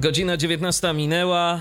Godzina 0.00 0.36
19 0.36 0.94
minęła, 0.94 1.60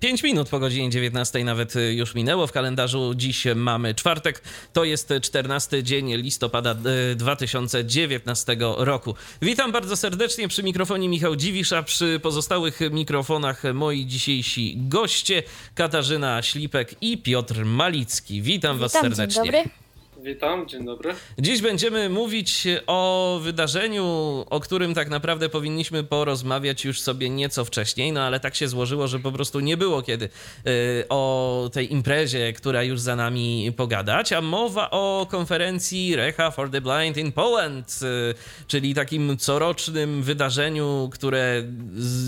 5 0.00 0.22
minut 0.22 0.48
po 0.48 0.58
godzinie 0.58 0.90
19 0.90 1.44
nawet 1.44 1.74
już 1.90 2.14
minęło. 2.14 2.46
W 2.46 2.52
kalendarzu 2.52 3.14
dziś 3.14 3.44
mamy 3.54 3.94
czwartek, 3.94 4.42
to 4.72 4.84
jest 4.84 5.12
14 5.22 5.82
dzień 5.82 6.14
listopada 6.16 6.74
2019 7.16 8.56
roku. 8.76 9.14
Witam 9.42 9.72
bardzo 9.72 9.96
serdecznie 9.96 10.48
przy 10.48 10.62
mikrofonie 10.62 11.08
Michał 11.08 11.36
Dziwisz, 11.36 11.72
a 11.72 11.82
przy 11.82 12.20
pozostałych 12.22 12.80
mikrofonach 12.90 13.62
moi 13.74 14.06
dzisiejsi 14.06 14.74
goście 14.76 15.42
Katarzyna 15.74 16.42
Ślipek 16.42 16.94
i 17.00 17.18
Piotr 17.18 17.64
Malicki. 17.64 18.42
Witam, 18.42 18.76
Witam 18.76 18.78
was 18.78 18.92
serdecznie. 18.92 19.42
Dzień 19.42 19.52
dobry. 19.52 19.83
Witam, 20.24 20.68
dzień 20.68 20.84
dobry. 20.84 21.14
Dziś 21.38 21.62
będziemy 21.62 22.08
mówić 22.08 22.66
o 22.86 23.40
wydarzeniu, 23.42 24.04
o 24.50 24.60
którym 24.60 24.94
tak 24.94 25.08
naprawdę 25.08 25.48
powinniśmy 25.48 26.04
porozmawiać 26.04 26.84
już 26.84 27.00
sobie 27.00 27.30
nieco 27.30 27.64
wcześniej, 27.64 28.12
no 28.12 28.22
ale 28.22 28.40
tak 28.40 28.54
się 28.54 28.68
złożyło, 28.68 29.08
że 29.08 29.18
po 29.18 29.32
prostu 29.32 29.60
nie 29.60 29.76
było 29.76 30.02
kiedy 30.02 30.24
y, 30.24 31.04
o 31.08 31.70
tej 31.72 31.92
imprezie, 31.92 32.52
która 32.52 32.82
już 32.82 33.00
za 33.00 33.16
nami 33.16 33.72
pogadać, 33.76 34.32
a 34.32 34.40
mowa 34.40 34.90
o 34.90 35.26
konferencji 35.30 36.16
Recha 36.16 36.50
for 36.50 36.70
the 36.70 36.80
Blind 36.80 37.16
in 37.16 37.32
Poland, 37.32 38.00
y, 38.02 38.34
czyli 38.66 38.94
takim 38.94 39.36
corocznym 39.36 40.22
wydarzeniu, 40.22 41.10
które 41.12 41.62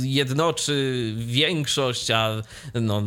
jednoczy 0.02 1.14
większość, 1.16 2.10
a 2.10 2.42
no, 2.74 3.02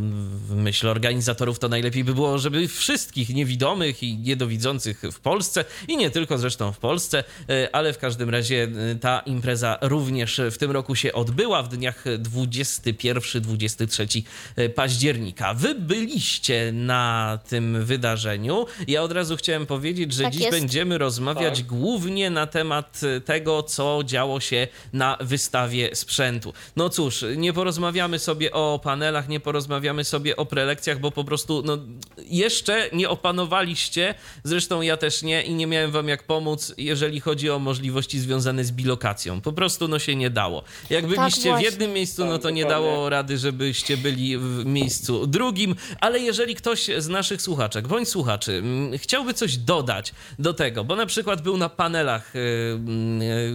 w 0.47 0.55
myśl 0.55 0.87
organizatorów 0.87 1.59
to 1.59 1.69
najlepiej 1.69 2.03
by 2.03 2.13
było, 2.13 2.37
żeby 2.37 2.67
wszystkich 2.67 3.29
niewidomych 3.29 4.03
i 4.03 4.17
niedowidzących 4.17 4.78
w 5.11 5.19
Polsce 5.19 5.65
i 5.87 5.97
nie 5.97 6.09
tylko 6.09 6.37
zresztą 6.37 6.71
w 6.71 6.77
Polsce, 6.77 7.23
e, 7.49 7.75
ale 7.75 7.93
w 7.93 7.97
każdym 7.97 8.29
razie 8.29 8.67
e, 8.91 8.95
ta 8.95 9.19
impreza 9.19 9.77
również 9.81 10.41
w 10.51 10.57
tym 10.57 10.71
roku 10.71 10.95
się 10.95 11.13
odbyła 11.13 11.63
w 11.63 11.67
dniach 11.67 12.03
21-23 12.05 14.21
e, 14.55 14.69
października. 14.69 15.53
Wy 15.53 15.75
byliście 15.75 16.71
na 16.71 17.39
tym 17.49 17.85
wydarzeniu. 17.85 18.65
Ja 18.87 19.03
od 19.03 19.11
razu 19.11 19.37
chciałem 19.37 19.65
powiedzieć, 19.65 20.13
że 20.13 20.23
Tak 20.23 20.33
dziś 20.33 20.41
jest. 20.41 20.59
będziemy 20.59 20.97
rozmawiać 20.97 21.57
Tak. 21.57 21.65
głównie 21.67 22.29
na 22.29 22.47
temat 22.47 23.01
tego, 23.25 23.63
co 23.63 24.01
działo 24.05 24.39
się 24.39 24.67
na 24.93 25.17
wystawie 25.21 25.95
sprzętu. 25.95 26.53
No 26.75 26.89
cóż, 26.89 27.25
nie 27.37 27.53
porozmawiamy 27.53 28.19
sobie 28.19 28.51
o 28.51 28.79
panelach, 28.83 29.29
nie 29.29 29.39
porozmawiamy 29.39 30.03
sobie 30.03 30.35
o 30.35 30.45
prelekcjach, 30.45 30.99
bo 30.99 31.11
po 31.11 31.23
prostu 31.23 31.63
no, 31.65 31.77
jeszcze 32.17 32.89
nie 32.93 33.09
opanowaliście, 33.09 34.15
zresztą 34.43 34.68
ja 34.81 34.97
też 34.97 35.23
nie 35.23 35.43
i 35.43 35.53
nie 35.53 35.67
miałem 35.67 35.91
wam 35.91 36.07
jak 36.07 36.23
pomóc, 36.23 36.73
jeżeli 36.77 37.19
chodzi 37.19 37.49
o 37.49 37.59
możliwości 37.59 38.19
związane 38.19 38.65
z 38.65 38.71
bilokacją. 38.71 39.41
Po 39.41 39.53
prostu 39.53 39.87
no 39.87 39.99
się 39.99 40.15
nie 40.15 40.29
dało. 40.29 40.63
Jak 40.89 41.07
byliście 41.07 41.41
w 41.41 41.43
właśnie. 41.43 41.65
jednym 41.65 41.93
miejscu, 41.93 42.25
no 42.25 42.31
Tak, 42.31 42.41
to 42.41 42.49
nie 42.49 42.65
dało 42.65 43.09
rady, 43.09 43.37
żebyście 43.37 43.97
byli 43.97 44.37
w 44.37 44.65
miejscu 44.65 45.27
drugim, 45.27 45.75
ale 45.99 46.19
jeżeli 46.19 46.55
ktoś 46.55 46.89
z 46.97 47.07
naszych 47.07 47.41
słuchaczek 47.41 47.87
bądź 47.87 48.09
słuchaczy 48.09 48.51
mm, 48.51 48.97
chciałby 48.97 49.33
coś 49.33 49.57
dodać 49.57 50.13
do 50.39 50.53
tego, 50.53 50.83
bo 50.83 50.95
na 50.95 51.05
przykład 51.05 51.41
był 51.41 51.57
na 51.57 51.69
panelach 51.69 52.35
y, 52.35 52.39
y, 52.39 52.79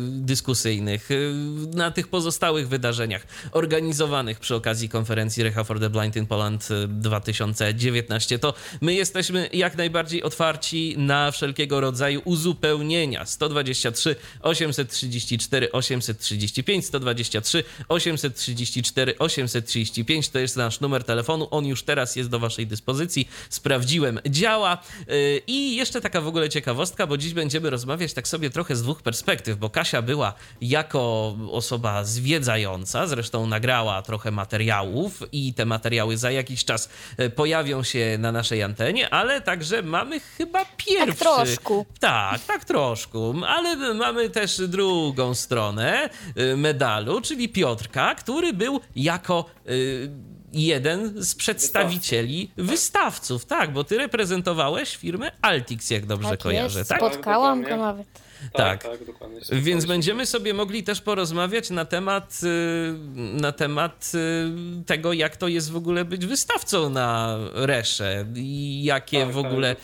dyskusyjnych, 0.01 1.11
y, 1.11 1.33
na 1.75 1.91
tych 1.91 2.09
pozostałych 2.09 2.69
wydarzeniach 2.69 3.27
organizowanych 3.53 4.41
przy 4.41 4.55
okazji 4.55 4.89
konferencji 4.89 5.43
Recha 5.43 5.65
for 5.65 5.81
the 5.81 5.91
Blind 5.91 6.17
in 6.17 6.27
Poland 6.27 6.69
y, 6.71 6.89
2019, 6.89 8.39
to 8.39 8.55
my 8.81 8.95
jesteśmy 8.95 9.49
jak 9.53 9.77
najbardziej 9.77 10.23
otwarci 10.23 10.95
na 11.07 11.31
wszelkiego 11.31 11.81
rodzaju 11.81 12.23
uzupełnienia. 12.25 13.27
123 13.27 14.17
834 14.41 15.73
835 15.73 16.87
123 16.87 17.65
834 17.89 19.19
835 19.19 20.29
to 20.29 20.39
jest 20.39 20.57
nasz 20.57 20.81
numer 20.81 21.05
telefonu. 21.05 21.49
On 21.51 21.67
już 21.67 21.83
teraz 21.83 22.17
jest 22.17 22.31
do 22.31 22.39
waszej 22.39 22.67
dyspozycji. 22.67 23.29
Sprawdziłem, 23.49 24.21
działa. 24.27 24.79
Yy, 25.09 25.43
I 25.47 25.77
jeszcze 25.77 26.01
taka 26.01 26.21
w 26.21 26.27
ogóle 26.27 26.49
ciekawostka, 26.49 27.07
bo 27.07 27.17
dziś 27.17 27.35
będziemy 27.35 27.71
rozmawiać 27.71 28.13
tak 28.13 28.29
sobie 28.29 28.51
trochę 28.51 28.77
z 28.77 28.83
dwóch 28.83 29.03
perspektyw, 29.03 29.59
bo 29.59 29.71
Kasia 29.71 30.03
była 30.03 30.35
jako 30.61 31.37
osoba 31.51 32.05
zwiedzająca, 32.05 33.07
zresztą 33.07 33.47
nagrała 33.47 34.03
trochę 34.03 34.31
materiałów 34.31 35.23
i 35.33 35.55
te 35.55 35.65
materiały 35.65 36.17
za 36.17 36.31
jakiś 36.31 36.65
czas 36.65 36.89
e, 37.17 37.31
pojawią 37.31 37.83
się 37.83 38.17
na 38.19 38.33
naszej 38.33 38.63
antenie, 38.63 39.11
ale 39.11 39.41
także 39.41 39.83
mamy 39.83 40.21
chyba 40.21 40.65
pierwszy. 40.99 41.19
troszkę. 41.25 41.85
Tak, 42.01 42.41
tak 42.41 42.65
troszkę, 42.65 43.33
ale 43.47 43.95
mamy 43.95 44.31
też 44.31 44.61
drugą 44.69 45.35
stronę 45.35 46.11
y, 46.39 46.57
medalu, 46.57 47.21
czyli 47.21 47.49
Piotrka, 47.49 48.15
który 48.15 48.53
był 48.53 48.81
jako 48.97 49.45
y, 49.69 50.11
jeden 50.53 51.13
z 51.17 51.35
przedstawicieli 51.35 52.51
wystawców. 52.57 53.45
Tak, 53.45 53.73
bo 53.73 53.85
ty 53.85 53.99
reprezentowałeś 53.99 54.97
firmę 54.97 55.33
Altix, 55.43 55.91
jak 55.91 56.07
dobrze 56.07 56.29
tak 56.31 56.41
kojarzę, 56.41 56.79
jest. 56.79 56.91
tak? 56.91 56.99
Spotkałam 56.99 57.61
dokładnie. 57.63 57.79
go 57.79 57.87
nawet. 57.87 58.07
Tak. 58.53 58.83
Tak, 58.83 58.93
tak, 58.99 59.07
dokładnie. 59.07 59.41
Więc 59.53 59.85
będziemy 59.85 60.27
sobie 60.27 60.55
mogli 60.55 60.83
też 60.83 61.01
porozmawiać 61.01 61.71
na 61.71 61.85
temat, 61.85 62.41
y, 62.45 62.95
na 63.17 63.53
temat 63.53 64.13
y, 64.15 64.85
tego, 64.85 65.13
jak 65.13 65.37
to 65.37 65.49
jest 65.49 65.71
w 65.71 65.77
ogóle 65.77 66.05
być 66.05 66.27
wystawcą 66.27 66.91
na 66.91 67.39
Resze 67.53 68.27
i 68.35 68.85
jakie 68.85 69.21
Tak, 69.21 69.33
w 69.33 69.43
tak, 69.43 69.47
ogóle, 69.47 69.77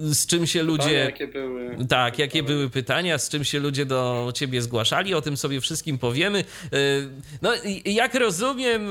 y, 0.00 0.14
z 0.14 0.26
czym 0.26 0.46
się 0.46 0.62
ludzie... 0.62 0.84
Pytania, 0.84 1.04
jakie 1.04 1.26
były. 1.26 1.86
Tak, 1.88 2.18
jakie 2.18 2.38
Tak. 2.38 2.46
były 2.46 2.70
pytania, 2.70 3.18
z 3.18 3.28
czym 3.28 3.44
się 3.44 3.60
ludzie 3.60 3.86
do 3.86 4.32
ciebie 4.34 4.62
zgłaszali, 4.62 5.14
o 5.14 5.22
tym 5.22 5.36
sobie 5.36 5.60
wszystkim 5.60 5.98
powiemy. 5.98 6.44
No, 7.42 7.52
jak 7.84 8.14
rozumiem, 8.14 8.88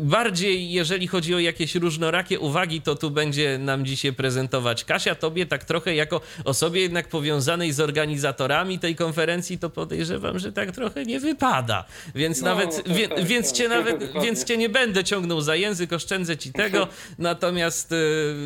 bardziej 0.00 0.70
jeżeli 0.72 1.06
chodzi 1.06 1.34
o 1.34 1.38
jakieś 1.38 1.74
różnorakie 1.74 2.40
uwagi, 2.40 2.82
to 2.82 2.94
tu 2.94 3.10
będzie 3.10 3.58
nam 3.58 3.84
dzisiaj 3.84 4.12
prezentować 4.12 4.84
Kasia. 4.84 5.14
Tobie 5.14 5.46
tak 5.46 5.64
trochę 5.64 5.94
jako 5.94 6.20
osobie 6.44 6.80
jednak 6.80 7.08
powiązanej 7.08 7.72
z 7.72 7.80
organizatorami 8.04 8.78
tej 8.78 8.96
konferencji, 8.96 9.58
to 9.58 9.70
podejrzewam, 9.70 10.38
że 10.38 10.52
tak 10.52 10.72
trochę 10.72 11.04
nie 11.04 11.20
wypada. 11.20 11.84
Więc 12.14 12.40
No, 12.40 12.44
nawet, 12.46 12.76
tak, 12.76 12.94
wie, 12.94 13.08
tak, 13.08 13.24
więc 13.24 13.46
tak. 13.48 13.56
cię 13.56 13.68
nawet, 13.68 13.98
Dokładnie. 14.00 14.20
więc 14.22 14.44
cię 14.44 14.56
nie 14.56 14.68
będę 14.68 15.04
ciągnął 15.04 15.40
za 15.40 15.56
język, 15.56 15.92
oszczędzę 15.92 16.36
ci 16.36 16.52
tego. 16.52 16.88
Natomiast 17.18 17.92
y, 17.92 17.96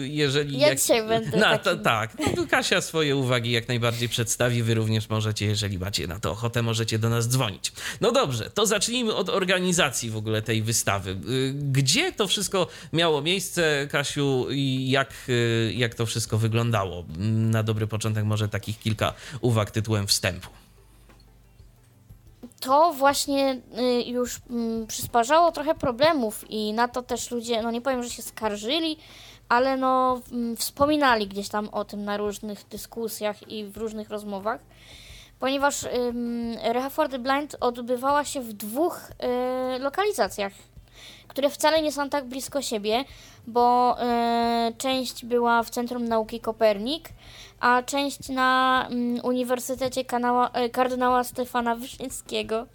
jeżeli... 0.09 0.59
Ja 0.59 0.75
dzisiaj 0.75 1.09
będę 1.09 1.37
No, 1.37 1.43
takim- 1.45 1.65
to, 1.65 1.77
tak, 1.77 2.19
no 2.19 2.27
to 2.37 2.47
Kasia 2.51 2.81
swoje 2.81 3.17
uwagi 3.17 3.51
jak 3.51 3.69
najbardziej 3.69 4.09
przedstawi. 4.09 4.63
Wy 4.63 4.75
również 4.75 5.09
możecie, 5.09 5.47
jeżeli 5.47 5.79
macie 5.79 6.07
na 6.07 6.21
to 6.21 6.31
ochotę, 6.31 6.63
możecie 6.63 6.99
do 6.99 7.09
nas 7.09 7.29
dzwonić. 7.29 7.73
No 8.01 8.13
dobrze, 8.13 8.51
to 8.51 8.67
zacznijmy 8.67 9.15
od 9.15 9.29
organizacji 9.29 10.11
w 10.11 10.17
ogóle 10.17 10.43
tej 10.43 10.63
wystawy. 10.63 11.11
Y, 11.11 11.55
Gdzie 11.73 12.13
to 12.13 12.27
wszystko 12.29 12.67
miało 12.93 13.23
miejsce, 13.23 13.89
Kasiu, 13.91 14.47
i 14.51 14.91
jak, 14.91 15.11
y, 15.29 15.73
jak 15.77 15.95
to 15.95 16.07
wszystko 16.07 16.39
wyglądało? 16.39 17.05
Mm, 17.17 17.51
Na 17.51 17.63
dobry 17.63 17.87
początek 17.87 18.25
może 18.25 18.49
takich 18.49 18.79
kilka 18.79 19.15
uwag 19.41 19.71
tytułem 19.71 20.07
wstępu. 20.07 20.49
To 22.61 22.93
właśnie 22.93 23.61
y, 23.79 24.03
już 24.03 24.41
mm, 24.51 24.87
przysparzało 24.87 25.53
trochę 25.53 25.75
problemów 25.75 26.45
i 26.51 26.73
na 26.73 26.89
to 26.89 27.03
też 27.03 27.31
ludzie, 27.31 27.63
no 27.63 27.71
nie 27.71 27.81
powiem, 27.81 28.03
że 28.03 28.11
się 28.11 28.23
skarżyli, 28.23 28.97
ale 29.49 29.77
no 29.77 30.21
mm, 30.33 30.57
wspominali 30.57 31.29
gdzieś 31.29 31.49
tam 31.49 31.69
o 31.69 31.85
tym 31.85 32.05
na 32.05 32.17
różnych 32.17 32.69
dyskusjach 32.69 33.49
i 33.51 33.65
w 33.65 33.77
różnych 33.77 34.11
rozmowach, 34.11 34.61
ponieważ 35.39 35.83
ym, 35.83 36.57
Reha 36.63 36.91
for 36.91 37.09
the 37.09 37.19
Blind 37.19 37.57
odbywała 37.61 38.25
się 38.25 38.41
w 38.41 38.53
dwóch 38.53 39.01
y, 39.77 39.79
lokalizacjach, 39.79 40.53
które 41.29 41.51
wcale 41.51 41.83
nie 41.83 41.93
są 41.93 42.11
tak 42.11 42.25
blisko 42.25 42.63
siebie, 42.63 43.05
bo 43.47 43.97
y, 44.69 44.75
część 44.75 45.25
była 45.25 45.63
w 45.63 45.71
Centrum 45.71 46.09
Nauki 46.09 46.41
Kopernik, 46.41 47.09
a 47.61 47.83
część 47.83 48.29
na 48.29 48.87
mm, 48.91 49.25
Uniwersytecie 49.25 50.05
Kanała, 50.05 50.51
e, 50.51 50.69
kardynała 50.69 51.25
Stefana 51.25 51.77
Wyszyńskiego. 51.77 52.67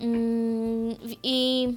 Mm, 0.00 0.96
I, 1.22 1.68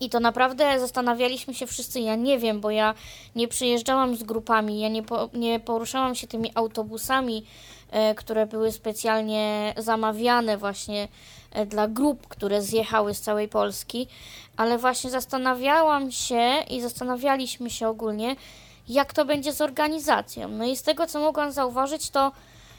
I 0.00 0.10
to 0.10 0.20
naprawdę 0.20 0.80
zastanawialiśmy 0.80 1.54
się 1.54 1.66
wszyscy. 1.66 2.00
Ja 2.00 2.16
nie 2.16 2.38
wiem, 2.38 2.60
bo 2.60 2.70
ja 2.70 2.94
nie 3.34 3.48
przyjeżdżałam 3.48 4.16
z 4.16 4.22
grupami, 4.22 4.80
ja 4.80 4.88
nie, 4.88 5.02
po, 5.02 5.28
nie 5.34 5.60
poruszałam 5.60 6.14
się 6.14 6.26
tymi 6.26 6.50
autobusami, 6.54 7.44
e, 7.90 8.14
które 8.14 8.46
były 8.46 8.72
specjalnie 8.72 9.74
zamawiane 9.76 10.56
właśnie 10.56 11.08
e, 11.52 11.66
dla 11.66 11.88
grup, 11.88 12.28
które 12.28 12.62
zjechały 12.62 13.14
z 13.14 13.20
całej 13.20 13.48
Polski, 13.48 14.08
ale 14.56 14.78
właśnie 14.78 15.10
zastanawiałam 15.10 16.12
się 16.12 16.52
i 16.70 16.80
zastanawialiśmy 16.80 17.70
się 17.70 17.88
ogólnie, 17.88 18.36
jak 18.88 19.12
to 19.12 19.24
będzie 19.24 19.52
z 19.52 19.60
organizacją. 19.60 20.48
No 20.48 20.64
i 20.64 20.76
z 20.76 20.82
tego, 20.82 21.06
co 21.06 21.20
mogłam 21.20 21.52
zauważyć, 21.52 22.10
to 22.10 22.32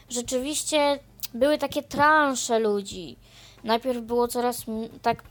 rzeczywiście 0.10 1.00
były 1.34 1.58
takie 1.58 1.84
transze 1.84 2.60
ludzi. 2.60 3.18
Najpierw 3.64 4.02
było 4.02 4.28
coraz 4.28 4.66
tak 5.02 5.24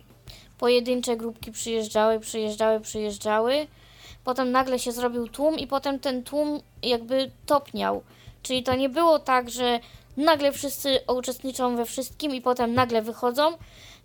pojedyncze 0.59 1.17
grupki 1.17 1.53
przyjeżdżały, 1.53 2.21
przyjeżdżały, 2.21 2.81
przyjeżdżały. 2.81 3.67
Potem 4.25 4.51
nagle 4.51 4.79
się 4.79 4.93
zrobił 4.93 5.29
tłum 5.29 5.59
i 5.59 5.67
potem 5.67 5.99
ten 5.99 6.25
tłum 6.25 6.61
jakby 6.83 7.31
topniał. 7.47 8.03
Czyli 8.43 8.63
to 8.63 8.75
nie 8.75 8.89
było 8.89 9.19
tak, 9.19 9.51
że 9.51 9.81
nagle 10.17 10.53
wszyscy 10.53 10.99
uczestniczą 11.17 11.77
we 11.77 11.85
wszystkim 11.85 12.35
i 12.35 12.41
potem 12.41 12.75
nagle 12.75 13.03
wychodzą, 13.03 13.53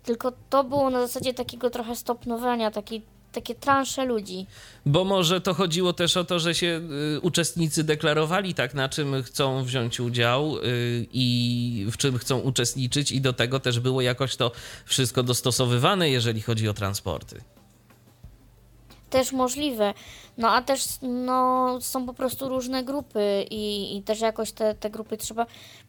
tylko 0.02 0.32
to 0.50 0.64
było 0.64 0.90
na 0.90 1.00
zasadzie 1.00 1.34
takiego 1.34 1.70
trochę 1.70 1.96
stopnowania, 1.96 2.70
taki, 2.70 3.02
takie 3.34 3.54
transze 3.54 4.04
ludzi. 4.04 4.46
Bo 4.86 5.04
może 5.04 5.40
to 5.40 5.54
chodziło 5.54 5.92
też 5.92 6.16
o 6.16 6.24
to, 6.24 6.38
że 6.38 6.54
się 6.54 6.80
y, 7.16 7.20
uczestnicy 7.20 7.84
deklarowali 7.84 8.54
tak, 8.54 8.74
na 8.74 8.88
czym 8.88 9.22
chcą 9.22 9.64
wziąć 9.64 10.00
udział 10.00 10.58
y, 10.58 11.06
i 11.12 11.86
w 11.92 11.96
czym 11.96 12.18
chcą 12.18 12.38
uczestniczyć, 12.38 13.12
i 13.12 13.20
do 13.20 13.32
tego 13.32 13.60
też 13.60 13.80
było 13.80 14.00
jakoś 14.00 14.36
to 14.36 14.52
wszystko 14.84 15.22
dostosowywane, 15.22 16.10
jeżeli 16.10 16.42
chodzi 16.42 16.68
o 16.68 16.74
transporty. 16.74 17.40
Też 19.10 19.32
możliwe. 19.32 19.94
No 20.38 20.50
a 20.50 20.62
też 20.62 20.84
no, 21.02 21.78
są 21.80 22.06
po 22.06 22.14
prostu 22.14 22.48
różne 22.48 22.84
grupy 22.84 23.46
i, 23.50 23.96
i 23.96 24.02
też 24.02 24.20
jakoś 24.20 24.52
te, 24.52 24.74
te 24.74 24.90
grupy 24.90 25.16
trzeba, 25.16 25.46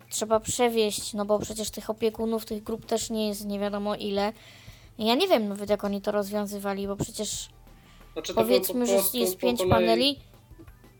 trzeba 0.09 0.39
przewieźć, 0.39 1.13
no 1.13 1.25
bo 1.25 1.39
przecież 1.39 1.71
tych 1.71 1.89
opiekunów 1.89 2.45
tych 2.45 2.63
grup 2.63 2.86
też 2.86 3.09
nie 3.09 3.27
jest 3.27 3.45
nie 3.45 3.59
wiadomo 3.59 3.95
ile. 3.95 4.33
Ja 4.97 5.15
nie 5.15 5.27
wiem 5.27 5.47
nawet 5.47 5.69
jak 5.69 5.83
oni 5.83 6.01
to 6.01 6.12
rozwiązywali, 6.12 6.88
bo 6.88 6.95
przecież 6.95 7.50
Znaczy, 8.13 8.33
powiedzmy, 8.33 8.80
po 8.80 8.86
że 8.86 8.94
prostu 8.94 9.18
jest 9.18 9.36
po 9.36 9.42
pięć 9.42 9.59
kolei- 9.62 9.69
paneli, 9.69 10.19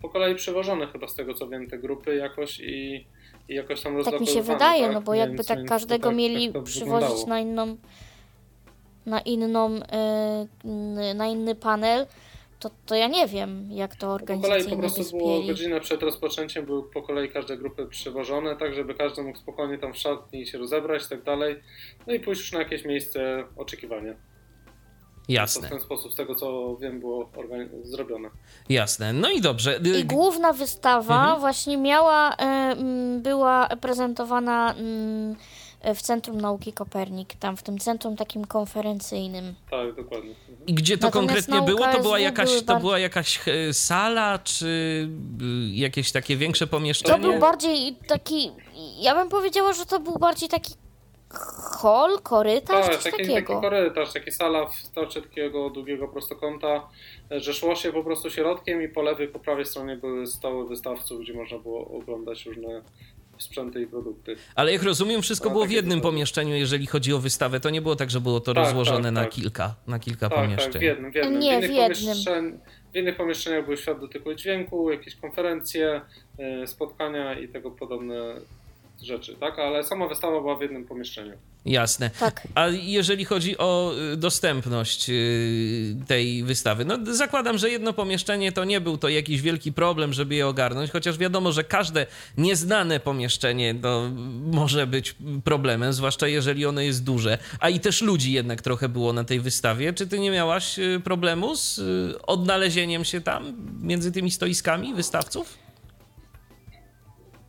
Po 0.02 0.10
kolei 0.10 0.36
przewożone 0.36 0.88
chyba 0.88 1.08
z 1.08 1.16
tego 1.16 1.34
co 1.34 1.48
wiem 1.48 1.70
te 1.70 1.78
grupy 1.78 2.16
jakoś 2.16 2.60
i, 2.60 3.06
i 3.50 3.56
jakoś 3.56 3.82
tam 3.82 4.04
tak 4.04 4.20
mi 4.20 4.28
się 4.28 4.42
wydaje, 4.42 4.84
tak? 4.84 4.94
no 4.94 5.02
bo 5.02 5.14
jakby 5.14 5.36
Więc- 5.36 5.48
tak 5.48 5.66
każdego 5.66 6.08
tak- 6.08 6.18
mieli 6.18 6.54
tak 6.54 6.64
przywozić 6.64 7.26
na 7.26 7.40
inną 7.40 7.78
na 9.06 9.20
inną 9.22 9.76
y, 9.76 11.14
na 11.16 11.28
inny 11.28 11.56
panel, 11.56 12.06
to, 12.60 12.70
to 12.86 12.96
ja 12.96 13.08
nie 13.08 13.28
wiem 13.28 13.72
jak 13.72 13.96
to 13.96 14.00
Po 14.20 14.26
kolei 14.26 14.38
organizacyjnie 14.38 14.76
po 14.76 14.82
prostu 14.94 15.18
było 15.18 15.42
godzinę 15.44 15.80
przed 15.82 16.04
rozpoczęciem 16.04 16.66
były 16.66 16.84
po 16.92 17.02
kolei 17.02 17.30
każde 17.30 17.58
grupy 17.58 17.86
przewożone, 17.88 18.56
tak 18.56 18.74
żeby 18.74 18.96
każdy 18.96 19.24
mógł 19.24 19.38
spokojnie 19.40 19.78
tam 19.78 19.94
w 19.94 19.98
szatni 19.98 20.48
się 20.48 20.58
rozebrać 20.58 21.06
i 21.06 21.10
tak 21.10 21.24
dalej. 21.24 21.56
No 22.08 22.14
i 22.14 22.20
pójść 22.20 22.42
już 22.42 22.52
na 22.52 22.60
jakieś 22.60 22.86
miejsce 22.86 23.44
oczekiwania. 23.58 24.14
To 24.14 25.32
w 25.32 25.34
Jasne, 25.34 25.70
ten 25.70 25.80
sposób, 25.80 26.14
z 26.14 26.16
tego 26.16 26.36
co 26.36 26.78
wiem, 26.82 27.00
było 27.00 27.30
zrobione. 27.84 28.30
jasne. 28.70 29.14
No 29.14 29.30
i 29.30 29.42
dobrze. 29.42 29.80
Y, 29.86 30.00
I 30.00 30.06
główna 30.06 30.54
wystawa 30.54 31.20
Mhm. 31.22 31.40
właśnie 31.40 31.78
miała, 31.78 32.36
mm, 32.36 33.22
była 33.22 33.68
prezentowana 33.82 34.74
mm, 34.74 35.36
w 35.94 36.02
Centrum 36.02 36.42
Nauki 36.42 36.74
Kopernik, 36.74 37.34
tam 37.36 37.58
w 37.58 37.64
tym 37.64 37.78
centrum 37.80 38.16
takim 38.16 38.46
konferencyjnym. 38.46 39.54
Tak, 39.72 39.96
dokładnie. 39.96 40.30
Mhm. 40.50 40.68
I 40.68 40.74
gdzie 40.74 40.98
to 40.98 41.08
Natomiast 41.08 41.28
konkretnie 41.48 41.62
było? 41.76 41.88
To 41.94 42.00
była 42.02 42.20
jakaś, 42.20 42.50
to 42.60 42.62
bardzo- 42.66 42.80
była 42.82 43.00
jakaś 43.00 43.48
e, 43.48 43.74
sala, 43.74 44.40
czy 44.40 44.66
y, 45.42 45.76
jakieś 45.76 46.12
takie 46.12 46.38
większe 46.38 46.68
To 46.68 46.72
pomieszczenie? 46.72 47.20
był 47.20 47.40
bardziej 47.40 47.96
taki, 48.08 48.52
ja 49.00 49.16
bym 49.16 49.30
powiedziała, 49.30 49.74
że 49.74 49.86
to 49.86 50.00
był 50.00 50.20
bardziej 50.20 50.50
taki 50.50 50.74
hol, 51.80 52.22
korytarz, 52.22 52.86
Tak, 52.86 52.96
coś 52.96 53.04
taki, 53.04 53.18
taki 53.18 53.30
takiego. 53.34 53.62
korytarz, 53.62 54.14
taka 54.14 54.32
sala 54.32 54.66
w 54.66 54.72
kształcie 54.72 55.22
takiego 55.22 55.70
długiego 55.70 56.08
prostokąta, 56.08 56.88
że 57.32 57.54
szło 57.54 57.76
się 57.76 57.92
po 57.94 58.04
prostu 58.04 58.30
środkiem 58.30 58.82
i 58.82 58.90
po 58.90 59.02
lewej, 59.02 59.28
po 59.28 59.40
prawej 59.40 59.66
stronie 59.66 59.96
były 59.96 60.28
stoły 60.28 60.68
wystawców, 60.68 61.22
gdzie 61.22 61.34
można 61.34 61.58
było 61.60 61.88
oglądać 61.88 62.46
różne 62.46 62.82
sprzęty 63.42 63.82
i 63.82 63.88
produkty. 63.88 64.36
Ale 64.56 64.72
jak 64.74 64.84
rozumiem, 64.84 65.22
wszystko 65.22 65.50
No, 65.50 65.54
było 65.56 65.66
w 65.66 65.72
jednym 65.72 66.02
pomieszczeniu, 66.02 66.56
jeżeli 66.56 66.86
chodzi 66.88 67.14
o 67.14 67.20
wystawę. 67.20 67.60
To 67.60 67.70
nie 67.70 67.82
było 67.82 67.96
tak, 67.96 68.10
że 68.10 68.22
było 68.22 68.40
to 68.40 68.54
Tak, 68.54 68.64
rozłożone 68.64 69.04
tak, 69.04 69.14
na 69.14 69.22
tak. 69.22 69.30
kilka, 69.30 69.76
na 69.88 70.00
kilka 70.00 70.30
Tak, 70.30 70.40
pomieszczeń. 70.40 70.72
tak, 70.72 70.82
w 70.82 70.86
jednym, 70.86 71.12
w 71.12 71.16
jednym. 71.16 71.40
Nie, 71.40 71.58
w, 71.58 71.62
w 71.62 71.66
innych 71.66 71.78
jednym. 71.78 71.98
pomieszczeń- 72.16 72.60
w 72.94 72.98
innych 72.98 73.16
pomieszczeniach 73.18 73.64
były 73.66 73.78
świat 73.78 74.00
dotyku 74.00 74.32
i 74.32 74.36
dźwięku, 74.36 74.92
jakieś 74.92 75.16
konferencje, 75.16 76.02
y, 76.64 76.68
spotkania 76.68 77.40
i 77.40 77.48
tego 77.48 77.72
podobne 77.72 78.16
rzeczy, 79.04 79.36
tak? 79.40 79.60
Ale 79.60 79.84
sama 79.84 80.08
wystawa 80.08 80.42
była 80.42 80.56
w 80.56 80.62
jednym 80.62 80.86
pomieszczeniu. 80.86 81.34
Jasne. 81.66 82.10
Tak. 82.20 82.48
A 82.56 82.68
jeżeli 82.68 83.26
chodzi 83.26 83.58
o 83.58 83.94
y, 84.14 84.18
dostępność 84.18 85.10
y, 85.10 85.96
tej 86.08 86.44
wystawy, 86.44 86.86
no 86.86 86.98
zakładam, 87.04 87.58
że 87.58 87.70
jedno 87.70 87.94
pomieszczenie 87.94 88.52
to 88.52 88.66
nie 88.66 88.82
był 88.82 88.98
to 88.98 89.10
jakiś 89.10 89.42
wielki 89.42 89.74
problem, 89.74 90.14
żeby 90.14 90.36
je 90.36 90.48
ogarnąć, 90.48 90.92
chociaż 90.92 91.18
wiadomo, 91.18 91.52
że 91.52 91.64
każde 91.64 92.06
nieznane 92.38 93.00
pomieszczenie 93.00 93.74
no, 93.74 94.12
może 94.52 94.88
być 94.88 95.16
problemem, 95.44 95.94
zwłaszcza 95.94 96.28
jeżeli 96.28 96.66
ono 96.66 96.82
jest 96.82 97.04
duże, 97.04 97.38
a 97.60 97.70
i 97.70 97.80
też 97.80 98.02
ludzi 98.02 98.32
jednak 98.32 98.62
trochę 98.62 98.90
było 98.90 99.14
na 99.14 99.24
tej 99.24 99.40
wystawie. 99.40 99.94
Czy 99.94 100.08
ty 100.08 100.20
nie 100.20 100.32
miałaś 100.32 100.80
y, 100.80 101.02
problemu 101.04 101.56
z 101.56 101.82
odnalezieniem 102.28 103.06
się 103.06 103.22
tam 103.22 103.54
między 103.82 104.12
tymi 104.12 104.32
stoiskami 104.32 104.94
wystawców? 104.94 105.65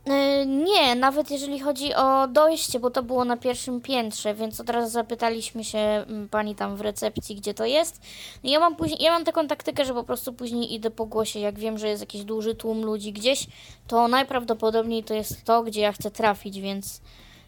E, 0.09 0.45
Nie, 0.45 0.95
nawet 0.95 1.31
jeżeli 1.31 1.59
chodzi 1.59 1.93
o 1.93 2.27
dojście, 2.27 2.79
bo 2.79 2.89
to 2.89 3.03
było 3.03 3.25
na 3.25 3.37
pierwszym 3.37 3.81
piętrze, 3.81 4.33
więc 4.33 4.59
od 4.59 4.69
razu 4.69 4.91
zapytaliśmy 4.91 5.63
się 5.63 5.77
mm, 5.77 6.29
pani 6.29 6.55
tam 6.55 6.75
w 6.75 6.81
recepcji, 6.81 7.35
gdzie 7.35 7.53
to 7.53 7.65
jest. 7.65 8.01
No 8.43 8.49
Ja 8.49 8.59
mam 8.59 8.75
później, 8.75 9.03
ja 9.03 9.11
mam 9.11 9.25
taką 9.25 9.47
taktykę, 9.47 9.85
że 9.85 9.93
po 9.93 10.03
prostu 10.03 10.33
później 10.33 10.73
idę 10.73 10.91
po 10.91 11.05
głosie, 11.05 11.39
jak 11.39 11.59
wiem, 11.59 11.77
że 11.77 11.87
jest 11.87 12.01
jakiś 12.01 12.23
duży 12.23 12.55
tłum 12.55 12.81
ludzi 12.81 13.13
gdzieś, 13.13 13.47
to 13.87 14.07
najprawdopodobniej 14.07 15.03
to 15.03 15.13
jest 15.13 15.43
to, 15.43 15.63
gdzie 15.63 15.81
ja 15.81 15.91
chcę 15.91 16.11
trafić, 16.11 16.59
więc, 16.59 17.01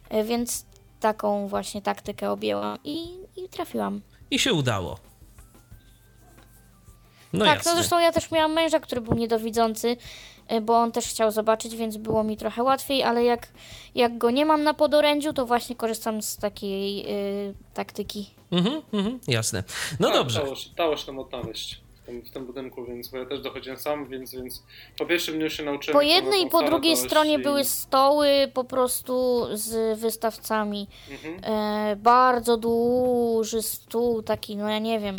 e, 0.10 0.24
więc 0.24 0.66
taką 1.00 1.48
właśnie 1.48 1.82
taktykę 1.82 2.32
objęłam 2.32 2.78
i, 2.84 3.08
i 3.36 3.50
trafiłam. 3.50 4.02
I 4.32 4.40
się 4.40 4.54
udało. 4.54 4.98
No 7.34 7.46
tak, 7.46 7.56
jasne. 7.56 7.72
no 7.72 7.78
zresztą 7.78 8.00
ja 8.00 8.12
też 8.12 8.32
miałam 8.32 8.54
męża, 8.54 8.80
który 8.80 9.02
był 9.02 9.14
niedowidzący, 9.14 9.98
bo 10.62 10.78
on 10.78 10.92
też 10.92 11.06
chciał 11.08 11.32
zobaczyć, 11.32 11.76
więc 11.76 11.98
było 11.98 12.24
mi 12.24 12.38
trochę 12.38 12.64
łatwiej, 12.64 13.04
ale 13.04 13.24
jak, 13.24 13.48
jak 13.96 14.18
go 14.18 14.32
nie 14.32 14.46
mam 14.46 14.64
na 14.64 14.74
podorędziu, 14.74 15.34
to 15.34 15.46
właśnie 15.46 15.76
korzystam 15.76 16.22
z 16.22 16.38
takiej 16.38 17.06
y, 17.50 17.54
taktyki. 17.74 18.30
Mhm, 18.52 18.82
mhm, 18.94 19.20
jasne. 19.28 19.64
No 20.00 20.08
Tak, 20.08 20.18
dobrze. 20.18 20.40
Dało 20.44 20.56
się, 20.56 20.70
dało 20.78 20.98
się 20.98 21.06
tam 21.06 21.20
odnaleźć 21.20 21.82
w 22.04 22.06
tym, 22.06 22.22
w 22.22 22.32
tym 22.32 22.46
budynku, 22.46 22.86
więc 22.86 23.08
bo 23.08 23.18
ja 23.18 23.26
też 23.26 23.42
dochodziłem 23.42 23.80
sam, 23.80 24.08
więc, 24.08 24.32
więc 24.32 24.64
po 24.98 25.06
pierwszym 25.06 25.36
dniu 25.36 25.50
się 25.50 25.64
nauczyłem. 25.64 25.94
Po 25.94 26.02
jednej 26.02 26.42
i 26.42 26.50
po 26.50 26.64
drugiej 26.64 26.98
stronie 26.98 27.34
i- 27.34 27.40
były 27.44 27.64
stoły 27.64 28.30
po 28.54 28.64
prostu 28.64 29.46
z 29.54 30.00
wystawcami. 30.00 30.88
Mhm. 31.12 31.54
E, 31.56 31.96
bardzo 31.96 32.58
duży 32.58 33.62
stół, 33.62 34.22
taki, 34.24 34.56
no 34.58 34.70
ja 34.70 34.80
nie 34.80 35.00
wiem, 35.00 35.16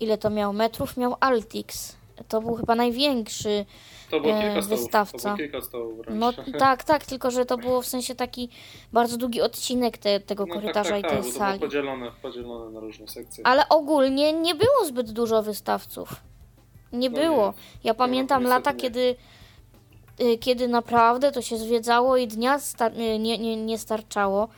ile 0.00 0.18
to 0.18 0.30
miał 0.30 0.52
metrów, 0.52 0.96
miał 0.96 1.16
Altix. 1.20 1.96
To 2.28 2.40
był 2.40 2.54
chyba 2.54 2.74
największy. 2.74 3.64
To 4.12 4.20
było 4.20 4.32
e, 4.34 4.42
kilka 4.42 4.62
stołów. 4.62 4.68
To 4.70 4.76
wystawca. 4.76 5.18
było 5.28 5.36
kilka 5.36 5.60
stołów 5.60 5.98
wręcz. 5.98 6.20
No 6.20 6.32
tak, 6.58 6.84
tak, 6.84 7.06
tylko 7.06 7.30
że 7.30 7.44
to 7.46 7.58
było 7.58 7.82
w 7.82 7.86
sensie 7.86 8.14
taki 8.14 8.48
bardzo 8.92 9.16
długi 9.16 9.40
odcinek 9.40 9.98
te, 9.98 10.20
tego 10.20 10.46
No 10.46 10.54
korytarza 10.54 10.90
tak, 10.90 10.98
i 10.98 11.02
tak, 11.02 11.10
tej 11.10 11.18
tak, 11.18 11.26
bo 11.26 11.32
to 11.32 11.38
sali. 11.38 11.58
było 11.58 11.68
podzielone, 11.68 12.12
podzielone 12.22 12.70
na 12.70 12.80
różne 12.80 13.08
sekcje. 13.08 13.46
Ale 13.46 13.68
ogólnie 13.68 14.32
nie 14.32 14.54
było 14.54 14.84
zbyt 14.84 15.10
dużo 15.10 15.42
wystawców. 15.42 16.16
Nie 16.92 17.10
No 17.10 17.18
było. 17.18 17.46
nie. 17.46 17.52
Ja 17.84 17.94
pamiętam 17.94 18.42
niestety 18.42 18.58
lata, 18.68 18.74
kiedy, 18.80 19.16
y, 20.20 20.38
kiedy 20.38 20.68
naprawdę 20.68 21.32
to 21.32 21.42
się 21.42 21.56
zwiedzało 21.56 22.16
i 22.16 22.26
dnia 22.28 22.56
y, 22.56 23.18
nie, 23.18 23.38
nie, 23.38 23.56
nie 23.56 23.78
starczało. 23.78 24.48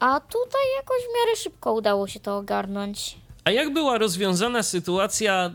A 0.00 0.20
tutaj 0.20 0.62
jakoś 0.76 0.96
w 1.02 1.08
miarę 1.26 1.36
szybko 1.36 1.72
udało 1.72 2.06
się 2.06 2.20
to 2.20 2.36
ogarnąć. 2.36 3.19
A 3.44 3.50
jak 3.50 3.72
była 3.72 3.98
rozwiązana 3.98 4.62
sytuacja, 4.62 5.50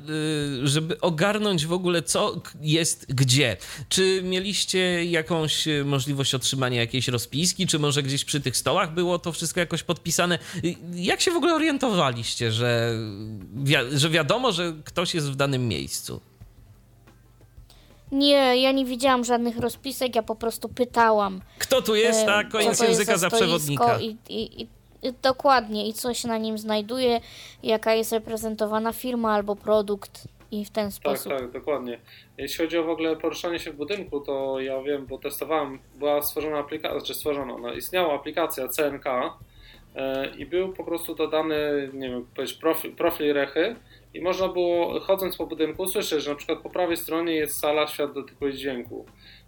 y, 0.63 0.67
żeby 0.67 1.01
ogarnąć 1.01 1.65
w 1.65 1.73
ogóle, 1.73 2.01
co 2.03 2.41
jest 2.61 3.05
gdzie? 3.13 3.57
Czy 3.89 4.21
mieliście 4.23 5.05
jakąś 5.05 5.67
y, 5.67 5.85
możliwość 5.85 6.35
otrzymania 6.35 6.79
jakiejś 6.81 7.07
rozpiski, 7.07 7.67
czy 7.67 7.79
może 7.79 8.03
gdzieś 8.03 8.25
przy 8.25 8.41
tych 8.41 8.57
stołach 8.57 8.93
było 8.93 9.19
to 9.19 9.31
wszystko 9.31 9.59
jakoś 9.59 9.83
podpisane? 9.83 10.39
Y, 10.63 10.75
Jak 10.93 11.21
się 11.21 11.31
w 11.31 11.35
ogóle 11.35 11.53
orientowaliście, 11.55 12.51
że, 12.51 12.91
wi- 13.55 13.75
że 13.99 14.09
wiadomo, 14.09 14.51
że 14.51 14.73
ktoś 14.85 15.13
jest 15.15 15.31
w 15.31 15.35
danym 15.35 15.67
miejscu? 15.67 16.21
Nie, 18.11 18.61
ja 18.61 18.71
nie 18.71 18.85
widziałam 18.85 19.25
żadnych 19.25 19.57
rozpisek, 19.57 20.15
ja 20.15 20.23
po 20.23 20.35
prostu 20.35 20.69
pytałam. 20.69 21.41
Kto 21.59 21.81
tu 21.81 21.95
jest, 21.95 22.19
e, 22.19 22.25
tak? 22.25 22.49
Koniec 22.49 22.79
języka 22.81 23.17
za 23.17 23.29
stoisko 23.29 23.37
przewodnika. 23.37 23.99
I, 23.99 24.17
i, 24.29 24.61
i 24.61 24.67
dokładnie, 25.11 25.87
i 25.87 25.93
co 25.93 26.13
się 26.13 26.27
na 26.27 26.37
nim 26.37 26.57
znajduje, 26.57 27.21
jaka 27.63 27.93
jest 27.93 28.11
reprezentowana 28.11 28.93
firma 28.93 29.33
albo 29.33 29.55
produkt 29.55 30.27
i 30.51 30.65
w 30.65 30.69
ten 30.69 30.85
Tak, 30.85 30.93
sposób. 30.93 31.31
tak, 31.33 31.51
dokładnie. 31.51 31.99
Jeśli 32.37 32.65
chodzi 32.65 32.77
o 32.77 32.83
w 32.83 32.89
ogóle 32.89 33.15
poruszanie 33.15 33.59
się 33.59 33.71
w 33.71 33.75
budynku, 33.75 34.19
to 34.19 34.59
ja 34.59 34.81
wiem, 34.81 35.05
bo 35.05 35.17
testowałem, 35.17 35.79
była 35.95 36.21
stworzona 36.21 36.57
aplikacja, 36.59 37.01
czy 37.01 37.13
stworzona, 37.13 37.57
no, 37.57 37.73
istniała 37.73 38.13
aplikacja 38.15 38.67
CNK 38.67 39.05
e, 39.95 40.35
i 40.37 40.45
był 40.45 40.73
po 40.73 40.83
prostu 40.83 41.15
dodany, 41.15 41.89
nie 41.93 42.09
wiem, 42.09 42.25
powiedzieć, 42.35 42.57
profil, 42.57 42.95
profil 42.95 43.33
rechy 43.33 43.75
i 44.13 44.21
można 44.21 44.47
było, 44.47 44.99
chodząc 44.99 45.37
po 45.37 45.47
budynku, 45.47 45.87
słyszeć, 45.87 46.23
że 46.23 46.29
na 46.29 46.35
przykład 46.37 46.59
po 46.59 46.69
prawej 46.69 46.97
stronie 46.97 47.33
jest 47.33 47.59
sala 47.59 47.87
świat 47.87 48.13
dotyku 48.13 48.47
i 48.47 48.53
dźwięku. 48.53 49.05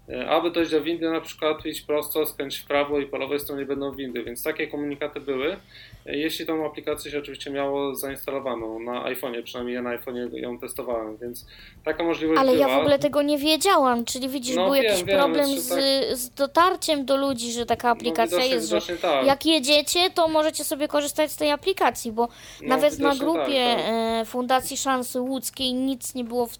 E, 0.09 0.29
aby 0.29 0.51
dojść 0.51 0.71
do 0.71 0.81
windy, 0.81 1.09
na 1.09 1.21
przykład 1.21 1.65
idź 1.65 1.81
prosto, 1.81 2.25
skręć 2.25 2.57
w 2.57 2.65
prawo 2.65 2.99
i 2.99 3.05
po 3.05 3.17
lewej 3.17 3.39
stronie 3.39 3.65
będą 3.65 3.91
windy, 3.91 4.23
więc 4.23 4.43
takie 4.43 4.67
komunikaty 4.67 5.19
były. 5.19 5.57
E, 6.05 6.17
jeśli 6.17 6.45
tą 6.45 6.65
aplikację 6.65 7.11
się 7.11 7.19
oczywiście 7.19 7.51
miało 7.51 7.95
zainstalowaną 7.95 8.79
na 8.79 9.03
iPhone'ie, 9.03 9.43
przynajmniej 9.43 9.75
ja 9.75 9.81
na 9.81 9.97
iPhone'ie 9.97 10.33
ją 10.37 10.59
testowałem, 10.59 11.17
więc 11.17 11.45
taka 11.85 12.03
możliwość 12.03 12.41
Ale 12.41 12.53
była. 12.53 12.67
ja 12.67 12.75
w 12.75 12.79
ogóle 12.79 12.99
tego 12.99 13.21
nie 13.21 13.37
wiedziałam, 13.37 14.05
czyli 14.05 14.29
widzisz, 14.29 14.55
No 14.55 14.65
był 14.65 14.73
wiem, 14.73 14.83
jakiś 14.83 15.03
wiem, 15.03 15.17
problem 15.17 15.45
z, 15.47 15.69
tak- 15.69 15.79
z 16.17 16.29
dotarciem 16.29 17.05
do 17.05 17.17
ludzi, 17.17 17.51
że 17.51 17.65
taka 17.65 17.89
aplikacja 17.89 18.37
no, 18.37 18.45
jest, 18.45 18.69
że 18.69 18.97
tak. 18.97 19.25
jak 19.25 19.45
jedziecie, 19.45 20.09
to 20.09 20.27
możecie 20.27 20.63
sobie 20.63 20.87
korzystać 20.87 21.31
z 21.31 21.35
tej 21.37 21.51
aplikacji, 21.51 22.11
bo 22.11 22.27
No, 22.61 22.67
nawet 22.67 22.99
na 22.99 23.15
grupie 23.15 23.65
tak, 23.75 23.85
tak. 23.85 23.93
e, 24.21 24.25
Fundacji 24.25 24.77
Szansy 24.77 25.21
Łódzkiej 25.21 25.73
nic 25.73 26.15
nie 26.15 26.23
było 26.23 26.47
w, 26.47 26.53
e, 26.55 26.57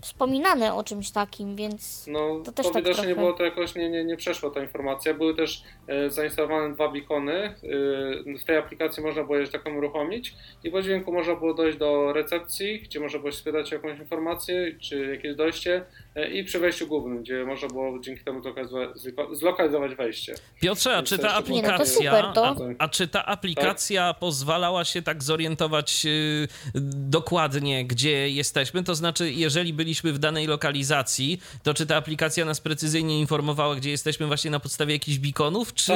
wspominane 0.00 0.74
o 0.74 0.84
czymś 0.84 1.10
takim, 1.10 1.56
więc 1.56 2.06
No, 2.06 2.40
To 2.44 2.52
to, 2.52 2.69
też 2.72 2.82
tak 2.82 2.84
widocznie 2.84 3.08
nie 3.08 3.14
trochę. 3.14 3.26
było 3.26 3.38
to 3.38 3.44
jakoś, 3.44 3.74
nie, 3.74 3.90
nie, 3.90 4.04
nie 4.04 4.16
przeszła 4.16 4.50
ta 4.50 4.60
informacja. 4.60 5.14
Były 5.14 5.34
też 5.34 5.62
e, 5.88 6.10
zainstalowane 6.10 6.74
dwa 6.74 6.88
beacony. 6.88 7.34
E, 7.34 7.54
w 8.38 8.44
tej 8.44 8.56
aplikacji 8.56 9.02
można 9.02 9.22
było 9.24 9.36
je, 9.36 9.46
że 9.46 9.52
taką 9.52 9.76
uruchomić 9.76 10.34
i 10.64 10.70
po 10.70 10.82
dźwięku 10.82 11.12
można 11.12 11.36
było 11.36 11.54
dojść 11.54 11.78
do 11.78 12.12
recepcji, 12.12 12.80
gdzie 12.80 13.00
można 13.00 13.18
było 13.18 13.32
spytać 13.32 13.72
jakąś 13.72 13.98
informację, 13.98 14.74
czy 14.80 15.06
jakieś 15.06 15.36
dojście 15.36 15.84
i 16.32 16.44
przy 16.44 16.58
wejściu 16.58 16.86
głównym, 16.86 17.22
gdzie 17.22 17.44
można 17.44 17.68
było 17.68 17.98
dzięki 17.98 18.24
temu 18.24 18.42
zlokalizować, 18.42 18.88
zlokalizować 19.32 19.94
wejście. 19.94 20.34
Piotrze, 20.60 20.96
a 20.96 21.02
czy 21.02 21.18
ta 21.18 21.22
Nie, 21.22 21.28
no 21.28 21.34
to 21.34 21.38
aplikacja, 21.38 22.10
super, 22.10 22.24
to- 22.34 22.46
a, 22.46 22.84
a 22.84 22.88
czy 22.88 23.08
ta 23.08 23.26
aplikacja 23.26 24.14
pozwalała 24.14 24.84
się 24.84 25.02
tak 25.02 25.22
zorientować 25.22 26.02
y, 26.06 26.48
dokładnie, 26.94 27.84
gdzie 27.84 28.28
jesteśmy? 28.30 28.82
To 28.84 28.94
znaczy, 28.94 29.32
jeżeli 29.32 29.72
byliśmy 29.72 30.12
w 30.12 30.18
danej 30.18 30.46
lokalizacji, 30.46 31.40
to 31.62 31.74
czy 31.74 31.86
ta 31.86 31.96
aplikacja 31.96 32.44
nas 32.44 32.60
precyzyjnie 32.60 33.20
informowała, 33.20 33.74
gdzie 33.76 33.90
jesteśmy 33.90 34.26
właśnie 34.26 34.50
na 34.50 34.60
podstawie 34.60 34.92
jakichś 34.94 35.18
beaconów, 35.18 35.74
czy, 35.74 35.92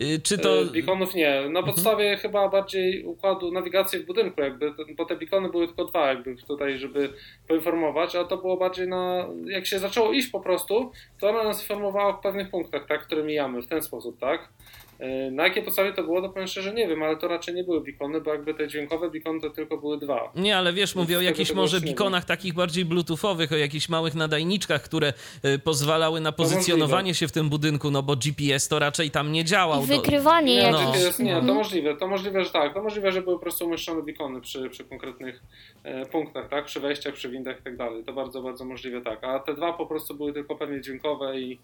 y, 0.00 0.20
czy 0.22 0.38
to... 0.38 0.62
E, 0.62 0.64
Beaconów 0.64 1.14
nie. 1.14 1.30
Na 1.40 1.46
Mhm. 1.60 1.64
podstawie 1.64 2.16
chyba 2.16 2.48
bardziej 2.48 3.04
układu 3.04 3.52
nawigacji 3.52 3.98
w 3.98 4.06
budynku, 4.06 4.40
jakby, 4.40 4.72
bo 4.96 5.04
te 5.04 5.16
beacony 5.16 5.48
były 5.48 5.66
tylko 5.66 5.84
dwa, 5.84 6.08
jakby 6.08 6.36
tutaj, 6.36 6.78
żeby 6.78 7.12
poinformować, 7.48 8.16
a 8.16 8.24
to 8.24 8.36
było 8.36 8.56
bardziej 8.56 8.88
na. 8.88 9.26
Jak 9.54 9.66
się 9.66 9.78
zaczęło 9.78 10.12
iść 10.12 10.28
po 10.28 10.40
prostu, 10.40 10.92
to 11.20 11.28
ona 11.28 11.44
nas 11.44 11.60
informowała 11.60 12.08
o 12.08 12.22
pewnych 12.22 12.50
punktach, 12.50 12.86
tak, 12.86 13.02
które 13.02 13.22
mijamy 13.22 13.62
w 13.62 13.66
ten 13.66 13.82
sposób, 13.82 14.20
tak. 14.20 14.48
E, 14.98 15.30
Na 15.30 15.44
jakiej 15.44 15.62
podstawie 15.62 15.92
to 15.92 16.02
było, 16.02 16.22
to 16.22 16.28
powiem 16.28 16.48
szczerze 16.48 16.74
nie 16.74 16.88
wiem, 16.88 17.02
ale 17.02 17.16
to 17.16 17.28
raczej 17.28 17.54
nie 17.54 17.64
były 17.64 17.80
beacony, 17.80 18.20
bo 18.20 18.30
jakby 18.32 18.54
te 18.54 18.68
dźwiękowe 18.68 19.10
beacony 19.10 19.40
to 19.40 19.50
tylko 19.50 19.76
były 19.78 19.98
dwa. 19.98 20.32
Nie, 20.36 20.56
ale 20.56 20.72
wiesz, 20.72 20.94
mówię 20.94 21.18
o 21.18 21.20
jakichś 21.20 21.52
może 21.52 21.80
beaconach 21.80 22.24
takich 22.24 22.54
bardziej 22.54 22.84
bluetoothowych, 22.84 23.52
o 23.52 23.56
jakichś 23.56 23.88
małych 23.88 24.14
nadajniczkach, 24.14 24.82
które 24.82 25.12
y, 25.44 25.58
pozwalały 25.58 26.20
na 26.20 26.32
pozycjonowanie 26.32 27.14
się 27.14 27.28
w 27.28 27.32
tym 27.32 27.48
budynku, 27.48 27.90
no 27.90 28.02
bo 28.02 28.16
GPS 28.16 28.68
to 28.68 28.78
raczej 28.78 29.10
tam 29.10 29.32
nie 29.32 29.44
działał. 29.44 29.82
i 29.82 29.86
wykrywanie 29.86 30.56
Nie, 30.56 30.70
No. 30.70 30.92
to 30.92 30.98
jest, 30.98 31.18
nie, 31.20 31.34
to 31.36 31.54
możliwe, 31.54 31.96
to 31.96 32.06
możliwe, 32.08 32.44
że 32.44 32.50
tak, 32.50 32.74
to 32.74 32.82
możliwe, 32.82 33.12
że 33.12 33.22
były 33.22 33.36
po 33.36 33.42
prostu 33.42 33.66
umieszczone 33.66 34.02
beacony 34.02 34.40
przy, 34.40 34.70
przy 34.70 34.84
konkretnych 34.84 35.42
e, 35.84 36.06
punktach, 36.06 36.48
tak, 36.48 36.64
przy 36.64 36.80
wejściach, 36.80 37.14
przy 37.14 37.28
windach 37.30 37.60
i 37.60 37.62
tak 37.62 37.76
dalej, 37.76 38.04
to 38.04 38.12
bardzo, 38.12 38.42
bardzo 38.42 38.64
możliwe, 38.64 39.00
tak, 39.00 39.24
a 39.24 39.38
te 39.38 39.54
dwa 39.54 39.72
po 39.72 39.86
prostu 39.86 40.14
były 40.14 40.32
tylko 40.32 40.56
pewnie 40.56 40.80
dźwiękowe 40.80 41.40
i, 41.40 41.58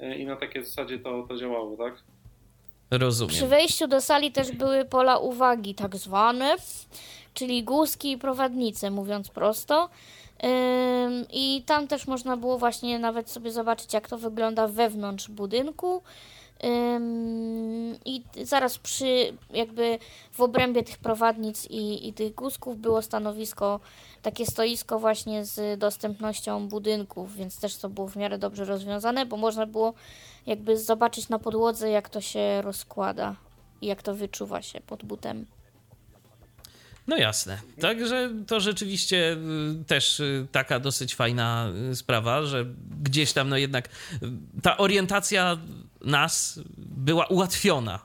e, 0.00 0.18
i 0.18 0.26
na 0.26 0.36
takiej 0.36 0.64
zasadzie 0.64 0.98
to, 0.98 1.26
to 1.28 1.36
działało, 1.36 1.76
tak. 1.76 1.94
Rozumiem. 2.90 3.34
Przy 3.34 3.46
wejściu 3.46 3.86
do 3.86 4.00
sali 4.00 4.32
też 4.32 4.52
były 4.52 4.84
pola 4.84 5.18
uwagi, 5.18 5.74
tak 5.74 5.96
zwane, 5.96 6.56
czyli 7.34 7.64
guzki 7.64 8.12
i 8.12 8.18
prowadnice, 8.18 8.90
mówiąc 8.90 9.28
prosto. 9.28 9.88
I 11.32 11.62
tam 11.66 11.88
też 11.88 12.06
można 12.06 12.36
było 12.36 12.58
właśnie 12.58 12.98
nawet 12.98 13.30
sobie 13.30 13.52
zobaczyć, 13.52 13.94
jak 13.94 14.08
to 14.08 14.18
wygląda 14.18 14.68
wewnątrz 14.68 15.28
budynku. 15.28 16.02
I 18.04 18.22
zaraz 18.42 18.78
przy, 18.78 19.32
jakby 19.50 19.98
w 20.32 20.40
obrębie 20.40 20.82
tych 20.82 20.98
prowadnic 20.98 21.66
i, 21.70 22.08
i 22.08 22.12
tych 22.12 22.34
guzków 22.34 22.78
było 22.78 23.02
stanowisko, 23.02 23.80
takie 24.22 24.46
stoisko 24.46 24.98
właśnie 24.98 25.44
z 25.44 25.78
dostępnością 25.78 26.68
budynków, 26.68 27.36
więc 27.36 27.60
też 27.60 27.76
to 27.76 27.88
było 27.88 28.08
w 28.08 28.16
miarę 28.16 28.38
dobrze 28.38 28.64
rozwiązane, 28.64 29.26
bo 29.26 29.36
można 29.36 29.66
było 29.66 29.94
jakby 30.46 30.78
zobaczyć 30.78 31.28
na 31.28 31.38
podłodze, 31.38 31.90
jak 31.90 32.08
to 32.08 32.20
się 32.20 32.62
rozkłada 32.62 33.36
i 33.80 33.86
jak 33.86 34.02
to 34.02 34.14
wyczuwa 34.14 34.62
się 34.62 34.80
pod 34.80 35.04
butem. 35.04 35.46
No 37.06 37.16
jasne. 37.16 37.58
Także 37.80 38.30
to 38.46 38.60
rzeczywiście 38.60 39.32
y, 39.80 39.84
też 39.84 40.20
y, 40.20 40.46
taka 40.52 40.80
dosyć 40.80 41.14
fajna 41.14 41.70
y, 41.90 41.96
sprawa, 41.96 42.42
że 42.42 42.66
gdzieś 43.02 43.32
tam 43.32 43.48
no 43.48 43.56
jednak 43.56 43.88
ta 44.62 44.76
orientacja 44.76 45.58
nas 46.00 46.60
była 46.78 47.26
ułatwiona. 47.26 47.98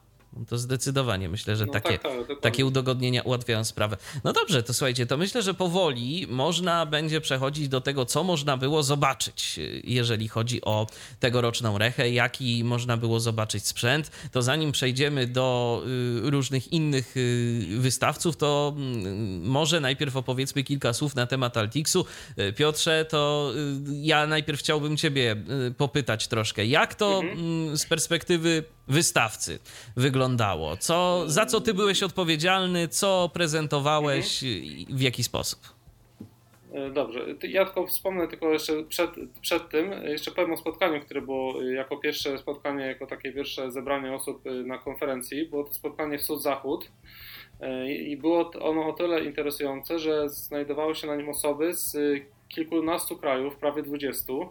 To 0.47 0.57
zdecydowanie 0.57 1.29
myślę, 1.29 1.55
że 1.55 1.65
No 1.65 1.73
takie, 1.73 1.99
tak, 1.99 2.11
tak, 2.27 2.39
takie 2.39 2.65
udogodnienia 2.65 3.21
ułatwiają 3.21 3.63
sprawę. 3.63 3.97
No 4.23 4.33
dobrze, 4.33 4.63
to 4.63 4.73
słuchajcie, 4.73 5.05
to 5.05 5.17
myślę, 5.17 5.41
że 5.41 5.53
powoli 5.53 6.27
można 6.29 6.85
będzie 6.85 7.21
przechodzić 7.21 7.67
do 7.67 7.81
tego, 7.81 8.05
co 8.05 8.23
można 8.23 8.57
było 8.57 8.83
zobaczyć, 8.83 9.59
jeżeli 9.83 10.27
chodzi 10.27 10.61
o 10.61 10.87
tegoroczną 11.19 11.77
rechę, 11.77 12.09
jaki 12.09 12.63
można 12.63 12.97
było 12.97 13.19
zobaczyć 13.19 13.67
sprzęt. 13.67 14.11
To 14.31 14.41
zanim 14.41 14.71
przejdziemy 14.71 15.27
do 15.27 15.83
y, 16.25 16.29
różnych 16.29 16.73
innych 16.73 17.17
y, 17.17 17.65
wystawców, 17.79 18.37
to 18.37 18.73
mm, 18.75 19.41
może 19.41 19.79
najpierw 19.79 20.15
opowiedzmy 20.15 20.63
kilka 20.63 20.93
słów 20.93 21.15
na 21.15 21.27
temat 21.27 21.57
Altixu. 21.57 22.05
Y, 22.39 22.53
Piotrze, 22.53 23.05
to 23.05 23.53
ja 23.91 24.27
najpierw 24.27 24.59
chciałbym 24.59 24.97
ciebie 24.97 25.35
popytać 25.77 26.27
troszkę, 26.27 26.65
jak 26.65 26.95
to 26.95 27.19
mm, 27.19 27.77
z 27.77 27.85
perspektywy 27.85 28.63
wystawcy 28.87 29.59
wyglądało? 29.97 30.77
Co, 30.77 31.23
za 31.27 31.45
co 31.45 31.61
ty 31.61 31.73
byłeś 31.73 32.03
odpowiedzialny? 32.03 32.87
Co 32.87 33.29
prezentowałeś? 33.33 34.43
i 34.43 34.87
W 34.89 35.01
jaki 35.01 35.23
sposób? 35.23 35.59
E, 36.73 36.91
Dobrze, 36.91 37.25
ja 37.43 37.65
tylko 37.65 37.87
wspomnę 37.87 38.27
tylko 38.27 38.53
jeszcze 38.53 38.83
przed, 38.83 39.11
przed 39.41 39.69
tym, 39.69 39.91
jeszcze 40.03 40.31
powiem 40.31 40.53
o 40.53 40.57
spotkaniu, 40.57 41.01
które 41.01 41.21
było 41.21 41.63
e, 41.63 41.73
jako 41.73 41.97
pierwsze 41.97 42.37
spotkanie, 42.37 42.85
jako 42.85 43.07
takie 43.07 43.31
pierwsze 43.31 43.71
zebranie 43.71 44.13
osób 44.13 44.47
e, 44.47 44.51
na 44.51 44.77
konferencji. 44.77 45.45
Było 45.45 45.63
to 45.63 45.73
spotkanie 45.73 46.17
Wschód-Zachód 46.17 46.91
E, 47.61 47.93
i 47.93 48.17
było 48.17 48.51
ono 48.61 48.87
o 48.87 48.93
tyle 48.93 49.23
interesujące, 49.23 49.99
że 49.99 50.29
znajdowały 50.29 50.95
się 50.95 51.07
na 51.07 51.15
nim 51.15 51.29
osoby 51.29 51.73
z 51.73 51.97
kilkunastu 52.49 53.17
krajów, 53.17 53.55
prawie 53.55 53.83
20 53.83 54.33
e, 54.33 54.47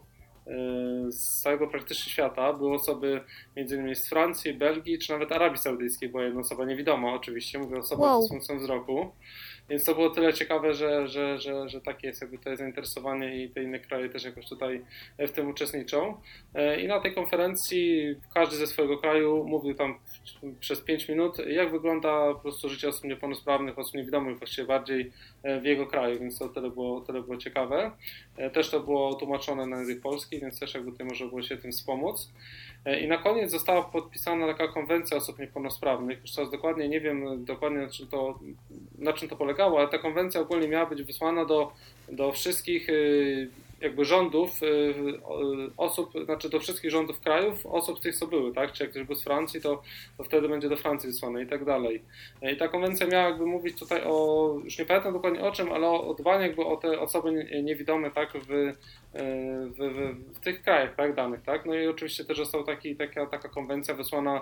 z 1.09 1.43
całego 1.43 1.67
praktycznie 1.67 2.13
świata. 2.13 2.53
Były 2.53 2.75
osoby 2.75 3.21
m.in. 3.57 3.95
z 3.97 4.09
Francji, 4.09 4.55
Belgii, 4.55 4.99
czy 4.99 5.13
nawet 5.13 5.33
Arabii 5.33 5.59
Saudyjskiej, 5.59 6.09
była 6.09 6.23
jedna 6.25 6.41
osoba 6.41 6.65
niewidoma 6.65 7.15
oczywiście, 7.15 7.59
mówię 7.59 7.77
o 7.77 7.79
osobach 7.79 8.11
Wow. 8.11 8.23
z 8.23 8.29
funkcją 8.29 8.59
wzroku. 8.59 9.13
Więc 9.71 9.85
to 9.85 9.95
było 9.95 10.11
tyle 10.11 10.35
ciekawe, 10.35 10.75
że, 10.75 11.09
że, 11.09 11.39
że, 11.39 11.69
że 11.69 11.81
takie 11.81 12.07
jest 12.07 12.21
jakby 12.21 12.39
tutaj 12.39 12.57
zainteresowanie 12.57 13.45
i 13.45 13.51
te 13.51 13.63
inne 13.63 13.79
kraje 13.79 14.09
też 14.09 14.25
jakoś 14.25 14.49
tutaj 14.49 14.85
w 15.19 15.31
tym 15.31 15.49
uczestniczą. 15.49 16.21
E, 16.55 16.81
I 16.81 16.89
na 16.89 17.01
tej 17.01 17.15
konferencji 17.15 18.15
każdy 18.35 18.57
ze 18.57 18.67
swojego 18.67 18.99
kraju 18.99 19.45
mówił 19.45 19.75
tam 19.75 19.99
przez 20.61 20.81
5 20.81 21.09
minut, 21.09 21.39
jak 21.47 21.71
wygląda 21.73 22.35
po 22.35 22.41
prostu 22.41 22.69
życie 22.69 22.89
osób 22.89 23.05
niepełnosprawnych, 23.05 23.79
osób 23.79 23.95
niewidomych 23.95 24.39
właściwie 24.39 24.67
bardziej 24.67 25.13
e, 25.43 25.61
w 25.61 25.65
jego 25.65 25.87
kraju, 25.87 26.21
więc 26.21 26.39
to 26.39 26.49
tyle 26.49 26.71
było, 26.71 27.01
tyle 27.01 27.23
było 27.23 27.37
ciekawe. 27.37 27.91
E, 28.37 28.51
Też 28.51 28.71
to 28.71 28.81
było 28.81 29.15
tłumaczone 29.15 29.67
na 29.67 29.79
język 29.79 30.01
polski, 30.01 30.41
więc 30.41 30.61
też 30.61 30.75
jakby 30.75 30.93
tutaj 30.93 31.07
można 31.07 31.27
było 31.27 31.43
się 31.43 31.57
tym 31.57 31.73
wspomóc. 31.73 32.33
E, 32.85 33.01
I 33.01 33.09
na 33.09 33.19
koniec 33.19 33.51
została 33.51 33.83
podpisana 33.83 34.47
taka 34.47 34.69
konwencja 34.69 35.17
osób 35.17 35.39
niepełnosprawnych. 35.39 36.21
Już 36.21 36.33
teraz 36.33 36.51
dokładnie 36.51 36.89
nie 36.89 37.01
wiem 37.01 37.45
dokładnie 37.45 37.79
na 37.79 37.89
czym 37.89 38.07
to, 38.07 38.39
na 38.99 39.13
czym 39.13 39.29
to 39.29 39.37
polegało, 39.37 39.79
ale 39.79 39.89
ta 39.89 39.99
konwencja 39.99 40.41
ogólnie 40.41 40.69
miała 40.69 40.87
być 40.87 41.03
wysłana 41.03 41.45
do, 41.45 41.73
do 42.13 42.33
wszystkich 42.33 42.89
y, 42.89 43.49
jakby 43.81 44.05
rządów 44.05 44.63
y, 44.63 44.95
o- 45.25 45.41
osób, 45.77 46.11
znaczy 46.25 46.49
do 46.51 46.61
wszystkich 46.61 46.91
rządów 46.91 47.21
krajów, 47.21 47.67
osób 47.67 47.99
z 47.99 48.03
tych, 48.03 48.17
co 48.17 48.27
były, 48.27 48.53
tak? 48.55 48.73
Czy 48.73 48.83
jak 48.83 48.91
ktoś 48.91 49.03
był 49.03 49.15
z 49.15 49.25
Francji, 49.25 49.61
to, 49.61 49.83
to 50.19 50.25
wtedy 50.25 50.49
będzie 50.49 50.69
do 50.69 50.77
Francji 50.77 51.07
wysłane 51.09 51.43
i 51.43 51.47
tak 51.47 51.65
dalej. 51.65 52.03
I 52.53 52.57
ta 52.57 52.69
konwencja 52.69 53.07
miała 53.07 53.29
jakby 53.29 53.47
mówić 53.47 53.79
tutaj 53.79 54.03
o, 54.05 54.55
już 54.65 54.79
nie 54.79 54.85
pamiętam 54.85 55.13
dokładnie 55.13 55.41
o 55.43 55.53
czym, 55.53 55.73
ale 55.73 55.87
o, 55.87 56.09
o 56.09 56.15
dbaniu 56.15 56.43
jakby 56.43 56.65
o 56.65 56.77
te 56.77 57.01
osoby 57.01 57.33
nie- 57.33 57.63
niewidome, 57.63 58.11
tak? 58.11 58.33
W, 58.33 58.47
w, 58.47 59.77
w, 59.79 60.35
w 60.37 60.41
tych 60.41 60.63
krajach 60.63 60.97
tak, 60.97 61.15
danych, 61.15 61.43
tak? 61.43 61.67
No 61.67 61.75
i 61.75 61.87
oczywiście 61.87 62.25
też 62.25 62.39
została 62.39 62.65
taki, 62.65 62.97
taka, 62.97 63.27
taka 63.27 63.49
konwencja 63.49 63.95
wysłana 63.95 64.41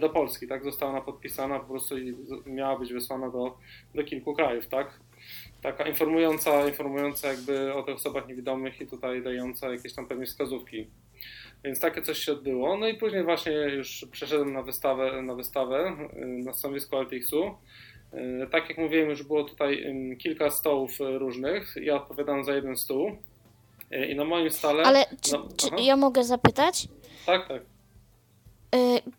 do 0.00 0.08
Polski, 0.10 0.48
tak? 0.48 0.64
Została 0.64 0.92
ona 0.92 1.00
podpisana 1.00 1.58
po 1.60 1.66
prostu 1.66 1.98
i 1.98 2.16
miała 2.46 2.78
być 2.78 2.92
wysłana 2.92 3.30
do, 3.30 3.56
do 3.94 4.04
kilku 4.04 4.34
krajów, 4.34 4.68
tak? 4.68 5.00
Taka 5.62 5.88
informująca, 5.88 6.68
informująca 6.68 7.28
jakby 7.28 7.74
o 7.74 7.82
tych 7.82 7.94
osobach 7.94 8.28
niewidomych 8.28 8.80
i 8.80 8.86
tutaj 8.86 9.22
dająca 9.22 9.72
jakieś 9.72 9.94
tam 9.94 10.06
pewnie 10.06 10.26
wskazówki. 10.26 10.86
Więc 11.64 11.80
takie 11.80 12.02
coś 12.02 12.18
się 12.18 12.32
odbyło. 12.32 12.76
No 12.76 12.88
i 12.88 12.94
później 12.94 13.24
właśnie 13.24 13.52
już 13.52 14.06
przeszedłem 14.10 14.52
na 14.52 14.62
wystawę, 14.62 15.22
na 15.22 15.34
wystawę 15.34 15.96
y, 16.12 16.26
na 16.26 16.52
stanowisku 16.52 16.96
Altixu. 16.96 17.54
Y, 18.14 18.46
Tak 18.50 18.68
jak 18.68 18.78
mówiłem, 18.78 19.10
już 19.10 19.22
było 19.22 19.44
tutaj 19.44 19.94
kilka 20.18 20.50
stołów 20.50 21.00
y, 21.00 21.18
różnych. 21.18 21.74
Ja 21.82 21.96
odpowiadam 21.96 22.44
za 22.44 22.54
jeden 22.54 22.76
stół. 22.76 23.10
I 24.08 24.14
na 24.14 24.24
moim 24.24 24.50
stole... 24.50 24.82
Ale 24.82 25.04
czy, 25.20 25.32
no, 25.32 25.48
czy 25.56 25.82
ja 25.82 25.96
mogę 25.96 26.24
zapytać? 26.24 26.88
Tak, 27.26 27.48
tak. 27.48 27.62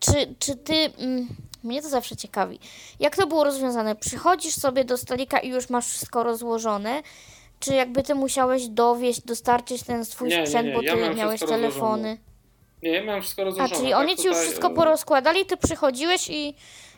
Czy, 0.00 0.34
czy 0.38 0.56
ty. 0.56 0.74
Mm, 0.74 1.26
mnie 1.64 1.82
to 1.82 1.88
zawsze 1.88 2.16
ciekawi. 2.16 2.58
Jak 3.00 3.16
to 3.16 3.26
było 3.26 3.44
rozwiązane? 3.44 3.96
Przychodzisz 3.96 4.54
sobie 4.54 4.84
do 4.84 4.96
stolika 4.96 5.38
i 5.38 5.48
już 5.48 5.70
masz 5.70 5.86
wszystko 5.86 6.22
rozłożone? 6.22 7.02
Czy 7.60 7.74
jakby 7.74 8.02
ty 8.02 8.14
musiałeś 8.14 8.68
dowieść, 8.68 9.20
dostarczyć 9.20 9.82
ten 9.82 10.04
swój 10.04 10.28
Nie, 10.28 10.38
nie, 10.40 10.46
sprzęt, 10.46 10.68
nie, 10.68 10.74
bo 10.74 10.82
ja 10.82 10.94
ty 10.94 11.00
miałem 11.00 11.16
miałeś 11.16 11.40
telefony? 11.40 12.18
Nie, 12.82 12.90
ja 12.90 13.04
miałem 13.04 13.22
wszystko 13.22 13.42
A, 13.42 13.44
rozłożone. 13.44 13.76
czyli 13.76 13.90
tak, 13.90 14.00
oni 14.00 14.16
ci 14.16 14.26
już 14.26 14.36
tutaj, 14.36 14.46
wszystko 14.46 14.68
e, 14.68 14.74
porozkładali, 14.74 15.46
ty 15.46 15.56
przychodziłeś 15.56 16.30
i, 16.30 16.54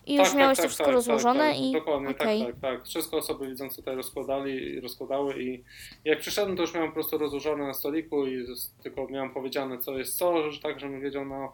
i 0.06 0.14
już 0.14 0.28
tak, 0.28 0.38
miałeś 0.38 0.56
tak, 0.58 0.62
to 0.62 0.62
tak, 0.62 0.70
wszystko 0.70 0.84
tak, 0.84 0.94
rozłożone 0.94 1.44
tak, 1.44 1.52
tak, 1.52 1.60
i. 1.60 1.72
Dokładnie, 1.72 2.08
okej. 2.08 2.40
tak, 2.40 2.48
tak, 2.48 2.60
tak. 2.60 2.86
Wszystko 2.86 3.16
osoby 3.16 3.48
widzące 3.48 3.76
tutaj 3.76 3.96
rozkładali 3.96 4.52
i 4.52 4.80
rozkładały 4.80 5.42
i 5.42 5.64
jak 6.04 6.20
przyszedłem, 6.20 6.56
to 6.56 6.62
już 6.62 6.74
miałem 6.74 6.88
po 6.88 6.94
prostu 6.94 7.18
rozłożone 7.18 7.66
na 7.66 7.74
stoliku 7.74 8.26
i 8.26 8.46
tylko 8.82 9.06
miałem 9.08 9.30
powiedziane, 9.34 9.78
co 9.78 9.98
jest 9.98 10.18
co, 10.18 10.50
że 10.50 10.60
tak, 10.60 10.80
żebym 10.80 11.00
wiedział 11.00 11.24
na, 11.24 11.48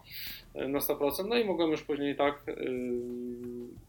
na 0.55 0.79
100%. 0.79 1.27
No 1.27 1.35
i 1.37 1.45
mogłem 1.45 1.71
już 1.71 1.81
później 1.81 2.15
tak 2.15 2.43
yy, 2.47 2.55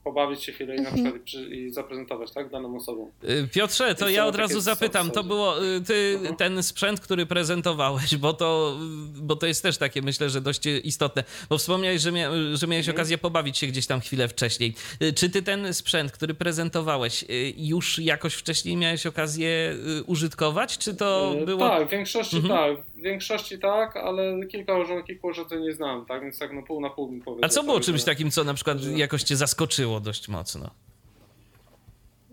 pobawić 0.05 0.45
się 0.45 0.53
chwilę 0.53 0.77
i 0.77 0.81
na 0.81 0.89
Mhm. 0.89 1.05
przykład 1.05 1.23
przy, 1.23 1.43
i 1.57 1.71
zaprezentować, 1.71 2.33
tak, 2.33 2.51
daną 2.51 2.77
osobą. 2.77 3.11
Y, 3.25 3.49
Piotrze, 3.55 3.95
to 3.95 4.09
ja 4.09 4.27
od 4.27 4.37
razu 4.37 4.61
zapytam, 4.61 5.11
to 5.11 5.25
było 5.25 5.65
y, 5.65 5.81
ty, 5.81 6.13
Mhm. 6.17 6.37
ten 6.37 6.63
sprzęt, 6.63 7.01
który 7.01 7.27
prezentowałeś, 7.27 8.17
bo 8.17 8.33
to, 8.33 8.77
bo 9.15 9.37
to 9.37 9.47
jest 9.47 9.63
też 9.63 9.79
takie, 9.79 10.03
myślę, 10.03 10.31
że 10.31 10.41
dość 10.41 10.67
istotne, 10.85 11.25
bo 11.49 11.59
wspomniałeś, 11.59 12.03
że, 12.03 12.13
mia, 12.13 12.31
że 12.55 12.67
miałeś 12.67 12.87
Mhm. 12.89 12.97
okazję 12.97 13.19
pobawić 13.19 13.59
się 13.59 13.67
gdzieś 13.67 13.87
tam 13.87 14.01
chwilę 14.01 14.29
wcześniej. 14.29 14.75
Y, 15.03 15.13
Czy 15.13 15.31
ty 15.31 15.43
ten 15.43 15.75
sprzęt, 15.75 16.13
który 16.13 16.35
prezentowałeś, 16.35 17.25
już 17.57 17.99
jakoś 17.99 18.35
wcześniej 18.35 18.77
miałeś 18.77 19.07
okazję 19.07 19.77
użytkować, 20.07 20.79
czy 20.79 20.95
to 20.95 21.35
było... 21.47 21.69
Tak, 21.69 21.89
w 21.89 21.91
większości 21.91 22.37
Mhm. 22.37 22.55
tak, 22.77 22.85
w 23.03 23.05
większości 23.05 23.59
tak, 23.59 23.97
ale 23.97 24.47
kilka 24.47 24.79
urządzeń, 24.79 25.07
kilku 25.07 25.27
urządzeń 25.27 25.63
nie 25.63 25.73
znam, 25.73 26.07
tak, 26.07 26.23
więc 26.23 26.39
tak 26.39 26.53
no 26.53 26.63
pół 26.63 26.81
na 26.81 26.91
pół 26.91 27.11
mi 27.11 27.21
powiedział. 27.21 27.45
A 27.45 27.49
co 27.49 27.63
było 27.63 27.75
tak, 27.77 27.85
czymś 27.85 28.01
że- 28.01 28.07
takim, 28.07 28.31
co 28.31 28.45
na 28.45 28.55
przykład 28.55 28.79
jakoś 28.97 29.23
cię 29.23 29.37
zaskoczyło 29.37 30.01
dość 30.01 30.29
mocno? 30.29 30.71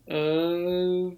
Yy, 0.07 0.15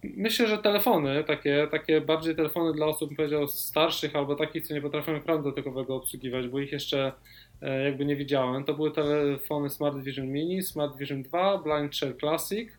Myślę, 0.03 0.47
że 0.47 0.57
telefony, 0.57 1.23
takie, 1.23 1.67
takie 1.71 2.01
bardziej 2.01 2.35
telefony 2.35 2.73
dla 2.73 2.85
osób, 2.85 3.15
powiedział, 3.15 3.47
starszych 3.47 4.15
albo 4.15 4.35
takich, 4.35 4.67
co 4.67 4.73
nie 4.73 4.81
potrafią 4.81 5.11
ekranu 5.11 5.43
dotykowego 5.43 5.95
obsługiwać, 5.95 6.47
bo 6.47 6.59
ich 6.59 6.71
jeszcze 6.71 7.11
e, 7.61 7.83
jakby 7.83 8.05
nie 8.05 8.15
widziałem. 8.15 8.63
To 8.63 8.73
były 8.73 8.91
telefony 8.91 9.69
Smart 9.69 9.97
Vision 9.97 10.27
Mini, 10.27 10.63
Smart 10.63 10.97
Vision 10.97 11.23
2, 11.23 11.57
Blind 11.57 11.95
Share 11.95 12.17
Classic, 12.19 12.69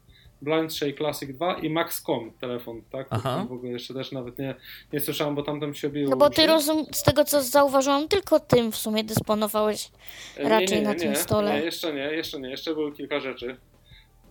Blind 0.43 0.73
Classic 0.99 1.31
2 1.37 1.55
i 1.55 1.71
Maxcom 1.71 2.33
telefon, 2.41 2.83
tak? 2.93 3.07
Aha. 3.11 3.47
W 3.49 3.53
ogóle 3.53 3.73
jeszcze 3.73 3.95
też 3.95 4.13
nawet 4.13 4.39
nie, 4.39 4.55
nie 4.93 5.01
słyszałem, 5.01 5.35
bo 5.35 5.43
tamten 5.43 5.75
się 5.75 5.89
bił. 5.91 6.11
No 6.11 6.17
bo 6.17 6.31
ty 6.31 6.47
rozum, 6.47 6.87
z 6.93 7.03
tego 7.03 7.25
co 7.25 7.43
zauważyłam, 7.43 8.09
tylko 8.09 8.41
tym 8.41 8.73
w 8.73 8.77
sumie 8.77 9.05
dysponowałeś. 9.05 9.91
Raczej 10.37 10.83
na 10.83 10.95
tym 10.95 11.17
stole. 11.17 11.53
Nie, 11.59 11.65
jeszcze 11.65 11.93
nie, 11.95 12.01
jeszcze 12.13 12.41
nie, 12.41 12.51
jeszcze 12.51 12.75
było 12.75 12.93
kilka 12.93 13.21
rzeczy. 13.21 13.57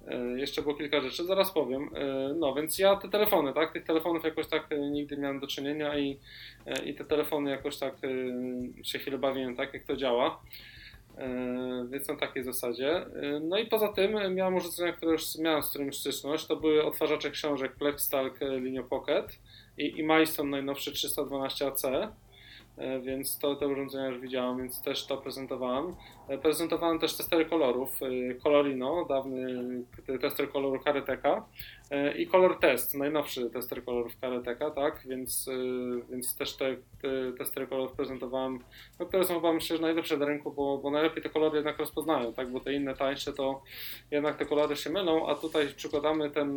E, 0.08 0.40
Jeszcze 0.40 0.62
było 0.62 0.76
kilka 0.76 1.02
rzeczy, 1.02 1.24
zaraz 1.26 1.52
powiem. 1.52 1.90
E, 1.96 2.34
No 2.34 2.54
więc 2.56 2.80
ja 2.80 2.96
te 2.96 3.10
telefony, 3.10 3.54
tak? 3.54 3.74
Tych 3.74 3.84
telefonów 3.86 4.24
jakoś 4.24 4.48
tak 4.48 4.72
e, 4.72 4.78
nigdy 4.80 5.18
miałem 5.18 5.40
do 5.40 5.48
czynienia 5.48 5.98
i, 5.98 6.20
i 6.86 6.96
te 6.96 7.06
telefony 7.06 7.52
jakoś 7.52 7.78
tak 7.78 7.96
się 8.84 9.00
chwilę 9.00 9.18
bawiłem, 9.18 9.56
tak 9.56 9.74
jak 9.74 9.84
to 9.84 9.96
działa. 9.96 10.42
E, 11.18 11.88
Więc 11.90 12.08
na 12.08 12.16
takiej 12.16 12.44
zasadzie. 12.44 12.96
E, 12.98 13.40
No 13.44 13.58
i 13.58 13.68
poza 13.68 13.88
tym 13.88 14.36
miałem 14.36 14.56
urządzenia, 14.56 14.94
które 14.94 15.12
już 15.12 15.38
miałem 15.38 15.64
z 15.64 15.70
którymi 15.70 15.94
styczność. 15.94 16.46
To 16.48 16.56
były 16.56 16.84
odtwarzacze 16.86 17.32
książek 17.32 17.76
Blackstalk 17.78 18.42
e, 18.42 18.60
Linio 18.60 18.84
Pocket 18.84 19.40
i, 19.78 20.00
i 20.00 20.04
Milestone 20.04 20.50
najnowszy 20.50 20.92
312AC. 20.92 22.08
E, 22.78 23.00
Więc 23.00 23.38
to 23.40 23.56
te 23.56 23.68
urządzenia 23.68 24.08
już 24.08 24.20
widziałem, 24.20 24.58
więc 24.58 24.82
też 24.82 25.06
to 25.06 25.18
prezentowałem. 25.18 25.96
E, 26.28 26.38
Prezentowałem 26.38 27.00
też 27.00 27.18
testery 27.18 27.46
kolorów 27.46 28.00
e, 28.02 28.36
Colorino, 28.36 29.06
dawny 29.10 29.48
tester 30.22 30.52
koloru 30.52 30.80
Kareteka 30.80 31.30
e, 31.38 31.44
i 32.18 32.28
Color 32.28 32.60
Test, 32.60 32.94
najnowszy 32.94 33.50
tester 33.50 33.86
kolorów 33.86 34.20
Kareteka, 34.22 34.72
tak, 34.72 35.04
więc, 35.08 35.48
e, 35.48 35.52
więc 36.12 36.36
też 36.36 36.54
te, 36.54 36.76
te 37.02 37.34
testery 37.38 37.68
kolorów 37.68 37.92
prezentowałem, 37.92 38.60
no, 39.00 39.06
które 39.06 39.24
są 39.26 39.36
chyba 39.36 39.54
myślę, 39.54 39.76
że 39.76 39.82
najlepsze 39.82 40.18
na 40.18 40.26
rynku, 40.26 40.52
bo, 40.52 40.78
bo 40.78 40.92
najlepiej 40.92 41.24
te 41.24 41.30
kolory 41.30 41.56
jednak 41.56 41.78
rozpoznają, 41.78 42.34
tak, 42.34 42.52
bo 42.52 42.60
te 42.60 42.74
inne 42.74 42.96
tańsze 42.96 43.34
to 43.34 43.62
jednak 44.12 44.38
te 44.38 44.46
kolory 44.46 44.76
się 44.76 44.90
mylą, 44.90 45.28
a 45.28 45.36
tutaj 45.36 45.68
przykładamy 45.76 46.30
ten 46.32 46.52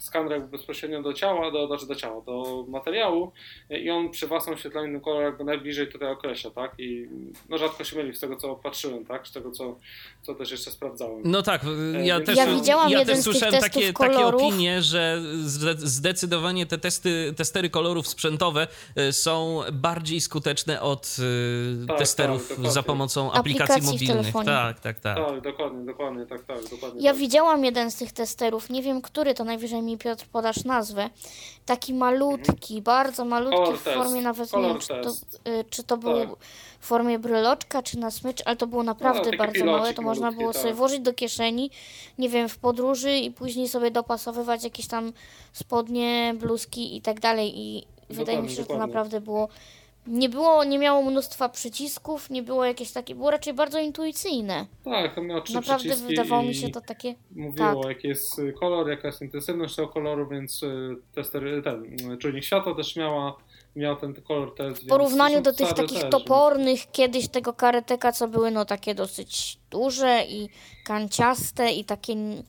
skaner 0.00 0.32
jakby 0.32 0.48
bezpośrednio 0.48 1.02
do 1.02 1.12
ciała, 1.12 1.50
do, 1.50 1.66
znaczy 1.66 1.86
do 1.86 1.94
ciała, 1.94 2.20
do 2.20 2.64
materiału 2.68 3.32
e, 3.70 3.80
i 3.80 3.90
on 3.90 4.10
przy 4.10 4.26
własnym 4.26 4.54
oświetleniu 4.54 5.00
kolor 5.00 5.22
jakby 5.22 5.44
najbliżej 5.44 5.88
tutaj 5.88 6.12
określa, 6.12 6.50
tak, 6.50 6.72
i 6.78 7.08
no 7.48 7.58
rzadko 7.58 7.84
się 7.84 7.96
myli 7.96 8.14
z 8.14 8.20
tego, 8.20 8.36
co 8.36 8.54
patrzyłem, 8.56 9.04
tak, 9.06 9.26
z 9.26 9.32
tego, 9.32 9.50
co, 9.50 9.78
co 10.22 10.34
też 10.34 10.50
jeszcze 10.50 10.70
sprawdzałem. 10.70 11.22
No 11.24 11.42
tak, 11.42 11.62
ja 12.02 12.16
więc- 12.16 12.26
też, 12.26 12.36
Ja 12.36 12.46
widziałam 12.46 12.90
ja 12.90 12.98
jeden 12.98 13.14
też 13.14 13.22
z 13.22 13.24
tych 13.24 13.32
słyszałem 13.32 13.54
testów 13.54 13.74
takie, 13.74 13.92
takie 13.92 14.14
kolorów. 14.14 14.59
Opinie, 14.60 14.82
że 14.82 15.22
zde- 15.44 15.74
zdecydowanie 15.86 16.66
te 16.66 16.78
testy, 16.78 17.34
testery 17.36 17.70
kolorów 17.70 18.08
sprzętowe 18.08 18.66
y, 18.98 19.12
są 19.12 19.60
bardziej 19.72 20.20
skuteczne 20.20 20.80
od 20.80 21.16
y, 21.82 21.86
Tak, 21.86 21.98
testerów 21.98 22.48
tak, 22.62 22.72
za 22.72 22.82
pomocą 22.82 23.32
aplikacji, 23.32 23.74
Aplikacji 23.74 24.08
mobilnych. 24.08 24.34
Tak, 24.44 24.80
tak, 24.80 25.00
tak. 25.00 25.16
Tak, 25.16 25.40
dokładnie, 25.40 25.84
dokładnie, 25.86 26.26
tak, 26.26 26.44
tak, 26.44 26.68
dokładnie. 26.70 27.02
Ja 27.02 27.10
tak. 27.10 27.20
widziałam 27.20 27.64
jeden 27.64 27.90
z 27.90 27.94
tych 27.96 28.12
testerów, 28.12 28.70
nie 28.70 28.82
wiem 28.82 29.02
który, 29.02 29.34
to 29.34 29.44
najwyżej 29.44 29.82
mi 29.82 29.98
Piotr 29.98 30.24
podasz 30.32 30.64
nazwę. 30.64 31.10
Taki 31.66 31.94
malutki, 31.94 32.82
bardzo 32.82 33.24
malutki 33.24 33.56
Color 33.58 33.78
w 33.78 33.82
formie 33.82 34.12
test, 34.12 34.24
nawet 34.24 34.46
nie 34.46 34.52
color 34.52 34.70
wiem, 34.72 34.80
czy 34.80 34.88
to, 34.88 35.10
y, 35.50 35.64
czy 35.70 35.82
to 35.82 35.96
było 35.96 36.20
Tak. 36.26 36.28
W 36.80 36.86
formie 36.86 37.18
bryloczka, 37.18 37.82
czy 37.82 37.98
na 37.98 38.10
smycz, 38.10 38.42
ale 38.44 38.56
to 38.56 38.66
było 38.66 38.82
naprawdę 38.82 39.24
taki 39.24 39.36
bardzo 39.36 39.54
pilocik 39.54 39.80
małe, 39.80 39.94
to 39.94 40.02
można 40.02 40.32
było 40.32 40.52
tak. 40.52 40.62
sobie 40.62 40.74
włożyć 40.74 41.00
do 41.00 41.12
kieszeni, 41.12 41.70
nie 42.18 42.28
wiem, 42.28 42.48
w 42.48 42.58
podróży 42.58 43.16
i 43.16 43.30
później 43.30 43.68
sobie 43.68 43.90
dopasowywać 43.90 44.64
jakieś 44.64 44.86
tam 44.86 45.12
spodnie, 45.52 46.34
bluzki 46.40 46.96
i 46.96 47.02
tak 47.02 47.20
dalej 47.20 47.52
i 47.58 47.86
wydaje 48.10 48.42
mi 48.42 48.48
się, 48.48 48.54
że 48.54 48.62
to 48.62 48.68
dokładnie. 48.68 48.86
naprawdę 48.86 49.20
było 49.20 49.48
nie 50.06 50.28
było, 50.28 50.64
nie 50.64 50.78
miało 50.78 51.10
mnóstwa 51.10 51.48
przycisków, 51.48 52.30
nie 52.30 52.42
było 52.42 52.64
jakieś 52.64 52.92
takie, 52.92 53.14
było 53.14 53.30
raczej 53.30 53.54
bardzo 53.54 53.78
intuicyjne. 53.78 54.66
Tak, 54.84 55.18
on 55.18 55.26
miał 55.26 55.42
trzy 55.42 55.54
Naprawdę 55.54 55.96
wydawało 55.96 56.42
mi 56.42 56.54
się 56.54 56.68
to 56.68 56.80
takie 56.80 57.14
Mówiło, 57.36 57.82
tak. 57.82 57.88
jaki 57.88 58.08
jest 58.08 58.38
y, 58.38 58.52
kolor, 58.52 58.88
jaka 58.88 59.08
jest 59.08 59.22
intensywność 59.22 59.76
tego 59.76 59.88
koloru, 59.88 60.28
więc 60.28 60.62
y, 60.62 60.96
tester, 61.14 61.42
ten 61.64 62.10
y, 62.12 62.18
czujnik 62.18 62.44
światła 62.44 62.74
też 62.74 62.96
miała, 62.96 63.36
miał 63.80 63.96
ten 63.96 64.14
kolor 64.14 64.54
test. 64.54 64.84
W 64.84 64.86
porównaniu 64.86 65.42
do 65.42 65.52
tych 65.52 65.72
takich 65.72 66.00
też, 66.00 66.10
topornych 66.10 66.90
kiedyś 66.92 67.28
tego 67.28 67.52
kareteka, 67.52 68.12
co 68.12 68.28
były 68.28 68.50
no 68.50 68.64
takie 68.64 68.94
dosyć 68.94 69.58
duże 69.70 70.24
i 70.28 70.48
kanciaste 70.84 71.72
i 71.72 71.84
takie 71.84 72.16
no, 72.16 72.42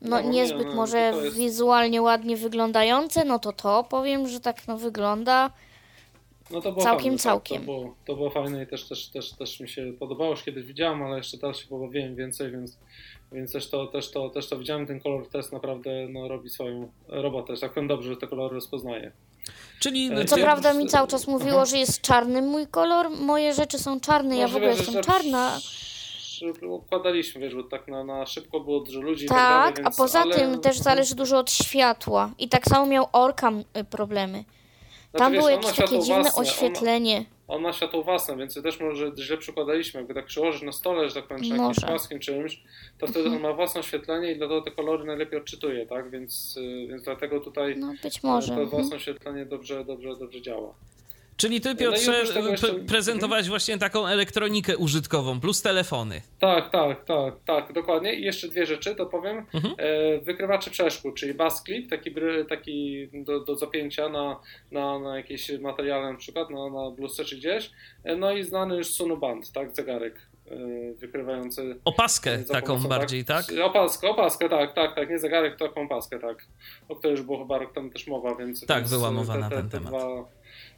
No, 0.00 0.20
nie, 0.20 0.28
niezbyt 0.28 0.66
no, 0.66 0.74
może 0.74 0.98
jest- 0.98 1.36
wizualnie 1.36 2.02
ładnie 2.02 2.36
wyglądające, 2.36 3.24
no 3.24 3.38
to 3.38 3.52
to 3.52 3.84
powiem, 3.84 4.28
że 4.28 4.40
tak 4.40 4.68
no 4.68 4.78
wygląda. 4.78 5.50
No 6.50 6.60
to 6.60 6.72
było 6.72 6.84
Całkiem, 6.84 7.04
fajne, 7.04 7.18
całkiem. 7.18 7.56
Tak, 7.56 7.66
to, 7.66 7.72
było, 7.72 7.94
to 8.04 8.16
było 8.16 8.30
fajne 8.30 8.62
i 8.62 8.66
też, 8.66 8.88
też, 8.88 9.08
też, 9.08 9.32
też 9.32 9.60
mi 9.60 9.68
się 9.68 9.92
podobało, 9.98 10.30
już 10.30 10.42
kiedyś 10.42 10.64
widziałem, 10.64 11.02
ale 11.02 11.16
jeszcze 11.16 11.38
teraz 11.38 11.56
się 11.56 11.68
pobawiłem 11.68 12.16
więcej, 12.16 12.50
więc, 12.50 12.78
więc 13.32 13.52
też, 13.52 13.70
to, 13.70 13.86
też, 13.86 14.10
to, 14.10 14.30
też 14.30 14.48
to 14.48 14.58
widziałem. 14.58 14.86
Ten 14.86 15.00
kolor 15.00 15.28
test 15.28 15.52
naprawdę 15.52 16.08
no, 16.08 16.28
robi 16.28 16.50
swoją 16.50 16.90
robotę, 17.08 17.54
tak 17.56 17.72
powiem 17.72 17.88
dobrze, 17.88 18.08
że 18.08 18.16
te 18.16 18.26
kolory 18.26 18.54
rozpoznaje. 18.54 19.12
Czyli 19.80 20.10
E, 20.12 20.24
Co 20.24 20.36
prawda 20.36 20.72
mi 20.72 20.86
cały 20.86 21.08
czas 21.08 21.26
mówiło, 21.26 21.56
Aha. 21.56 21.64
że 21.66 21.78
jest 21.78 22.00
czarny 22.00 22.42
mój 22.42 22.66
kolor, 22.66 23.10
moje 23.10 23.54
rzeczy 23.54 23.78
są 23.78 24.00
czarne, 24.00 24.36
ja 24.36 24.48
w 24.48 24.56
ogóle 24.56 24.70
Możliwe, 24.70 24.92
jestem 24.92 25.14
czarna. 25.14 25.58
Układaliśmy, 26.68 27.40
wiesz, 27.40 27.54
bo 27.54 27.62
tak 27.62 27.88
na, 27.88 28.04
na 28.04 28.26
szybko 28.26 28.60
było 28.60 28.80
dużo 28.80 29.00
ludzi 29.00 29.26
tak, 29.26 29.38
Tak, 29.38 29.74
dalej, 29.74 29.74
a 29.78 29.82
więc, 29.82 29.96
poza 29.96 30.20
ale... 30.20 30.34
tym 30.34 30.60
też 30.60 30.78
zależy 30.78 31.14
dużo 31.14 31.38
od 31.38 31.50
światła. 31.50 32.30
I 32.38 32.48
tak 32.48 32.64
samo 32.64 32.86
miał 32.86 33.06
Orkam 33.12 33.64
y, 33.78 33.84
problemy. 33.84 34.44
Znaczy, 35.16 35.24
Tam 35.24 35.32
wiesz, 35.32 35.40
było 35.40 35.54
on 35.56 35.62
jakieś 35.62 35.76
takie 35.76 36.00
dziwne 36.00 36.22
własne, 36.22 36.32
on- 36.34 36.42
oświetlenie. 36.46 37.24
On 37.48 37.62
ma 37.62 37.72
światło 37.72 38.02
własne, 38.02 38.36
więc 38.36 38.62
też 38.62 38.80
może 38.80 39.12
źle 39.18 39.36
przykładaliśmy. 39.36 40.00
Jakby 40.00 40.14
tak 40.14 40.26
przyłożyć 40.26 40.62
na 40.62 40.72
stole, 40.72 41.08
że 41.08 41.14
tak 41.14 41.26
powiem, 41.26 41.44
czy 41.44 41.50
na 41.50 41.56
jakimś 41.56 41.84
płaskim 41.84 42.18
czymś, 42.18 42.62
to 42.98 43.06
wtedy 43.06 43.28
on 43.28 43.40
ma 43.40 43.52
własne 43.52 43.80
oświetlenie 43.80 44.32
i 44.32 44.36
dlatego 44.36 44.62
te 44.62 44.70
kolory 44.70 45.04
najlepiej 45.04 45.38
odczytuje, 45.38 45.86
tak? 45.86 46.10
Więc, 46.10 46.56
y, 46.56 46.86
więc 46.88 47.02
dlatego 47.02 47.40
tutaj 47.40 47.76
No 47.76 47.94
być 48.02 48.16
e, 48.16 48.20
może. 48.22 48.48
to 48.48 48.52
mhm. 48.52 48.68
własne 48.70 48.96
oświetlenie 48.96 49.46
dobrze, 49.46 49.84
dobrze, 49.84 50.16
dobrze 50.16 50.42
działa. 50.42 50.74
Czyli 51.36 51.60
ty, 51.60 51.68
No 51.68 51.76
Piotrze, 51.76 52.34
tego 52.34 52.48
jeszcze- 52.48 52.74
prezentowałeś 52.74 53.48
właśnie 53.48 53.78
taką 53.78 54.06
elektronikę 54.06 54.76
użytkową 54.76 55.40
plus 55.40 55.62
telefony. 55.62 56.22
Tak, 56.38 56.70
tak, 56.70 57.04
tak, 57.04 57.34
tak, 57.46 57.72
dokładnie. 57.72 58.14
I 58.14 58.22
jeszcze 58.22 58.48
dwie 58.48 58.66
rzeczy, 58.66 58.94
to 58.94 59.06
powiem. 59.06 59.46
Mhm. 59.54 59.74
E, 59.78 60.18
wykrywacze 60.18 60.70
przeszkód, 60.70 61.14
czyli 61.14 61.34
bus 61.34 61.62
clip, 61.62 61.90
taki, 61.90 62.14
taki 62.48 63.08
do, 63.12 63.40
do 63.40 63.56
zapięcia 63.56 64.08
na, 64.08 64.40
na, 64.72 64.98
na 64.98 65.16
jakieś 65.16 65.58
materiale, 65.60 66.12
na 66.12 66.18
przykład 66.18 66.50
na, 66.50 66.70
na 66.70 66.90
bluzce 66.90 67.24
czy 67.24 67.36
gdzieś. 67.36 67.70
E, 68.04 68.16
no 68.16 68.32
i 68.32 68.44
znany 68.44 68.76
już 68.76 68.86
Sunuband, 68.86 69.52
tak, 69.52 69.76
zegarek 69.76 70.14
e, 70.50 70.56
wykrywający 70.94 71.76
Opaskę 71.84 72.38
taką 72.38 72.66
pomocą, 72.66 72.88
bardziej, 72.88 73.24
tak? 73.24 73.44
Opaskę, 73.64 74.08
opaskę, 74.08 74.48
tak, 74.48 74.74
tak, 74.74 74.94
tak, 74.94 75.10
nie 75.10 75.18
zegarek, 75.18 75.56
to 75.56 75.68
taką 75.68 75.82
opaskę, 75.82 76.18
tak. 76.18 76.46
O 76.88 76.96
której 76.96 77.16
już 77.16 77.26
było 77.26 77.38
chyba 77.38 77.58
rok 77.58 77.72
temu 77.72 77.90
też 77.90 78.06
mowa, 78.06 78.34
więc... 78.34 78.66
Tak, 78.66 78.78
więc 78.78 78.90
była 78.90 79.10
mowa 79.10 79.34
te, 79.34 79.40
na 79.40 79.50
te, 79.50 79.56
ten 79.56 79.68
te 79.68 79.78
temat. 79.78 79.90
Dwa, 79.92 80.35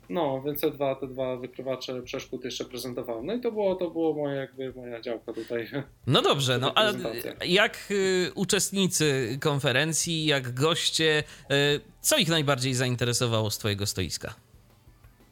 No, 0.08 0.42
więc 0.46 0.60
te 0.60 0.70
dwa, 0.70 0.94
te 0.94 1.06
dwa 1.06 1.36
wykrywacze 1.36 2.02
przeszkód 2.02 2.44
jeszcze 2.44 2.64
prezentowałem. 2.64 3.26
No 3.26 3.34
i 3.34 3.40
to 3.40 3.52
było, 3.52 3.74
to 3.74 3.90
było 3.90 4.14
moje, 4.14 4.36
jakby 4.36 4.72
moja 4.72 5.00
działka 5.00 5.32
tutaj. 5.32 5.68
No 6.06 6.22
dobrze, 6.22 6.58
no 6.58 6.72
a 6.74 6.82
Prezentacja. 6.92 7.32
jak 7.44 7.78
y, 7.90 8.30
uczestnicy 8.34 9.38
konferencji, 9.40 10.26
jak 10.26 10.54
goście, 10.54 11.24
y, 11.50 11.80
co 12.00 12.16
ich 12.18 12.28
najbardziej 12.28 12.74
zainteresowało 12.74 13.50
z 13.50 13.58
twojego 13.58 13.86
stoiska? 13.86 14.34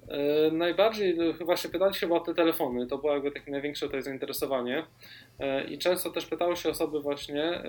E, 0.08 0.50
Najbardziej 0.50 1.16
no, 1.16 1.32
chyba 1.32 1.56
się 1.56 1.68
pytali 1.68 1.94
chyba 1.94 2.16
o 2.16 2.20
te 2.20 2.34
telefony, 2.34 2.86
to 2.86 2.98
było 2.98 3.12
jakby 3.12 3.30
takie 3.30 3.50
największe 3.50 3.86
tutaj 3.86 4.02
zainteresowanie. 4.02 4.84
E, 5.38 5.64
i 5.64 5.78
często 5.78 6.10
też 6.10 6.26
pytały 6.26 6.56
się 6.56 6.70
osoby 6.70 7.00
właśnie, 7.00 7.44
e, 7.44 7.64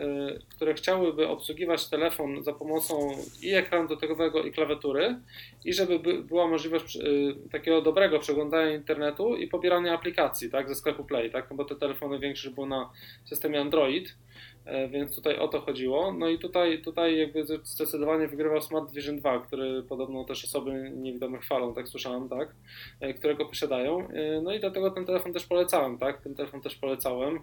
które 0.50 0.74
chciałyby 0.74 1.28
obsługiwać 1.28 1.90
telefon 1.90 2.44
za 2.44 2.54
pomocą 2.54 3.18
i 3.42 3.54
ekranu 3.54 3.88
dotykowego 3.88 4.44
i 4.44 4.52
klawiatury 4.52 5.16
i 5.66 5.74
żeby 5.74 6.00
by, 6.00 6.24
była 6.24 6.48
możliwość 6.48 6.98
takiego 7.52 7.82
dobrego 7.82 8.20
przeglądania 8.20 8.74
internetu 8.74 9.36
i 9.36 9.48
pobierania 9.48 9.94
aplikacji 9.94 10.50
tak, 10.50 10.70
ze 10.70 10.76
sklepu 10.76 11.04
Play, 11.04 11.32
tak, 11.32 11.50
no 11.50 11.56
bo 11.56 11.66
te 11.66 11.76
telefony 11.76 12.20
większość 12.20 12.56
były 12.56 12.68
na 12.68 12.90
systemie 13.26 13.62
Android, 13.62 14.16
więc 14.92 15.16
tutaj 15.16 15.38
o 15.40 15.48
to 15.48 15.62
chodziło. 15.62 16.14
No 16.14 16.30
i 16.30 16.40
tutaj, 16.40 16.82
tutaj 16.82 17.18
jakby 17.18 17.46
zdecydowanie 17.64 18.28
wygrywał 18.28 18.62
Smart 18.62 18.92
Vision 18.94 19.20
2, 19.20 19.40
który 19.40 19.84
podobno 19.84 20.24
też 20.24 20.46
osoby 20.46 20.92
niewidome 20.96 21.38
chwalą, 21.40 21.74
tak 21.74 21.88
słyszałem, 21.88 22.30
tak, 22.30 22.50
e, 23.00 23.14
którego 23.14 23.46
posiadają. 23.46 24.08
E, 24.10 24.42
No 24.42 24.54
i 24.54 24.60
dlatego 24.60 24.92
ten 24.92 25.06
telefon 25.06 25.34
też 25.34 25.46
polecałem, 25.46 25.98
tak, 25.98 26.22
ten 26.22 26.36
telefon 26.36 26.62
też 26.62 26.76
polecałem. 26.76 27.40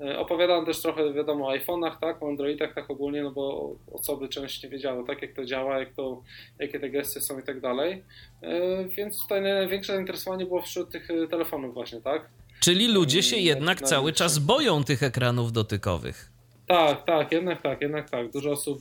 E, 0.00 0.18
Opowiadałem 0.18 0.66
też 0.66 0.82
trochę, 0.82 1.12
wiadomo, 1.12 1.48
o 1.48 1.52
iPhone'ach, 1.56 1.96
tak, 2.00 2.22
o 2.22 2.28
Androidach, 2.28 2.74
tak 2.74 2.90
ogólnie, 2.90 3.22
no 3.22 3.30
bo 3.30 3.74
osoby 3.92 4.28
często 4.28 4.66
nie 4.66 4.70
wiedziały, 4.70 5.06
tak, 5.06 5.22
jak 5.22 5.32
to 5.32 5.44
działa, 5.44 5.78
jak 5.78 5.92
to, 5.94 6.22
jakie 6.58 6.80
te 6.80 6.90
gesty 6.90 7.20
są 7.20 7.38
i 7.38 7.42
tak 7.42 7.60
dalej. 7.60 8.02
E, 8.42 8.84
Więc 8.88 9.22
tutaj 9.22 9.42
największe 9.42 9.92
zainteresowanie 9.92 10.46
było 10.46 10.62
wśród 10.62 10.90
tych 10.90 11.10
e, 11.10 11.26
telefonów 11.28 11.74
właśnie, 11.74 12.00
tak. 12.00 12.28
Czyli 12.60 12.88
ludzie 12.92 13.22
się 13.22 13.36
jednak 13.36 13.80
na- 13.80 13.86
cały 13.86 14.12
czas 14.12 14.38
boją 14.38 14.84
tych 14.84 15.02
ekranów 15.02 15.52
dotykowych. 15.52 16.29
Tak, 16.70 17.04
tak, 17.04 17.32
jednak 17.32 17.62
tak, 17.62 17.80
jednak 17.80 18.10
tak. 18.10 18.30
Dużo 18.30 18.50
osób, 18.50 18.78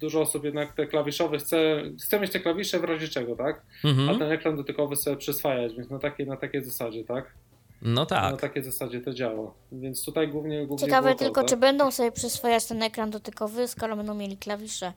dużo 0.00 0.20
osób 0.20 0.44
jednak 0.44 0.72
te 0.72 0.86
klawiszowe 0.86 1.38
chce, 1.38 1.82
chce 2.02 2.20
mieć 2.20 2.32
te 2.32 2.40
klawisze 2.40 2.78
w 2.80 2.84
razie 2.84 3.08
czego, 3.08 3.36
tak? 3.36 3.62
A 3.84 3.88
Mhm. 3.88 4.18
ten 4.18 4.32
ekran 4.32 4.56
dotykowy 4.56 4.96
chce 4.96 5.16
przyswajać, 5.16 5.74
więc 5.74 5.90
na 5.90 5.98
takiej, 5.98 6.26
na 6.26 6.36
takiej 6.36 6.64
zasadzie, 6.64 7.04
tak? 7.04 7.34
No 7.82 8.00
Na 8.00 8.06
tak. 8.06 8.40
takiej 8.40 8.62
zasadzie 8.62 9.00
to 9.00 9.12
działa. 9.14 9.52
Więc 9.72 10.04
tutaj 10.04 10.28
głównie, 10.28 10.66
głównie 10.66 10.86
Ciekawe 10.86 11.12
to, 11.12 11.18
tylko, 11.18 11.40
tak? 11.40 11.50
czy 11.50 11.56
będą 11.56 11.90
sobie 11.90 12.12
przyswajać 12.12 12.66
ten 12.66 12.82
ekran 12.82 13.10
dotykowy, 13.10 13.68
skoro 13.68 13.96
będą 13.96 14.14
mieli 14.14 14.36
klawisze. 14.36 14.92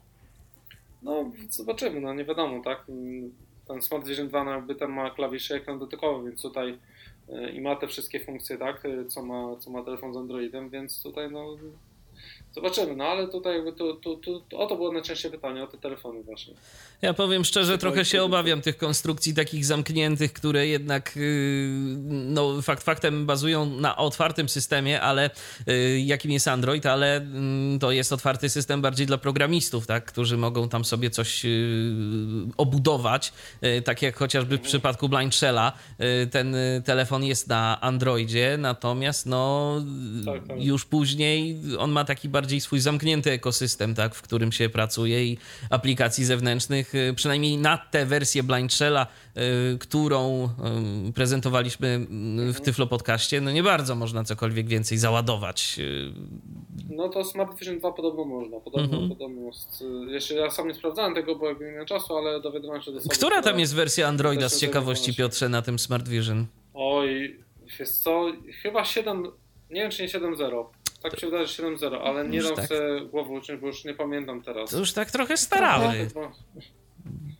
No, 1.02 1.30
zobaczymy, 1.50 2.00
no 2.00 2.14
nie 2.14 2.24
wiadomo, 2.24 2.62
tak? 2.64 2.86
Ten 3.68 3.82
Smart 3.82 4.06
Vision 4.06 4.28
2 4.28 4.44
no, 4.44 4.50
jakby 4.50 4.74
tam 4.74 4.92
ma 4.92 5.10
klawisze 5.10 5.54
ekran 5.54 5.78
dotykowy, 5.78 6.28
więc 6.30 6.42
tutaj 6.42 6.78
y, 7.28 7.50
i 7.50 7.60
ma 7.60 7.76
te 7.76 7.86
wszystkie 7.88 8.20
funkcje, 8.20 8.58
tak? 8.58 8.84
y, 8.84 9.04
Co 9.08 9.22
ma, 9.22 9.56
co 9.58 9.70
ma 9.70 9.82
telefon 9.84 10.14
z 10.14 10.16
Androidem, 10.16 10.70
więc 10.70 11.02
tutaj 11.02 11.30
no 11.30 11.56
zobaczymy, 12.54 12.96
no 12.96 13.04
ale 13.04 13.28
tutaj 13.28 13.54
jakby 13.54 13.72
tu, 13.72 13.94
tu, 13.94 14.16
tu, 14.16 14.40
tu 14.40 14.58
o 14.58 14.66
to 14.66 14.76
było 14.76 14.92
najczęściej 14.92 15.30
pytanie, 15.30 15.62
o 15.62 15.66
te 15.66 15.78
telefony 15.78 16.22
właśnie. 16.22 16.54
Ja 17.02 17.14
powiem 17.14 17.44
szczerze, 17.44 17.78
trochę 17.78 18.04
się 18.04 18.22
obawiam 18.22 18.62
tych 18.62 18.76
konstrukcji 18.76 19.34
takich 19.34 19.64
zamkniętych, 19.64 20.32
które 20.32 20.66
jednak, 20.66 21.16
yy, 21.16 21.22
no 22.08 22.62
fakt 22.62 22.82
faktem 22.82 23.26
bazują 23.26 23.66
na 23.66 23.96
otwartym 23.96 24.48
systemie, 24.48 25.00
ale 25.00 25.30
yy, 25.66 26.00
jakim 26.00 26.30
jest 26.30 26.48
Android, 26.48 26.86
ale 26.86 27.16
mm, 27.16 27.78
to 27.78 27.92
jest 27.92 28.12
otwarty 28.12 28.48
system 28.48 28.82
bardziej 28.82 29.06
dla 29.06 29.18
programistów, 29.18 29.86
tak, 29.86 30.04
którzy 30.04 30.36
mogą 30.36 30.68
tam 30.68 30.84
sobie 30.84 31.10
coś 31.10 31.44
yy, 31.44 31.50
obudować, 32.56 33.32
tak 33.84 34.02
jak 34.02 34.16
chociażby 34.16 34.58
w 34.58 34.60
przypadku 34.60 35.08
Blind 35.08 35.34
Shella, 35.34 35.72
ten 36.30 36.56
telefon 36.84 37.24
jest 37.24 37.48
na 37.48 37.80
Androidzie, 37.80 38.56
natomiast 38.58 39.26
no 39.26 39.74
Tak, 40.26 40.48
tak. 40.48 40.64
już 40.64 40.84
później 40.84 41.60
on 41.78 41.90
ma 41.90 42.04
taki 42.04 42.28
bardziej 42.28 42.60
swój 42.60 42.80
zamknięty 42.80 43.30
ekosystem, 43.30 43.94
tak, 43.94 44.14
w 44.14 44.22
którym 44.22 44.52
się 44.52 44.68
pracuje 44.68 45.24
i 45.24 45.38
aplikacji 45.70 46.24
zewnętrznych, 46.24 46.83
y, 46.94 47.14
przynajmniej 47.16 47.56
na 47.58 47.78
tę 47.78 48.06
wersję 48.06 48.42
Blind 48.42 48.72
Shella, 48.72 49.06
y, 49.74 49.78
którą 49.78 50.48
y, 51.08 51.12
prezentowaliśmy 51.12 52.06
y, 52.48 52.52
w 52.52 52.60
Tyflo 52.60 52.86
Podcaście, 52.86 53.40
no 53.40 53.50
nie 53.52 53.62
bardzo 53.62 53.94
można 53.94 54.24
cokolwiek 54.24 54.66
więcej 54.68 54.98
załadować. 54.98 55.76
No 56.90 57.08
to 57.08 57.24
Smart 57.24 57.58
Vision 57.58 57.78
2 57.78 57.92
podobno 57.92 58.24
można, 58.24 58.60
podobno, 58.60 58.84
Mhm. 58.98 59.08
podobno 59.08 59.46
jest, 59.46 59.84
jeszcze 60.08 60.34
ja 60.34 60.50
sam 60.50 60.68
nie 60.68 60.74
sprawdzałem 60.74 61.14
tego, 61.14 61.36
bo 61.36 61.48
jakby 61.48 61.64
nie 61.64 61.70
miałem 61.72 61.86
czasu, 61.86 62.16
ale 62.16 62.40
dowiadywałem 62.40 62.82
się 62.82 62.92
do 62.92 62.98
osoby, 62.98 63.14
Która 63.14 63.42
tam 63.42 63.60
jest 63.60 63.74
wersja 63.74 64.08
Androida 64.08 64.48
z 64.48 64.60
ciekawości. 64.60 65.14
Piotrze, 65.14 65.48
na 65.48 65.62
tym 65.62 65.78
Smart 65.78 66.08
Vision? 66.08 66.46
Oj, 66.74 67.40
wiesz 67.78 67.90
co, 67.90 68.26
chyba 68.62 68.84
7, 68.84 69.22
nie 69.70 69.80
wiem 69.82 69.90
czy 69.90 70.02
nie 70.02 70.08
7.0, 70.08 70.64
tak 71.10 71.20
się 71.20 71.26
wydaje, 71.26 71.46
że 71.46 71.62
7.0, 71.62 72.00
ale 72.04 72.28
nie 72.28 72.42
dam 72.42 72.56
tak. 72.56 72.66
sobie 72.68 73.00
głowy 73.10 73.30
uczyć, 73.32 73.60
bo 73.60 73.66
już 73.66 73.84
nie 73.84 73.94
pamiętam 73.94 74.42
teraz. 74.42 74.70
To 74.70 74.78
już 74.78 74.92
tak 74.92 75.10
trochę 75.10 75.36
starały. 75.36 75.92
Chyba- 75.92 76.32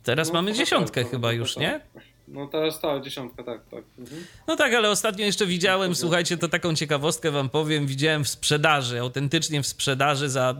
Teraz 0.03 0.27
No, 0.27 0.33
mamy 0.33 0.51
trochę 0.51 0.63
dziesiątkę 0.65 1.01
tak, 1.01 1.11
chyba 1.11 1.27
trochę 1.27 1.35
już, 1.37 1.53
tak. 1.53 1.61
nie? 1.61 1.79
No 2.27 2.47
teraz 2.47 2.81
tak, 2.81 3.03
dziesiątka, 3.03 3.43
tak, 3.43 3.61
tak. 3.71 3.83
Mhm. 3.99 4.25
No 4.47 4.55
tak, 4.55 4.73
ale 4.73 4.89
ostatnio 4.89 5.25
jeszcze 5.25 5.45
widziałem, 5.45 5.95
słuchajcie, 5.95 6.37
to 6.37 6.47
taką 6.47 6.75
ciekawostkę 6.75 7.31
wam 7.31 7.49
powiem, 7.49 7.87
widziałem 7.87 8.23
w 8.23 8.29
sprzedaży, 8.29 8.99
autentycznie 8.99 9.61
w 9.63 9.67
sprzedaży 9.67 10.29
za, 10.29 10.55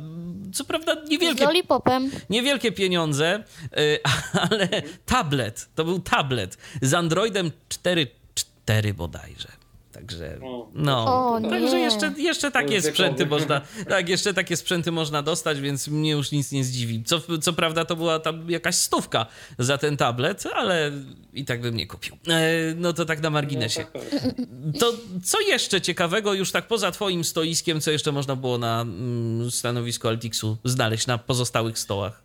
co 0.54 0.64
prawda, 0.66 1.06
Z 1.06 1.10
niewielkie, 1.10 1.46
lollipopem. 1.46 2.12
niewielkie 2.30 2.72
pieniądze, 2.72 3.44
y, 3.78 4.00
ale 4.52 4.68
tablet, 5.06 5.70
to 5.76 5.86
był 5.86 6.00
tablet 6.00 6.58
z 6.82 6.94
Androidem 6.94 7.52
4.4 7.70 8.94
bodajże. 8.94 9.48
Także, 9.96 10.40
no, 10.74 11.06
O, 11.06 11.42
także 11.50 11.80
jeszcze, 11.80 12.14
jeszcze 12.18 12.52
takie 12.52 12.82
sprzęty 12.82 13.26
można, 13.26 13.62
tak, 13.90 14.10
jeszcze 14.10 14.34
takie 14.34 14.58
sprzęty 14.58 14.92
można 14.92 15.22
dostać, 15.22 15.62
więc 15.62 15.88
mnie 15.88 16.12
już 16.12 16.32
nic 16.32 16.52
nie 16.52 16.64
zdziwi. 16.64 17.04
Co, 17.04 17.22
co 17.42 17.54
prawda 17.54 17.86
to 17.86 17.96
była 17.96 18.20
tam 18.20 18.50
jakaś 18.50 18.76
stówka 18.76 19.26
za 19.60 19.78
ten 19.78 19.98
tablet, 19.98 20.44
ale 20.56 20.92
i 21.34 21.46
tak 21.46 21.62
bym 21.62 21.76
nie 21.76 21.88
kupił. 21.88 22.18
E, 22.28 22.74
no 22.76 22.94
to 22.94 23.06
tak 23.06 23.18
na 23.22 23.30
no, 23.30 23.34
marginesie. 23.34 23.86
tak, 23.86 23.92
tak. 23.92 24.34
To 24.80 24.94
co 25.24 25.42
jeszcze 25.42 25.82
ciekawego, 25.82 26.34
już 26.34 26.52
tak 26.52 26.68
poza 26.68 26.92
twoim 26.92 27.24
stoiskiem, 27.24 27.82
co 27.82 27.92
jeszcze 27.92 28.12
można 28.12 28.36
było 28.36 28.58
na 28.58 28.82
mm, 28.82 29.52
stanowisku 29.52 30.08
Altixu 30.08 30.58
znaleźć 30.64 31.08
na 31.08 31.18
pozostałych 31.18 31.80
stołach? 31.80 32.25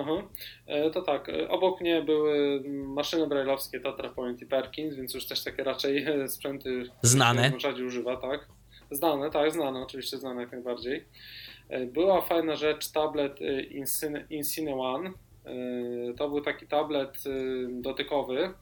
Aha. 0.00 0.22
E, 0.66 0.90
To 0.90 1.02
tak, 1.02 1.28
e, 1.28 1.48
obok 1.48 1.80
mnie 1.80 2.02
były 2.02 2.62
maszyny 2.70 3.26
brajlowskie 3.26 3.80
Tatra 3.80 4.08
Point 4.08 4.42
i 4.42 4.46
Perkins, 4.46 4.94
więc 4.94 5.14
już 5.14 5.26
też 5.26 5.44
takie 5.44 5.64
raczej 5.64 6.04
e, 6.04 6.28
sprzęty 6.28 6.82
Znane. 7.02 7.52
rzadziej 7.58 7.86
używa, 7.86 8.16
tak? 8.16 8.48
Znane, 8.90 9.30
tak, 9.30 9.52
znane, 9.52 9.82
oczywiście 9.82 10.16
znane 10.16 10.40
jak 10.40 10.52
najbardziej. 10.52 11.04
Była 11.86 12.20
fajna 12.22 12.56
rzecz, 12.56 12.92
tablet 12.92 13.40
Insine, 13.70 14.26
Insine 14.30 14.74
One. 14.74 15.10
To 16.16 16.28
był 16.28 16.40
taki 16.40 16.66
tablet 16.66 17.24
dotykowy, 17.70 18.54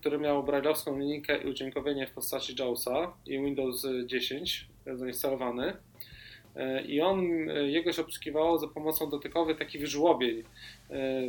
który 0.00 0.18
miał 0.18 0.44
brajlowską 0.44 0.98
linijkę 0.98 1.42
i 1.42 1.46
udźwiękowienie 1.50 2.06
w 2.06 2.10
postaci 2.10 2.54
JAWSa 2.58 3.12
i 3.26 3.38
Windows 3.38 3.86
10 4.06 4.68
zainstalowany. 4.94 5.76
E, 6.56 6.82
I 6.82 7.00
on, 7.00 7.50
e, 7.50 7.68
jego 7.68 7.92
się 7.92 8.02
obsługiwało 8.02 8.58
za 8.58 8.68
pomocą 8.68 9.10
dotykowej 9.10 9.56
taki 9.56 9.78
wyżłobień 9.78 10.38
e, 10.38 10.44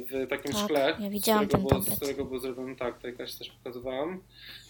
w 0.02 0.28
takim 0.30 0.52
Tak, 0.52 0.62
szkle, 0.62 0.96
ja 1.00 1.10
widziałam 1.10 1.46
z, 1.46 1.48
którego 1.48 1.70
było, 1.70 1.82
z 1.82 1.96
którego 1.96 2.26
był 2.26 2.40
zrobiony, 2.40 2.76
tak, 2.76 2.96
tutaj 2.96 3.14
Kasia 3.14 3.38
też 3.38 3.50
pokazywałam. 3.50 4.22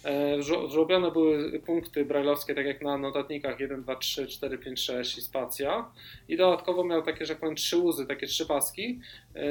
E, 0.04 0.42
Zrobione 0.42 1.10
były 1.10 1.60
punkty 1.60 2.04
brajlowskie, 2.04 2.54
tak 2.54 2.66
jak 2.66 2.82
na 2.82 2.98
notatnikach 2.98 3.60
1, 3.60 3.82
2, 3.82 3.96
3, 3.96 4.26
4, 4.26 4.58
5, 4.58 4.80
6 4.80 5.18
i 5.18 5.22
spacja. 5.22 5.90
I 6.28 6.36
dodatkowo 6.36 6.84
miał 6.84 7.02
takie, 7.02 7.26
że 7.26 7.32
tak 7.34 7.40
powiem, 7.40 7.56
trzy 7.56 7.76
łuzy, 7.76 8.06
takie 8.06 8.26
trzy 8.26 8.46
paski, 8.46 9.00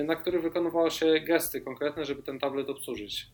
na 0.05 0.15
których 0.15 0.41
wykonywało 0.41 0.89
się 0.89 1.19
gesty 1.19 1.61
konkretne, 1.61 2.05
żeby 2.05 2.23
ten 2.23 2.39
tablet 2.39 2.69
obsłużyć. 2.69 3.27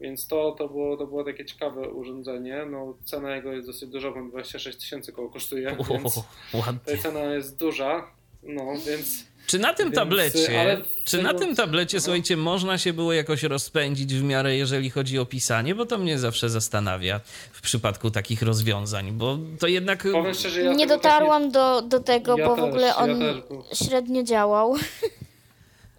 Więc 0.00 0.26
to, 0.26 0.52
to, 0.58 0.68
było, 0.68 0.96
to 0.96 1.06
było 1.06 1.24
takie 1.24 1.44
ciekawe 1.44 1.88
urządzenie. 1.88 2.66
No, 2.70 2.94
cena 3.04 3.36
jego 3.36 3.52
jest 3.52 3.66
dosyć 3.66 3.90
duża, 3.90 4.10
bo 4.10 4.22
26 4.28 4.78
tysięcy 4.78 5.12
koło 5.12 5.28
kosztuje, 5.28 5.76
więc 5.90 6.18
O, 6.18 6.24
tutaj 6.84 6.98
cena 6.98 7.20
jest 7.24 7.58
duża. 7.58 8.10
No, 8.42 8.62
więc 8.86 9.24
Czy 9.46 9.58
na 9.58 9.74
tym 9.74 9.86
Więc, 9.86 9.96
tablecie, 9.96 10.60
ale 10.60 10.80
czy 11.04 11.22
na 11.22 11.34
tym 11.34 11.56
tablecie, 11.56 11.96
Aha. 11.96 12.04
słuchajcie, 12.04 12.36
można 12.36 12.78
się 12.78 12.92
było 12.92 13.12
jakoś 13.12 13.42
rozpędzić 13.42 14.14
w 14.14 14.22
miarę, 14.22 14.56
jeżeli 14.56 14.90
chodzi 14.90 15.18
o 15.18 15.26
pisanie? 15.26 15.74
Bo 15.74 15.86
to 15.86 15.98
mnie 15.98 16.18
zawsze 16.18 16.48
zastanawia 16.50 17.20
w 17.52 17.60
przypadku 17.60 18.10
takich 18.10 18.42
rozwiązań, 18.42 19.12
bo 19.12 19.38
to 19.58 19.66
jednak... 19.66 20.02
powiem 20.12 20.34
szczerze, 20.34 20.62
ja 20.62 20.72
nie 20.72 20.86
tego 20.86 20.94
tak 21.02 21.02
dotarłam 21.12 21.50
do, 21.50 21.82
do 21.82 22.00
tego, 22.00 22.38
Ja 22.38 22.46
bo 22.46 22.54
w 22.56 22.58
też, 22.58 22.64
ogóle 22.68 22.86
ja 22.86 22.96
on 22.96 23.18
też, 23.20 23.36
bo- 23.50 23.64
średnio 23.74 24.22
działał. 24.22 24.74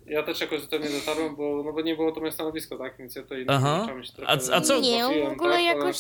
Ja 0.09 0.23
też 0.23 0.41
jakoś 0.41 0.61
do 0.61 0.67
tego 0.67 0.85
nie 0.85 0.99
dotarłem, 0.99 1.35
bo, 1.35 1.63
no 1.65 1.73
bo 1.73 1.81
nie 1.81 1.95
było 1.95 2.11
to 2.11 2.19
moje 2.19 2.31
stanowisko, 2.31 2.77
tak? 2.77 2.97
Więc 2.97 3.15
ja 3.15 3.21
tutaj 3.21 3.45
Aha. 3.47 3.77
musiałem 3.79 4.03
się 4.03 4.13
trochę 4.13 4.31
A 4.31 4.55
a 4.55 4.61
co- 4.61 4.79
Nie, 4.79 5.03
w 5.03 5.07
ogóle 5.07 5.33
tak, 5.33 5.43
ale- 5.43 5.63
jakoś... 5.63 5.97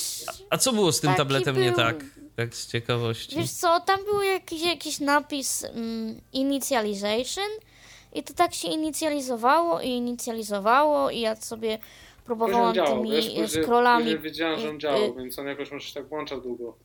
A 0.49 0.57
co 0.57 0.73
było 0.73 0.91
z 0.91 0.99
tym 1.01 1.07
Taki 1.07 1.17
tabletem 1.17 1.61
nie 1.61 1.67
był. 1.67 1.77
tak? 1.77 2.05
Tak 2.35 2.55
z 2.55 2.67
ciekawości. 2.67 3.35
Wiesz 3.35 3.51
co, 3.51 3.79
tam 3.79 3.99
był 4.05 4.21
jakiś, 4.21 4.61
jakiś 4.61 4.99
napis 4.99 5.63
mm, 5.63 6.21
initialization 6.33 7.49
I 8.13 8.23
to 8.23 8.33
tak 8.33 8.53
się 8.53 8.67
inicjalizowało 8.67 9.81
i 9.81 9.89
inicjalizowało 9.89 11.09
i 11.09 11.19
ja 11.19 11.35
sobie 11.35 11.79
próbowałam 12.25 12.75
działał, 12.75 12.95
tymi 12.95 13.11
wiesz, 13.11 13.29
później, 13.29 13.63
scrollami, 13.63 14.03
później 14.03 14.19
wiedziałem, 14.19 14.59
że 14.59 14.69
on 14.69 14.79
działał, 14.79 15.03
y, 15.03 15.13
więc 15.17 15.39
on 15.39 15.47
jakoś 15.47 15.71
może 15.71 15.87
się 15.87 15.93
tak 15.93 16.07
włączał 16.07 16.41
długo. 16.41 16.75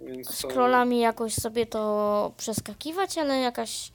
Więc 0.00 0.26
to... 0.26 0.48
scrollami 0.48 1.00
jakoś 1.00 1.34
sobie 1.34 1.66
to 1.66 2.32
przeskakiwać, 2.36 3.18
ale 3.18 3.38
jakaś 3.40 3.92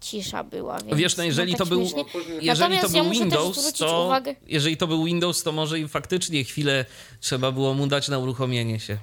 cisza 0.00 0.44
była, 0.44 0.78
więc 0.80 0.96
Wiesz, 0.96 1.16
no 1.16 1.24
jeżeli 1.24 1.52
tak 1.52 1.58
to 1.58 1.66
był- 1.66 1.80
śmiesznie. 1.80 2.04
No. 2.14 2.20
Jeżeli 2.40 2.48
to 2.48 2.54
Natomiast 2.54 2.94
ja 2.94 3.02
był 3.02 3.10
też 3.10 3.18
Windows, 3.20 3.72
to 3.72 4.08
uwagę- 4.10 4.34
jeżeli 4.46 4.76
to 4.76 4.86
był 4.86 5.04
Windows, 5.04 5.42
to 5.42 5.52
może 5.52 5.78
i 5.80 5.88
faktycznie 5.88 6.44
chwilę 6.44 6.84
trzeba 7.20 7.52
było 7.52 7.74
mu 7.74 7.86
dać 7.86 8.08
na 8.08 8.18
uruchomienie 8.18 8.80
się. 8.80 8.96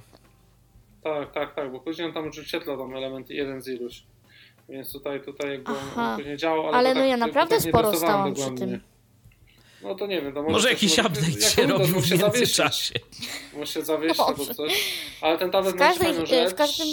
Tak, 1.03 1.31
tak, 1.33 1.55
tak, 1.55 1.71
bo 1.71 1.79
później 1.79 2.07
on 2.07 2.13
tam 2.13 2.25
już 2.25 2.35
wyświetla 2.39 2.77
tam 2.77 2.95
element 2.95 3.29
jeden 3.29 3.61
z 3.61 3.67
iluś. 3.67 4.03
Więc 4.69 4.91
tutaj, 4.91 5.21
tutaj 5.21 5.51
jakby 5.51 5.71
on, 5.71 5.77
Aha. 5.91 6.11
on 6.11 6.17
później 6.17 6.37
działał, 6.37 6.67
ale, 6.67 6.77
Ale 6.77 6.93
no 6.93 7.01
tak, 7.01 7.09
ja 7.09 7.17
naprawdę 7.17 7.55
tak 7.55 7.63
sporo 7.69 7.97
stałam 7.97 8.33
przy 8.33 8.51
tym. 8.51 8.79
No 9.83 9.95
to 9.95 10.07
nie 10.07 10.21
wiem, 10.21 10.33
to 10.33 10.41
może, 10.41 10.53
Może 10.53 10.69
jakiś 10.69 10.97
update 10.97 11.41
się 11.41 11.67
robił 11.67 12.01
w 12.01 12.05
się 12.07 12.17
zawiesić. 12.17 12.35
międzyczasie. 12.39 12.93
Może 13.53 13.71
się 13.73 13.83
Dobrze. 13.83 14.23
albo 14.27 14.45
coś. 14.53 14.73
Ale 15.21 15.37
ten 15.37 15.51
tablet 15.51 15.75
W 15.75 15.79
ma 15.79 15.85
każdej- 15.87 16.07
fajną 16.13 16.49
w 16.49 16.53
każdym- 16.55 16.87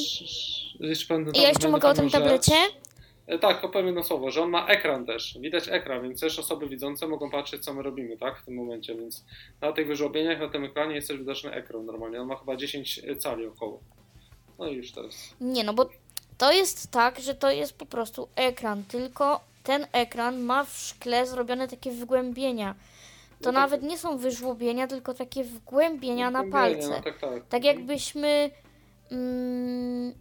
Jeszcze 0.80 1.14
ja 1.34 1.48
jeszcze 1.48 1.68
mogę 1.68 1.88
o 1.88 1.94
tym 1.94 2.10
tablecie? 2.10 2.52
rzecz. 2.52 2.85
E, 3.26 3.38
Tak, 3.38 3.64
opowiem 3.64 3.86
jedno 3.86 4.02
słowo, 4.02 4.30
że 4.30 4.42
on 4.42 4.50
ma 4.50 4.66
ekran 4.66 5.06
też. 5.06 5.38
Widać 5.40 5.68
ekran, 5.68 6.02
więc 6.02 6.20
też 6.20 6.38
osoby 6.38 6.68
widzące 6.68 7.06
mogą 7.08 7.30
patrzeć, 7.30 7.64
co 7.64 7.74
my 7.74 7.82
robimy, 7.82 8.16
tak? 8.16 8.38
W 8.40 8.44
tym 8.44 8.54
momencie, 8.54 8.94
więc 8.94 9.24
na 9.60 9.72
tych 9.72 9.86
wyżłobieniach, 9.86 10.40
na 10.40 10.48
tym 10.48 10.64
ekranie 10.64 10.94
jest 10.94 11.08
też 11.08 11.18
widoczny 11.18 11.52
ekran 11.52 11.86
normalnie. 11.86 12.20
On 12.20 12.26
ma 12.28 12.36
chyba 12.36 12.56
10 12.56 13.00
cali 13.18 13.46
około. 13.46 13.80
No 14.58 14.68
i 14.68 14.74
już 14.74 14.92
teraz. 14.92 15.34
Nie, 15.40 15.64
no 15.64 15.74
bo 15.74 15.88
to 16.38 16.52
jest 16.52 16.90
tak, 16.90 17.20
że 17.20 17.34
to 17.34 17.50
jest 17.50 17.78
po 17.78 17.86
prostu 17.86 18.28
ekran, 18.36 18.84
tylko 18.84 19.40
ten 19.62 19.86
ekran 19.92 20.40
ma 20.40 20.64
w 20.64 20.76
szkle 20.78 21.26
zrobione 21.26 21.68
takie 21.68 21.90
wgłębienia. 21.92 22.74
To 23.40 23.52
No 23.52 23.52
tak. 23.52 23.54
nawet 23.54 23.82
nie 23.82 23.98
są 23.98 24.18
wyżłobienia, 24.18 24.86
tylko 24.86 25.14
takie 25.14 25.44
wgłębienia 25.44 26.30
na 26.30 26.44
palce. 26.44 26.88
No, 26.88 27.02
tak, 27.02 27.18
tak. 27.18 27.46
Tak 27.48 27.64
jakbyśmy 27.64 28.50
mm, 29.10 30.14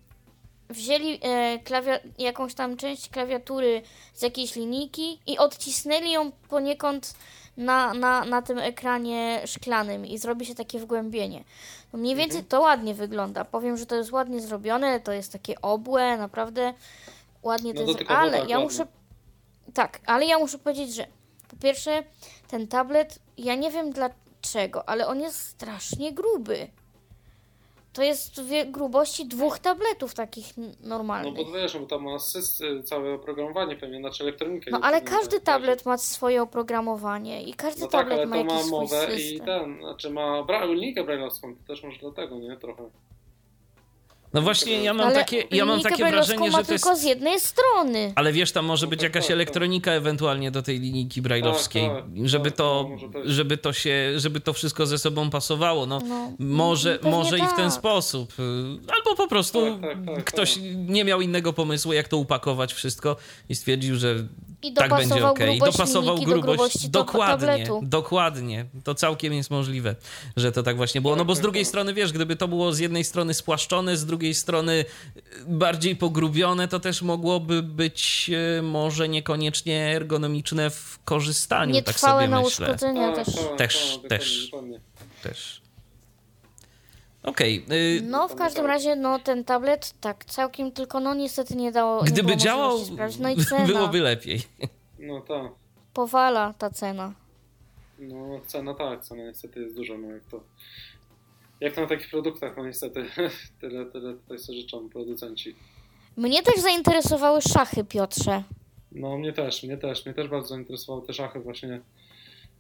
wzięli 0.70 1.20
e, 1.24 1.60
klawia- 1.64 2.00
jakąś 2.18 2.54
tam 2.54 2.78
część 2.78 3.10
klawiatury 3.10 3.82
z 4.14 4.22
jakiejś 4.22 4.56
linijki 4.56 5.20
i 5.28 5.38
odcisnęli 5.38 6.12
ją 6.12 6.32
poniekąd 6.32 7.14
na, 7.58 7.94
na, 7.94 8.26
na 8.26 8.42
tym 8.42 8.60
ekranie 8.60 9.42
szklanym 9.46 10.06
i 10.06 10.18
zrobi 10.18 10.46
się 10.46 10.56
takie 10.56 10.80
wgłębienie. 10.80 11.44
No 11.94 12.00
mniej 12.00 12.16
więcej 12.16 12.38
Mhm. 12.40 12.50
to 12.50 12.62
ładnie 12.62 12.94
wygląda. 12.94 13.46
Powiem, 13.46 13.78
że 13.78 13.86
to 13.86 13.96
jest 13.96 14.12
ładnie 14.12 14.42
zrobione, 14.42 15.00
to 15.00 15.12
jest 15.12 15.32
takie 15.32 15.62
obłe, 15.62 16.18
naprawdę 16.18 16.74
ładnie 17.44 17.74
to 17.74 17.80
No, 17.82 17.86
jest. 17.88 17.94
dotykowo 17.94 18.20
Ale 18.20 18.32
tak, 18.40 18.50
ja 18.50 18.58
ładnie. 18.58 18.64
muszę. 18.72 18.88
Tak, 19.74 20.00
ale 20.06 20.26
ja 20.26 20.40
muszę 20.40 20.58
powiedzieć, 20.58 20.96
że 20.96 21.08
po 21.48 21.56
pierwsze, 21.58 22.04
ten 22.48 22.68
tablet, 22.68 23.20
ja 23.38 23.56
nie 23.56 23.72
wiem 23.72 23.92
dlaczego, 23.92 24.90
ale 24.90 25.08
on 25.08 25.22
jest 25.22 25.40
strasznie 25.40 26.14
gruby. 26.14 26.68
To 27.96 28.04
jest 28.04 28.42
grubości 28.68 29.26
dwóch 29.28 29.60
tabletów 29.60 30.14
takich 30.14 30.58
n- 30.58 30.76
No 30.82 30.90
normalnych. 30.90 31.34
bo 31.46 31.52
wiesz, 31.52 31.78
bo 31.78 31.86
tam 31.86 32.04
ma 32.04 32.18
całe 32.84 33.14
oprogramowanie 33.14 33.76
pewnie, 33.76 34.00
znaczy 34.00 34.24
elektronikę. 34.24 34.72
No 34.72 34.80
ale 34.82 35.02
każdy 35.02 35.36
tak, 35.36 35.44
tablet 35.44 35.86
ma 35.86 35.98
swoje 35.98 36.42
oprogramowanie 36.42 37.44
i 37.44 37.54
każdy 37.54 37.82
No 37.82 37.88
tak, 37.88 38.08
tablet 38.10 38.30
ma 38.30 38.38
jakiś 38.38 38.52
ma 38.54 38.60
swój 38.60 38.72
mowę 38.72 39.08
i 39.16 39.20
system. 39.30 39.46
ten, 39.46 39.80
znaczy 39.80 40.10
ma 40.10 40.44
bra- 40.44 40.66
linijkę 40.74 41.04
brailleowską, 41.04 41.56
to 41.56 41.64
też 41.68 41.84
może 41.84 41.98
dlatego, 42.00 42.40
nie? 42.40 42.58
Trochę. 42.58 42.90
No 44.36 44.42
właśnie, 44.42 44.84
ja 44.84 44.94
mam 44.94 45.08
ale 45.08 45.16
takie, 45.16 45.44
ja 45.52 45.66
mam 45.66 45.82
takie 45.82 46.06
wrażenie, 46.06 46.52
że 46.52 46.64
to 46.64 46.74
jest... 46.74 46.84
tylko 46.84 47.00
z 47.00 47.04
jednej 47.04 47.40
strony. 47.40 48.14
Ale 48.16 48.34
wiesz, 48.34 48.52
tam 48.52 48.66
może 48.66 48.88
być 48.88 49.00
tak, 49.00 49.04
jakaś 49.04 49.24
tak, 49.24 49.28
tak. 49.28 49.34
elektronika 49.34 49.92
ewentualnie 49.92 50.52
do 50.52 50.62
tej 50.62 50.80
linijki 50.80 51.22
brajlowskiej, 51.22 51.88
Tak, 51.88 51.96
tak, 51.96 52.28
żeby 52.30 52.52
tak, 52.52 52.58
to, 52.58 52.90
no, 53.14 53.20
żeby 53.26 53.58
to 53.58 53.74
się, 53.74 54.20
żeby 54.20 54.40
to 54.40 54.54
wszystko 54.54 54.86
ze 54.86 54.98
sobą 54.98 55.30
pasowało. 55.30 55.86
No, 55.86 56.00
No, 56.00 56.32
może, 56.40 57.00
może 57.04 57.38
i 57.40 57.42
w 57.42 57.54
ten 57.54 57.70
tak. 57.70 57.74
sposób. 57.74 58.34
Albo 58.96 59.16
po 59.18 59.28
prostu 59.28 59.80
Tak, 59.82 59.82
tak, 60.06 60.16
tak, 60.16 60.26
ktoś 60.26 60.54
tak. 60.54 60.64
nie 60.88 61.04
miał 61.04 61.22
innego 61.22 61.54
pomysłu, 61.54 61.94
jak 61.94 62.08
to 62.08 62.18
upakować 62.18 62.74
wszystko 62.74 63.16
i 63.50 63.56
stwierdził, 63.56 63.96
że 63.96 64.16
I 64.62 64.74
tak 64.74 64.90
będzie 64.90 65.08
dopasował 65.10 65.32
ok. 65.34 65.40
grubość 65.40 65.60
Dopasował 65.78 66.20
do 66.20 66.26
grubość. 66.26 66.82
to- 66.82 66.90
dokładnie, 66.90 67.48
tabletu. 67.48 67.80
dokładnie. 67.84 68.66
To 68.84 68.96
całkiem 68.96 69.34
jest 69.34 69.52
możliwe, 69.52 69.96
że 70.38 70.52
to 70.52 70.64
tak 70.64 70.78
właśnie 70.78 71.02
było. 71.02 71.14
No 71.16 71.20
Tak, 71.20 71.28
bo 71.28 71.36
z 71.36 71.38
tak, 71.38 71.44
drugiej 71.44 71.64
tak. 71.64 71.70
strony, 71.70 71.94
wiesz, 71.94 72.14
gdyby 72.14 72.36
to 72.36 72.48
było 72.48 72.74
z 72.74 72.80
jednej 72.80 73.04
strony 73.04 73.34
spłaszczone, 73.34 73.98
z 73.98 74.06
drugiej 74.06 74.36
strony 74.36 74.86
y, 75.18 75.22
bardziej 75.48 75.96
pogrubione, 75.96 76.68
to 76.68 76.80
też 76.80 77.02
mogłoby 77.02 77.64
być 77.64 78.30
y, 78.60 78.62
może 78.62 79.10
niekoniecznie 79.10 79.96
ergonomiczne 79.96 80.70
w 80.70 81.00
korzystaniu, 81.06 81.76
tak 81.76 81.88
Nietrwałe 81.88 82.22
sobie 82.24 82.28
na 82.32 82.42
myślę. 82.42 82.66
uszkodzenia 82.68 83.12
Tak, 83.16 83.26
też. 83.26 83.36
tak, 83.36 83.58
Też, 83.58 84.00
tak, 84.02 84.10
też. 84.10 84.52
Też. 85.24 85.65
Okej. 87.26 87.66
y, 87.72 88.02
No, 88.04 88.28
w 88.28 88.36
każdym 88.36 88.66
razie, 88.66 88.96
no 88.96 89.20
ten 89.20 89.44
tablet 89.44 89.94
tak 90.02 90.26
całkiem 90.26 90.72
tylko, 90.72 91.00
no 91.00 91.14
niestety 91.14 91.56
nie 91.56 91.72
dało. 91.72 92.04
nie 92.04 92.12
Gdyby 92.12 92.28
było 92.28 92.38
działał. 92.38 92.78
No 93.20 93.30
i 93.30 93.46
cena. 93.46 93.66
byłoby 93.68 94.00
lepiej. 94.00 94.42
No 95.00 95.22
tak. 95.22 95.52
Powala 95.94 96.54
ta 96.54 96.70
cena. 96.70 97.14
No 98.00 98.40
cena 98.48 98.74
tak, 98.74 99.02
cena 99.04 99.24
niestety 99.24 99.60
jest 99.62 99.76
duża, 99.76 99.98
no 99.98 100.08
jak 100.08 100.24
to... 100.32 100.44
Jak 101.62 101.74
to 101.76 101.82
na 101.82 101.88
takich 101.88 102.10
produktach, 102.10 102.58
no 102.58 102.66
niestety 102.66 103.06
tyle, 103.62 103.86
tyle 103.86 104.14
tutaj 104.14 104.40
sobie 104.40 104.62
życzą 104.62 104.90
producenci. 104.90 105.56
Mnie 106.18 106.44
też 106.44 106.56
zainteresowały 106.62 107.42
szachy, 107.42 107.84
Piotrze. 107.84 108.44
No 108.92 109.18
mnie 109.18 109.34
też, 109.34 109.64
mnie 109.64 109.78
też, 109.78 110.06
mnie 110.06 110.14
też 110.16 110.28
bardzo 110.28 110.48
zainteresowały 110.48 111.08
te 111.08 111.14
szachy 111.14 111.40
właśnie, 111.40 111.82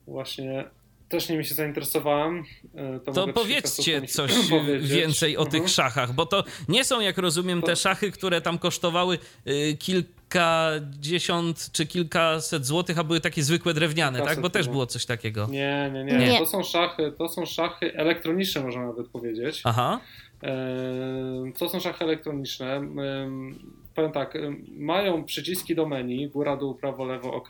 właśnie 0.07 0.69
też 1.09 1.29
nimi 1.29 1.45
się 1.45 1.55
zainteresowałem. 1.55 2.43
e, 2.75 2.99
To, 2.99 3.11
To 3.11 3.27
powiedzcie 3.27 4.01
coś 4.07 4.31
powiedzieć. 4.49 4.91
więcej 4.91 5.37
o 5.37 5.41
Mhm. 5.43 5.61
tych 5.61 5.71
szachach, 5.71 6.13
bo 6.13 6.25
to 6.25 6.43
nie 6.69 6.83
są, 6.85 6.99
jak 7.01 7.17
rozumiem, 7.17 7.61
te 7.61 7.75
szachy, 7.75 8.11
które 8.11 8.41
tam 8.41 8.57
kosztowały 8.57 9.17
y, 9.47 9.77
kilkadziesiąt 9.79 11.69
czy 11.71 11.85
kilkaset 11.85 12.65
złotych, 12.65 12.99
a 12.99 13.03
były 13.03 13.19
takie 13.21 13.43
zwykłe 13.43 13.73
drewniane, 13.73 14.11
tak? 14.19 14.27
Kilkaset 14.27 14.41
Bo 14.41 14.49
też 14.49 14.61
chyba. 14.61 14.71
było 14.71 14.85
coś 14.85 15.05
takiego. 15.05 15.47
Nie, 15.51 15.91
nie, 15.93 16.03
nie, 16.03 16.17
Nie. 16.17 16.39
To 16.39 16.45
są 16.45 16.63
szachy, 16.63 17.13
to 17.17 17.29
są 17.29 17.45
szachy 17.45 17.93
elektroniczne, 17.97 18.61
można 18.63 18.85
nawet 18.85 19.07
powiedzieć. 19.07 19.61
Aha. 19.63 19.99
Ehm, 20.41 21.53
To 21.59 21.69
są 21.69 21.79
szachy 21.79 22.03
elektroniczne. 22.05 22.75
Ehm, 22.75 23.55
Powiem 23.95 24.11
tak, 24.11 24.37
mają 24.77 25.23
przyciski 25.23 25.75
do 25.75 25.85
menu, 25.85 26.27
góra, 26.29 26.57
dół, 26.57 26.75
prawo, 26.75 27.05
lewo, 27.05 27.33
OK. 27.33 27.47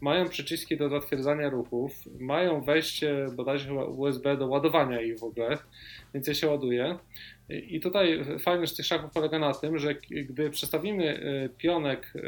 Mają 0.00 0.28
przyciski 0.28 0.76
do 0.76 0.88
zatwierdzania 0.88 1.50
ruchów, 1.50 1.92
mają 2.18 2.60
wejście 2.60 3.26
bodajże 3.36 3.68
chyba 3.68 3.84
USB 3.84 4.36
do 4.36 4.46
ładowania 4.46 5.00
ich 5.00 5.18
w 5.18 5.24
ogóle, 5.24 5.58
więc 6.14 6.26
je 6.26 6.34
się 6.34 6.46
ładuje. 6.46 6.98
I 7.48 7.80
tutaj 7.80 8.24
fajność 8.38 8.76
tych 8.76 8.86
szachów 8.86 9.12
polega 9.12 9.38
na 9.38 9.54
tym, 9.54 9.78
że 9.78 9.94
gdy 10.10 10.50
przestawimy 10.50 11.20
e, 11.20 11.48
pionek, 11.48 12.12
e, 12.16 12.20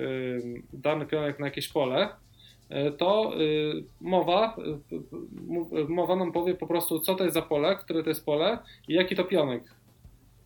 dany 0.72 1.06
pionek 1.06 1.38
na 1.38 1.46
jakieś 1.46 1.68
pole, 1.68 2.08
e, 2.68 2.90
to 2.90 3.32
mowa, 4.00 4.56
mowa 5.88 6.16
nam 6.16 6.32
powie 6.32 6.54
po 6.54 6.66
prostu, 6.66 7.00
co 7.00 7.14
to 7.14 7.24
jest 7.24 7.34
za 7.34 7.42
pole, 7.42 7.76
które 7.76 8.02
to 8.02 8.08
jest 8.08 8.24
pole 8.24 8.58
i 8.88 8.94
jaki 8.94 9.16
to 9.16 9.24
pionek. 9.24 9.77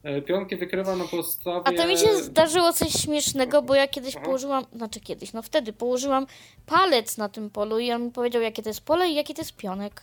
E, 0.05 0.23
Pionki 0.23 0.57
wykrywa 0.57 0.97
na 0.97 1.05
podstawie. 1.05 1.61
A 1.65 1.73
to 1.73 1.87
mi 1.89 1.99
się 1.99 2.15
zdarzyło 2.17 2.73
coś 2.73 2.93
śmiesznego, 2.93 3.63
bo 3.63 3.75
ja 3.75 3.89
kiedyś 3.89 4.17
Aha. 4.17 4.25
położyłam, 4.25 4.65
znaczy 4.73 5.01
kiedyś, 5.01 5.33
no 5.33 5.43
wtedy 5.43 5.73
położyłam 5.73 6.27
palec 6.67 7.19
na 7.19 7.29
tym 7.29 7.51
polu 7.51 7.79
i 7.79 7.93
on 7.93 8.05
mi 8.05 8.11
powiedział, 8.11 8.43
jakie 8.43 8.63
to 8.63 8.69
jest 8.71 8.85
pole 8.85 9.09
i 9.09 9.15
jaki 9.15 9.35
to 9.35 9.41
jest 9.41 9.57
pionek. 9.57 10.03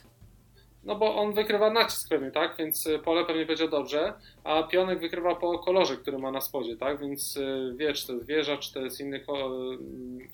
No 0.83 0.95
bo 0.95 1.15
on 1.15 1.33
wykrywa 1.33 1.69
nacisk 1.73 2.09
pewnie, 2.09 2.31
tak? 2.31 2.55
Więc 2.57 2.87
y, 2.87 2.99
pole 2.99 3.25
pewnie 3.25 3.45
powiedział 3.45 3.67
dobrze, 3.69 4.13
a 4.43 4.63
pionek 4.63 4.99
wykrywa 4.99 5.35
po 5.35 5.59
kolorze, 5.59 5.97
który 5.97 6.17
ma 6.17 6.31
na 6.31 6.41
spodzie, 6.41 6.77
tak? 6.77 6.99
Więc 6.99 7.37
y, 7.37 7.73
wie, 7.77 7.93
czy 7.93 8.07
to 8.07 8.13
jest 8.13 8.25
wieża, 8.25 8.57
czy 8.57 8.73
to 8.73 8.79
jest 8.79 8.99
inny, 8.99 9.25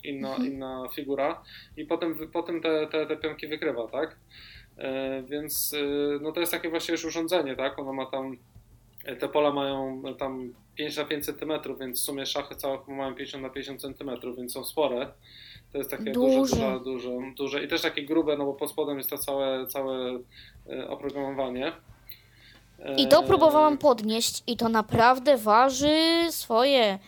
inna, 0.04 0.28
Mhm. 0.28 0.46
inna 0.52 0.88
figura 0.94 1.42
i 1.76 1.84
potem, 1.84 2.30
potem 2.32 2.60
te, 2.60 2.86
te, 2.86 3.06
te 3.06 3.16
pionki 3.16 3.46
wykrywa, 3.48 3.88
tak? 3.88 4.16
E, 4.78 5.22
Więc 5.22 5.74
no 6.20 6.32
to 6.32 6.40
jest 6.40 6.52
takie 6.52 6.70
właśnie 6.70 6.92
już 6.92 7.04
urządzenie, 7.04 7.56
tak? 7.56 7.78
Ono 7.78 7.92
ma 7.92 8.06
tam, 8.06 8.36
te 9.20 9.28
pola 9.28 9.52
mają 9.52 10.02
tam 10.18 10.52
5 10.74 10.96
na 10.96 11.04
5 11.04 11.24
cm, 11.24 11.52
więc 11.80 12.00
w 12.00 12.04
sumie 12.04 12.26
szachy 12.26 12.56
całe 12.56 12.78
mają 12.88 13.14
50 13.14 13.42
na 13.42 13.50
50 13.50 13.80
cm, 13.80 14.10
więc 14.36 14.52
są 14.52 14.64
spore. 14.64 15.12
To 15.72 15.78
jest 15.78 15.90
takie 15.90 16.12
duże, 16.12 16.36
Duże. 16.36 16.56
duże, 16.56 16.80
duże, 16.84 17.10
duże 17.36 17.64
i 17.64 17.68
też 17.68 17.82
takie 17.82 18.04
grube, 18.04 18.36
no 18.36 18.44
bo 18.44 18.54
pod 18.54 18.70
spodem 18.70 18.98
jest 18.98 19.10
to 19.10 19.18
całe, 19.18 19.66
całe 19.66 20.18
e, 20.70 20.88
oprogramowanie. 20.88 21.72
I 22.96 23.08
to 23.08 23.22
E, 23.22 23.26
próbowałam 23.26 23.78
podnieść 23.78 24.42
i 24.46 24.56
to 24.56 24.68
naprawdę 24.68 25.36
waży 25.36 26.26
swoje. 26.30 26.98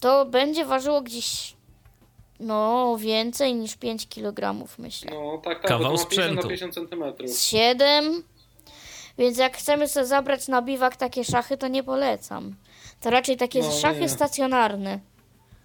To 0.00 0.26
będzie 0.26 0.64
ważyło 0.64 1.02
gdzieś, 1.02 1.56
no, 2.40 2.96
więcej 3.00 3.54
niż 3.54 3.76
5 3.76 4.08
kg, 4.08 4.66
myślę. 4.78 5.10
No 5.14 5.38
tak, 5.44 5.60
tak, 5.60 5.68
Kawał 5.70 5.92
bo 5.92 5.98
to 5.98 6.04
ma 6.04 6.10
50 6.10 6.36
na 6.36 6.42
sprzętu. 6.42 6.48
50 6.48 6.74
cm. 6.74 7.28
Z 7.28 7.44
7. 7.44 8.22
Więc 9.18 9.38
jak 9.38 9.56
chcemy 9.56 9.88
sobie 9.88 10.06
zabrać 10.06 10.48
na 10.48 10.62
biwak 10.62 10.96
takie 10.96 11.24
szachy, 11.24 11.56
to 11.56 11.68
nie 11.68 11.82
polecam. 11.82 12.56
To 13.00 13.10
raczej 13.10 13.36
takie 13.36 13.62
No, 13.62 13.70
szachy 13.72 14.00
nie. 14.00 14.08
stacjonarne. 14.08 14.98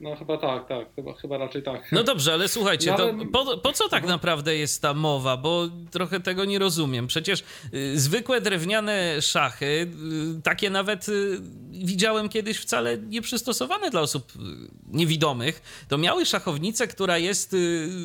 No 0.01 0.15
chyba 0.15 0.37
tak, 0.37 0.67
tak, 0.67 0.95
chyba, 0.95 1.13
chyba 1.13 1.37
raczej 1.37 1.63
tak. 1.63 1.91
No 1.91 2.03
dobrze, 2.03 2.33
ale 2.33 2.47
słuchajcie, 2.47 2.93
to 2.97 3.07
Nawet- 3.13 3.31
po, 3.31 3.57
po 3.57 3.73
co 3.73 3.89
tak 3.89 4.05
naprawdę 4.07 4.55
jest 4.55 4.81
ta 4.81 4.93
mowa? 4.93 5.37
Bo 5.37 5.67
trochę 5.91 6.19
tego 6.19 6.45
nie 6.45 6.59
rozumiem. 6.59 7.07
Przecież 7.07 7.43
y, 7.73 7.99
zwykłe 7.99 8.41
drewniane 8.41 9.21
szachy, 9.21 9.65
y, 9.65 10.41
takie 10.43 10.69
nawet 10.69 11.09
y, 11.09 11.37
widziałem 11.71 12.29
kiedyś 12.29 12.57
wcale 12.57 12.97
nieprzystosowane 12.97 13.89
dla 13.89 14.01
osób 14.01 14.31
niewidomych, 14.87 15.85
to 15.87 15.97
miały 15.97 16.25
szachownicę, 16.25 16.87
która 16.87 17.17
jest 17.17 17.55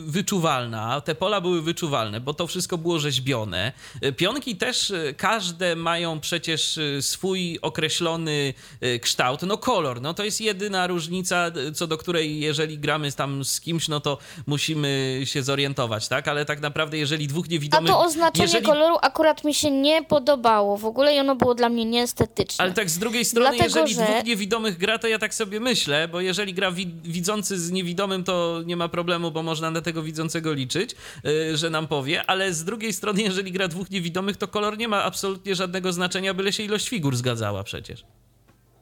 wyczuwalna. 0.06 1.00
Te 1.00 1.14
pola 1.14 1.40
były 1.40 1.62
wyczuwalne, 1.62 2.20
bo 2.20 2.34
to 2.34 2.46
wszystko 2.46 2.78
było 2.78 2.98
rzeźbione. 2.98 3.72
Pionki 4.16 4.56
też 4.56 4.92
każde 5.16 5.76
mają 5.76 6.20
przecież 6.20 6.78
swój 7.00 7.58
określony 7.62 8.54
kształt, 9.00 9.42
no 9.42 9.58
kolor, 9.58 10.00
no 10.00 10.14
to 10.14 10.24
jest 10.24 10.40
jedyna 10.40 10.86
różnica, 10.86 11.50
y, 11.56 11.72
co 11.86 11.90
do 11.90 11.98
której 11.98 12.40
jeżeli 12.40 12.78
gramy 12.78 13.12
tam 13.12 13.44
z 13.44 13.60
kimś, 13.60 13.88
no 13.88 14.00
to 14.00 14.18
musimy 14.46 15.20
się 15.24 15.42
zorientować, 15.42 16.08
tak? 16.08 16.28
Ale 16.28 16.44
tak 16.44 16.60
naprawdę 16.60 16.98
jeżeli 16.98 17.28
dwóch 17.28 17.46
A 17.46 17.50
niewidomych... 17.50 17.90
to 17.92 18.00
oznaczenie 18.00 18.44
jeżeli... 18.44 18.66
koloru 18.66 18.96
akurat 19.02 19.44
mi 19.44 19.54
się 19.54 19.70
nie 19.70 20.02
podobało 20.04 20.76
w 20.76 20.84
ogóle 20.84 21.14
i 21.14 21.18
ono 21.18 21.36
było 21.36 21.54
dla 21.54 21.68
mnie 21.68 21.84
nieestetyczne. 21.84 22.64
Ale 22.64 22.72
tak 22.72 22.90
z 22.90 22.98
drugiej 22.98 23.24
strony, 23.24 23.50
Dlatego, 23.56 23.78
jeżeli 23.80 23.94
że- 23.94 24.02
dwóch 24.12 24.24
niewidomych 24.26 24.78
gra, 24.78 24.98
to 24.98 25.08
ja 25.08 25.18
tak 25.18 25.34
sobie 25.34 25.60
myślę, 25.60 26.08
bo 26.08 26.20
jeżeli 26.20 26.54
gra 26.54 26.70
wi- 26.70 26.94
widzący 27.04 27.58
z 27.58 27.70
niewidomym, 27.70 28.24
to 28.24 28.62
nie 28.66 28.76
ma 28.76 28.88
problemu, 28.88 29.30
bo 29.30 29.42
można 29.42 29.70
na 29.70 29.80
tego 29.80 30.02
widzącego 30.02 30.52
liczyć, 30.52 30.90
yy, 31.24 31.56
że 31.56 31.70
nam 31.70 31.86
powie, 31.86 32.26
ale 32.26 32.52
z 32.52 32.64
drugiej 32.64 32.92
strony, 32.92 33.22
jeżeli 33.22 33.52
gra 33.52 33.68
dwóch 33.68 33.90
niewidomych, 33.90 34.36
to 34.36 34.48
kolor 34.48 34.78
nie 34.78 34.88
ma 34.88 35.02
absolutnie 35.04 35.54
żadnego 35.54 35.92
znaczenia, 35.92 36.34
byle 36.34 36.52
się 36.52 36.62
ilość 36.62 36.88
figur 36.88 37.16
zgadzała 37.16 37.64
przecież. 37.64 38.04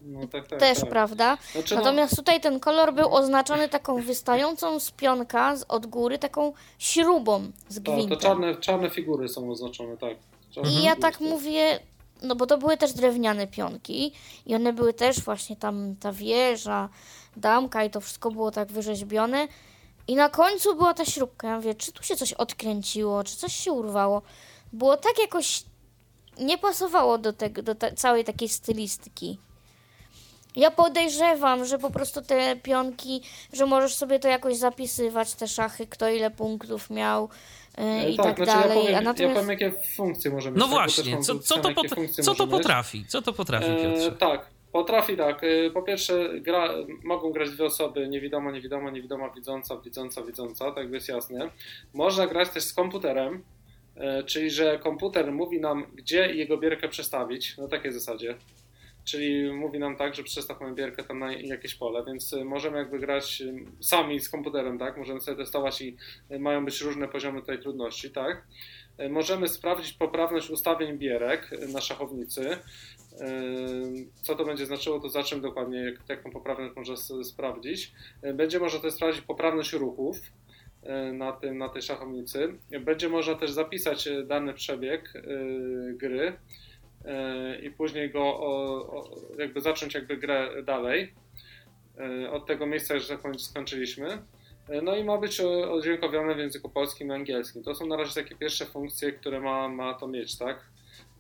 No, 0.06 0.20
tak, 0.28 0.48
tak, 0.48 0.60
Też 0.60 0.80
tak. 0.80 0.90
prawda. 0.90 1.38
Znaczy, 1.52 1.74
no- 1.74 1.80
Natomiast 1.80 2.16
tutaj 2.16 2.40
ten 2.40 2.60
kolor 2.60 2.94
był 2.94 3.14
oznaczony 3.14 3.68
taką 3.68 4.02
wystającą 4.02 4.80
z 4.80 4.90
pionka 4.90 5.56
z 5.56 5.64
od 5.68 5.86
góry, 5.86 6.18
taką 6.18 6.52
śrubą 6.78 7.42
z 7.68 7.74
Tak, 7.74 7.84
to 7.84 7.92
gwintem. 7.92 8.18
czarne, 8.18 8.54
czarne 8.56 8.90
figury 8.90 9.28
są 9.28 9.50
oznaczone, 9.50 9.96
tak. 9.96 10.16
Czarne 10.50 10.70
I 10.70 10.82
ja 10.82 10.96
tak 10.96 11.16
są. 11.16 11.24
mówię, 11.24 11.80
no 12.22 12.36
bo 12.36 12.46
to 12.46 12.58
były 12.58 12.76
też 12.76 12.92
drewniane 12.92 13.46
pionki 13.46 14.12
i 14.46 14.54
one 14.54 14.72
były 14.72 14.92
też 14.94 15.20
właśnie 15.20 15.56
tam 15.56 15.96
ta 16.00 16.12
wieża, 16.12 16.88
damka 17.36 17.84
i 17.84 17.90
to 17.90 18.00
wszystko 18.00 18.30
było 18.30 18.50
tak 18.50 18.72
wyrzeźbione. 18.72 19.48
I 20.08 20.14
na 20.16 20.28
końcu 20.28 20.74
była 20.76 20.94
ta 20.94 21.04
śrubka. 21.04 21.48
Ja 21.48 21.56
mówię, 21.56 21.74
czy 21.74 21.92
tu 21.92 22.02
się 22.02 22.16
coś 22.16 22.32
odkręciło, 22.32 23.24
czy 23.24 23.36
coś 23.36 23.52
się 23.56 23.72
urwało. 23.72 24.22
Było 24.72 24.96
tak 24.96 25.18
jakoś 25.18 25.64
nie 26.40 26.58
pasowało 26.58 27.18
do, 27.18 27.32
tego, 27.32 27.62
do 27.62 27.74
ta, 27.74 27.92
całej 27.92 28.24
takiej 28.24 28.48
stylistyki. 28.48 29.38
Ja 30.56 30.70
podejrzewam, 30.70 31.64
że 31.64 31.78
po 31.78 31.90
prostu 31.90 32.22
te 32.22 32.56
pionki, 32.56 33.22
że 33.52 33.66
możesz 33.66 33.94
sobie 33.94 34.18
to 34.18 34.28
jakoś 34.28 34.56
zapisywać, 34.56 35.34
te 35.34 35.48
szachy, 35.48 35.86
kto 35.86 36.08
ile 36.10 36.30
punktów 36.30 36.90
miał 36.90 37.28
yy, 37.78 38.10
i 38.10 38.16
tak, 38.16 38.36
znaczy 38.36 38.52
dalej. 38.52 38.68
Ja 38.78 38.82
powiem, 38.82 38.96
A 38.96 39.00
natomiast... 39.00 39.20
ja 39.36 39.42
powiem 39.42 39.50
jakie 39.50 39.72
funkcje 39.96 40.30
może 40.30 40.50
mieć. 40.50 40.58
No 40.58 40.64
tak, 40.64 40.72
właśnie, 40.72 41.18
co, 41.18 41.38
co, 41.38 41.58
to, 41.58 41.74
pot- 41.74 42.10
co 42.22 42.34
to 42.34 42.46
potrafi? 42.46 43.04
Co 43.08 43.22
to 43.22 43.32
potrafi, 43.32 43.66
E, 43.70 43.76
Piotrze? 43.76 44.12
tak, 44.12 44.46
potrafi 44.72 45.16
tak. 45.16 45.44
E, 45.44 45.70
Po 45.70 45.82
pierwsze, 45.82 46.40
gra, 46.40 46.68
mogą 47.04 47.30
grać 47.32 47.50
dwie 47.50 47.64
osoby, 47.64 48.08
niewidoma, 48.08 48.50
niewidoma, 48.50 48.90
niewidoma, 48.90 49.30
widząca, 49.30 49.76
widząca, 49.76 50.22
widząca, 50.22 50.72
tak 50.72 50.92
jest 50.92 51.08
jasne. 51.08 51.50
Można 51.94 52.26
grać 52.26 52.48
też 52.50 52.64
z 52.64 52.72
komputerem, 52.72 53.42
czyli 54.26 54.50
że 54.50 54.78
komputer 54.78 55.32
mówi 55.32 55.60
nam, 55.60 55.86
gdzie 55.94 56.34
jego 56.34 56.58
bierkę 56.58 56.88
przestawić, 56.88 57.56
na 57.58 57.68
takiej 57.68 57.92
zasadzie. 57.92 58.34
Czyli 59.04 59.52
mówi 59.52 59.78
nam 59.78 59.96
tak, 59.96 60.14
że 60.14 60.22
przestawmy 60.22 60.74
bierkę 60.74 61.04
tam 61.04 61.18
na 61.18 61.32
jakieś 61.32 61.74
pole, 61.74 62.04
więc 62.06 62.32
e, 62.32 62.44
możemy 62.44 62.78
jakby 62.78 62.98
grać 62.98 63.42
e, 63.42 63.54
sami 63.80 64.20
z 64.20 64.28
komputerem, 64.28 64.78
tak? 64.78 64.96
Możemy 64.96 65.20
sobie 65.20 65.36
testować 65.36 65.80
i 65.80 65.96
e, 66.30 66.38
mają 66.38 66.64
być 66.64 66.80
różne 66.80 67.08
poziomy 67.08 67.42
tej 67.42 67.58
trudności, 67.58 68.10
tak? 68.10 68.46
Możemy 69.10 69.48
sprawdzić 69.48 69.92
poprawność 69.92 70.50
ustawień 70.50 70.98
bierek 70.98 71.50
na 71.72 71.80
szachownicy. 71.80 72.56
Co 74.22 74.34
to 74.34 74.44
będzie 74.44 74.66
znaczyło, 74.66 75.00
to 75.00 75.08
za 75.08 75.22
czym 75.22 75.40
dokładnie, 75.40 75.78
jak, 75.78 75.94
jaką 76.08 76.30
poprawność 76.30 76.76
można 76.76 76.96
sprawdzić. 77.24 77.92
Będzie 78.34 78.58
można 78.58 78.80
też 78.80 78.94
sprawdzić 78.94 79.22
poprawność 79.22 79.72
ruchów 79.72 80.16
na, 81.12 81.32
tym, 81.32 81.58
na 81.58 81.68
tej 81.68 81.82
szachownicy. 81.82 82.58
Będzie 82.80 83.08
można 83.08 83.34
też 83.34 83.50
zapisać 83.50 84.08
dany 84.26 84.54
przebieg 84.54 85.12
gry 85.94 86.36
i 87.62 87.70
później 87.70 88.10
go 88.10 88.20
o, 88.22 88.76
o, 88.96 89.10
jakby 89.38 89.60
zacząć 89.60 89.94
jakby 89.94 90.16
grę 90.16 90.62
dalej 90.62 91.12
yy, 91.98 92.30
od 92.30 92.46
tego 92.46 92.66
miejsca, 92.66 92.94
gdzie 92.94 93.18
skończyliśmy. 93.38 94.08
Yy, 94.68 94.82
No 94.82 94.96
i 94.96 95.04
ma 95.04 95.18
być 95.18 95.40
o- 95.40 95.72
odźwiękowione 95.72 96.34
w 96.34 96.38
języku 96.38 96.68
polskim 96.68 97.08
i 97.08 97.12
angielskim. 97.12 97.62
To 97.62 97.74
są 97.74 97.86
na 97.86 97.96
razie 97.96 98.22
takie 98.22 98.34
pierwsze 98.36 98.66
funkcje, 98.66 99.12
które 99.12 99.40
ma, 99.40 99.68
ma 99.68 99.94
to 99.94 100.06
mieć, 100.08 100.38
tak? 100.38 100.64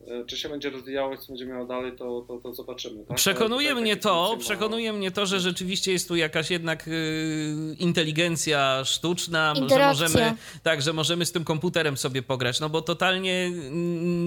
E, 0.08 0.24
Czy 0.26 0.36
się 0.36 0.48
będzie 0.48 0.70
rozwijało 0.70 1.16
co 1.16 1.26
będzie 1.28 1.46
miało 1.46 1.66
dalej, 1.66 1.92
to, 1.96 2.24
to, 2.28 2.38
to 2.38 2.54
zobaczymy. 2.54 3.04
Tak? 3.06 3.16
Przekonuje 3.16 3.68
Ale 3.68 3.74
tutaj 3.74 3.82
mnie 3.82 3.96
takie 3.96 4.02
to, 4.02 4.26
funkcje 4.28 4.36
ma- 4.36 4.56
przekonuje 4.56 4.92
mnie 4.92 5.10
to, 5.10 5.26
że 5.26 5.40
rzeczywiście 5.40 5.92
jest 5.92 6.08
tu 6.08 6.16
jakaś 6.16 6.50
jednak 6.50 6.88
y, 6.88 7.76
inteligencja 7.78 8.82
sztuczna, 8.84 9.54
że 9.54 9.78
możemy, 9.78 10.34
tak, 10.62 10.82
że 10.82 10.92
możemy 10.92 11.26
z 11.26 11.32
tym 11.32 11.44
komputerem 11.44 11.96
sobie 11.96 12.22
pograć, 12.22 12.60
no 12.60 12.68
bo 12.68 12.82
totalnie 12.82 13.50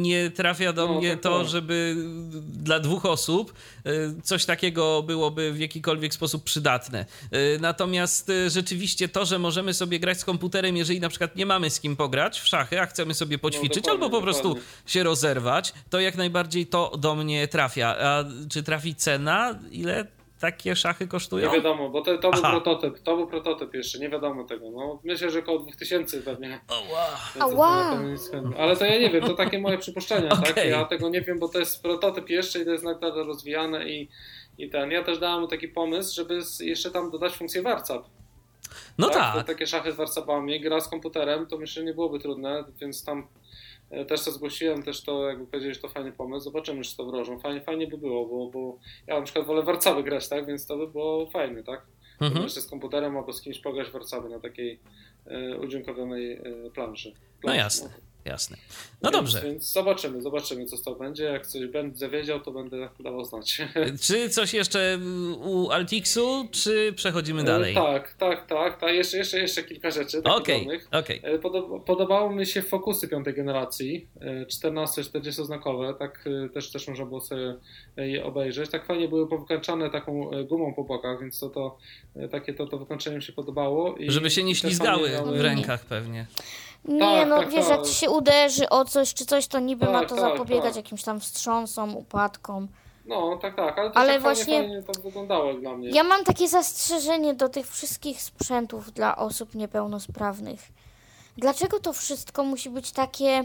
nie 0.01 0.31
trafia 0.31 0.73
do 0.73 0.87
No, 0.87 0.99
mnie 0.99 1.11
tak, 1.11 1.21
to, 1.21 1.39
tak. 1.39 1.47
żeby 1.47 1.95
dla 2.53 2.79
dwóch 2.79 3.05
osób 3.05 3.53
y, 3.87 4.21
coś 4.23 4.45
takiego 4.45 5.03
byłoby 5.03 5.51
w 5.53 5.59
jakikolwiek 5.59 6.13
sposób 6.13 6.43
przydatne. 6.43 7.05
Y, 7.33 7.57
Natomiast 7.61 8.29
y, 8.29 8.49
rzeczywiście 8.49 9.09
to, 9.09 9.25
że 9.25 9.39
możemy 9.39 9.73
sobie 9.73 9.99
grać 9.99 10.19
z 10.19 10.25
komputerem, 10.25 10.77
jeżeli 10.77 10.99
na 10.99 11.09
przykład 11.09 11.35
nie 11.35 11.45
mamy 11.45 11.69
z 11.69 11.79
kim 11.79 11.95
pograć 11.95 12.39
w 12.39 12.47
szachy, 12.47 12.81
a 12.81 12.85
chcemy 12.85 13.13
sobie 13.13 13.37
poćwiczyć 13.37 13.83
dokładnie, 13.83 13.91
albo 14.05 14.17
po 14.17 14.21
prostu 14.23 14.43
dokładnie. 14.43 14.71
się 14.85 15.03
rozerwać, 15.03 15.66
to 15.89 15.99
jak 15.99 16.15
najbardziej 16.15 16.67
to 16.67 16.91
do 16.97 17.15
mnie 17.15 17.47
trafia. 17.47 17.95
A 17.99 18.23
czy 18.49 18.63
trafi 18.63 18.95
cena? 18.95 19.59
Ile 19.71 20.05
takie 20.39 20.75
szachy 20.75 21.07
kosztują? 21.07 21.49
Nie 21.49 21.55
wiadomo, 21.55 21.89
bo 21.89 22.01
to, 22.01 22.17
to 22.17 22.31
był 22.31 22.41
prototyp, 22.41 22.99
to 22.99 23.15
był 23.15 23.27
prototyp 23.27 23.73
jeszcze, 23.73 23.99
nie 23.99 24.09
wiadomo 24.09 24.43
tego. 24.43 24.71
No, 24.71 24.99
myślę, 25.03 25.29
że 25.29 25.39
około 25.39 25.59
2000 25.59 26.21
pewnie. 26.21 26.59
Nic 28.11 28.31
chętnie. 28.31 28.57
Ale 28.57 28.75
to 28.77 28.85
ja 28.85 28.99
nie 28.99 29.09
wiem, 29.09 29.23
to 29.23 29.33
takie 29.33 29.59
moje 29.59 29.77
przypuszczenia, 29.77 30.29
tak? 30.29 30.49
Okej. 30.51 30.71
Ja 30.71 30.85
tego 30.85 31.09
nie 31.09 31.21
wiem, 31.21 31.39
bo 31.39 31.49
to 31.49 31.59
jest 31.59 31.83
prototyp 31.83 32.29
jeszcze 32.29 32.61
i 32.61 32.65
to 32.65 32.71
jest 32.71 32.83
naprawdę 32.83 33.23
rozwijane 33.23 33.89
i, 33.89 34.09
i 34.57 34.69
ten. 34.69 34.91
Ja 34.91 35.03
też 35.03 35.19
dałem 35.19 35.41
mu 35.41 35.47
taki 35.47 35.67
pomysł, 35.67 36.15
żeby 36.15 36.39
jeszcze 36.59 36.91
tam 36.91 37.11
dodać 37.11 37.33
funkcję 37.33 37.61
warcap. 37.61 38.03
No 38.97 39.07
To 39.07 39.13
tak. 39.13 39.47
takie 39.47 39.67
szachy 39.67 39.91
z 39.91 39.95
warcapami, 39.95 40.61
gra 40.61 40.79
z 40.81 40.87
komputerem, 40.87 41.47
to 41.47 41.57
myślę 41.57 41.83
nie 41.83 41.93
byłoby 41.93 42.19
trudne, 42.19 42.63
więc 42.81 43.03
tam 43.03 43.27
też 44.07 44.23
to 44.23 44.31
zgłosiłem, 44.31 44.83
też 44.83 45.03
to 45.03 45.29
jakby 45.29 45.47
powiedzieli, 45.47 45.73
że 45.73 45.79
to 45.79 45.89
fajny 45.89 46.11
pomysł, 46.11 46.43
zobaczymy, 46.43 46.83
czy 46.83 46.97
to 46.97 47.05
wdrożą. 47.05 47.39
Fajnie, 47.39 47.61
fajnie 47.61 47.87
by 47.87 47.97
było, 47.97 48.25
bo, 48.25 48.49
bo 48.49 48.79
ja 49.07 49.15
na 49.15 49.21
przykład 49.21 49.45
wolę 49.45 49.63
warcaby 49.63 50.03
grać, 50.03 50.29
tak, 50.29 50.45
więc 50.45 50.65
to 50.65 50.77
by 50.77 50.87
było 50.87 51.29
fajne, 51.29 51.63
tak? 51.63 51.85
Mhm. 52.21 52.43
Jeszcze 52.43 52.61
z 52.61 52.67
komputerem 52.67 53.17
albo 53.17 53.33
z 53.33 53.41
kimś 53.41 53.59
pograć 53.59 53.91
warcaby 53.91 54.29
na 54.29 54.39
takiej 54.39 54.79
e, 55.25 55.57
udźwiękowionej 55.57 56.33
e, 56.33 56.41
planszy. 56.73 57.09
No 57.09 57.15
planszy 57.41 57.59
jasne, 57.59 57.89
jasne. 58.27 58.57
No 59.01 59.11
Więc- 59.11 59.21
dobrze. 59.21 59.41
Więc 59.41 59.71
zobaczymy, 59.71 60.21
zobaczymy, 60.21 60.65
co 60.65 60.77
to 60.77 60.95
będzie. 60.95 61.23
Jak 61.23 61.47
coś 61.47 61.67
będę 61.67 62.09
wiedział, 62.09 62.39
to 62.39 62.51
będę 62.51 62.89
dawał 62.99 63.25
znać. 63.25 63.61
Czy 64.07 64.29
coś 64.29 64.53
jeszcze 64.53 64.99
u 65.43 65.69
Altixu, 65.69 66.47
czy 66.51 66.93
przechodzimy 66.95 67.43
dalej? 67.43 67.71
E, 67.71 67.75
Tak, 67.75 68.13
tak, 68.13 68.47
tak, 68.47 68.79
tak. 68.79 68.93
Jeszcze, 68.95 69.17
jeszcze, 69.17 69.39
jeszcze 69.39 69.63
kilka 69.63 69.91
rzeczy. 69.91 70.23
Okej, 70.23 70.67
okej. 70.91 71.21
E, 71.23 71.39
Podoba, 71.39 71.79
podobało 71.79 72.33
mi 72.33 72.45
się 72.45 72.61
fokusy 72.61 73.07
piątej 73.07 73.33
generacji, 73.33 74.07
14-40 74.47 75.45
znakowe, 75.45 75.93
tak 75.99 76.23
e, 76.45 76.49
też, 76.49 76.71
też 76.71 76.87
można 76.87 77.05
było 77.05 77.21
sobie 77.21 77.55
je 77.97 78.25
obejrzeć. 78.25 78.69
Tak 78.71 78.85
fajnie 78.85 79.07
były 79.07 79.29
powykańczane 79.29 79.89
taką 79.89 80.31
e, 80.31 80.43
gumą 80.43 80.73
po 80.73 80.83
bokach, 80.83 81.21
więc 81.21 81.39
to, 81.39 81.49
to 81.49 81.77
e, 82.15 82.27
takie 82.27 82.53
to, 82.53 82.67
to 82.67 82.77
wykończenie 82.77 83.15
mi 83.15 83.23
się 83.23 83.33
podobało. 83.33 83.95
I 83.97 84.11
Żeby 84.11 84.29
się 84.29 84.43
nie 84.43 84.55
ślizgały 84.55 85.09
w 85.35 85.41
rękach 85.41 85.85
pewnie. 85.85 86.25
Nie, 86.87 86.99
Tak, 86.99 87.27
no 87.29 87.39
tak, 87.39 87.49
wiesz, 87.49 87.67
tak. 87.67 87.77
jak 87.77 87.87
się 87.87 88.09
uderzy 88.09 88.69
o 88.69 88.85
coś 88.85 89.13
czy 89.13 89.25
coś, 89.25 89.47
to 89.47 89.59
niby 89.59 89.85
ma 89.85 89.99
Tak, 89.99 90.09
to 90.09 90.15
tak, 90.15 90.23
zapobiegać 90.23 90.65
tak. 90.69 90.75
jakimś 90.75 91.03
tam 91.03 91.19
wstrząsom, 91.19 91.95
upadkom. 91.97 92.67
No, 93.05 93.37
tak, 93.41 93.55
tak, 93.55 93.77
ale 93.79 93.91
to 93.91 93.97
Ale 93.97 94.13
tak 94.13 94.21
właśnie- 94.21 94.45
fajnie, 94.59 94.81
fajnie 94.81 94.83
to 94.83 95.01
wyglądało 95.01 95.53
dla 95.53 95.77
mnie. 95.77 95.89
Ja 95.89 96.03
mam 96.03 96.23
takie 96.23 96.47
zastrzeżenie 96.47 97.33
do 97.33 97.49
tych 97.49 97.67
wszystkich 97.69 98.21
sprzętów 98.21 98.91
dla 98.93 99.15
osób 99.17 99.55
niepełnosprawnych. 99.55 100.59
Dlaczego 101.37 101.79
to 101.79 101.93
wszystko 101.93 102.43
musi 102.43 102.69
być 102.69 102.91
takie 102.91 103.43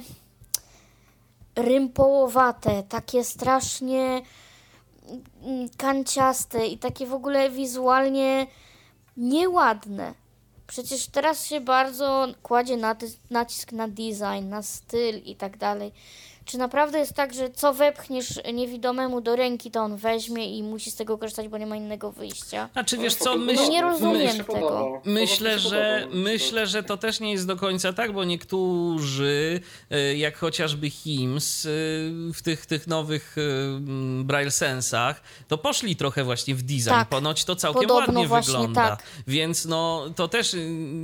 rympołowate, 1.57 2.83
takie 2.83 3.25
strasznie 3.25 4.23
mm, 5.43 5.69
kanciaste 5.77 6.67
i 6.67 6.79
takie 6.79 7.07
w 7.07 7.15
ogóle 7.15 7.51
wizualnie 7.51 8.47
nieładne? 9.17 10.15
Przecież 10.73 11.07
teraz 11.07 11.47
się 11.47 11.61
bardzo 11.61 12.27
kładzie 12.43 12.77
nacisk 13.31 13.73
na 13.73 13.89
design, 13.89 14.49
na 14.49 14.63
styl 14.63 15.19
i 15.25 15.37
tak 15.37 15.57
dalej. 15.57 15.93
Czy 16.45 16.59
naprawdę 16.59 16.99
jest 16.99 17.15
tak, 17.15 17.35
że 17.35 17.51
co 17.51 17.75
wepchniesz 17.75 18.41
niewidomemu 18.53 19.21
do 19.21 19.37
ręki, 19.37 19.71
to 19.71 19.81
on 19.81 19.97
weźmie 19.97 20.59
i 20.59 20.63
musi 20.63 20.91
z 20.91 20.97
tego 20.97 21.19
korzystać, 21.19 21.49
bo 21.49 21.59
nie 21.59 21.67
ma 21.67 21.77
innego 21.77 22.13
wyjścia? 22.13 22.69
Znaczy 22.73 22.97
No, 22.97 23.03
wiesz 23.03 23.15
co, 23.15 23.37
myśl, 23.37 23.69
Nie 23.71 23.83
rozumiem 23.83 24.23
mi 24.23 24.29
się 24.29 24.45
tego. 24.45 25.01
Myślę, 25.05 25.59
że, 25.59 26.07
no, 26.11 26.17
myślę, 26.21 26.67
że 26.67 26.83
to 26.83 26.97
też 26.97 27.21
nie 27.21 27.33
jest 27.33 27.47
do 27.47 27.57
końca 27.57 27.93
tak, 27.93 28.13
bo 28.13 28.25
niektórzy, 28.25 29.61
e, 29.91 30.17
jak 30.17 30.37
chociażby 30.37 30.91
HIMS, 30.91 31.67
e, 31.67 31.69
w 32.33 32.43
tych, 32.43 32.67
tych 32.67 32.87
nowych 32.87 33.37
e, 33.39 34.23
Braille 34.25 34.51
Sensach, 34.51 35.23
to 35.49 35.59
poszli 35.59 35.97
trochę 35.97 36.25
właśnie 36.25 36.55
w 36.55 36.63
design. 36.63 36.89
Tak. 36.89 37.09
Ponoć 37.09 37.45
to 37.45 37.57
całkiem 37.57 37.89
Podobno 37.89 38.21
ładnie 38.21 38.37
wygląda. 38.37 38.89
tak. 38.89 39.03
Więc 39.27 39.65
no, 39.65 40.05
to 40.17 40.29
też 40.29 40.57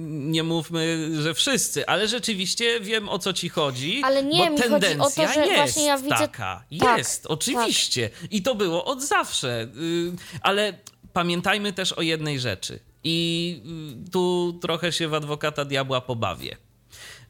nie 0.08 0.42
mówmy, 0.42 1.10
że 1.22 1.34
wszyscy, 1.34 1.86
ale 1.86 2.08
rzeczywiście 2.08 2.80
wiem 2.80 3.08
o 3.08 3.18
co 3.18 3.32
ci 3.32 3.48
chodzi. 3.48 4.02
Ale 4.04 4.24
nie, 4.24 4.46
bo 4.46 4.50
mi 4.50 4.62
chodzi 4.62 5.00
o 5.00 5.10
to, 5.10 5.27
że 5.34 5.40
jest 5.46 5.54
właśnie 5.56 5.84
ja 5.84 5.98
widzę- 5.98 6.08
taka. 6.18 6.64
tak, 6.80 6.98
jest, 6.98 7.26
oczywiście. 7.26 8.10
I 8.30 8.42
to 8.42 8.54
było 8.54 8.84
od 8.84 9.02
zawsze. 9.02 9.62
Y, 9.62 10.12
Ale 10.42 10.78
pamiętajmy 11.12 11.72
też 11.72 11.92
o 11.92 12.02
jednej 12.02 12.40
rzeczy. 12.40 12.80
I 13.04 13.62
y, 14.06 14.10
tu 14.10 14.58
trochę 14.62 14.92
się 14.92 15.08
w 15.08 15.14
adwokata 15.14 15.64
diabła 15.64 16.00
pobawię. 16.00 16.56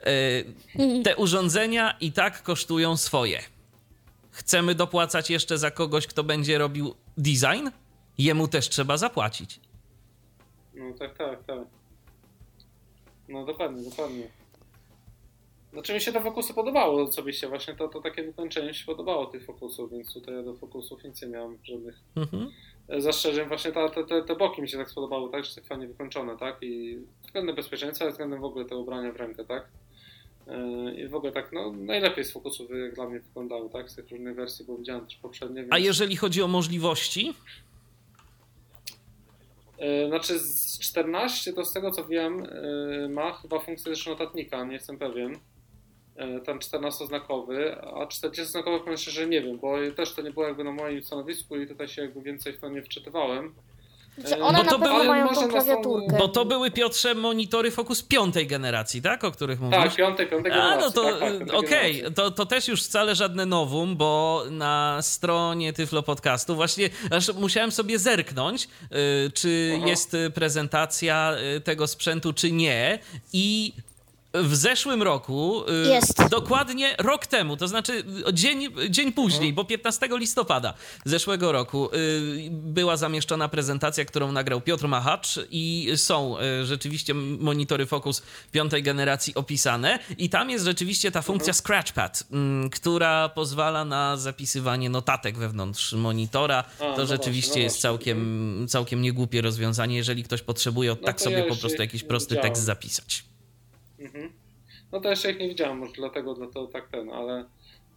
Y, 0.06 1.02
Te 1.04 1.16
urządzenia 1.16 1.96
i 2.00 2.12
tak 2.12 2.42
kosztują 2.42 2.96
swoje. 2.96 3.42
Chcemy 4.30 4.74
dopłacać 4.74 5.30
jeszcze 5.30 5.58
za 5.58 5.70
kogoś, 5.70 6.06
kto 6.06 6.24
będzie 6.24 6.58
robił 6.58 6.94
design? 7.16 7.68
Jemu 8.18 8.48
też 8.48 8.68
trzeba 8.68 8.96
zapłacić. 8.96 9.60
No 10.74 10.94
tak, 10.98 11.18
tak, 11.18 11.44
tak. 11.44 11.58
No 13.28 13.44
dokładnie, 13.46 13.90
dokładnie. 13.90 14.28
Znaczy 15.78 15.94
mi 15.94 16.00
się 16.00 16.12
te 16.12 16.20
fokusy 16.20 16.54
podobało 16.54 17.02
osobiście, 17.02 17.48
właśnie 17.48 17.74
to, 17.74 17.88
to 17.88 18.00
takie 18.00 18.22
wykończenie 18.22 18.68
mi 18.68 18.74
się 18.74 18.84
podobało 18.84 19.26
tych 19.26 19.44
fokusów, 19.44 19.90
więc 19.90 20.12
tutaj 20.14 20.34
ja 20.34 20.42
do 20.42 20.54
fokusów 20.54 21.04
nic 21.04 21.22
nie 21.22 21.28
miałem 21.28 21.58
żadnych 21.64 22.00
Mhm. 22.16 22.50
zastrzeżeń. 22.98 23.48
Właśnie 23.48 23.72
ta, 23.72 23.88
te, 23.88 24.04
te, 24.04 24.22
te 24.22 24.36
boki 24.36 24.62
mi 24.62 24.68
się 24.68 24.78
tak 24.78 24.90
spodobały, 24.90 25.30
tak, 25.30 25.44
że 25.44 25.54
tak 25.54 25.66
fajnie 25.66 25.86
wykończone, 25.86 26.36
tak, 26.36 26.56
i 26.62 26.98
względem 27.22 27.56
bezpieczeństwa, 27.56 28.04
ale 28.04 28.12
względem 28.12 28.40
w 28.40 28.44
ogóle 28.44 28.64
tego 28.64 28.80
ubrania 28.80 29.12
w 29.12 29.16
rękę, 29.16 29.44
tak. 29.44 29.68
E, 30.46 30.94
I 30.94 31.08
w 31.08 31.14
ogóle 31.14 31.32
tak, 31.32 31.52
no 31.52 31.72
najlepiej 31.72 32.24
z 32.24 32.32
fokusów 32.32 32.70
jak 32.70 32.94
dla 32.94 33.08
mnie 33.08 33.20
wyglądały, 33.20 33.70
tak, 33.70 33.90
z 33.90 33.94
tych 33.94 34.10
różnych 34.10 34.36
wersji, 34.36 34.64
bo 34.64 34.76
widziałem 34.76 35.06
też 35.06 35.16
poprzednie. 35.16 35.60
Więc... 35.60 35.72
A 35.72 35.78
jeżeli 35.78 36.16
chodzi 36.16 36.42
o 36.42 36.48
możliwości, 36.48 37.34
E, 39.78 40.08
Znaczy 40.08 40.38
z 40.38 40.78
14 40.78 41.52
to 41.52 41.64
z 41.64 41.72
tego 41.72 41.90
co 41.90 42.06
wiem 42.06 42.46
e, 43.04 43.08
ma 43.08 43.32
chyba 43.32 43.60
funkcję 43.60 43.92
też 43.92 44.06
notatnika, 44.06 44.64
nie 44.64 44.72
jestem 44.72 44.98
pewien. 44.98 45.38
E, 46.18 46.40
Ten 46.40 46.58
14-znakowy, 46.58 47.76
a 47.94 48.06
40-znakowy 48.06 48.80
powiem 48.80 48.96
szczerze 48.96 49.26
nie 49.26 49.42
wiem, 49.42 49.58
bo 49.58 49.74
też 49.96 50.12
to 50.14 50.22
nie 50.22 50.30
było 50.30 50.46
jakby 50.46 50.64
na 50.64 50.72
moim 50.72 51.04
stanowisku 51.04 51.56
i 51.56 51.66
tutaj 51.66 51.88
się 51.88 52.02
jakby 52.02 52.22
więcej 52.22 52.52
w 52.52 52.60
to 52.60 52.68
nie 52.68 52.82
wczytywałem. 52.82 53.54
Znaczy, 54.18 54.36
E, 54.36 54.44
one 54.44 54.58
Bo 54.58 54.64
na 54.64 54.70
to 54.70 54.78
były- 54.78 55.04
mają 55.04 55.28
tą 55.34 55.48
klawiaturkę. 55.48 56.16
bo 56.18 56.28
to 56.28 56.44
były 56.44 56.70
Piotrze 56.70 57.14
monitory 57.14 57.70
Focus 57.70 58.02
piątej 58.02 58.46
generacji, 58.46 59.02
tak? 59.02 59.24
O 59.24 59.30
których 59.30 59.60
mówisz? 59.60 59.78
Tak, 59.78 59.94
piątej, 59.96 60.26
piątej 60.26 60.52
A, 60.52 60.54
generacji. 60.54 60.82
no 60.84 60.90
to 60.90 61.18
tak, 61.18 61.20
tak, 61.38 61.54
okej, 61.54 61.92
generacji. 61.92 62.14
to, 62.14 62.30
to 62.30 62.46
też 62.46 62.68
już 62.68 62.82
wcale 62.82 63.14
żadne 63.14 63.46
nowum, 63.46 63.96
bo 63.96 64.42
na 64.50 64.98
stronie 65.02 65.72
Tyflo 65.72 66.02
Podcastu 66.02 66.54
właśnie 66.56 66.90
aż 67.10 67.34
musiałem 67.34 67.72
sobie 67.72 67.98
zerknąć, 67.98 68.68
y, 69.26 69.30
czy 69.30 69.72
Aha. 69.78 69.86
jest 69.88 70.16
prezentacja 70.34 71.36
y, 71.56 71.60
tego 71.60 71.86
sprzętu, 71.86 72.32
czy 72.32 72.52
nie 72.52 72.98
i 73.32 73.72
w 74.34 74.56
zeszłym 74.56 75.02
roku, 75.02 75.64
y, 75.86 75.88
Jest. 75.88 76.28
dokładnie 76.30 76.94
rok 76.98 77.26
temu, 77.26 77.56
to 77.56 77.68
znaczy 77.68 78.04
y, 78.28 78.34
dzień, 78.34 78.68
dzień 78.90 79.12
później, 79.12 79.52
bo 79.52 79.64
15 79.64 80.08
listopada 80.12 80.74
zeszłego 81.04 81.52
roku 81.52 81.88
y, 81.94 82.48
była 82.50 82.96
zamieszczona 82.96 83.48
prezentacja, 83.48 84.04
którą 84.04 84.32
nagrał 84.32 84.60
Piotr 84.60 84.88
Machacz 84.88 85.38
i 85.50 85.90
są 85.96 86.36
rzeczywiście 86.64 87.14
monitory 87.14 87.86
Focus 87.86 88.22
piątej 88.52 88.82
generacji 88.82 89.34
opisane 89.34 89.98
i 90.18 90.30
tam 90.30 90.50
jest 90.50 90.64
rzeczywiście 90.64 91.12
ta 91.12 91.22
funkcja 91.22 91.52
Scratchpad, 91.52 92.24
mm, 92.32 92.70
która 92.70 93.28
pozwala 93.28 93.84
na 93.84 94.16
zapisywanie 94.16 94.90
notatek 94.90 95.38
wewnątrz 95.38 95.92
monitora. 95.92 96.62
To 96.78 96.94
no 96.98 97.06
rzeczywiście 97.06 97.56
no 97.56 97.62
jest 97.62 97.80
całkiem, 97.80 98.66
całkiem 98.68 99.02
niegłupie 99.02 99.40
rozwiązanie, 99.40 99.96
jeżeli 99.96 100.24
ktoś 100.24 100.42
potrzebuje 100.42 100.92
od 100.92 101.00
No 101.00 101.06
tak 101.06 101.20
sobie 101.20 101.42
po 101.42 101.56
prostu 101.56 101.82
jakiś 101.82 102.02
prosty 102.02 102.36
tekst 102.36 102.62
zapisać. 102.62 103.27
Mhm. 103.98 104.32
No 104.92 105.00
to 105.00 105.10
jeszcze 105.10 105.30
ich 105.32 105.38
nie 105.38 105.48
widziałem, 105.48 105.78
może 105.78 105.92
dlatego, 105.92 106.34
dlatego 106.34 106.66
tak 106.66 106.88
ten, 106.88 107.10
ale, 107.10 107.44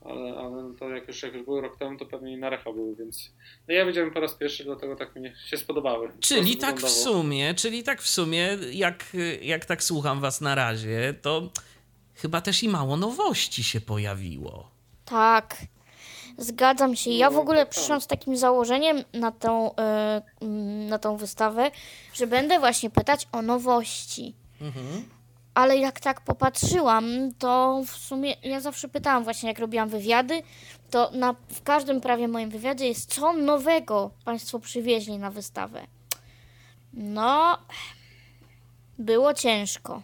ale, 0.06 0.38
ale 0.38 0.64
no 0.64 0.74
to 0.80 0.90
jak 0.90 1.08
już, 1.08 1.24
jak 1.24 1.34
już 1.34 1.46
były 1.46 1.62
rok 1.62 1.78
temu, 1.78 1.98
to 1.98 2.06
pewnie 2.06 2.34
i 2.34 2.38
na 2.38 2.50
recha 2.50 2.72
były, 2.74 2.96
więc 2.96 3.32
no 3.68 3.74
ja 3.74 3.86
widziałem 3.86 4.12
po 4.12 4.20
raz 4.20 4.34
pierwszy, 4.34 4.64
dlatego 4.64 4.96
tak 4.96 5.16
mi 5.16 5.32
się 5.46 5.58
spodobały. 5.58 6.12
Czyli 6.20 6.58
tak 6.58 6.76
w 6.80 6.82
wyglądało. 6.84 7.04
sumie, 7.04 7.54
czyli 7.54 7.84
tak 7.84 8.02
w 8.02 8.08
sumie, 8.10 8.58
jak, 8.72 9.06
jak 9.42 9.66
tak 9.66 9.84
słucham 9.84 10.20
was 10.20 10.42
na 10.42 10.56
razie, 10.56 11.14
to 11.22 11.50
chyba 12.16 12.42
też 12.42 12.64
i 12.64 12.70
mało 12.70 12.98
nowości 12.98 13.64
się 13.64 13.82
pojawiło. 13.82 14.72
Tak, 15.06 15.58
zgadzam 16.38 16.96
się. 16.96 17.12
Ja 17.12 17.30
w 17.30 17.34
No, 17.34 17.42
ogóle 17.42 17.58
tak, 17.60 17.70
przyszłam 17.70 18.02
z 18.02 18.08
takim 18.08 18.38
założeniem 18.38 19.04
na 19.14 19.32
tą, 19.32 19.76
e, 19.76 20.22
na 20.90 21.00
tą 21.00 21.18
wystawę, 21.18 21.72
że 22.14 22.28
będę 22.28 22.60
właśnie 22.60 22.90
pytać 22.90 23.28
o 23.32 23.42
nowości. 23.42 24.34
Ale 25.54 25.78
jak 25.78 26.00
tak 26.00 26.22
popatrzyłam, 26.22 27.06
to 27.40 27.82
w 27.88 27.90
sumie 27.90 28.36
ja 28.44 28.60
zawsze 28.60 28.88
pytałam 28.88 29.24
właśnie, 29.24 29.50
jak 29.50 29.60
robiłam 29.60 29.90
wywiady, 29.90 30.42
to 30.92 31.12
na, 31.14 31.36
w 31.48 31.64
każdym 31.64 32.02
prawie 32.02 32.28
moim 32.28 32.50
wywiadzie 32.50 32.88
jest 32.88 33.14
co 33.14 33.34
nowego 33.34 34.12
Państwo 34.26 34.60
przywieźli 34.60 35.18
na 35.18 35.32
wystawę. 35.32 35.88
No, 36.94 37.58
było 39.00 39.34
ciężko. 39.34 40.02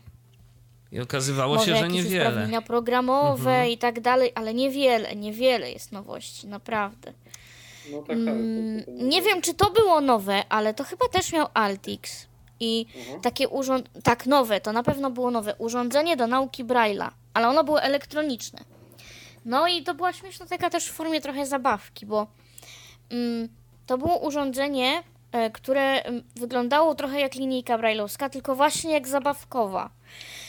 I 0.91 1.00
okazywało 1.00 1.56
Może 1.56 1.66
się, 1.66 1.78
że 1.78 1.88
niewiele. 1.88 2.16
Mhm. 2.16 2.34
usprawnienia 2.34 2.62
programowe 2.62 3.70
i 3.70 3.78
tak 3.78 4.00
dalej, 4.00 4.32
ale 4.36 4.54
niewiele, 4.54 5.16
niewiele 5.16 5.72
jest 5.72 5.91
nowości, 5.91 6.48
naprawdę. 6.48 7.14
No 7.91 7.98
tak, 7.98 8.08
tak. 8.08 8.18
Mm, 8.18 8.84
nie 8.88 9.22
wiem, 9.22 9.41
czy 9.41 9.54
to 9.54 9.72
było 9.72 10.02
nowe, 10.02 10.43
ale 10.50 10.74
to 10.74 10.84
chyba 10.84 11.08
też 11.08 11.34
miał 11.34 11.48
Altix. 11.54 12.28
I 12.60 12.86
Mhm. 12.95 13.22
takie 13.22 13.49
urząd... 13.49 13.89
Tak, 14.03 14.26
nowe, 14.26 14.62
to 14.62 14.72
na 14.74 14.84
pewno 14.84 15.12
było 15.12 15.32
nowe. 15.32 15.55
Urządzenie 15.55 16.18
do 16.18 16.28
nauki 16.28 16.66
Braille'a, 16.66 17.10
ale 17.34 17.47
ono 17.47 17.64
było 17.64 17.82
elektroniczne. 17.82 18.60
No 19.45 19.68
i 19.68 19.84
to 19.84 19.93
była 19.93 20.14
śmieszna 20.14 20.45
taka 20.45 20.70
też 20.70 20.86
w 20.86 20.93
formie 20.93 21.22
trochę 21.22 21.45
zabawki, 21.45 22.05
bo 22.05 22.28
mm, 23.12 23.49
to 23.86 23.97
było 23.97 24.18
urządzenie, 24.20 25.03
e, 25.32 25.49
które 25.51 26.03
mm, 26.03 26.24
wyglądało 26.36 26.95
trochę 26.95 27.20
jak 27.20 27.36
linijka 27.36 27.78
brailleowska, 27.78 28.30
tylko 28.30 28.55
właśnie 28.55 28.93
jak 28.93 29.08
zabawkowa. 29.08 29.89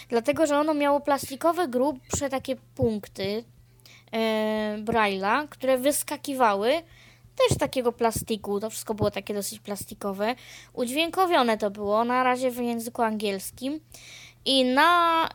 Dlatego, 0.09 0.47
że 0.47 0.59
ono 0.59 0.75
miało 0.75 1.01
plastikowe, 1.01 1.69
grubsze 1.69 2.29
takie 2.31 2.57
punkty 2.57 3.45
e, 4.13 4.79
Braille'a, 4.85 5.49
które 5.49 5.79
wyskakiwały 5.79 6.73
też 7.49 7.59
takiego 7.59 7.93
plastiku. 7.93 8.61
To 8.61 8.71
wszystko 8.71 8.95
było 8.95 9.11
takie 9.11 9.35
dosyć 9.35 9.61
plastikowe. 9.61 10.35
Udźwiękowione 10.73 11.59
to 11.59 11.71
było, 11.71 12.05
na 12.05 12.25
razie 12.25 12.51
w 12.51 12.57
języku 12.57 13.03
angielskim. 13.03 13.81
I 14.45 14.65
na 14.65 15.29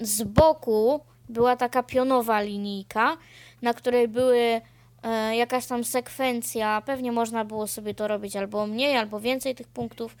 z 0.00 0.22
boku 0.22 1.00
była 1.28 1.56
taka 1.56 1.82
pionowa 1.82 2.40
linijka, 2.40 3.16
na 3.62 3.74
której 3.74 4.08
były 4.08 4.60
e, 5.02 5.36
jakaś 5.36 5.66
tam 5.66 5.84
sekwencja, 5.84 6.82
pewnie 6.86 7.12
można 7.12 7.44
było 7.44 7.66
sobie 7.66 7.94
to 7.94 8.08
robić 8.08 8.36
albo 8.36 8.66
mniej, 8.66 8.96
albo 8.96 9.20
więcej 9.20 9.54
tych 9.54 9.68
punktów, 9.68 10.16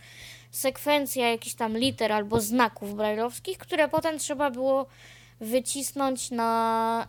sekwencja 0.50 1.30
jakichś 1.30 1.54
tam 1.54 1.78
liter 1.78 2.12
albo 2.12 2.40
znaków 2.40 2.94
brajlowskich, 2.94 3.58
które 3.58 3.88
potem 3.88 4.18
trzeba 4.18 4.50
było 4.50 4.86
wycisnąć 5.42 6.30
na, 6.30 7.06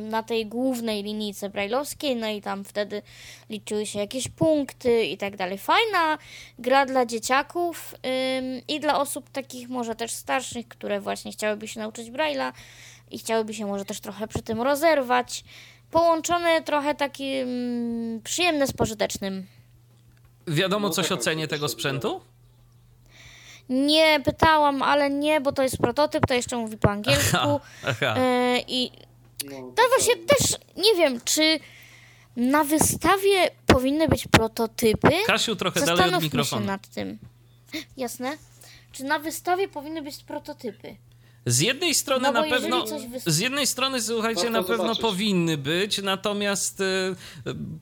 na 0.00 0.22
tej 0.22 0.46
głównej 0.46 1.02
linijce 1.02 1.48
brajlowskiej, 1.48 2.16
no 2.16 2.28
i 2.28 2.42
tam 2.42 2.64
wtedy 2.64 3.02
liczyły 3.50 3.86
się 3.86 3.98
jakieś 3.98 4.28
punkty 4.28 5.04
i 5.04 5.16
tak 5.16 5.36
dalej. 5.36 5.58
Fajna 5.58 6.18
gra 6.58 6.86
dla 6.86 7.06
dzieciaków 7.06 7.94
i 8.68 8.80
dla 8.80 9.00
osób 9.00 9.30
takich 9.30 9.68
może 9.68 9.94
też 9.94 10.12
starszych, 10.12 10.68
które 10.68 11.00
właśnie 11.00 11.32
chciałyby 11.32 11.68
się 11.68 11.80
nauczyć 11.80 12.10
Braille'a 12.10 12.52
i 13.10 13.18
chciałyby 13.18 13.54
się 13.54 13.66
może 13.66 13.84
też 13.84 14.00
trochę 14.00 14.28
przy 14.28 14.42
tym 14.42 14.62
rozerwać. 14.62 15.44
Połączone 15.90 16.62
trochę 16.62 16.94
takie 16.94 17.42
mm, 17.42 18.20
przyjemne 18.20 18.66
z 18.66 18.72
pożytecznym. 18.72 19.46
Wiadomo 20.46 20.90
coś 20.90 21.08
tak, 21.08 21.18
o 21.18 21.20
cenie 21.22 21.48
tego 21.48 21.66
też 21.66 21.72
sprzętu? 21.72 22.20
Nie 23.68 24.20
pytałam, 24.24 24.82
ale 24.82 25.10
nie, 25.10 25.40
bo 25.40 25.52
to 25.52 25.62
jest 25.62 25.76
prototyp, 25.78 26.26
to 26.26 26.34
jeszcze 26.34 26.56
mówi 26.56 26.76
po 26.76 26.90
angielsku. 26.90 27.36
Aha. 27.88 28.14
E, 28.16 28.58
I 28.68 28.90
No, 29.44 29.72
to 29.76 29.82
właśnie 29.96 30.16
też 30.16 30.56
nie 30.76 30.94
wiem, 30.94 31.20
czy 31.24 31.60
na 32.36 32.64
wystawie 32.64 33.50
powinny 33.66 34.08
być 34.08 34.28
prototypy. 34.28 35.08
Kasiu, 35.26 35.56
trochę 35.56 35.80
dalej 35.80 35.92
od 35.92 35.98
Zastanówmy 35.98 36.20
się 36.20 36.24
mikrofonu. 36.26 36.66
nad 36.66 36.88
tym. 36.88 37.18
Jasne? 37.96 38.36
Czy 38.92 39.04
na 39.04 39.18
wystawie 39.18 39.68
powinny 39.68 40.02
być 40.02 40.24
prototypy? 40.24 40.96
Z 41.46 41.60
jednej 41.60 41.94
strony 41.94 42.22
No 42.22 42.32
na 42.32 42.42
pewno. 42.42 42.84
Z 43.26 43.38
jednej 43.38 43.66
strony, 43.66 44.02
słuchajcie, 44.02 44.42
Warto 44.42 44.58
na 44.60 44.62
pewno 44.62 44.76
zobaczyć. 44.82 45.02
powinny 45.02 45.56
być, 45.58 46.02
natomiast 46.02 46.80
y, 46.80 47.14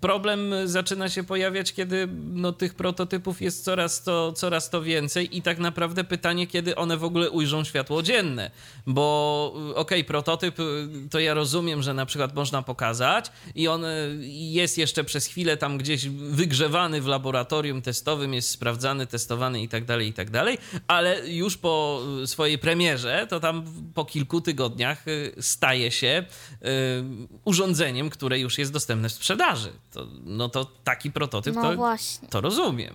problem 0.01 0.55
zaczyna 0.65 1.09
się 1.09 1.25
pojawiać, 1.25 1.73
kiedy 1.73 2.09
no, 2.33 2.53
tych 2.53 2.75
prototypów 2.75 3.43
jest 3.43 3.65
coraz 3.65 4.03
to, 4.03 4.33
coraz 4.33 4.71
to 4.71 4.83
więcej 4.83 5.37
i 5.37 5.43
tak 5.43 5.59
naprawdę 5.59 6.05
pytanie, 6.05 6.47
kiedy 6.47 6.77
one 6.77 6.97
w 6.97 7.05
ogóle 7.05 7.31
ujrzą 7.31 7.65
światło 7.65 8.03
dzienne. 8.03 8.51
Bo 8.87 9.55
y, 9.71 9.75
okej, 9.75 10.05
prototyp 10.05 10.61
y, 10.61 10.89
to 11.11 11.19
ja 11.19 11.35
rozumiem, 11.35 11.83
że 11.83 11.95
na 11.95 12.07
przykład 12.07 12.35
można 12.35 12.63
pokazać 12.63 13.33
i 13.55 13.69
on 13.69 13.83
jest 14.29 14.79
jeszcze 14.79 15.05
przez 15.05 15.27
chwilę 15.27 15.57
tam 15.57 15.79
gdzieś 15.79 16.09
wygrzewany 16.09 17.01
w 17.01 17.07
laboratorium 17.07 17.83
testowym, 17.83 18.35
jest 18.35 18.49
sprawdzany, 18.49 19.07
testowany 19.07 19.63
i 19.63 19.69
tak 19.69 19.85
dalej, 19.85 20.09
i 20.09 20.13
tak 20.13 20.31
dalej, 20.31 20.59
ale 20.87 21.29
już 21.31 21.57
po 21.57 22.03
swojej 22.27 22.59
premierze, 22.59 23.27
to 23.31 23.41
tam 23.51 23.65
po 23.95 24.05
kilku 24.05 24.41
tygodniach 24.41 25.09
y, 25.09 25.33
staje 25.41 25.91
się 25.91 26.25
y, 26.63 26.67
urządzeniem, 27.45 28.11
które 28.11 28.39
już 28.39 28.59
jest 28.59 28.73
dostępne 28.73 29.09
w 29.09 29.13
sprzedaży. 29.13 29.69
To, 29.93 30.07
no 30.25 30.49
to 30.49 30.65
taki 30.85 31.11
prototyp 31.11 31.55
No 31.55 31.63
to, 31.63 31.77
właśnie. 31.77 32.29
to 32.29 32.41
rozumiem. 32.41 32.95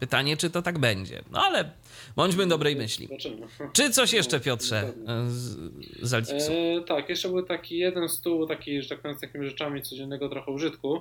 Pytanie, 0.00 0.36
czy 0.36 0.50
to 0.50 0.62
tak 0.62 0.78
będzie. 0.78 1.22
No 1.30 1.42
ale 1.42 1.70
bądźmy 2.16 2.46
dobrej 2.46 2.76
myśli. 2.76 3.08
Czy 3.72 3.90
coś 3.90 4.12
jeszcze, 4.12 4.36
No, 4.36 4.42
Piotrze, 4.44 4.92
dokładnie. 4.96 5.30
z, 5.30 6.26
z? 6.26 6.50
E, 6.50 6.84
tak, 6.84 7.08
jeszcze 7.08 7.28
był 7.28 7.42
taki 7.42 7.78
jeden 7.78 8.08
stół, 8.08 8.46
taki, 8.46 8.82
że 8.82 8.88
tak 8.88 9.00
powiem, 9.00 9.18
z 9.18 9.20
takimi 9.20 9.46
rzeczami 9.46 9.82
codziennego 9.82 10.28
trochę 10.28 10.52
użytku, 10.52 11.00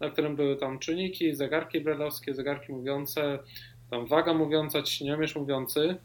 na 0.00 0.10
którym 0.10 0.36
były 0.36 0.56
tam 0.56 0.78
czujniki, 0.78 1.34
zegarki 1.34 1.80
brelowskie, 1.80 2.34
zegarki 2.34 2.72
mówiące, 2.72 3.38
tam 3.90 4.06
waga 4.06 4.34
mówiąca, 4.34 4.82
ciśniomierz 4.82 5.36
mówiący. 5.36 5.96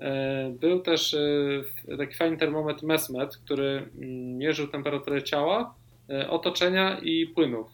E, 0.00 0.52
Był 0.60 0.80
też 0.80 1.14
e, 1.14 1.96
taki 1.96 2.14
fajny 2.14 2.36
termometr 2.36 2.84
Mesmet, 2.84 3.36
który 3.36 3.90
mm, 3.98 4.38
mierzył 4.38 4.68
temperaturę 4.68 5.22
ciała, 5.22 5.74
e, 6.10 6.30
otoczenia 6.30 6.98
i 6.98 7.26
płynów. 7.26 7.66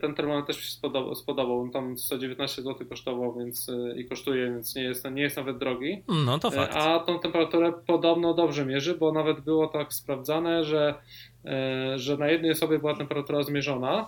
Ten 0.00 0.14
termometr 0.14 0.46
też 0.46 0.56
mi 0.56 0.62
się 0.62 0.70
spodobał, 0.70 1.14
spodobał. 1.14 1.60
On 1.60 1.70
tam 1.70 1.98
119 1.98 2.62
zł 2.62 2.86
kosztował 2.88 3.34
więc, 3.34 3.70
i 3.96 4.04
kosztuje, 4.04 4.44
więc 4.44 4.74
nie 4.74 4.82
jest, 4.82 5.10
nie 5.10 5.22
jest 5.22 5.36
nawet 5.36 5.58
drogi. 5.58 6.02
No 6.26 6.38
to 6.38 6.50
fakt. 6.50 6.76
A 6.76 6.98
tą 6.98 7.18
temperaturę 7.18 7.72
podobno 7.86 8.34
dobrze 8.34 8.66
mierzy, 8.66 8.94
bo 8.94 9.12
nawet 9.12 9.40
było 9.40 9.66
tak 9.66 9.92
sprawdzane, 9.92 10.64
że, 10.64 10.94
że 11.96 12.16
na 12.16 12.28
jednej 12.28 12.50
osobie 12.50 12.78
była 12.78 12.96
temperatura 12.96 13.42
zmierzona, 13.42 14.06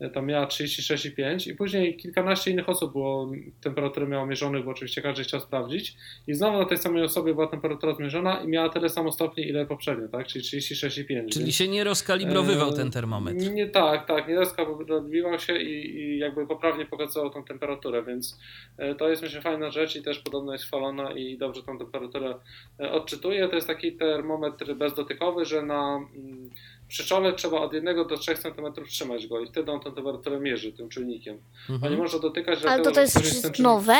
e, 0.00 0.10
tam 0.10 0.26
miała 0.26 0.46
36,5 0.46 1.50
i 1.50 1.54
później 1.54 1.96
kilkanaście 1.96 2.50
innych 2.50 2.68
osób 2.68 2.92
było 2.92 3.32
temperatury 3.60 4.06
miało 4.06 4.26
mierzonych, 4.26 4.64
bo 4.64 4.70
oczywiście 4.70 5.02
każdy 5.02 5.22
chciał 5.22 5.40
sprawdzić 5.40 5.96
i 6.26 6.34
znowu 6.34 6.58
na 6.58 6.64
tej 6.64 6.78
samej 6.78 7.02
osobie 7.02 7.34
była 7.34 7.46
temperatura 7.46 7.94
zmierzona 7.94 8.42
i 8.42 8.48
miała 8.48 8.68
tyle 8.68 8.88
samo 8.88 9.12
stopni, 9.12 9.48
ile 9.48 9.66
poprzednio, 9.66 10.08
tak? 10.08 10.26
Czyli 10.26 10.44
36,5. 10.44 11.28
Czyli 11.32 11.44
więc- 11.44 11.54
się 11.54 11.68
nie 11.68 11.84
rozkalibrowywał 11.84 12.70
E, 12.70 12.72
ten 12.72 12.90
termometr. 12.90 13.52
Nie 13.52 13.66
tak, 13.66 14.06
tak, 14.06 14.28
nie 14.28 14.36
rozkalibrowywał 14.36 15.38
się 15.38 15.56
i, 15.58 16.00
i 16.00 16.18
jakby 16.18 16.46
poprawnie 16.46 16.86
pokazywał 16.86 17.30
tą 17.30 17.44
temperaturę, 17.44 18.02
więc 18.02 18.38
e, 18.78 18.94
to 18.94 19.08
jest 19.08 19.22
myślę 19.22 19.40
fajna 19.40 19.70
rzecz 19.70 19.96
i 19.96 20.02
też 20.02 20.18
podobno 20.18 20.52
jest 20.52 20.64
chwalona 20.64 21.12
i 21.12 21.38
dobrze 21.38 21.62
tą 21.62 21.78
temperaturę 21.78 22.34
e, 22.80 22.92
odczytuje. 22.92 23.48
To 23.48 23.54
jest 23.54 23.66
taki 23.66 23.92
termometr 23.92 24.74
bezdotykowy, 24.74 25.44
że 25.44 25.62
na 25.62 25.96
mm, 25.96 26.50
przy 26.90 27.04
czole 27.04 27.32
trzeba 27.32 27.60
od 27.60 27.72
1 27.72 27.96
do 27.96 28.16
3 28.16 28.34
cm 28.34 28.84
trzymać 28.88 29.26
go 29.26 29.40
i 29.40 29.46
wtedy 29.46 29.72
on 29.72 29.80
tę 29.80 29.92
temperaturę 29.92 30.40
mierzy 30.40 30.72
tym 30.72 30.88
czujnikiem. 30.88 31.38
A 31.68 31.70
nie 31.70 31.74
Mhm. 31.74 31.98
można 31.98 32.18
dotykać, 32.18 32.58
Ale 32.58 32.66
dlatego, 32.66 32.84
to 32.84 32.94
to 32.94 33.00
jest 33.00 33.58
nowe? 33.58 33.94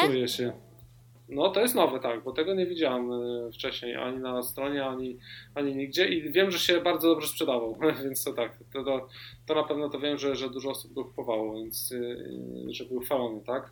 No 1.28 1.48
to 1.48 1.60
jest 1.60 1.74
nowe, 1.74 2.00
tak, 2.00 2.24
bo 2.24 2.32
tego 2.32 2.54
nie 2.54 2.66
widziałem 2.66 3.12
e, 3.12 3.52
wcześniej 3.52 3.96
ani 3.96 4.18
na 4.18 4.42
stronie, 4.42 4.86
ani, 4.86 5.18
ani 5.54 5.76
nigdzie 5.76 6.08
i 6.08 6.32
wiem, 6.32 6.50
że 6.50 6.58
się 6.58 6.80
bardzo 6.80 7.08
dobrze 7.08 7.28
sprzedawał, 7.28 7.78
więc 8.04 8.24
to 8.24 8.32
tak, 8.32 8.58
to, 8.72 8.84
to, 8.84 9.08
to 9.46 9.54
na 9.54 9.62
pewno 9.64 9.88
to 9.88 10.00
wiem, 10.00 10.18
że, 10.18 10.36
że 10.36 10.50
dużo 10.50 10.70
osób 10.70 10.92
go 10.92 11.04
kupowało, 11.04 11.54
więc 11.54 11.90
yy, 11.90 12.74
że 12.74 12.84
był 12.84 13.00
chwalony, 13.00 13.40
tak? 13.46 13.70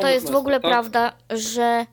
To 0.00 0.08
jest 0.08 0.32
w 0.32 0.36
ogóle 0.36 0.60
tak? 0.60 0.70
prawda, 0.70 1.12
że 1.30 1.86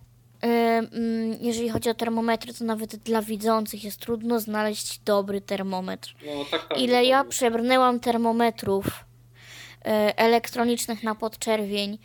jeżeli 1.42 1.70
chodzi 1.70 1.90
o 1.90 1.94
termometry, 1.94 2.54
to 2.54 2.66
nawet 2.66 2.96
dla 2.96 3.22
widzących 3.22 3.84
jest 3.84 4.00
trudno 4.00 4.40
znaleźć 4.40 5.00
dobry 5.00 5.42
termometr. 5.42 6.16
No, 6.26 6.46
tak, 6.52 6.68
tak, 6.68 6.78
Ile 6.78 7.06
ja 7.06 7.24
przebrnęłam 7.24 8.00
termometrów 8.00 8.86
y, 8.88 9.90
elektronicznych 10.16 11.04
na 11.04 11.16
podczerwień, 11.16 11.98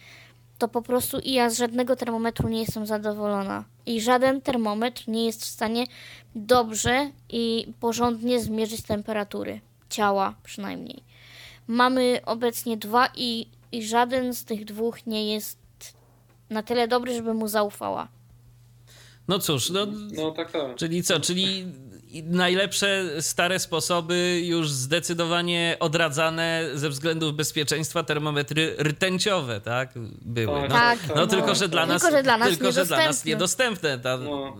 to 0.59 0.69
po 0.69 0.83
prostu 0.83 1.19
i 1.19 1.33
ja 1.33 1.51
z 1.51 1.59
żadnego 1.59 1.97
termometru 1.97 2.49
nie 2.49 2.61
jestem 2.61 2.87
zadowolona. 2.87 3.65
I 3.87 4.01
żaden 4.01 4.41
termometr 4.41 5.09
nie 5.09 5.27
jest 5.27 5.43
w 5.43 5.49
stanie 5.49 5.87
dobrze 6.35 7.11
i 7.29 7.67
porządnie 7.81 8.41
zmierzyć 8.41 8.83
temperatury 8.83 9.61
ciała 9.91 10.35
przynajmniej. 10.43 11.03
Mamy 11.67 12.21
obecnie 12.27 12.77
dwa 12.77 13.09
i, 13.17 13.47
i 13.73 13.83
żaden 13.83 14.35
z 14.35 14.45
tych 14.45 14.65
dwóch 14.65 15.07
nie 15.07 15.35
jest 15.35 15.59
na 16.51 16.63
tyle 16.63 16.89
dobry, 16.89 17.15
żeby 17.15 17.35
mu 17.35 17.49
zaufała. 17.49 18.09
No 19.29 19.39
cóż, 19.39 19.71
no, 19.71 19.87
No 20.17 20.31
tak, 20.31 20.53
tak. 20.53 20.77
czyli 20.77 21.03
co? 21.03 21.21
Czyli 21.21 21.65
najlepsze 22.23 23.05
stare 23.21 23.59
sposoby 23.59 24.41
już 24.45 24.71
zdecydowanie 24.71 25.77
odradzane 25.81 26.65
ze 26.75 26.89
względów 26.89 27.35
bezpieczeństwa 27.37 28.03
termometry 28.03 28.77
rtęciowe, 28.83 29.61
tak? 29.61 29.91
Były. 30.23 30.69
Tak, 30.69 30.69
No, 30.69 30.75
Tak, 30.75 30.99
no 31.09 31.15
no. 31.17 31.27
tylko, 31.27 31.55
że 31.55 31.69
dla 31.69 31.87
nas, 31.87 32.03
Tylko, 32.03 32.17
że 32.17 32.23
dla 32.23 32.39
nas 32.39 32.49
tylko, 32.49 32.73
że 32.73 32.87
dla 32.87 32.97
nas 32.97 33.25
niedostępne. 33.25 33.91
niedostępne. 33.91 33.99
Ta, 33.99 34.17
No, 34.19 34.57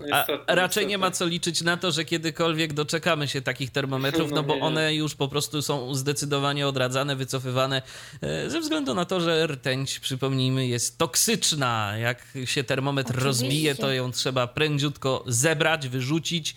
a 0.47 0.55
raczej 0.55 0.67
niestety. 0.67 0.87
nie 0.87 0.99
ma 0.99 1.11
co 1.11 1.27
liczyć 1.27 1.63
na 1.63 1.77
to, 1.77 1.93
że 1.93 2.05
kiedykolwiek 2.05 2.73
doczekamy 2.73 3.29
się 3.29 3.43
takich 3.43 3.71
termometrów, 3.71 4.31
no 4.31 4.37
No 4.37 4.43
bo 4.43 4.55
nie. 4.57 4.63
one 4.63 4.95
już 4.95 5.15
po 5.15 5.29
prostu 5.29 5.63
są 5.63 5.95
zdecydowanie 5.95 6.69
odradzane, 6.69 7.17
wycofywane 7.17 7.83
e, 8.23 8.51
ze 8.51 8.61
względu 8.61 8.95
na 8.95 9.05
to, 9.05 9.21
że 9.21 9.47
rtęć, 9.47 9.99
przypomnijmy, 10.01 10.67
jest 10.67 10.99
toksyczna. 10.99 11.93
Jak 11.99 12.25
się 12.45 12.65
termometr 12.65 13.11
Oczywiście. 13.11 13.27
rozbije, 13.27 13.75
to 13.75 13.93
ją 13.93 14.13
trzeba 14.13 14.47
prędziutko 14.47 15.25
zebrać, 15.27 15.89
wyrzucić 15.89 16.57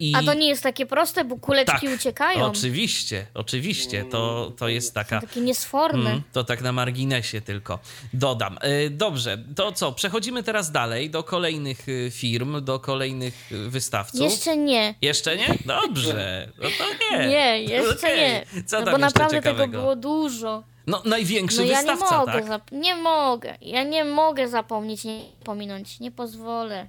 i... 0.00 0.14
A 0.16 0.22
to 0.22 0.34
nie 0.34 0.48
jest 0.48 0.62
takie 0.62 0.86
proste, 0.86 1.24
bo 1.24 1.36
kuleczki 1.36 1.86
Tak, 1.86 1.94
uciekają. 1.94 2.44
Oczywiście, 2.44 3.26
oczywiście. 3.34 4.04
To, 4.04 4.52
to 4.56 4.68
jest 4.68 4.94
taka. 4.94 5.20
Takie 5.20 5.40
niesforne. 5.40 6.10
Mm, 6.10 6.22
to 6.32 6.44
tak 6.44 6.62
na 6.62 6.72
marginesie 6.72 7.40
tylko 7.40 7.78
dodam. 8.12 8.58
E, 8.60 8.90
Dobrze, 8.90 9.38
to 9.56 9.72
co? 9.72 9.92
Przechodzimy 9.92 10.42
teraz 10.42 10.72
dalej 10.72 11.10
do 11.10 11.22
kolejnych 11.22 11.88
y, 11.88 12.10
firm, 12.10 12.64
do 12.64 12.80
kolejnych 12.80 13.52
y, 13.52 13.70
wystawców. 13.70 14.20
Jeszcze 14.20 14.56
nie. 14.56 14.94
Jeszcze 15.02 15.36
nie? 15.36 15.58
Dobrze. 15.64 16.48
No 16.62 16.68
to 16.78 16.84
nie. 17.18 17.28
Nie, 17.34 17.62
jeszcze 17.62 18.06
Okej. 18.06 18.18
nie. 18.18 18.46
Co 18.66 18.80
no 18.80 18.92
bo 18.92 18.98
naprawdę 18.98 19.36
tego 19.36 19.50
ciekawego? 19.50 19.78
było 19.80 19.96
dużo. 19.96 20.62
No 20.86 21.02
największy 21.04 21.58
No 21.58 21.64
ja 21.64 21.82
nie 21.82 21.90
wystawca, 21.90 22.18
mogę, 22.18 22.48
tak? 22.48 22.72
nie 22.72 22.94
mogę. 22.96 23.56
Ja 23.60 23.84
nie 23.84 24.04
mogę 24.04 24.48
zapomnieć, 24.48 25.04
nie 25.04 25.20
pominąć. 25.44 26.00
Nie 26.00 26.10
pozwolę. 26.10 26.88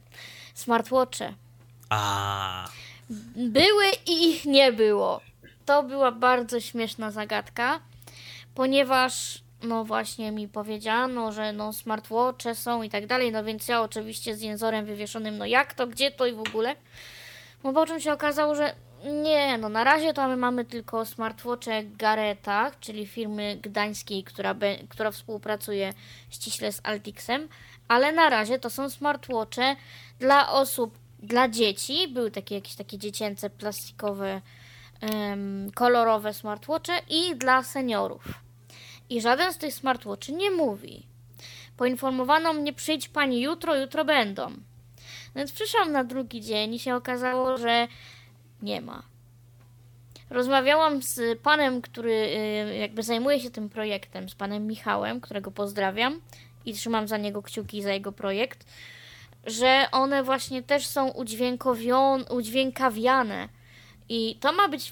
Smartwatche. 0.54 1.34
A. 1.90 2.68
Były 3.36 3.86
i 4.08 4.30
ich 4.30 4.46
nie 4.46 4.72
było. 4.72 5.22
To 5.66 5.84
była 5.84 6.12
bardzo 6.12 6.60
śmieszna 6.60 7.12
zagadka, 7.12 7.80
ponieważ 8.56 9.44
no 9.64 9.86
właśnie 9.86 10.32
mi 10.32 10.48
powiedziano, 10.48 11.32
że 11.32 11.54
no 11.54 11.74
smartwatche 11.74 12.56
są 12.56 12.84
i 12.84 12.90
tak 12.90 13.08
dalej, 13.08 13.32
no 13.32 13.44
więc 13.44 13.68
ja 13.68 13.82
oczywiście 13.82 14.36
z 14.36 14.42
jęzorem 14.42 14.86
wywieszonym, 14.86 15.38
no 15.38 15.46
jak 15.46 15.74
to, 15.74 15.88
gdzie 15.88 16.12
to 16.12 16.26
i 16.26 16.34
w 16.34 16.40
ogóle. 16.40 16.76
No 17.64 17.74
po 17.74 17.86
czym 17.86 18.00
się 18.00 18.14
okazało, 18.14 18.56
że 18.56 18.76
nie, 19.04 19.58
no 19.58 19.70
na 19.70 19.84
razie 19.84 20.14
to 20.14 20.28
my 20.28 20.38
mamy 20.38 20.66
tylko 20.66 21.06
smartwatche 21.06 21.84
Garetach, 21.84 22.80
czyli 22.80 23.08
firmy 23.08 23.58
gdańskiej, 23.62 24.24
która, 24.24 24.54
be, 24.54 24.78
która 24.90 25.12
współpracuje 25.12 25.94
ściśle 26.30 26.72
z 26.72 26.82
Altixem, 26.84 27.48
ale 27.88 28.12
na 28.12 28.30
razie 28.30 28.60
to 28.60 28.70
są 28.70 28.90
smartwatche 28.90 29.76
dla 30.20 30.52
osób, 30.52 30.98
dla 31.26 31.50
dzieci, 31.50 32.08
były 32.08 32.32
takie 32.32 32.56
jakieś 32.56 32.76
takie 32.76 32.98
dziecięce, 32.98 33.50
plastikowe, 33.50 34.42
em, 35.02 35.72
kolorowe 35.76 36.34
smartwatche 36.34 36.94
i 37.10 37.36
dla 37.36 37.64
seniorów. 37.64 38.24
I 39.10 39.22
żaden 39.22 39.54
z 39.54 39.58
tych 39.58 39.74
smartwatchy 39.74 40.32
nie 40.32 40.52
mówi. 40.52 41.06
Poinformowano 41.78 42.54
mnie, 42.54 42.74
przyjdź 42.74 43.10
pani 43.10 43.42
jutro, 43.42 43.76
jutro 43.76 44.06
będą. 44.06 44.52
Więc 45.36 45.52
przyszłam 45.52 45.92
na 45.92 46.04
drugi 46.04 46.42
dzień 46.42 46.74
i 46.74 46.80
się 46.80 46.96
okazało, 46.96 47.58
że 47.58 47.88
nie 48.62 48.82
ma. 48.82 49.04
Rozmawiałam 50.30 51.02
z 51.02 51.40
panem, 51.40 51.82
który 51.82 52.12
y, 52.12 52.76
jakby 52.76 53.04
zajmuje 53.04 53.40
się 53.40 53.50
tym 53.50 53.70
projektem, 53.70 54.30
z 54.30 54.36
panem 54.36 54.68
Michałem, 54.68 55.22
którego 55.22 55.52
pozdrawiam 55.52 56.22
i 56.66 56.74
trzymam 56.74 57.08
za 57.08 57.18
niego 57.18 57.42
kciuki 57.42 57.82
za 57.82 57.94
jego 57.94 58.12
projekt, 58.12 58.66
że 59.46 59.86
one 59.92 60.24
właśnie 60.24 60.64
też 60.64 60.88
są 60.88 61.12
udźwiękawiane. 62.30 63.50
I 64.10 64.38
to 64.40 64.54
ma 64.54 64.68
być. 64.68 64.92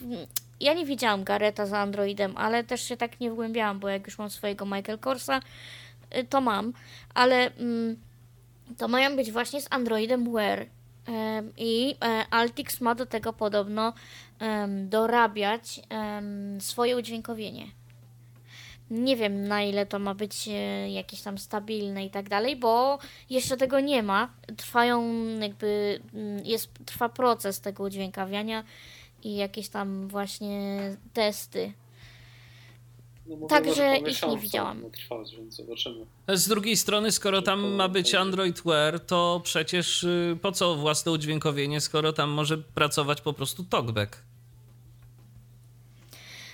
Ja 0.60 0.74
nie 0.74 0.86
widziałam 0.86 1.24
Gareta 1.24 1.66
za 1.66 1.80
Androidem, 1.80 2.38
ale 2.38 2.64
też 2.64 2.84
się 2.84 2.98
tak 2.98 3.20
nie 3.20 3.32
wgłębiałam, 3.32 3.80
bo 3.80 3.90
jak 3.90 4.06
już 4.06 4.18
mam 4.18 4.30
swojego 4.30 4.66
Michael 4.66 5.00
Corsa, 5.00 5.40
y, 6.18 6.24
to 6.24 6.42
mam, 6.42 6.74
ale 7.14 7.56
mm, 7.56 7.98
to 8.78 8.88
mają 8.88 9.16
być 9.16 9.32
właśnie 9.32 9.62
z 9.62 9.68
Androidem 9.70 10.34
Wear. 10.34 10.66
I 11.58 11.96
e, 12.02 12.26
Altix 12.30 12.82
ma 12.82 12.96
do 12.96 13.06
tego 13.06 13.34
podobno 13.34 13.94
dorabiać 14.90 15.82
swoje 16.60 16.98
udźwiękowienie. 16.98 17.68
Nie 18.94 19.16
wiem 19.16 19.48
na 19.48 19.64
ile 19.64 19.86
to 19.86 20.00
ma 20.00 20.14
być 20.14 20.48
e, 20.48 20.90
jakieś 20.90 21.22
tam 21.22 21.38
stabilne 21.38 22.06
i 22.06 22.10
tak 22.10 22.30
dalej, 22.30 22.56
bo 22.56 23.00
jeszcze 23.30 23.58
tego 23.58 23.80
nie 23.80 24.04
ma. 24.04 24.30
Trwają 24.58 25.26
jakby, 25.40 26.00
mm, 26.14 26.46
jest, 26.46 26.70
trwa 26.86 27.10
proces 27.10 27.62
tego 27.62 27.84
udźwiękawiania 27.84 28.64
i 29.24 29.36
jakieś 29.36 29.70
tam 29.70 30.08
właśnie 30.08 30.80
testy. 31.14 31.74
No, 33.28 33.48
Także 33.48 33.98
ich 33.98 34.28
nie 34.28 34.38
widziałam. 34.38 34.82
ma 34.82 34.90
Trwać, 34.90 35.36
więc 35.36 35.56
zobaczymy. 35.56 36.06
Z 36.28 36.48
drugiej 36.48 36.78
strony, 36.78 37.12
skoro 37.12 37.42
tam 37.42 37.76
ma 37.76 37.88
być 37.88 38.16
Android 38.16 38.62
Wear, 38.66 39.00
to 39.00 39.42
przecież 39.44 40.04
y, 40.04 40.38
po 40.42 40.52
co 40.52 40.76
własne 40.76 41.12
udźwiękowienie, 41.12 41.82
skoro 41.82 42.14
tam 42.14 42.30
może 42.30 42.58
pracować 42.58 43.22
po 43.22 43.34
prostu 43.34 43.64
TalkBack? 43.64 44.33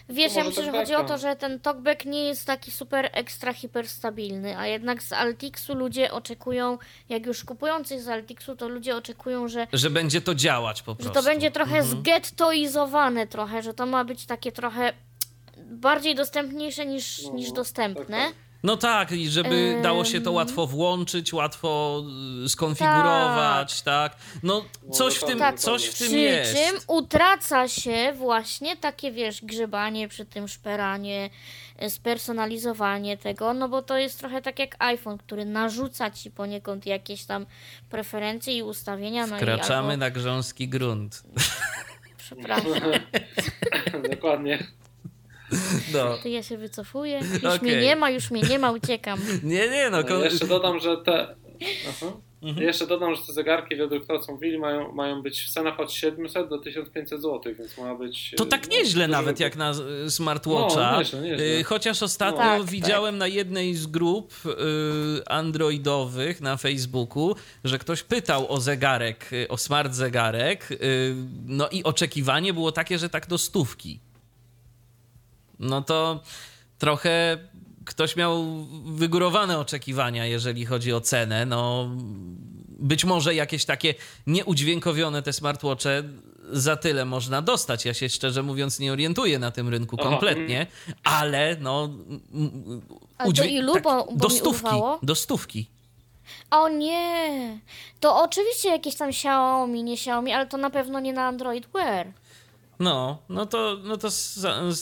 Wiesz, 0.10 0.36
ja 0.36 0.44
myślę, 0.44 0.64
że 0.64 0.72
tak 0.72 0.80
chodzi 0.82 0.96
o 0.96 1.04
to, 1.04 1.18
że 1.18 1.36
ten 1.36 1.60
talkback 1.60 2.06
nie 2.06 2.24
jest 2.24 2.46
taki 2.48 2.72
super 2.72 3.10
ekstra 3.14 3.54
hiperstabilny, 3.54 4.58
a 4.58 4.68
jednak 4.68 5.04
z 5.04 5.14
Altixu 5.14 5.76
ludzie 5.76 6.12
oczekują, 6.12 6.78
jak 7.10 7.26
już 7.26 7.44
kupują 7.44 7.84
coś 7.84 8.00
z 8.02 8.08
Altixu, 8.08 8.56
to 8.56 8.68
ludzie 8.70 8.96
oczekują, 8.96 9.48
że, 9.48 9.68
Że 9.74 9.90
będzie 9.90 10.22
to 10.22 10.36
działać 10.36 10.82
po 10.82 10.92
że 10.92 10.96
prostu. 10.96 11.14
to 11.14 11.24
będzie 11.24 11.52
trochę 11.52 11.78
Mhm. 11.78 11.86
zgettoizowane 12.02 13.28
trochę, 13.28 13.62
że 13.64 13.74
to 13.74 13.86
ma 13.86 14.06
być 14.06 14.26
takie 14.26 14.52
trochę 14.52 14.94
bardziej 15.58 16.16
dostępniejsze 16.16 16.86
niż, 16.86 17.24
No, 17.24 17.34
niż 17.34 17.46
tak, 17.48 17.56
dostępne. 17.56 18.18
tak. 18.18 18.34
No 18.64 18.78
tak, 18.78 19.12
i 19.12 19.30
żeby 19.30 19.80
dało 19.84 20.06
się 20.06 20.22
to 20.22 20.32
łatwo 20.32 20.68
włączyć, 20.68 21.34
łatwo 21.34 22.04
y, 22.46 22.50
skonfigurować, 22.50 23.82
tak? 23.82 24.16
No 24.44 24.66
coś 24.92 25.16
w 25.16 25.20
tym, 25.20 25.30
dokładnie, 25.30 25.58
coś 25.58 25.86
w 25.86 25.98
tym 25.98 26.08
Przy 26.08 26.18
jest. 26.18 26.54
czym 26.54 26.80
utraca 26.88 27.68
się 27.68 28.14
właśnie 28.18 28.78
takie, 28.78 29.12
wiesz, 29.12 29.46
grzebanie 29.46 30.08
przy 30.08 30.26
tym 30.26 30.48
szperanie, 30.48 31.30
e, 31.78 31.90
spersonalizowanie 31.90 33.18
tego, 33.18 33.54
no 33.54 33.70
bo 33.70 33.82
to 33.82 33.98
jest 33.98 34.20
trochę 34.20 34.42
tak 34.42 34.60
jak 34.60 34.76
iPhone, 34.80 35.18
który 35.18 35.46
narzuca 35.46 36.12
ci 36.12 36.32
poniekąd 36.32 36.86
jakieś 36.86 37.26
tam 37.26 37.46
preferencje 37.90 38.58
i 38.58 38.64
ustawienia. 38.64 39.28
No 39.28 39.36
Wkraczamy 39.36 39.88
i 39.88 39.92
albo, 39.92 39.98
na 39.98 40.10
grząski 40.10 40.68
grunt. 40.68 41.24
Przepraszam, 42.18 42.72
Dokładnie. 44.12 44.68
No. 45.94 46.18
to 46.24 46.28
ja 46.28 46.44
się 46.44 46.58
wycofuję. 46.58 47.20
Już 47.34 47.44
Okej. 47.44 47.60
mnie 47.62 47.82
nie 47.82 47.96
ma, 47.96 48.10
już 48.10 48.32
mnie 48.32 48.42
nie 48.42 48.60
ma, 48.60 48.72
uciekam. 48.72 49.20
Nie, 49.44 49.70
nie, 49.70 49.90
no. 49.90 49.98
No, 49.98 50.04
Ko- 50.04 50.24
jeszcze 50.24 50.48
dodam, 50.48 50.80
że 50.80 50.98
te. 50.98 51.36
Aha. 51.90 52.12
Mhm. 52.42 52.68
Jeszcze 52.68 52.88
dodam, 52.88 53.16
że 53.16 53.22
te 53.28 53.34
zegarki, 53.34 53.76
według 53.76 54.08
tego 54.08 54.20
co 54.20 54.32
mówili, 54.32 54.60
mają, 54.60 54.92
mają 54.92 55.22
być 55.22 55.42
w 55.42 55.50
cenach 55.50 55.80
od 55.80 55.92
700 55.92 56.50
do 56.50 56.58
1500 56.58 57.22
zł, 57.22 57.54
więc 57.60 57.78
ma 57.78 57.96
być. 57.96 58.34
To 58.38 58.46
tak 58.46 58.70
no, 58.70 58.78
nieźle 58.78 59.08
dużo 59.08 59.18
nawet 59.18 59.40
jak 59.40 59.56
na 59.56 59.74
y, 60.06 60.12
smartwatcha. 60.12 60.92
No, 60.92 61.00
nieźle, 61.00 61.22
nieźle. 61.22 61.46
Y, 61.46 61.64
Chociaż 61.64 62.04
ostatnio 62.04 62.44
No. 62.44 62.60
Tak, 62.60 62.70
widziałem 62.70 63.18
na 63.18 63.28
jednej 63.28 63.76
z 63.76 63.88
grup 63.88 64.34
y, 64.46 64.50
androidowych 65.28 66.42
na 66.42 66.58
Facebooku, 66.58 67.36
że 67.64 67.80
ktoś 67.80 68.04
pytał 68.04 68.52
o 68.52 68.62
zegarek, 68.62 69.30
o 69.50 69.58
smart 69.58 69.94
zegarek, 69.94 70.70
no 71.46 71.70
i 71.70 71.84
oczekiwanie 71.84 72.54
było 72.54 72.72
takie, 72.72 72.98
że 73.00 73.10
tak 73.10 73.28
do 73.28 73.38
stówki. 73.38 74.00
No 75.60 75.82
to 75.82 76.20
trochę 76.78 77.38
ktoś 77.86 78.16
miał 78.16 78.66
wygórowane 78.86 79.60
oczekiwania, 79.60 80.26
jeżeli 80.26 80.66
chodzi 80.66 80.94
o 80.94 81.02
cenę. 81.02 81.46
No, 81.46 81.90
być 82.80 83.06
może 83.06 83.36
jakieś 83.36 83.66
takie 83.66 83.94
nieudźwiękowione 84.28 85.22
te 85.22 85.34
smartwatche 85.34 86.04
za 86.52 86.76
tyle 86.76 87.06
można 87.06 87.42
dostać. 87.42 87.86
Ja 87.86 87.94
się 87.94 88.10
szczerze 88.10 88.44
mówiąc 88.44 88.80
nie 88.80 88.92
orientuję 88.92 89.40
na 89.40 89.52
tym 89.52 89.70
rynku 89.70 89.96
Aha, 90.00 90.10
kompletnie, 90.10 90.68
ale 91.04 91.58
no. 91.60 91.90
Ale 93.18 93.34
do 93.34 93.44
ilu? 93.44 93.74
Bo- 93.84 94.06
bo 94.06 94.16
do 94.16 94.30
stówki. 94.30 94.76
Do 95.04 95.16
stówki. 95.16 95.68
O 96.52 96.70
nie! 96.70 97.60
To 98.00 98.24
oczywiście 98.24 98.70
jakieś 98.70 98.96
tam 98.96 99.10
Xiaomi, 99.10 99.84
nie 99.84 99.94
Xiaomi, 99.94 100.32
ale 100.32 100.48
to 100.48 100.58
na 100.58 100.70
pewno 100.70 101.00
nie 101.00 101.14
na 101.14 101.28
Android 101.28 101.68
Wear. 101.74 102.08
No, 102.80 103.24
no 103.30 103.46
to, 103.46 103.78
no 103.84 103.98
to, 103.98 104.08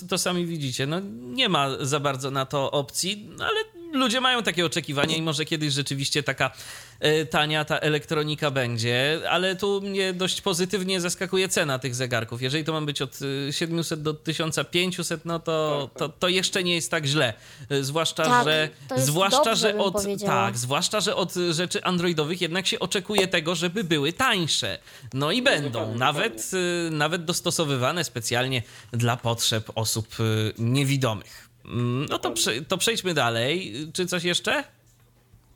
to 0.10 0.18
sami 0.18 0.45
widzicie. 0.45 0.88
No, 0.88 1.00
nie 1.20 1.50
ma 1.50 1.70
za 1.86 2.00
bardzo 2.00 2.32
na 2.32 2.45
to 2.45 2.72
opcji, 2.72 3.30
ale 3.39 3.76
ludzie 3.94 4.22
mają 4.22 4.44
takie 4.44 4.66
oczekiwania 4.66 5.16
i 5.16 5.22
może 5.22 5.46
kiedyś 5.46 5.74
rzeczywiście 5.74 6.24
taka 6.24 6.52
e, 7.00 7.26
tania 7.26 7.66
ta 7.66 7.80
elektronika 7.80 8.52
będzie, 8.52 9.22
ale 9.30 9.56
tu 9.56 9.82
mnie 9.82 10.14
dość 10.14 10.42
pozytywnie 10.42 11.02
zaskakuje 11.02 11.50
cena 11.50 11.80
tych 11.80 11.96
zegarków. 11.96 12.42
Jeżeli 12.42 12.64
to 12.64 12.74
ma 12.74 12.82
być 12.82 13.02
od 13.02 13.20
e, 13.50 13.54
700 13.54 14.02
do 14.02 14.14
1500, 14.14 15.26
no 15.26 15.40
to, 15.40 15.90
to, 15.98 16.10
to 16.10 16.28
jeszcze 16.28 16.64
nie 16.64 16.76
jest 16.76 16.92
tak 16.92 17.06
źle. 17.06 17.34
E, 17.70 17.84
Zwłaszcza, 17.84 18.24
Tak, 18.24 18.46
że 18.46 18.70
zwłaszcza, 18.98 19.44
dobrze, 19.44 19.56
że 19.56 19.78
od 19.78 19.96
tak, 20.26 20.58
zwłaszcza, 20.58 21.00
że 21.00 21.16
od 21.16 21.34
rzeczy 21.52 21.84
androidowych 21.84 22.42
jednak 22.42 22.68
się 22.68 22.80
oczekuje 22.80 23.28
tego, 23.28 23.56
żeby 23.56 23.84
były 23.84 24.14
tańsze. 24.14 24.80
No 25.14 25.32
i 25.32 25.42
będą, 25.42 25.96
nawet, 25.96 26.52
nawet 26.92 27.26
dostosowywane 27.26 28.04
specjalnie 28.04 28.64
dla 28.92 29.18
potrzeb 29.18 29.72
osób 29.76 30.16
niewidomych. 30.58 31.47
Mm, 31.68 32.05
No 32.09 32.18
to, 32.20 32.32
prze, 32.32 32.61
to 32.61 32.78
przejdźmy 32.78 33.13
dalej. 33.13 33.74
Czy 33.93 34.05
coś 34.05 34.24
jeszcze? 34.24 34.63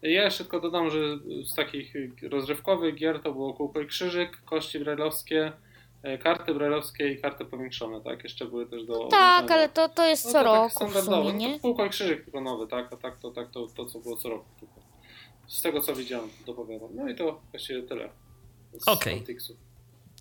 Ja 0.02 0.24
jeszcze 0.24 0.44
tylko 0.44 0.60
dodam, 0.60 0.90
że 0.90 1.00
z 1.46 1.56
takich 1.56 1.94
rozrywkowych 2.24 2.96
gier 2.96 3.20
to 3.20 3.32
było 3.34 3.54
kółko 3.54 3.82
i 3.82 3.88
krzyżyk, 3.88 4.42
kości 4.46 4.80
brajlowskie, 4.80 5.52
e, 6.04 6.18
karty 6.18 6.54
brajlowskie 6.54 7.12
i 7.12 7.22
karty 7.22 7.46
powiększone, 7.46 8.02
tak? 8.02 8.24
Jeszcze 8.24 8.46
były 8.46 8.66
też 8.68 8.86
do. 8.86 9.08
Tak, 9.08 9.52
ale 9.52 9.70
to, 9.70 9.90
to 9.90 10.08
jest 10.08 10.26
No 10.26 10.32
co 10.32 10.38
to 10.38 10.44
tak 10.44 10.54
roku 10.56 10.70
w 10.70 10.74
standardowe. 10.74 11.30
sumie, 11.32 11.34
No 11.34 11.40
nie? 11.50 11.54
to 11.54 11.60
kółko 11.60 11.86
i 11.86 11.90
krzyżyk 11.90 12.24
tylko 12.24 12.42
nowy, 12.42 12.68
tak? 12.68 12.94
A 12.94 12.98
tak 12.98 13.20
to, 13.20 13.32
tak 13.32 13.52
to, 13.52 13.68
to 13.68 13.86
co 13.86 14.00
było 14.00 14.18
co 14.18 14.30
roku. 14.30 14.46
Tylko. 14.60 14.82
Z 15.48 15.62
tego 15.62 15.82
co 15.82 15.96
widziałem, 15.96 16.30
to 16.46 16.54
powiadam. 16.54 16.90
No 16.96 17.10
i 17.10 17.16
to 17.16 17.42
właściwie 17.52 17.84
tyle. 17.84 18.10
Okej. 18.86 19.14
Altixu. 19.20 19.56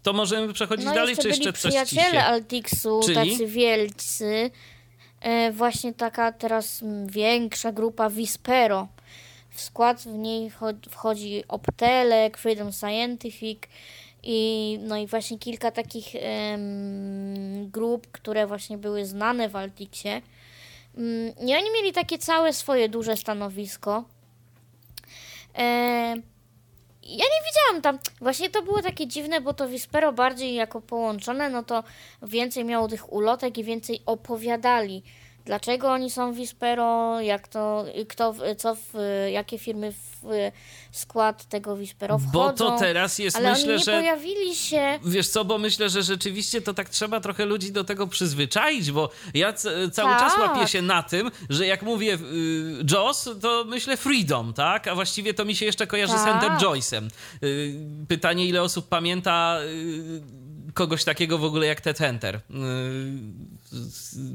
To 0.02 0.12
możemy 0.12 0.52
przechodzić 0.52 0.86
No 0.86 0.94
dalej, 0.94 1.08
jeszcze 1.10 1.22
czy 1.22 1.28
jeszcze 1.28 1.52
coś 1.52 1.62
ci 1.62 1.68
przyjaciele 1.68 2.10
się... 2.10 2.18
Altixu, 2.24 3.00
Czyli? 3.04 3.14
tacy 3.30 3.46
wielcy. 3.46 4.50
E, 5.20 5.52
właśnie 5.52 5.94
taka 5.94 6.32
teraz 6.32 6.84
większa 7.06 7.72
grupa 7.72 8.10
Vispero. 8.10 8.88
W 9.50 9.60
skład 9.60 10.00
w 10.00 10.06
niej 10.06 10.50
cho- 10.50 10.90
wchodzi 10.90 11.44
Optelek, 11.48 12.38
Freedom 12.38 12.72
Scientific 12.72 13.58
i 14.22 14.78
no 14.82 14.96
i 14.96 15.06
właśnie 15.06 15.38
kilka 15.38 15.70
takich 15.70 16.06
em, 16.14 17.70
grup, 17.70 18.06
które 18.12 18.46
właśnie 18.46 18.78
były 18.78 19.06
znane 19.06 19.48
w 19.48 19.56
Altixie. 19.56 20.22
Mm, 20.96 21.28
I 21.36 21.54
oni 21.54 21.70
mieli 21.74 21.92
takie 21.92 22.18
całe 22.18 22.52
swoje 22.52 22.88
duże 22.88 23.16
stanowisko. 23.16 24.04
E, 25.58 26.14
ja 27.10 27.24
nie 27.24 27.40
widziałam 27.46 27.82
tam. 27.82 27.98
Właśnie 28.20 28.50
to 28.50 28.62
było 28.62 28.82
takie 28.82 29.06
dziwne, 29.06 29.40
bo 29.40 29.54
to 29.54 29.68
Vispero 29.68 30.12
bardziej 30.12 30.54
jako 30.54 30.80
połączone, 30.80 31.50
no 31.50 31.62
to 31.62 31.84
więcej 32.22 32.64
miało 32.64 32.88
tych 32.88 33.12
ulotek 33.12 33.58
i 33.58 33.64
więcej 33.64 34.02
opowiadali. 34.06 35.02
Dlaczego 35.44 35.88
oni 35.92 36.10
są 36.10 36.32
Vispero, 36.32 37.20
jak 37.20 37.48
to, 37.48 37.84
kto, 38.08 38.32
w- 38.32 38.38
co, 38.56 38.74
w, 38.74 38.94
jakie 39.32 39.58
firmy 39.58 39.92
w 39.92 40.50
skład 40.92 41.44
tego 41.48 41.76
Vispero 41.76 42.18
wchodzą. 42.18 42.32
Bo 42.32 42.52
to 42.52 42.78
teraz 42.78 43.18
jest, 43.18 43.36
ale 43.36 43.50
myślę, 43.50 43.64
oni 43.64 43.72
nie 43.78 43.84
że... 43.84 43.92
pojawili 43.92 44.54
się. 44.54 44.98
Wiesz 45.04 45.28
co, 45.28 45.44
bo 45.44 45.58
myślę, 45.58 45.90
że 45.90 46.02
rzeczywiście 46.02 46.60
to 46.62 46.74
tak 46.74 46.88
trzeba 46.88 47.20
trochę 47.20 47.46
ludzi 47.46 47.72
do 47.72 47.84
tego 47.84 48.06
przyzwyczaić, 48.06 48.92
bo 48.92 49.10
ja 49.34 49.52
cały 49.52 49.90
czas 50.18 50.34
Tak. 50.34 50.40
łapię 50.40 50.68
się 50.68 50.82
na 50.82 51.02
tym, 51.02 51.30
że 51.50 51.66
jak 51.66 51.82
mówię 51.82 52.14
y, 52.14 52.84
Joss, 52.90 53.30
to 53.42 53.64
myślę 53.68 53.96
Freedom, 53.96 54.52
tak? 54.52 54.88
A 54.88 54.94
właściwie 54.94 55.34
to 55.34 55.44
mi 55.44 55.56
się 55.56 55.66
jeszcze 55.66 55.86
kojarzy 55.86 56.12
z 56.12 56.16
Tak. 56.24 56.34
Ender 56.34 56.50
Joyce'em. 56.68 57.08
Y, 57.42 57.74
pytanie, 58.08 58.46
ile 58.46 58.62
osób 58.62 58.88
pamięta 58.88 59.58
y, 59.62 60.22
kogoś 60.80 61.04
takiego 61.04 61.38
w 61.38 61.44
ogóle 61.44 61.66
jak 61.66 61.80
Ted 61.80 61.98
Hunter. 61.98 62.36
Y, 62.36 62.40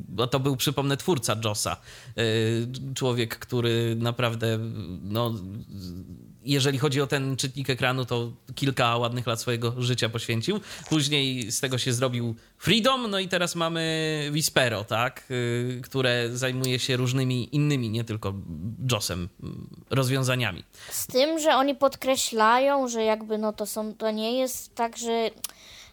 bo 0.08 0.28
to 0.28 0.40
był, 0.40 0.56
przypomnę, 0.56 0.98
twórca 0.98 1.36
Jossa. 1.44 1.78
Y, 2.18 2.68
człowiek, 2.96 3.40
który 3.40 3.96
naprawdę, 4.00 4.60
no, 5.02 5.34
jeżeli 6.46 6.78
chodzi 6.78 7.02
o 7.02 7.08
ten 7.08 7.36
czytnik 7.36 7.70
ekranu, 7.70 8.06
to 8.06 8.32
kilka 8.56 8.98
ładnych 8.98 9.28
lat 9.28 9.42
swojego 9.42 9.74
życia 9.78 10.10
poświęcił. 10.10 10.60
Później 10.90 11.52
z 11.52 11.60
tego 11.60 11.78
się 11.78 11.94
zrobił 11.94 12.36
Freedom, 12.58 13.10
no 13.10 13.20
i 13.20 13.28
teraz 13.28 13.56
mamy 13.56 14.30
Vispero, 14.32 14.84
tak? 14.84 15.24
Y, 15.32 15.82
które 15.84 16.30
zajmuje 16.34 16.80
się 16.80 16.98
różnymi 16.98 17.56
innymi, 17.56 17.90
nie 17.90 18.04
tylko 18.04 18.34
JOSem, 18.92 19.30
y, 19.44 19.48
rozwiązaniami. 19.90 20.64
Z 20.90 21.08
tym, 21.08 21.40
że 21.40 21.50
oni 21.56 21.76
podkreślają, 21.76 22.88
że 22.88 23.04
jakby 23.04 23.38
no 23.38 23.54
to 23.54 23.66
są, 23.66 23.94
to 23.94 24.12
nie 24.12 24.40
jest 24.40 24.76
tak, 24.76 24.98
że 24.98 25.30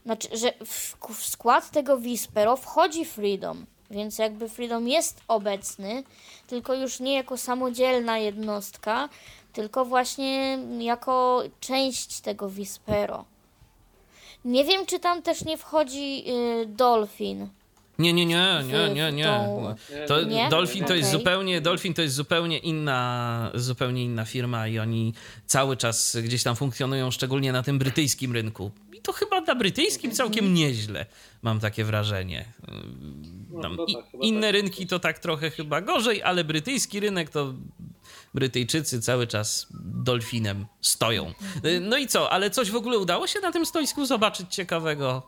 znaczy, 0.04 0.28
że 0.36 0.52
w, 0.64 0.96
w 1.14 1.26
skład 1.26 1.70
tego 1.70 1.96
Vispero 1.98 2.56
wchodzi 2.56 3.04
Freedom, 3.04 3.66
więc 3.90 4.18
jakby 4.18 4.48
Freedom 4.48 4.88
jest 4.88 5.20
obecny, 5.28 6.02
tylko 6.46 6.74
już 6.74 7.00
nie 7.00 7.14
jako 7.14 7.36
samodzielna 7.36 8.18
jednostka, 8.18 9.08
tylko 9.52 9.84
właśnie 9.84 10.58
jako 10.78 11.42
część 11.60 12.20
tego 12.20 12.48
Vispero. 12.48 13.24
Nie 14.44 14.64
wiem, 14.64 14.86
czy 14.86 14.98
tam 15.00 15.22
też 15.22 15.44
nie 15.44 15.58
wchodzi 15.58 16.24
y, 16.62 16.66
Dolphin. 16.66 17.48
Nie, 17.98 18.12
nie, 18.12 18.26
nie, 18.26 18.62
nie, 18.66 18.90
nie, 18.94 19.12
nie. 19.12 19.24
tą- 19.24 19.74
To 20.08 20.22
Nie? 20.22 20.48
Dolphin 20.48 20.84
to 20.84 20.94
jest 20.94 21.10
zupełnie 21.10 21.60
Dolphin 21.60 21.94
to 21.94 22.02
jest 22.02 22.14
zupełnie 22.14 22.58
inna, 22.58 23.50
zupełnie 23.54 24.04
inna 24.04 24.24
firma 24.24 24.68
i 24.68 24.78
oni 24.78 25.14
cały 25.46 25.76
czas 25.76 26.16
gdzieś 26.22 26.42
tam 26.42 26.56
funkcjonują, 26.56 27.10
szczególnie 27.10 27.52
na 27.52 27.62
tym 27.62 27.78
brytyjskim 27.78 28.32
rynku. 28.32 28.70
To 29.02 29.12
chyba 29.12 29.40
na 29.40 29.54
brytyjskim 29.54 30.10
Mhm. 30.10 30.16
całkiem 30.16 30.54
nieźle, 30.54 31.06
mam 31.42 31.60
takie 31.60 31.84
wrażenie. 31.84 32.44
No, 33.50 33.62
Tam 33.62 33.76
i, 33.86 33.94
tak, 33.94 34.04
inne 34.20 34.46
tak. 34.46 34.52
rynki 34.52 34.86
to 34.86 34.98
tak 34.98 35.18
trochę 35.18 35.50
chyba 35.50 35.80
gorzej, 35.80 36.22
ale 36.22 36.44
brytyjski 36.44 37.00
rynek 37.00 37.30
to 37.30 37.54
Brytyjczycy 38.34 39.00
cały 39.00 39.26
czas 39.26 39.66
dolfinem 39.84 40.66
stoją. 40.80 41.26
Mhm. 41.26 41.88
No 41.88 41.96
i 41.96 42.06
co, 42.06 42.30
ale 42.30 42.50
coś 42.50 42.70
w 42.70 42.76
ogóle 42.76 42.98
udało 42.98 43.26
się 43.26 43.40
na 43.40 43.52
tym 43.52 43.66
stoisku 43.66 44.06
zobaczyć 44.06 44.54
ciekawego? 44.54 45.22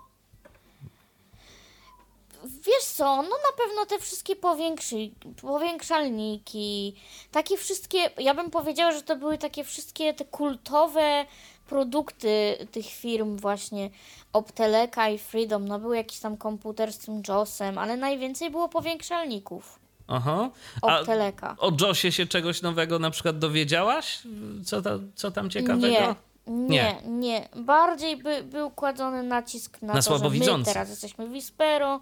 Wiesz 2.45 2.85
co, 2.85 3.05
no 3.16 3.29
na 3.29 3.57
pewno 3.64 3.87
te 3.87 3.99
wszystkie 3.99 4.37
powiększy, 4.37 4.97
powiększalniki, 5.43 6.95
takie 7.31 7.57
wszystkie, 7.57 7.99
ja 8.18 8.35
bym 8.35 8.51
powiedziała, 8.51 8.93
że 8.93 9.03
to 9.03 9.16
były 9.16 9.39
takie 9.39 9.64
wszystkie 9.64 10.14
te 10.14 10.25
kultowe 10.25 11.27
produkty 11.67 12.67
tych 12.73 12.87
firm 12.87 13.37
właśnie 13.37 13.91
Opteleka 14.33 15.09
i 15.09 15.19
Freedom, 15.19 15.69
no 15.69 15.79
był 15.79 15.93
jakiś 15.93 16.19
tam 16.19 16.37
komputer 16.37 16.93
z 16.93 16.99
tym 16.99 17.23
JOSem, 17.29 17.79
ale 17.79 17.97
najwięcej 17.97 18.51
było 18.51 18.69
powiększalników 18.69 19.79
Aha. 20.09 20.51
A 20.83 21.01
Opteleka. 21.01 21.57
o 21.59 21.73
Josie 21.81 22.12
się 22.12 22.27
czegoś 22.27 22.62
nowego 22.62 22.99
na 22.99 23.11
przykład 23.11 23.39
dowiedziałaś? 23.39 24.23
Co, 24.65 24.83
ta, 24.83 24.91
co 25.15 25.31
tam 25.31 25.51
ciekawego? 25.51 25.87
Nie, 25.87 26.15
nie, 26.47 26.97
nie. 27.07 27.49
Bardziej 27.57 28.17
by, 28.17 28.43
był 28.43 28.71
kładziony 28.71 29.23
nacisk 29.23 29.83
na, 29.83 29.95
Na 29.95 30.03
to, 30.03 30.19
że 30.19 30.31
my 30.31 30.65
teraz 30.65 30.91
jesteśmy 30.91 31.29
Vispero 31.29 32.01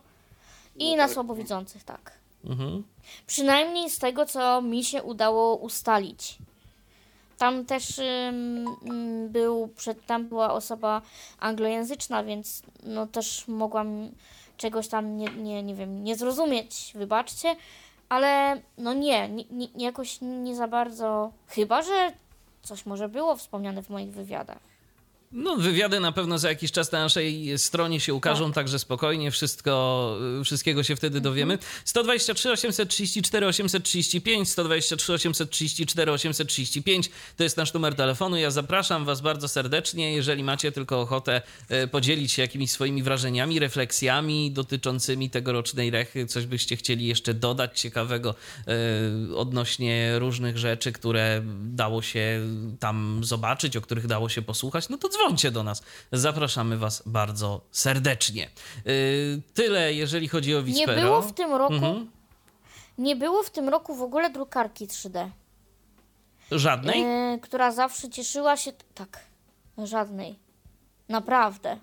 i 0.76 0.90
No 0.90 0.96
na 0.96 1.08
słabowidzących, 1.08 1.84
tak. 1.84 2.12
Mhm. 2.44 2.82
Przynajmniej 3.26 3.90
z 3.90 3.98
tego, 3.98 4.26
co 4.26 4.62
mi 4.62 4.84
się 4.84 5.02
udało 5.02 5.56
ustalić. 5.56 6.38
Tam 7.42 7.64
też 7.64 7.98
ym, 7.98 8.66
był, 9.28 9.68
przed, 9.68 10.06
tam 10.06 10.28
była 10.28 10.52
osoba 10.52 11.02
anglojęzyczna, 11.38 12.24
więc 12.24 12.62
no 12.82 13.06
też 13.06 13.48
mogłam 13.48 14.10
czegoś 14.56 14.88
tam 14.88 15.16
nie, 15.16 15.28
nie, 15.28 15.62
nie 15.62 15.74
wiem, 15.74 16.04
nie 16.04 16.16
zrozumieć, 16.16 16.92
wybaczcie, 16.94 17.56
ale 18.08 18.60
no 18.78 18.92
nie, 18.94 19.28
nie, 19.28 19.44
nie, 19.50 19.68
jakoś 19.76 20.18
nie 20.20 20.56
za 20.56 20.68
bardzo, 20.68 21.32
chyba, 21.46 21.82
że 21.82 22.12
coś 22.62 22.86
może 22.86 23.08
było 23.08 23.36
wspomniane 23.36 23.82
w 23.82 23.90
moich 23.90 24.12
wywiadach. 24.12 24.71
No, 25.32 25.56
wywiady 25.56 26.00
na 26.00 26.12
pewno 26.12 26.38
za 26.38 26.48
jakiś 26.48 26.72
czas 26.72 26.92
na 26.92 27.00
naszej 27.00 27.58
stronie 27.58 28.00
się 28.00 28.14
ukażą, 28.14 28.52
także 28.52 28.78
spokojnie, 28.78 29.30
wszystko, 29.30 30.16
wszystkiego 30.44 30.82
się 30.82 30.96
wtedy 30.96 31.20
dowiemy. 31.20 31.58
123 31.84 32.50
834 32.50 33.46
835, 33.46 34.48
123 34.48 35.12
834 35.12 36.12
835 36.12 37.10
to 37.36 37.42
jest 37.44 37.56
nasz 37.56 37.72
numer 37.72 37.94
telefonu. 37.94 38.36
Ja 38.36 38.50
zapraszam 38.50 39.04
Was 39.04 39.20
bardzo 39.20 39.48
serdecznie, 39.48 40.12
jeżeli 40.12 40.44
macie 40.44 40.72
tylko 40.72 41.00
ochotę 41.00 41.42
e, 41.68 41.86
podzielić 41.86 42.32
się 42.32 42.42
jakimiś 42.42 42.70
swoimi 42.70 43.02
wrażeniami, 43.02 43.58
refleksjami 43.58 44.50
dotyczącymi 44.50 45.30
tegorocznej 45.30 45.90
rechy, 45.90 46.26
coś 46.26 46.46
byście 46.46 46.76
chcieli 46.76 47.06
jeszcze 47.06 47.34
dodać 47.34 47.80
ciekawego 47.80 48.34
e, 49.30 49.36
odnośnie 49.36 50.18
różnych 50.18 50.58
rzeczy, 50.58 50.92
które 50.92 51.42
dało 51.64 52.02
się 52.02 52.40
tam 52.80 53.20
zobaczyć, 53.24 53.76
o 53.76 53.80
których 53.80 54.06
dało 54.06 54.28
się 54.28 54.42
posłuchać, 54.42 54.88
no 54.88 54.98
to 54.98 55.08
dzwońcie 55.22 55.50
do 55.50 55.62
nas. 55.62 55.82
Zapraszamy 56.12 56.78
Was 56.78 57.02
bardzo 57.06 57.60
serdecznie. 57.70 58.50
Yy, 58.84 59.42
Tyle, 59.54 59.94
jeżeli 59.94 60.28
chodzi 60.28 60.54
o 60.56 60.58
Nie 60.58 60.64
Vispero. 60.64 61.02
było 61.02 61.22
w 61.22 61.32
tym 61.32 61.52
roku, 61.54 61.74
Mhm. 61.74 62.10
nie 62.98 63.16
było 63.16 63.42
w 63.42 63.50
tym 63.50 63.68
roku 63.68 63.94
w 63.94 64.02
ogóle 64.02 64.30
drukarki 64.30 64.86
3D. 64.88 65.28
Żadnej? 66.50 67.02
E, 67.02 67.38
która 67.42 67.72
zawsze 67.72 68.08
cieszyła 68.10 68.56
się. 68.56 68.72
Tak, 68.94 69.20
żadnej. 69.78 70.38
Naprawdę. 71.08 71.78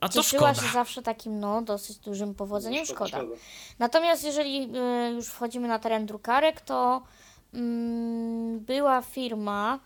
A 0.00 0.08
to 0.08 0.22
cieszyła 0.22 0.52
szkoda. 0.54 0.66
się 0.68 0.72
zawsze 0.72 1.02
takim, 1.02 1.40
no, 1.40 1.62
dosyć 1.62 1.98
dużym 1.98 2.34
powodzeniem. 2.34 2.86
Szkoda. 2.86 3.18
Natomiast 3.78 4.24
jeżeli 4.24 4.70
e, 4.76 5.10
już 5.10 5.26
wchodzimy 5.26 5.68
na 5.68 5.78
teren 5.78 6.06
drukarek, 6.06 6.60
to 6.60 7.02
mm, 7.54 8.60
była 8.60 9.02
firma, 9.02 9.78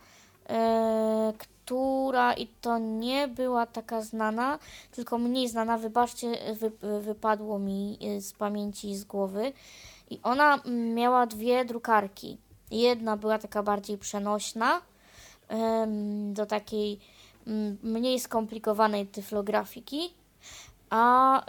e, 0.49 1.33
która 1.73 2.35
i 2.35 2.47
to 2.47 2.79
nie 2.79 3.29
była 3.29 3.67
taka 3.67 4.03
znana, 4.03 4.59
tylko 4.91 5.19
mniej 5.19 5.49
znana, 5.49 5.79
wybaczcie, 5.79 6.55
wy, 6.55 7.01
wypadło 7.01 7.59
mi 7.59 7.99
e, 8.03 8.21
z 8.21 8.33
pamięci 8.33 8.91
i 8.91 8.97
z 8.97 9.05
głowy. 9.05 9.53
I 10.11 10.21
ona 10.23 10.59
miała 10.95 11.27
dwie 11.27 11.65
drukarki. 11.65 12.39
Jedna 12.71 13.17
była 13.17 13.39
taka 13.39 13.63
bardziej 13.63 13.99
przenośna, 13.99 14.81
do 16.33 16.47
takiej 16.47 16.99
mm, 17.47 17.79
mniej 17.83 18.21
skomplikowanej 18.21 19.07
tyflografiki, 19.07 20.15
a 20.91 21.41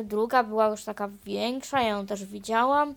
y, 0.00 0.04
druga 0.04 0.44
była 0.44 0.66
już 0.66 0.84
taka 0.84 1.08
większa, 1.24 1.80
ja 1.80 1.88
ją 1.88 2.06
też 2.06 2.24
widziałam 2.24 2.94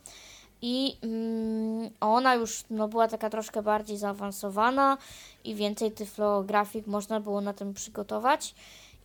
i 0.61 0.97
mm, 1.03 1.89
ona 1.99 2.35
już 2.35 2.63
no, 2.69 2.87
była 2.87 3.07
taka 3.07 3.29
troszkę 3.29 3.61
bardziej 3.63 3.97
zaawansowana 3.97 4.97
i 5.43 5.55
więcej 5.55 5.91
tyflografik 5.91 6.87
można 6.87 7.19
było 7.19 7.41
na 7.41 7.53
tym 7.53 7.73
przygotować. 7.73 8.55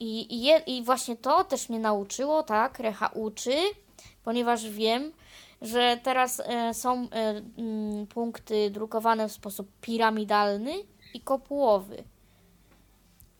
I, 0.01 0.35
i, 0.35 0.43
je, 0.43 0.59
I 0.59 0.83
właśnie 0.83 1.17
to 1.17 1.45
też 1.45 1.69
mnie 1.69 1.79
nauczyło, 1.79 2.43
tak, 2.43 2.79
Recha 2.79 3.07
uczy, 3.09 3.57
ponieważ 4.25 4.71
wiem, 4.71 5.13
że 5.63 6.01
teraz 6.03 6.41
e, 6.45 6.75
są 6.75 7.09
e, 7.13 7.43
mm, 7.59 8.07
punkty 8.07 8.71
drukowane 8.71 9.29
w 9.29 9.33
sposób 9.33 9.69
piramidalny 9.81 10.73
i 11.15 11.21
kopułowy. 11.21 12.05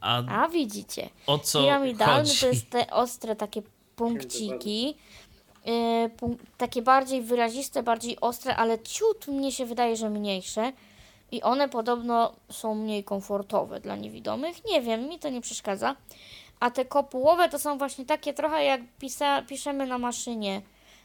A 0.01 0.23
A 0.43 0.49
widzicie, 0.49 1.09
o 1.27 1.39
co 1.39 1.61
piramidalny 1.61 2.29
chodzi? 2.29 2.41
to 2.41 2.47
jest 2.47 2.71
te 2.71 2.91
ostre 2.91 3.37
takie 3.37 3.63
punkciki, 3.97 4.97
punk- 4.97 5.06
takie 6.59 6.83
bardziej 6.83 7.23
wyraziste, 7.23 7.83
bardziej 7.83 8.21
ostre, 8.21 8.57
ale 8.57 8.79
ciut 8.79 9.29
mnie 9.29 9.53
się 9.53 9.67
wydaje, 9.67 9.97
że 9.97 10.11
mniejsze. 10.11 10.73
I 11.33 11.43
one 11.43 11.69
podobno 11.69 12.33
są 12.51 12.75
mniej 12.75 13.05
komfortowe 13.05 13.81
dla 13.81 13.97
niewidomych. 13.97 14.65
Nie 14.65 14.83
wiem, 14.83 15.09
mi 15.09 15.19
to 15.19 15.29
nie 15.29 15.41
przeszkadza. 15.41 15.97
A 16.61 16.71
te 16.71 16.85
kopułowe 16.85 17.49
to 17.49 17.59
są 17.59 17.79
właśnie 17.79 18.05
takie 18.05 18.35
trochę 18.35 18.65
jak 18.65 18.81
pisa- 19.01 19.47
piszemy 19.47 19.87
na 19.87 19.99
maszynie. 19.99 20.63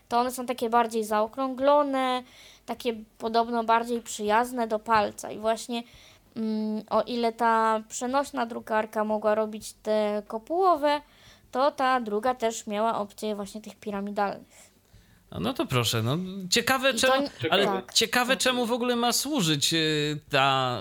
To 0.09 0.20
one 0.20 0.32
są 0.32 0.45
takie 0.45 0.70
bardziej 0.70 1.03
zaokrąglone, 1.03 2.24
takie 2.66 2.93
podobno 3.18 3.64
bardziej 3.64 4.01
przyjazne 4.01 4.68
do 4.68 4.80
palca. 4.80 5.32
I 5.32 5.39
właśnie 5.39 5.84
mm, 6.36 6.84
o 6.89 7.01
ile 7.01 7.34
ta 7.34 7.84
przenośna 7.89 8.45
drukarka 8.45 9.03
mogła 9.03 9.36
robić 9.36 9.74
te 9.84 10.24
kopułowe, 10.28 11.01
to 11.52 11.72
ta 11.72 12.02
druga 12.02 12.36
też 12.36 12.68
miała 12.68 12.97
opcję 12.97 13.36
właśnie 13.36 13.62
tych 13.62 13.76
piramidalnych. 13.76 14.72
No 15.39 15.54
to 15.54 15.66
proszę, 15.66 16.04
no 16.04 16.18
ciekawe 16.49 16.91
I 16.91 16.95
czemu, 16.95 17.28
to- 17.28 17.47
ale 17.54 17.66
tak. 17.66 17.93
ciekawe 17.93 18.38
czemu 18.38 18.66
w 18.66 18.72
ogóle 18.72 18.95
ma 18.95 19.12
służyć 19.14 19.74
y, 19.74 20.20
ta 20.30 20.78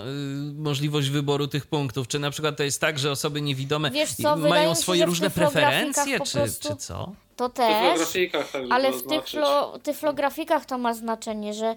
y, 0.49 0.53
możliwość 0.53 1.09
wyboru 1.09 1.47
tych 1.47 1.65
punktów. 1.65 2.07
Czy 2.07 2.19
na 2.19 2.31
przykład 2.31 2.57
to 2.57 2.63
jest 2.63 2.81
tak, 2.81 2.99
że 2.99 3.11
osoby 3.11 3.41
niewidome 3.41 3.91
co, 4.21 4.35
mają 4.35 4.69
się, 4.69 4.81
swoje 4.81 5.05
w 5.05 5.09
różne 5.09 5.29
preferencje, 5.29 6.19
czy, 6.19 6.33
prostu- 6.33 6.67
czy 6.69 6.75
co? 6.75 7.11
To 7.35 7.49
też. 7.49 7.97
tak, 8.31 8.61
Ale 8.69 8.91
w 8.91 9.07
tyflo, 9.07 9.79
tyflografikach 9.79 10.65
to 10.65 10.77
ma 10.77 10.93
znaczenie, 10.93 11.53
że 11.53 11.75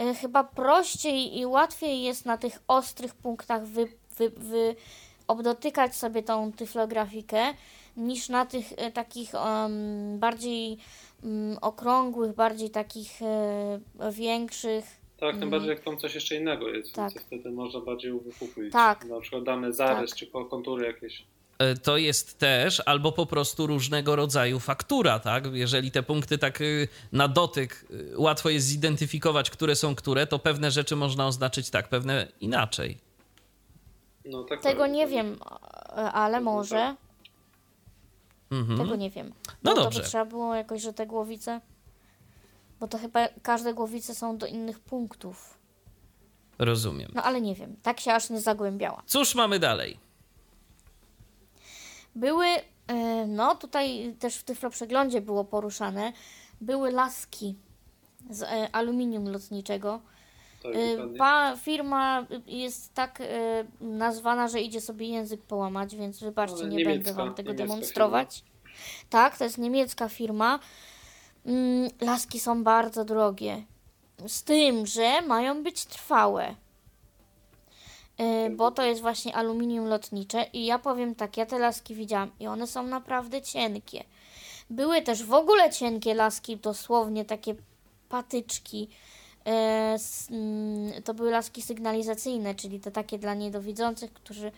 y, 0.00 0.14
chyba 0.14 0.44
prościej 0.44 1.38
i 1.38 1.46
łatwiej 1.46 2.02
jest 2.02 2.26
na 2.26 2.38
tych 2.38 2.58
ostrych 2.68 3.14
punktach 3.14 3.66
wy, 3.66 3.88
wy, 4.18 4.30
wy, 4.36 4.76
obdotykać 5.28 5.96
sobie 5.96 6.22
tą 6.22 6.52
tyflografikę 6.52 7.54
niż 7.96 8.28
na 8.28 8.46
tych 8.46 8.72
y, 8.72 8.92
takich 8.92 9.34
em, 9.34 10.18
bardziej 10.18 10.78
mm, 11.24 11.58
okrągłych, 11.60 12.34
bardziej 12.34 12.70
takich 12.70 13.22
y, 13.22 14.12
większych. 14.12 14.84
Tak, 15.20 15.38
tym 15.38 15.50
bardziej 15.50 15.70
jak 15.70 15.80
tam 15.80 15.98
coś 15.98 16.14
jeszcze 16.14 16.36
innego 16.36 16.68
jest, 16.68 16.92
Tak. 16.94 17.12
więc 17.14 17.26
wtedy 17.26 17.50
można 17.50 17.80
bardziej 17.80 18.12
uwypuklić. 18.12 18.72
Tak. 18.72 19.04
Na 19.04 19.20
przykład 19.20 19.44
dany 19.44 19.72
zarys 19.72 20.10
Tak. 20.10 20.18
czy 20.18 20.26
ko- 20.26 20.44
kontury 20.44 20.86
jakieś. 20.86 21.24
E, 21.58 21.74
to 21.74 21.96
jest 21.96 22.38
też 22.38 22.82
albo 22.86 23.12
po 23.12 23.26
prostu 23.26 23.66
różnego 23.66 24.16
rodzaju 24.16 24.60
faktura, 24.60 25.18
tak? 25.18 25.44
Jeżeli 25.52 25.90
te 25.90 26.02
punkty 26.02 26.38
tak 26.38 26.60
y, 26.60 26.88
na 27.12 27.28
dotyk 27.28 27.84
y, 27.90 28.18
łatwo 28.18 28.50
jest 28.50 28.66
zidentyfikować, 28.66 29.50
które 29.50 29.76
są 29.76 29.94
które, 29.94 30.26
to 30.26 30.38
pewne 30.38 30.70
rzeczy 30.70 30.96
można 30.96 31.26
oznaczyć 31.26 31.70
tak, 31.70 31.88
pewne 31.88 32.28
inaczej. 32.40 32.98
No, 34.24 34.44
tak 34.44 34.62
Tego 34.62 34.82
tak. 34.82 34.92
nie 34.92 35.06
wiem, 35.06 35.38
e, 35.88 35.94
ale 35.96 36.40
może. 36.40 36.94
Mhm. 38.60 38.78
Tego 38.78 38.96
nie 38.96 39.10
wiem. 39.10 39.32
No 39.62 39.70
Bo 39.70 39.74
To 39.74 39.82
dobrze. 39.84 40.00
by 40.00 40.06
trzeba 40.06 40.24
było 40.24 40.54
jakoś, 40.54 40.82
że 40.82 40.92
te 40.92 41.06
głowice. 41.06 41.60
Bo 42.80 42.88
to 42.88 42.98
chyba 42.98 43.28
każde 43.42 43.74
głowice 43.74 44.14
są 44.14 44.38
do 44.38 44.46
innych 44.46 44.80
punktów. 44.80 45.58
Rozumiem. 46.58 47.10
No 47.14 47.22
ale 47.22 47.40
nie 47.40 47.54
wiem, 47.54 47.76
tak 47.82 48.00
się 48.00 48.12
aż 48.12 48.30
nie 48.30 48.40
zagłębiałam. 48.40 49.02
Cóż 49.06 49.34
mamy 49.34 49.58
dalej? 49.58 49.98
Były, 52.16 52.46
e, 52.86 53.26
no 53.26 53.54
tutaj 53.54 54.14
też 54.18 54.36
w 54.36 54.44
Tyflo 54.44 54.70
Przeglądzie 54.70 55.20
było 55.20 55.44
poruszane, 55.44 56.12
były 56.60 56.90
laski 56.90 57.54
z 58.30 58.42
e, 58.42 58.68
aluminium 58.74 59.28
lotniczego. 59.28 60.00
Tak, 60.72 60.72
dokładnie. 60.96 61.18
Pa, 61.18 61.56
firma 61.56 62.26
jest 62.46 62.94
tak 62.94 63.20
e, 63.20 63.24
nazwana, 63.80 64.48
że 64.48 64.60
idzie 64.60 64.80
sobie 64.80 65.06
język 65.08 65.42
połamać, 65.42 65.96
więc 65.96 66.20
wybaczcie, 66.20 66.56
Ale 66.56 66.68
nie 66.68 66.76
niemiecka- 66.76 66.94
będę 66.94 67.12
wam 67.14 67.34
tego 67.34 67.54
demonstrować. 67.54 68.44
Tak, 69.10 69.38
to 69.38 69.44
jest 69.44 69.58
niemiecka 69.58 70.08
firma. 70.08 70.58
Mm, 71.46 71.90
laski 72.00 72.40
są 72.40 72.64
bardzo 72.64 73.04
drogie. 73.04 73.62
Z 74.26 74.42
tym, 74.44 74.86
że 74.86 75.22
mają 75.22 75.62
być 75.62 75.84
trwałe. 75.84 76.54
E, 78.18 78.50
bo 78.50 78.70
to 78.70 78.82
jest 78.82 79.00
właśnie 79.00 79.34
aluminium 79.36 79.86
lotnicze 79.86 80.46
i 80.52 80.66
ja 80.66 80.78
powiem 80.78 81.14
tak, 81.14 81.36
ja 81.36 81.46
te 81.46 81.58
laski 81.58 81.94
widziałam 81.94 82.30
i 82.40 82.46
one 82.46 82.66
są 82.66 82.82
naprawdę 82.82 83.42
cienkie. 83.42 84.04
Były 84.70 85.02
też 85.02 85.24
w 85.24 85.32
ogóle 85.32 85.70
cienkie 85.70 86.14
laski, 86.14 86.56
dosłownie 86.56 87.24
takie 87.24 87.54
patyczki. 88.08 88.88
E, 89.46 89.96
mm, 90.30 91.02
to 91.02 91.14
były 91.14 91.30
laski 91.30 91.62
sygnalizacyjne, 91.62 92.54
czyli 92.54 92.80
te 92.80 92.90
takie 92.90 93.18
dla 93.18 93.34
niedowidzących, 93.34 94.12
którzy 94.12 94.52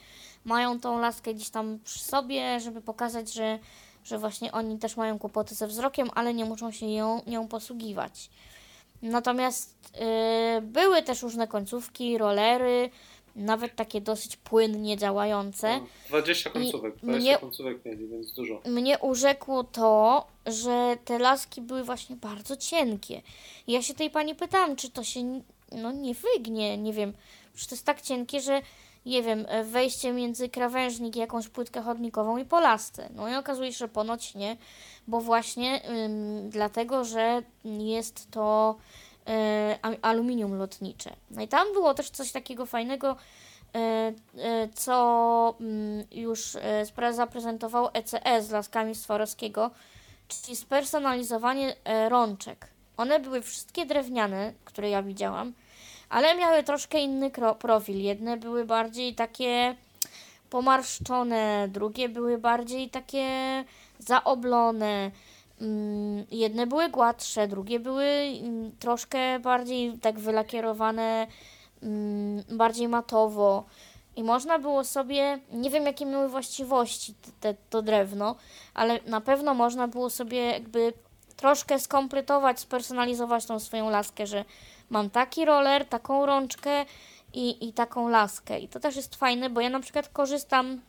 mają 0.44 0.80
tą 0.80 0.98
laskę 0.98 1.34
gdzieś 1.34 1.50
tam 1.50 1.78
przy 1.84 1.98
sobie, 1.98 2.60
żeby 2.60 2.80
pokazać, 2.80 3.32
że, 3.32 3.58
że 4.04 4.18
właśnie 4.18 4.52
oni 4.52 4.78
też 4.78 4.96
mają 4.96 5.18
kłopoty 5.18 5.54
ze 5.54 5.66
wzrokiem, 5.66 6.10
ale 6.14 6.34
nie 6.34 6.44
muszą 6.44 6.70
się 6.70 6.86
ją, 6.86 7.22
nią 7.26 7.48
posługiwać. 7.48 8.30
Natomiast 9.02 9.74
e, 9.94 10.60
były 10.62 11.02
też 11.02 11.22
różne 11.22 11.48
końcówki, 11.48 12.18
rolery, 12.18 12.90
nawet 13.36 13.76
takie 13.76 14.00
dosyć 14.00 14.36
płynnie 14.36 14.96
działające. 14.96 15.78
No, 15.80 15.86
20 16.08 16.50
końcówek, 16.50 16.96
20 16.96 17.18
mnie- 17.30 17.38
końcówek 17.38 17.84
mieli, 17.84 18.08
więc 18.08 18.32
dużo. 18.32 18.60
Mnie 18.66 18.98
urzekło 18.98 19.64
to, 19.64 20.26
że 20.46 20.96
te 21.04 21.18
laski 21.18 21.60
były 21.60 21.84
właśnie 21.84 22.16
bardzo 22.16 22.56
cienkie. 22.56 23.22
Ja 23.66 23.82
się 23.82 23.94
tej 23.94 24.10
pani 24.10 24.34
pytałam, 24.34 24.76
czy 24.76 24.90
to 24.90 25.04
się 25.04 25.40
no, 25.72 25.92
nie 25.92 26.14
wygnie, 26.14 26.78
nie 26.78 26.92
wiem. 26.92 27.12
Przecież 27.54 27.68
to 27.68 27.74
jest 27.74 27.86
tak 27.86 28.02
cienkie, 28.02 28.40
że 28.40 28.62
nie 29.06 29.22
wiem, 29.22 29.46
e, 29.48 29.64
wejście 29.64 30.12
między 30.12 30.48
krawężnik 30.48 31.16
jakąś 31.16 31.48
płytkę 31.48 31.82
chodnikową 31.82 32.38
i 32.38 32.44
po 32.44 32.60
lasce. 32.60 33.08
No 33.14 33.28
i 33.28 33.34
okazuje 33.34 33.72
się, 33.72 33.78
że 33.78 33.88
ponoć 33.88 34.34
nie, 34.34 34.56
bo 35.06 35.20
właśnie 35.20 35.88
ym, 35.90 36.50
dlatego, 36.50 37.04
że 37.04 37.42
jest 37.64 38.30
to 38.30 38.76
aluminium 40.02 40.58
lotnicze. 40.58 41.10
No 41.30 41.42
i 41.42 41.48
tam 41.48 41.72
było 41.72 41.94
też 41.94 42.10
coś 42.10 42.32
takiego 42.32 42.66
fajnego, 42.66 43.16
e, 43.74 43.78
e, 43.78 44.68
co 44.74 45.54
mm, 45.60 46.04
już 46.12 46.56
e, 46.56 47.12
zaprezentował 47.12 47.88
ECS 47.92 48.46
z 48.46 48.50
laskami 48.50 48.94
Swarowskiego, 48.94 49.70
czyli 50.28 50.56
spersonalizowanie 50.56 51.76
e, 51.84 52.08
rączek. 52.08 52.66
One 52.96 53.20
były 53.20 53.42
wszystkie 53.42 53.86
drewniane, 53.86 54.52
które 54.64 54.90
ja 54.90 55.02
widziałam, 55.02 55.52
ale 56.08 56.36
miały 56.36 56.62
troszkę 56.62 57.00
inny 57.00 57.30
profil. 57.58 58.02
Jedne 58.02 58.36
były 58.36 58.64
bardziej 58.64 59.14
takie 59.14 59.76
pomarszczone, 60.50 61.68
drugie 61.68 62.08
były 62.08 62.38
bardziej 62.38 62.90
takie 62.90 63.28
zaoblone. 63.98 65.10
Mm, 65.60 66.26
Jedne 66.30 66.66
były 66.66 66.88
gładsze, 66.88 67.48
drugie 67.48 67.80
były 67.80 68.04
mm, 68.04 68.72
troszkę 68.78 69.38
bardziej 69.38 69.98
tak 69.98 70.18
wylakierowane, 70.18 71.26
mm, 71.82 72.42
bardziej 72.50 72.88
matowo. 72.88 73.64
I 74.16 74.22
można 74.22 74.58
było 74.58 74.84
sobie, 74.84 75.38
nie 75.52 75.70
wiem 75.70 75.86
jakie 75.86 76.06
miały 76.06 76.28
właściwości 76.28 77.14
te, 77.40 77.54
to 77.70 77.82
drewno, 77.82 78.36
ale 78.74 79.00
na 79.06 79.20
pewno 79.20 79.54
można 79.54 79.88
było 79.88 80.10
sobie 80.10 80.38
jakby 80.38 80.92
troszkę 81.36 81.78
skompletować, 81.78 82.60
spersonalizować 82.60 83.46
tą 83.46 83.60
swoją 83.60 83.90
laskę, 83.90 84.26
że 84.26 84.44
mam 84.90 85.10
taki 85.10 85.44
roller, 85.44 85.86
taką 85.86 86.26
rączkę 86.26 86.84
i, 87.32 87.68
i 87.68 87.72
taką 87.72 88.08
laskę. 88.08 88.58
I 88.58 88.68
to 88.68 88.80
też 88.80 88.96
jest 88.96 89.16
fajne, 89.16 89.50
bo 89.50 89.60
ja 89.60 89.70
na 89.70 89.80
przykład 89.80 90.08
korzystam 90.08 90.80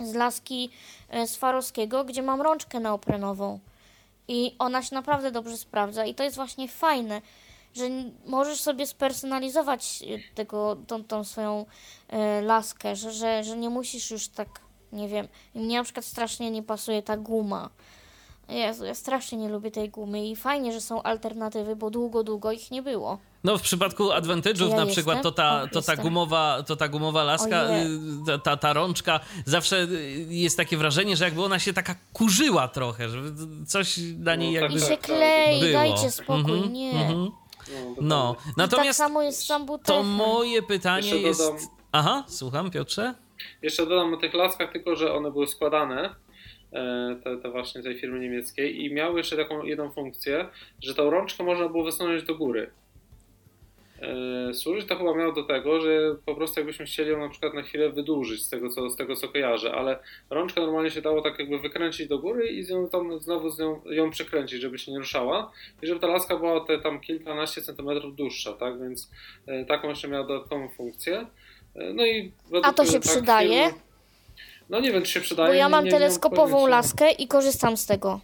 z 0.00 0.14
laski 0.14 0.70
e, 1.08 1.26
Swarowskiego, 1.26 2.04
gdzie 2.04 2.22
mam 2.22 2.42
rączkę 2.42 2.80
neoprenową. 2.80 3.58
I 4.28 4.56
ona 4.58 4.82
się 4.82 4.94
naprawdę 4.94 5.30
dobrze 5.30 5.56
sprawdza. 5.56 6.04
I 6.04 6.14
to 6.14 6.24
jest 6.24 6.36
właśnie 6.36 6.68
fajne, 6.68 7.22
że 7.74 7.84
możesz 8.26 8.60
sobie 8.60 8.86
spersonalizować 8.86 10.02
e, 10.02 10.34
tego, 10.34 10.76
tą, 10.86 11.04
tą 11.04 11.24
swoją 11.24 11.66
e, 12.08 12.42
laskę, 12.42 12.96
że, 12.96 13.12
że, 13.12 13.44
że 13.44 13.56
nie 13.56 13.70
musisz 13.70 14.10
już 14.10 14.28
tak, 14.28 14.48
nie 14.92 15.08
wiem. 15.08 15.28
Mnie 15.54 15.78
na 15.78 15.84
przykład 15.84 16.04
strasznie 16.04 16.50
nie 16.50 16.62
pasuje 16.62 17.02
ta 17.02 17.16
guma. 17.16 17.70
Jezu, 18.48 18.84
ja 18.84 18.94
strasznie 18.94 19.38
nie 19.38 19.48
lubię 19.48 19.70
tej 19.70 19.90
gumy 19.90 20.26
i 20.26 20.36
fajnie, 20.36 20.72
że 20.72 20.80
są 20.80 21.02
alternatywy, 21.02 21.76
bo 21.76 21.90
długo, 21.90 22.22
długo 22.24 22.52
ich 22.52 22.70
nie 22.70 22.82
było. 22.82 23.18
No 23.44 23.58
w 23.58 23.62
przypadku 23.62 24.04
Advantage'ów 24.10 24.68
Ja 24.70 24.76
na 24.76 24.86
przykład 24.86 25.22
to 25.22 25.32
ta? 25.32 25.62
O, 25.62 25.66
to, 25.66 25.72
ta 25.72 25.78
jestem. 25.78 25.96
gumowa, 26.02 26.62
to 26.66 26.76
ta 26.76 26.88
gumowa 26.88 27.22
laska, 27.24 27.64
y, 27.68 28.26
ta, 28.26 28.38
ta, 28.38 28.56
ta 28.56 28.72
rączka, 28.72 29.20
zawsze 29.46 29.86
jest 30.28 30.56
takie 30.56 30.76
wrażenie, 30.76 31.16
że 31.16 31.24
jakby 31.24 31.44
ona 31.44 31.58
się 31.58 31.72
taka 31.72 31.94
kurzyła 32.12 32.68
trochę, 32.68 33.08
że 33.08 33.18
coś 33.66 33.96
na 34.18 34.34
niej 34.34 34.54
No, 34.54 34.60
tak, 34.60 34.62
jakby 34.62 34.78
I 34.78 34.80
tak, 34.80 34.90
się 34.90 34.96
tak, 34.96 35.06
klei, 35.06 35.60
było. 35.60 35.72
dajcie 35.72 36.10
spokój, 36.10 36.54
Mhm, 36.58 36.72
nie. 36.72 36.90
mhm. 36.90 37.30
No, 38.00 38.00
No, 38.00 38.26
dokładnie. 38.26 38.42
I 38.42 38.46
tak 38.46 38.56
natomiast 38.56 38.98
samo 38.98 39.22
jest 39.22 39.42
z 39.46 39.52
to 39.84 40.02
moje 40.02 40.62
pytanie 40.62 41.08
Jeszcze 41.08 41.28
jest... 41.28 41.40
dodam- 41.40 41.58
Aha, 41.92 42.24
słucham 42.28 42.70
Piotrze? 42.70 43.14
Jeszcze 43.62 43.86
dodam 43.86 44.14
o 44.14 44.16
tych 44.16 44.34
laskach 44.34 44.72
tylko, 44.72 44.96
że 44.96 45.14
one 45.14 45.30
były 45.30 45.46
składane, 45.46 46.14
te, 47.24 47.36
te 47.36 47.50
właśnie 47.50 47.82
tej 47.82 47.98
firmy 47.98 48.20
niemieckiej 48.20 48.84
i 48.84 48.94
miały 48.94 49.18
jeszcze 49.18 49.36
taką 49.36 49.64
jedną 49.64 49.90
funkcję, 49.90 50.48
że 50.82 50.94
tą 50.94 51.10
rączkę 51.10 51.44
można 51.44 51.68
było 51.68 51.84
wysunąć 51.84 52.22
do 52.22 52.34
góry. 52.34 52.70
E, 54.50 54.54
Służyć 54.54 54.86
to 54.88 54.96
chyba 54.96 55.14
miało 55.14 55.32
do 55.32 55.42
tego, 55.42 55.80
że 55.80 56.16
po 56.26 56.34
prostu 56.34 56.60
jakbyśmy 56.60 56.86
chcieli 56.86 57.10
ją 57.10 57.18
na 57.20 57.28
przykład 57.28 57.54
na 57.54 57.62
chwilę 57.62 57.90
wydłużyć 57.90 58.42
z 58.42 58.48
tego, 58.48 58.68
co, 58.68 58.90
z 58.90 58.96
tego 58.96 59.16
co 59.16 59.28
kojarzę, 59.28 59.72
ale 59.74 59.98
rączkę 60.30 60.60
normalnie 60.60 60.90
się 60.90 61.02
dało 61.02 61.22
tak 61.22 61.38
jakby 61.38 61.58
wykręcić 61.58 62.08
do 62.08 62.18
góry 62.18 62.46
i 62.48 62.62
z 62.62 62.70
nią 62.70 62.88
tam 62.88 63.20
znowu 63.20 63.50
z 63.50 63.58
nią, 63.58 63.80
ją 63.86 64.10
przykręcić, 64.10 64.60
żeby 64.60 64.78
się 64.78 64.92
nie 64.92 64.98
ruszała 64.98 65.52
i 65.82 65.86
żeby 65.86 66.00
ta 66.00 66.06
laska 66.06 66.36
była 66.36 66.60
te 66.60 66.78
tam 66.78 67.00
kilkanaście 67.00 67.62
centymetrów 67.62 68.16
dłuższa, 68.16 68.52
tak, 68.52 68.80
więc 68.80 69.10
e, 69.46 69.64
taką 69.64 69.88
jeszcze 69.88 70.08
miała 70.08 70.26
dodatkową 70.26 70.68
funkcję. 70.68 71.26
E, 71.76 71.92
No 71.94 72.06
i 72.06 72.32
A 72.62 72.72
to 72.72 72.84
się 72.84 72.92
tak, 72.92 73.02
przydaje? 73.02 73.64
firmy- 73.68 73.93
no 74.70 74.80
nie 74.80 74.92
wiem, 74.92 75.02
czy 75.02 75.10
się 75.12 75.20
przydaje. 75.20 75.48
Bo 75.48 75.54
ja 75.54 75.68
mam 75.68 75.84
nie- 75.84 75.90
nie 75.90 75.96
teleskopową 75.98 76.66
laskę 76.66 77.10
i 77.12 77.28
korzystam 77.28 77.76
z 77.76 77.86
tego. 77.86 78.20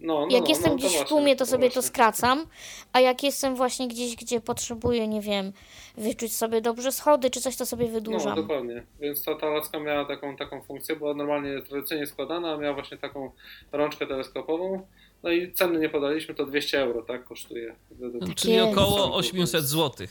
No, 0.00 0.14
no, 0.26 0.26
Jak 0.30 0.42
no, 0.42 0.48
jestem 0.48 0.70
no, 0.70 0.76
gdzieś 0.76 0.88
w 0.88 0.92
właśnie, 0.92 1.08
tłumie, 1.08 1.36
to 1.36 1.46
sobie 1.46 1.68
to 1.68 1.74
właśnie. 1.74 1.88
skracam, 1.88 2.46
a 2.92 3.00
jak 3.00 3.22
jestem 3.22 3.56
właśnie 3.56 3.88
gdzieś, 3.88 4.16
gdzie 4.16 4.40
potrzebuję, 4.40 5.08
nie 5.08 5.20
wiem, 5.20 5.52
wyczuć 5.98 6.36
sobie 6.36 6.60
dobrze 6.60 6.92
schody 6.92 7.30
czy 7.30 7.40
coś, 7.40 7.56
to 7.56 7.66
sobie 7.66 7.86
No, 7.86 7.92
wydłużam. 7.92 8.36
dokładnie. 8.36 8.82
Więc 9.00 9.24
ta, 9.24 9.34
ta 9.34 9.46
laska 9.50 9.80
miała 9.80 10.04
taką, 10.04 10.36
taką 10.36 10.62
funkcję, 10.62 10.96
była 10.96 11.14
normalnie 11.14 11.62
tradycyjnie 11.62 12.06
składana, 12.06 12.52
a 12.52 12.56
miała 12.56 12.74
właśnie 12.74 12.98
taką 12.98 13.30
rączkę 13.72 14.06
teleskopową. 14.06 14.86
No 15.22 15.30
i 15.30 15.52
ceny 15.52 15.78
nie 15.78 15.88
podaliśmy, 15.88 16.34
to 16.34 16.46
200 16.46 16.80
euro, 16.80 17.02
tak, 17.02 17.24
kosztuje. 17.24 17.74
według- 17.90 18.34
Czyli 18.34 18.60
około 18.60 19.14
800 19.16 19.64
zł. 19.64 20.06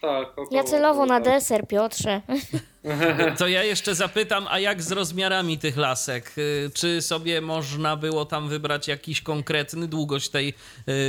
Tak, 0.00 0.28
około, 0.30 0.48
ja 0.50 0.64
celowo 0.64 1.06
na 1.06 1.20
tak. 1.20 1.24
deser, 1.24 1.66
Piotrze. 1.68 2.20
To 3.38 3.48
ja 3.48 3.64
jeszcze 3.64 3.94
zapytam, 3.94 4.46
a 4.50 4.58
jak 4.58 4.82
z 4.82 4.92
rozmiarami 4.92 5.58
tych 5.58 5.76
lasek? 5.76 6.32
Y, 6.38 6.70
Czy 6.74 7.02
sobie 7.02 7.40
można 7.40 7.96
było 7.96 8.24
tam 8.24 8.48
wybrać 8.48 8.88
jakiś 8.88 9.22
konkretny 9.22 9.88
długość 9.88 10.28
tej, 10.28 10.54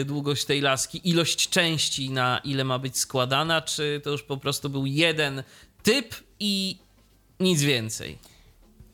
y, 0.01 0.05
długość 0.05 0.45
tej 0.45 0.61
laski, 0.61 1.09
ilość 1.09 1.49
części, 1.49 2.09
na 2.09 2.41
ile 2.43 2.63
ma 2.63 2.79
być 2.79 2.97
składana, 2.97 3.61
czy 3.61 4.01
to 4.03 4.09
już 4.09 4.23
po 4.23 4.37
prostu 4.37 4.69
był 4.69 4.85
jeden 4.85 5.43
typ 5.83 6.15
i 6.39 6.77
nic 7.39 7.61
więcej? 7.61 8.17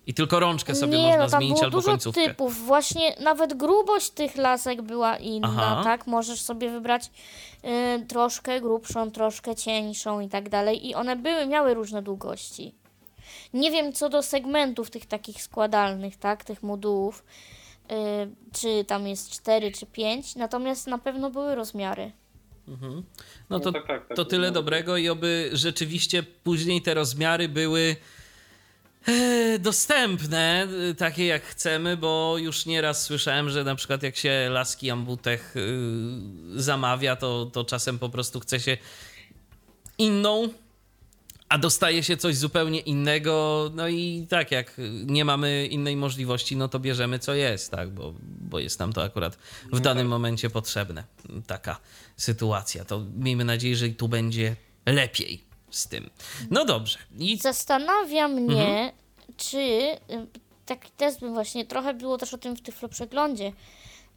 I 0.08 0.14
tylko 0.14 0.40
rączkę 0.40 0.76
sobie 0.76 0.98
nie, 0.98 1.04
można 1.04 1.24
no 1.24 1.30
tam 1.30 1.40
zmienić 1.40 1.54
było 1.56 1.64
albo 1.66 1.78
dużo 1.78 1.92
końcówkę. 1.92 2.26
typów. 2.28 2.66
Właśnie 2.66 3.16
nawet 3.20 3.54
grubość 3.54 4.10
tych 4.10 4.36
lasek 4.36 4.82
była 4.82 5.18
inna, 5.18 5.48
Aha. 5.50 5.82
tak? 5.84 6.08
Możesz 6.08 6.42
sobie 6.42 6.70
wybrać 6.72 7.12
y, 8.02 8.06
troszkę 8.06 8.62
grubszą, 8.62 9.12
troszkę 9.12 9.56
cieńszą 9.56 10.20
i 10.20 10.30
tak 10.30 10.50
dalej. 10.50 10.88
I 10.88 10.96
one 10.96 11.16
były, 11.16 11.46
miały 11.46 11.74
różne 11.74 12.02
długości. 12.02 12.76
Nie 13.54 13.72
wiem 13.72 13.94
co 13.94 14.10
do 14.10 14.24
segmentów 14.24 14.90
tych 14.90 15.06
takich 15.06 15.42
składalnych, 15.44 16.18
tak? 16.18 16.44
Tych 16.44 16.64
modułów. 16.64 17.24
Y, 17.92 17.96
czy 18.54 18.86
tam 18.88 19.08
jest 19.08 19.30
4 19.32 19.72
czy 19.72 19.86
5, 19.86 20.36
natomiast 20.36 20.88
na 20.88 20.98
pewno 20.98 21.30
były 21.30 21.56
rozmiary. 21.56 22.12
No 22.68 22.78
No 23.50 23.60
to, 23.60 23.72
tak, 23.72 23.88
tak, 23.88 24.08
tak. 24.08 24.18
to 24.18 24.26
tyle 24.26 24.52
dobrego 24.52 24.98
i 24.98 25.10
oby 25.10 25.50
rzeczywiście 25.54 26.24
później 26.24 26.82
te 26.82 26.94
rozmiary 26.94 27.50
były 27.50 27.96
dostępne, 29.60 30.68
e, 30.90 30.96
takie 30.96 31.26
jak 31.26 31.44
chcemy, 31.44 31.98
bo 31.98 32.36
już 32.38 32.66
nieraz 32.66 33.04
słyszałem, 33.04 33.50
że 33.50 33.64
na 33.64 33.76
przykład 33.76 34.04
jak 34.04 34.16
się 34.16 34.50
laski 34.50 34.90
ambutech 34.90 35.56
y, 35.58 36.62
zamawia, 36.62 37.16
to, 37.16 37.46
to 37.46 37.64
czasem 37.64 38.00
po 38.00 38.10
prostu 38.10 38.40
chce 38.40 38.60
się 38.60 38.78
inną 39.98 40.50
a 41.50 41.58
dostaje 41.58 42.04
się 42.04 42.18
coś 42.18 42.36
zupełnie 42.36 42.80
innego, 42.80 43.72
no 43.76 43.88
i 43.88 44.28
tak 44.30 44.52
jak 44.52 44.74
nie 45.06 45.26
mamy 45.26 45.68
innej 45.68 45.96
możliwości, 45.96 46.56
no 46.56 46.68
to 46.68 46.80
bierzemy 46.80 47.20
co 47.20 47.34
jest, 47.34 47.72
tak, 47.72 47.90
bo, 47.90 48.14
bo 48.22 48.60
jest 48.60 48.80
nam 48.80 48.94
to 48.94 49.04
akurat 49.04 49.38
w 49.74 49.80
danym 49.80 50.06
tak. 50.06 50.10
momencie 50.10 50.50
potrzebne. 50.50 51.04
Taka 51.48 51.80
sytuacja. 52.18 52.86
To 52.86 53.06
miejmy 53.18 53.46
nadzieję, 53.46 53.76
że 53.76 53.88
i 53.88 53.96
tu 53.96 54.08
będzie 54.08 54.56
lepiej 54.86 55.47
z 55.72 55.88
tym. 55.88 56.10
No 56.52 56.66
dobrze. 56.66 56.98
I 57.20 57.38
Zastanawia 57.38 58.28
mnie, 58.28 58.68
Mhm. 58.68 58.92
czy 59.38 59.58
y, 59.58 59.98
taki 60.66 60.92
test 60.98 61.20
bym 61.20 61.34
właśnie 61.34 61.66
trochę 61.66 61.94
było 61.94 62.18
też 62.18 62.34
o 62.34 62.38
tym 62.38 62.56
w 62.56 62.62
Tyflo 62.62 62.90
przeglądzie, 62.90 63.52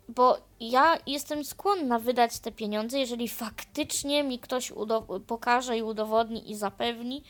bo 0.08 0.38
ja 0.60 0.98
jestem 1.06 1.44
skłonna 1.44 1.98
wydać 1.98 2.38
te 2.38 2.52
pieniądze, 2.52 2.98
jeżeli 2.98 3.28
faktycznie 3.28 4.22
mi 4.22 4.38
ktoś 4.38 4.70
udo- 4.70 5.20
pokaże 5.26 5.78
i 5.78 5.82
udowodni 5.82 6.50
i 6.50 6.54
zapewni, 6.56 7.22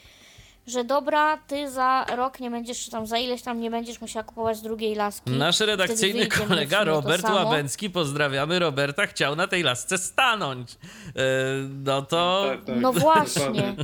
że 0.70 0.84
dobra, 0.84 1.36
ty 1.36 1.70
za 1.70 2.04
rok 2.16 2.40
nie 2.40 2.50
będziesz, 2.50 2.84
czy 2.84 2.90
tam 2.90 3.06
za 3.06 3.18
ileś 3.18 3.42
tam 3.42 3.60
nie 3.60 3.70
będziesz 3.70 4.00
musiała 4.00 4.24
kupować 4.24 4.60
drugiej 4.60 4.94
laski. 4.94 5.30
nasz 5.30 5.60
redakcyjny 5.60 6.26
kolega 6.26 6.84
Robert. 6.84 7.24
Łabęcki, 7.24 7.90
pozdrawiamy 7.90 8.58
Roberta, 8.58 9.06
chciał 9.06 9.36
na 9.36 9.46
tej 9.46 9.62
lasce 9.62 9.98
stanąć. 9.98 10.72
E, 10.72 11.20
No 11.84 12.02
to, 12.02 12.44
Tak, 12.50 12.64
tak. 12.64 12.76
No 12.80 12.92
właśnie. 12.92 13.74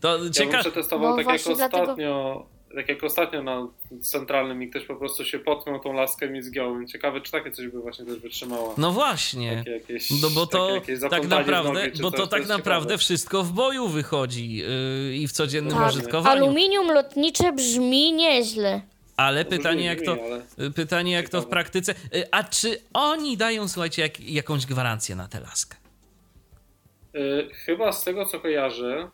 To 0.00 0.24
Ja 0.24 0.30
ciekawe. 0.30 0.58
przetestował 0.62 1.10
No 1.10 1.16
tak 1.16 1.26
jak 1.26 1.26
właśnie 1.26 1.54
dlatego- 1.56 1.82
ostatnio, 1.82 2.46
tak 2.74 2.88
jak 2.88 3.04
ostatnio 3.04 3.42
na 3.42 3.68
centralnym 4.00 4.62
i 4.62 4.70
ktoś 4.70 4.84
po 4.84 4.96
prostu 4.96 5.24
się 5.24 5.38
potknął 5.38 5.80
tą 5.80 5.92
laskę 5.92 6.38
i 6.38 6.42
zgiął. 6.42 6.84
Ciekawe, 6.84 7.20
czy 7.20 7.32
takie 7.32 7.50
coś 7.50 7.68
by 7.68 7.80
właśnie 7.80 8.04
też 8.04 8.18
wytrzymało. 8.18 8.74
No 8.78 8.92
właśnie. 8.92 9.56
Takie 9.56 9.70
jakieś, 9.70 10.10
No 10.22 10.30
bo 10.30 10.46
to 10.46 10.80
tak 11.10 11.26
naprawdę, 11.28 11.84
nogi 11.84 12.02
bo 12.02 12.10
coś, 12.10 12.20
to 12.20 12.26
tak 12.26 12.46
naprawdę 12.48 12.84
ciekawe. 12.88 12.98
wszystko 12.98 13.42
w 13.42 13.52
boju 13.52 13.88
wychodzi 13.88 14.52
yy, 14.56 15.16
i 15.16 15.28
w 15.28 15.32
codziennym 15.32 15.72
Tak. 15.78 15.88
użytkowaniu. 15.90 16.44
Aluminium 16.44 16.86
lotnicze 16.92 17.52
brzmi 17.52 18.12
nieźle. 18.12 18.80
Ale 19.16 19.44
No 19.44 19.50
pytanie 19.50 19.76
brzmi, 19.76 19.84
jak 19.86 20.02
to, 20.02 20.14
brzmi, 20.16 20.26
ale- 20.58 20.70
pytanie 20.70 21.12
jak 21.12 21.28
to 21.28 21.38
w 21.40 21.44
Ciekawe. 21.44 21.50
praktyce. 21.50 21.94
Y, 22.14 22.24
A 22.30 22.44
czy 22.44 22.78
oni 22.94 23.36
dają, 23.36 23.68
słuchajcie, 23.68 24.02
jak, 24.02 24.20
jakąś 24.20 24.66
gwarancję 24.66 25.16
na 25.16 25.28
tę 25.28 25.40
laskę? 25.40 25.76
Y, 27.14 27.48
chyba 27.54 27.92
z 27.92 28.04
tego 28.04 28.26
co 28.26 28.40
kojarzę 28.40 29.08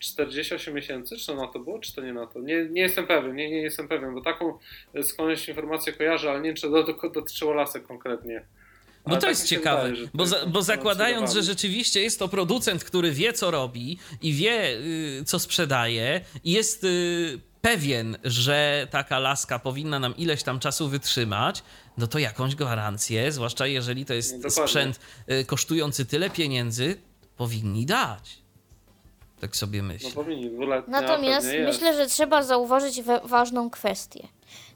48 0.00 0.74
miesięcy, 0.74 1.16
czy 1.16 1.26
to 1.26 1.34
na 1.34 1.46
to 1.46 1.58
było, 1.58 1.78
czy 1.78 1.94
to 1.94 2.00
nie 2.00 2.12
na 2.12 2.26
to? 2.26 2.40
Nie, 2.40 2.64
nie 2.70 2.82
jestem 2.82 3.06
pewien, 3.06 3.36
nie, 3.36 3.50
nie 3.50 3.62
jestem 3.62 3.88
pewien, 3.88 4.14
bo 4.14 4.20
taką 4.20 4.58
y, 4.96 5.02
skądś 5.02 5.48
informację 5.48 5.92
kojarzę, 5.92 6.30
ale 6.30 6.40
nie 6.40 6.48
wiem, 6.48 6.56
czy 6.56 6.62
to 6.62 6.82
do- 6.82 7.10
dotyczyło 7.10 7.54
lasek 7.54 7.86
konkretnie. 7.86 8.44
Bo 9.04 9.10
Ale 9.10 9.16
to 9.16 9.20
tak 9.20 9.30
jest 9.30 9.42
mi 9.42 9.48
się 9.48 9.56
ciekawe, 9.56 9.88
wydaje, 9.90 10.06
to 10.06 10.10
bo, 10.14 10.22
jest 10.22 10.30
za, 10.30 10.36
bo 10.38 10.42
informacja 10.46 10.74
zakładając, 10.76 11.32
że 11.32 11.42
rzeczywiście 11.42 12.00
jest 12.02 12.18
to 12.18 12.28
producent, 12.28 12.84
który 12.84 13.12
wie, 13.12 13.32
co 13.32 13.50
robi 13.50 13.98
i 14.22 14.32
wie, 14.32 14.70
y, 15.20 15.22
co 15.26 15.38
sprzedaje, 15.38 16.20
i 16.44 16.52
jest 16.52 16.84
y, 16.84 17.40
pewien, 17.60 18.16
że 18.24 18.88
taka 18.90 19.18
laska 19.18 19.58
powinna 19.58 19.98
nam 19.98 20.16
ileś 20.16 20.42
tam 20.42 20.58
czasu 20.60 20.88
wytrzymać, 20.88 21.62
no 21.98 22.06
to 22.06 22.18
jakąś 22.18 22.54
gwarancję, 22.54 23.32
zwłaszcza 23.32 23.66
jeżeli 23.66 24.04
to 24.04 24.14
jest 24.14 24.32
No 24.32 24.38
dokładnie. 24.38 24.68
sprzęt 24.68 25.00
y, 25.30 25.44
kosztujący 25.44 26.06
tyle 26.06 26.30
pieniędzy, 26.30 26.96
powinni 27.36 27.86
dać. 27.86 28.39
Tak 29.40 29.56
sobie 29.56 29.82
No 29.82 29.88
myślę. 29.88 30.10
powinni, 30.10 30.50
dwuletnia 30.50 31.00
Natomiast 31.00 31.46
pewnie 31.46 31.60
jest. 31.60 31.80
myślę, 31.80 31.96
że 31.96 32.06
trzeba 32.06 32.42
zauważyć 32.42 33.02
we- 33.02 33.20
ważną 33.24 33.70
kwestię. 33.70 34.28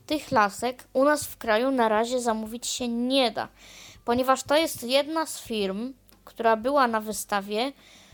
Tych 0.06 0.32
lasek 0.32 0.84
u 0.92 1.04
nas 1.04 1.24
w 1.24 1.36
kraju 1.36 1.70
na 1.70 1.88
razie 1.88 2.20
zamówić 2.20 2.66
się 2.66 2.88
nie 2.88 3.30
da, 3.30 3.48
ponieważ 4.04 4.42
to 4.42 4.56
jest 4.56 4.82
jedna 4.82 5.26
z 5.26 5.40
firm, 5.42 5.92
która 6.24 6.56
była 6.56 6.86
na 6.88 7.00
wystawie, 7.00 7.72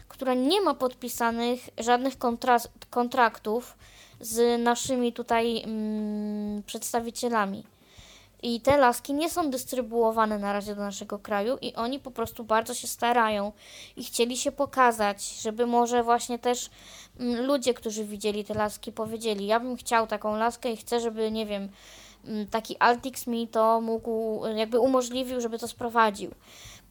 która 0.08 0.34
nie 0.34 0.60
ma 0.60 0.74
podpisanych 0.74 1.60
żadnych 1.78 2.18
kontra- 2.18 2.68
kontraktów 2.90 3.76
z 4.20 4.62
naszymi 4.62 5.12
tutaj 5.12 5.62
mm, 5.62 6.62
przedstawicielami. 6.62 7.64
I 8.42 8.60
te 8.60 8.76
laski 8.76 9.14
nie 9.14 9.30
są 9.30 9.50
dystrybuowane 9.50 10.38
na 10.38 10.52
razie 10.52 10.74
do 10.74 10.80
naszego 10.80 11.18
kraju 11.18 11.58
i 11.60 11.74
oni 11.74 11.98
po 11.98 12.10
prostu 12.10 12.44
bardzo 12.44 12.74
się 12.74 12.86
starają 12.86 13.52
i 13.96 14.04
chcieli 14.04 14.36
się 14.36 14.52
pokazać, 14.52 15.40
żeby 15.42 15.66
może 15.66 16.02
właśnie 16.02 16.38
też 16.38 16.70
mm, 17.20 17.46
ludzie, 17.46 17.74
którzy 17.74 18.04
widzieli 18.04 18.44
te 18.44 18.54
laski, 18.54 18.92
powiedzieli: 18.92 19.46
Ja 19.46 19.60
bym 19.60 19.76
chciał 19.76 20.06
taką 20.06 20.36
laskę 20.36 20.72
i 20.72 20.76
chcę, 20.76 21.00
żeby, 21.00 21.30
nie 21.30 21.46
wiem, 21.46 21.68
mm, 22.24 22.46
taki 22.46 22.76
Altix 22.78 23.26
mi 23.26 23.48
to 23.48 23.80
mógł, 23.80 24.46
jakby 24.56 24.80
umożliwił, 24.80 25.40
żeby 25.40 25.58
to 25.58 25.68
sprowadził. 25.68 26.30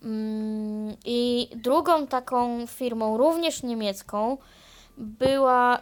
Mm, 0.03 0.95
I 1.05 1.49
drugą 1.55 2.07
taką 2.07 2.67
firmą, 2.67 3.17
również 3.17 3.63
niemiecką, 3.63 4.37
była 4.99 5.77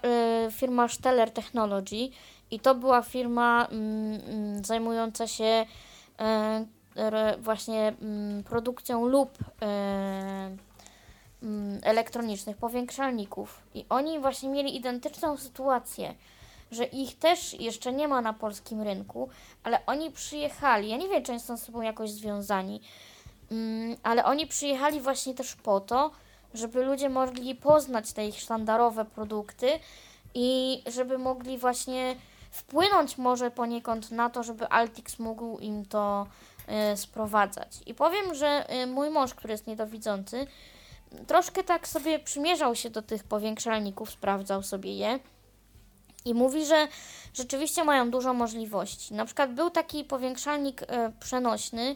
y, 0.48 0.52
firma 0.52 0.88
Steller 0.88 1.32
Technology 1.32 2.10
i 2.52 2.60
to 2.60 2.76
była 2.76 3.02
firma 3.02 3.68
mm, 3.72 4.22
mm, 4.22 4.66
zajmująca 4.66 5.28
się 5.28 5.66
e, 6.20 6.66
właśnie 7.40 7.94
mm, 8.02 8.44
produkcją 8.44 9.06
lub 9.06 9.38
e, 9.62 10.56
elektronicznych 11.82 12.58
powiększalników. 12.58 13.62
I 13.74 13.86
oni 13.90 14.20
właśnie 14.20 14.50
mieli 14.50 14.76
identyczną 14.76 15.38
sytuację, 15.38 16.14
że 16.72 16.86
ich 16.86 17.20
też 17.20 17.54
jeszcze 17.54 17.94
nie 17.94 18.08
ma 18.08 18.22
na 18.22 18.34
polskim 18.34 18.82
rynku, 18.82 19.30
ale 19.64 19.86
oni 19.86 20.12
przyjechali. 20.12 20.90
Ja 20.90 20.98
nie 20.98 21.10
wiem, 21.10 21.24
czy 21.24 21.32
oni 21.32 21.42
są 21.42 21.58
z 21.58 21.64
sobą 21.64 21.82
jakoś 21.82 22.12
związani, 22.12 22.82
ale 24.04 24.26
oni 24.26 24.48
przyjechali 24.48 25.02
właśnie 25.02 25.34
też 25.34 25.56
po 25.56 25.80
to, 25.80 26.12
żeby 26.54 26.86
ludzie 26.86 27.10
mogli 27.10 27.56
poznać 27.56 28.14
te 28.14 28.28
ich 28.28 28.40
sztandarowe 28.40 29.06
produkty 29.06 29.68
i 30.34 30.82
żeby 30.86 31.18
mogli 31.18 31.58
właśnie 31.58 32.16
wpłynąć 32.52 33.18
może 33.18 33.52
poniekąd 33.52 34.12
na 34.12 34.30
to, 34.30 34.44
żeby 34.44 34.68
Altix 34.68 35.20
mógł 35.20 35.60
im 35.60 35.86
to 35.86 36.28
e, 36.68 36.98
sprowadzać. 36.98 37.80
I 37.86 37.94
powiem, 37.94 38.36
że 38.36 38.70
e, 38.70 38.88
mój 38.88 39.10
mąż, 39.10 39.34
który 39.34 39.52
jest 39.52 39.68
niedowidzący, 39.68 40.48
troszkę 41.28 41.64
tak 41.64 41.88
sobie 41.88 42.20
przymierzał 42.20 42.76
się 42.76 42.90
do 42.90 43.02
tych 43.02 43.24
powiększalników, 43.24 44.12
sprawdzał 44.12 44.64
sobie 44.64 44.98
je 44.98 45.20
i 46.26 46.34
mówi, 46.34 46.66
że 46.66 46.88
rzeczywiście 47.34 47.84
mają 47.84 48.12
dużo 48.12 48.34
możliwości. 48.34 49.14
Na 49.14 49.26
przykład 49.26 49.54
był 49.54 49.70
taki 49.70 50.04
powiększalnik 50.04 50.82
e, 50.88 51.12
przenośny, 51.20 51.96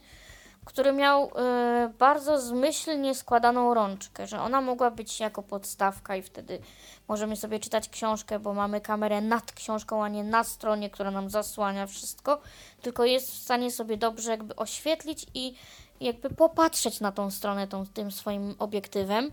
który 0.66 0.93
miał 0.93 1.32
e, 1.36 1.93
bardzo 1.99 2.41
zmyślnie 2.41 3.16
składaną 3.16 3.74
rączkę, 3.74 4.28
że 4.28 4.41
ona 4.41 4.62
mogła 4.62 4.91
być 4.91 5.20
jako 5.20 5.43
podstawka 5.43 6.16
i 6.16 6.22
wtedy 6.22 6.59
możemy 7.07 7.36
sobie 7.36 7.59
czytać 7.59 7.89
książkę, 7.89 8.39
bo 8.39 8.53
mamy 8.53 8.82
kamerę 8.82 9.22
nad 9.22 9.51
książką, 9.51 10.03
a 10.03 10.09
nie 10.09 10.24
na 10.24 10.43
stronie, 10.43 10.89
która 10.89 11.12
nam 11.12 11.30
zasłania 11.30 11.88
wszystko, 11.88 12.41
tylko 12.82 13.05
jest 13.05 13.32
w 13.32 13.43
stanie 13.43 13.72
sobie 13.72 13.97
dobrze 13.97 14.32
jakby 14.32 14.55
oświetlić 14.55 15.26
i 15.34 15.55
jakby 16.01 16.30
popatrzeć 16.30 16.99
na 16.99 17.12
tą 17.12 17.32
stronę 17.32 17.68
tą, 17.68 17.88
tym 17.88 18.12
swoim 18.12 18.55
obiektywem. 18.59 19.32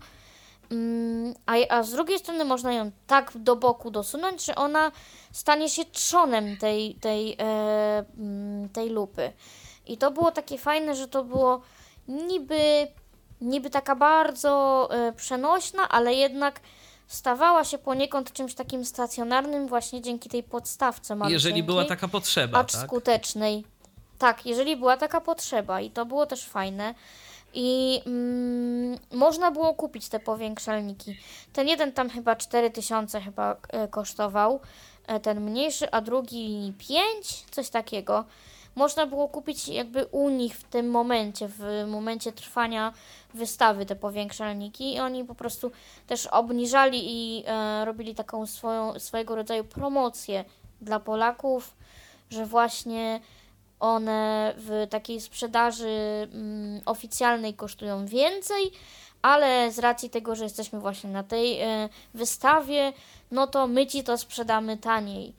Mm, 0.71 1.33
A, 1.45 1.53
a 1.69 1.83
z 1.83 1.91
drugiej 1.91 2.19
strony 2.19 2.45
można 2.45 2.73
ją 2.73 2.91
tak 3.07 3.31
do 3.35 3.55
boku 3.55 3.91
dosunąć, 3.91 4.45
że 4.45 4.55
ona 4.55 4.91
stanie 5.31 5.69
się 5.69 5.85
trzonem 5.85 6.57
tej, 6.57 6.95
tej, 6.95 7.35
e, 7.39 8.05
mm, 8.17 8.69
tej 8.69 8.89
lupy. 8.89 9.33
I 9.89 9.97
to 9.97 10.11
było 10.11 10.31
takie 10.31 10.57
fajne, 10.57 10.95
że 10.95 11.07
to 11.07 11.23
było 11.23 11.61
niby, 12.07 12.87
niby 13.41 13.69
taka 13.69 13.95
bardzo 13.95 14.87
e, 14.91 15.13
przenośna, 15.13 15.89
ale 15.89 16.13
jednak 16.13 16.59
stawała 17.07 17.63
się 17.63 17.77
poniekąd 17.77 18.33
czymś 18.33 18.53
takim 18.53 18.85
stacjonarnym 18.85 19.67
właśnie 19.67 20.01
dzięki 20.01 20.29
tej 20.29 20.43
podstawce 20.43 21.17
Jeżeli 21.29 21.63
była 21.63 21.85
taka 21.85 22.07
potrzeba, 22.07 22.59
acz 22.59 22.71
tak? 22.71 22.81
skutecznej. 22.81 23.65
Tak, 24.17 24.45
jeżeli 24.45 24.77
była 24.77 24.97
taka 24.97 25.21
potrzeba 25.21 25.81
i 25.81 25.91
to 25.91 26.05
było 26.05 26.25
też 26.25 26.45
fajne. 26.45 26.95
I 27.53 28.01
mm, 28.05 28.99
można 29.11 29.51
było 29.51 29.73
kupić 29.73 30.09
te 30.09 30.19
powiększalniki. 30.19 31.17
Ten 31.53 31.67
jeden 31.67 31.91
tam 31.91 32.09
chyba 32.09 32.35
4000 32.35 33.21
chyba 33.21 33.55
e, 33.69 33.87
kosztował, 33.87 34.59
e, 35.07 35.19
ten 35.19 35.41
mniejszy, 35.41 35.91
a 35.91 36.01
drugi 36.01 36.73
5, 36.87 37.45
coś 37.51 37.69
takiego. 37.69 38.25
Można 38.79 39.05
było 39.05 39.27
kupić 39.27 39.67
jakby 39.67 40.05
u 40.05 40.29
nich 40.29 40.57
w 40.57 40.63
tym 40.63 40.89
momencie, 40.89 41.47
w 41.47 41.85
momencie 41.87 42.31
trwania 42.31 42.93
wystawy 43.33 43.85
te 43.85 43.95
powiększalniki 43.95 44.93
i 44.93 44.99
oni 44.99 45.25
po 45.25 45.35
prostu 45.35 45.71
też 46.07 46.27
obniżali 46.27 46.99
i 47.03 47.43
e, 47.47 47.85
robili 47.85 48.15
taką 48.15 48.45
swoją, 48.45 48.99
swojego 48.99 49.35
rodzaju 49.35 49.63
promocję 49.63 50.45
dla 50.81 50.99
Polaków, 50.99 51.75
że 52.29 52.45
właśnie 52.45 53.19
one 53.79 54.53
w 54.57 54.87
takiej 54.89 55.21
sprzedaży 55.21 56.27
mm, 56.33 56.81
oficjalnej 56.85 57.53
kosztują 57.53 58.05
więcej, 58.05 58.71
ale 59.21 59.71
z 59.71 59.79
racji 59.79 60.09
tego, 60.09 60.35
że 60.35 60.43
jesteśmy 60.43 60.79
właśnie 60.79 61.09
na 61.09 61.23
tej 61.23 61.61
e, 61.61 61.89
wystawie, 62.13 62.93
no 63.31 63.47
to 63.47 63.67
my 63.67 63.87
ci 63.87 64.03
to 64.03 64.17
sprzedamy 64.17 64.77
taniej. 64.77 65.33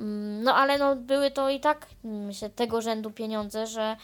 Mm, 0.00 0.42
no 0.42 0.54
ale 0.54 0.78
no, 0.78 0.96
były 0.96 1.30
to 1.30 1.50
i 1.50 1.60
tak, 1.60 1.86
myślę, 2.04 2.50
tego 2.50 2.82
rzędu 2.82 3.10
pieniądze, 3.10 3.66
że 3.66 3.96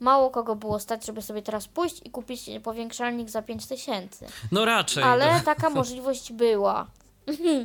mało 0.00 0.30
kogo 0.30 0.56
było 0.56 0.78
stać, 0.80 1.06
żeby 1.06 1.22
sobie 1.22 1.42
teraz 1.42 1.68
pójść 1.68 2.00
i 2.06 2.10
kupić 2.10 2.50
powiększalnik 2.62 3.30
za 3.30 3.42
5000. 3.42 4.26
No 4.52 4.64
raczej. 4.64 5.04
Ale 5.04 5.32
no. 5.32 5.40
taka 5.54 5.70
możliwość 5.70 6.32
była. 6.32 6.86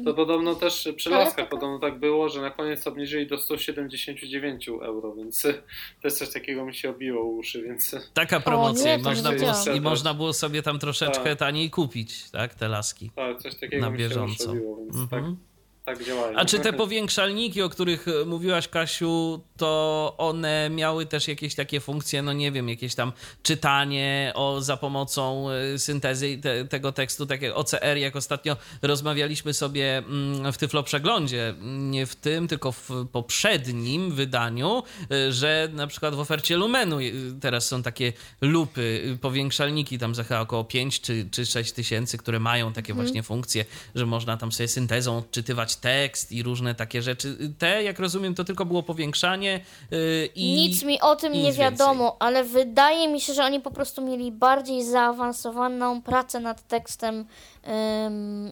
To 0.05 0.13
podobno 0.13 0.55
też 0.55 0.89
przy 0.95 1.09
laskach 1.09 1.35
taka- 1.35 1.49
podobno 1.49 1.79
tak 1.79 1.99
było, 1.99 2.29
że 2.29 2.41
na 2.41 2.51
koniec 2.51 2.87
obniżyli 2.87 3.27
do 3.27 3.37
179 3.37 4.67
euro, 4.69 5.13
więc 5.15 5.43
też 6.01 6.13
coś 6.13 6.33
takiego 6.33 6.65
mi 6.65 6.75
się 6.75 6.89
obiło 6.89 7.23
u 7.23 7.37
uszy, 7.37 7.61
więc 7.63 7.95
Taka 8.13 8.39
promocja 8.39 8.95
nie, 8.95 9.01
i, 9.01 9.03
to 9.03 9.09
można 9.09 9.29
nie 9.31 9.35
było, 9.37 9.51
i 9.75 9.81
można 9.81 10.13
było 10.13 10.33
sobie 10.33 10.61
tam 10.63 10.79
troszeczkę 10.79 11.23
Tak. 11.29 11.39
taniej 11.39 11.69
kupić, 11.69 12.29
tak, 12.31 12.55
te 12.55 12.67
laski. 12.67 13.11
tak, 13.15 13.41
coś 13.41 13.55
takiego 13.55 13.85
Na 13.85 13.89
mi 13.91 13.99
się 13.99 14.03
bieżąco. 14.09 14.51
obiło, 14.51 14.77
więc 14.77 14.95
Mhm. 14.95 15.35
tak, 15.35 15.50
tak 15.85 16.03
działają. 16.03 16.37
A 16.37 16.45
czy 16.45 16.59
te 16.59 16.73
powiększalniki, 16.83 17.61
o 17.61 17.69
których 17.69 18.07
e, 18.07 18.25
mówiłaś, 18.25 18.67
Kasiu, 18.67 19.41
to 19.57 20.13
one 20.17 20.69
miały 20.69 21.05
też 21.05 21.27
jakieś 21.27 21.55
takie 21.55 21.79
funkcje, 21.79 22.21
no 22.21 22.33
nie 22.33 22.51
wiem, 22.51 22.69
jakieś 22.69 22.95
tam 22.95 23.11
czytanie 23.43 24.31
o, 24.35 24.61
za 24.61 24.77
pomocą 24.77 25.49
e, 25.49 25.79
syntezy 25.79 26.37
te, 26.37 26.65
tego 26.65 26.91
tekstu, 26.91 27.25
tak 27.25 27.41
jak 27.41 27.57
OCR, 27.57 27.97
jak 27.97 28.15
ostatnio 28.15 28.57
rozmawialiśmy 28.81 29.53
sobie 29.53 29.97
mm, 29.97 30.53
w 30.53 30.57
Tyflo 30.57 30.83
Przeglądzie, 30.83 31.53
nie 31.61 32.05
w 32.05 32.15
tym, 32.15 32.47
tylko 32.47 32.71
w 32.71 32.89
poprzednim 33.11 34.11
wydaniu, 34.11 34.83
e, 35.11 35.31
że 35.31 35.69
na 35.73 35.87
przykład 35.87 36.15
w 36.15 36.19
ofercie 36.19 36.57
Lumenu 36.57 36.97
teraz 37.41 37.67
są 37.67 37.83
takie 37.83 38.13
lupy, 38.41 39.17
powiększalniki 39.21 39.99
tam 39.99 40.15
za 40.15 40.23
chyba 40.23 40.39
około 40.39 40.63
5 40.63 41.01
czy, 41.01 41.27
czy 41.31 41.45
6 41.45 41.71
tysięcy, 41.71 42.17
które 42.17 42.39
mają 42.39 42.73
takie 42.73 42.93
właśnie 42.93 43.23
funkcje, 43.23 43.65
że 43.95 44.05
można 44.05 44.37
tam 44.37 44.51
sobie 44.51 44.67
syntezą 44.67 45.17
odczytywać 45.17 45.75
tekst 45.81 46.31
i 46.31 46.43
różne 46.43 46.75
takie 46.75 47.01
rzeczy. 47.01 47.37
Te, 47.57 47.83
jak 47.83 47.99
rozumiem, 47.99 48.35
to 48.35 48.43
tylko 48.43 48.65
było 48.65 48.83
powiększanie 48.83 49.59
yy, 49.91 50.29
i... 50.35 50.55
Nic 50.55 50.83
mi 50.83 51.01
o 51.01 51.15
tym 51.15 51.33
nie 51.33 51.53
wiadomo, 51.53 52.17
ale 52.19 52.43
wydaje 52.43 53.07
mi 53.07 53.21
się, 53.21 53.33
że 53.33 53.43
oni 53.43 53.59
po 53.59 53.71
prostu 53.71 54.01
mieli 54.01 54.31
bardziej 54.31 54.83
zaawansowaną 54.83 56.01
pracę 56.01 56.39
nad 56.39 56.67
tekstem 56.67 57.25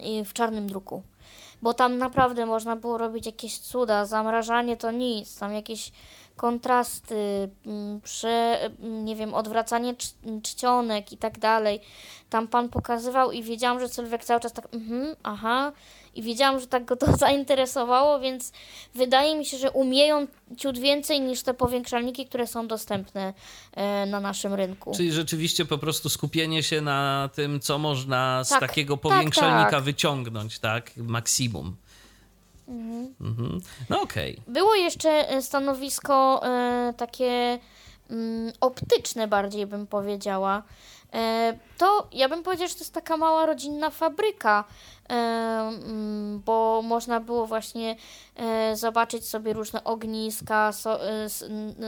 i 0.03 0.25
w 0.25 0.33
czarnym 0.33 0.67
druku. 0.67 1.03
Bo 1.61 1.73
tam 1.73 1.97
naprawdę 1.97 2.45
można 2.45 2.75
było 2.75 2.97
robić 2.97 3.25
jakieś 3.25 3.57
cuda, 3.57 4.05
zamrażanie 4.05 4.77
to 4.77 4.91
nic, 4.91 5.39
tam 5.39 5.53
jakieś 5.53 5.91
kontrasty, 6.35 7.49
mm, 7.65 8.01
prze, 8.01 8.59
mm, 8.63 9.05
nie 9.05 9.15
wiem, 9.15 9.33
odwracanie 9.33 9.93
cz- 9.93 10.41
czcionek 10.41 11.11
i 11.11 11.17
tak 11.17 11.39
dalej. 11.39 11.79
Tam 12.29 12.47
pan 12.47 12.69
pokazywał 12.69 13.31
i 13.31 13.43
wiedziałam, 13.43 13.79
że 13.79 13.89
Sylwek 13.89 14.25
cały 14.25 14.39
czas 14.39 14.53
tak, 14.53 14.67
mhm, 14.73 15.15
aha, 15.23 15.71
i 16.15 16.21
wiedziałam, 16.21 16.59
że 16.59 16.67
tak 16.67 16.85
go 16.85 16.95
to 16.95 17.17
zainteresowało, 17.25 18.19
więc 18.19 18.51
wydaje 18.95 19.35
mi 19.35 19.45
się, 19.45 19.57
że 19.57 19.71
umieją 19.71 20.27
ciut 20.57 20.79
więcej 20.79 21.21
niż 21.21 21.43
te 21.43 21.53
powiększalniki, 21.53 22.25
które 22.25 22.47
są 22.47 22.67
dostępne 22.67 23.33
e, 23.73 24.05
na 24.05 24.19
naszym 24.19 24.53
rynku. 24.53 24.91
Czyli 24.95 25.11
rzeczywiście 25.11 25.65
po 25.65 25.77
prostu 25.77 26.09
skupienie 26.09 26.63
się 26.63 26.81
na 26.81 27.29
tym, 27.35 27.59
co 27.59 27.77
można 27.77 28.43
z 28.43 28.49
Tak, 28.49 28.59
takiego 28.59 28.97
tak, 28.97 29.01
powiększalnika 29.01 29.71
tak. 29.71 29.83
wyciągnąć, 29.83 30.59
tak? 30.59 30.91
Maksimum. 30.97 31.75
Mhm. 33.21 33.61
No 33.89 34.01
okej. 34.01 34.41
Było 34.47 34.75
jeszcze 34.75 35.09
e, 35.29 35.41
stanowisko 35.41 36.41
e, 36.47 36.93
takie 36.97 37.59
mm, 38.09 38.53
optyczne 38.61 39.27
bardziej 39.27 39.67
bym 39.67 39.87
powiedziała. 39.87 40.63
E, 41.13 41.57
to 41.77 42.07
ja 42.11 42.29
bym 42.29 42.43
powiedziała, 42.43 42.67
że 42.67 42.73
to 42.73 42.79
jest 42.79 42.93
taka 42.93 43.17
mała 43.17 43.45
rodzinna 43.45 43.89
fabryka, 43.89 44.63
e, 45.09 45.13
mm, 45.13 46.41
bo 46.45 46.81
można 46.83 47.19
było 47.19 47.45
właśnie 47.45 47.95
e, 48.35 48.75
zobaczyć 48.75 49.27
sobie 49.27 49.53
różne 49.53 49.83
ogniska, 49.83 50.71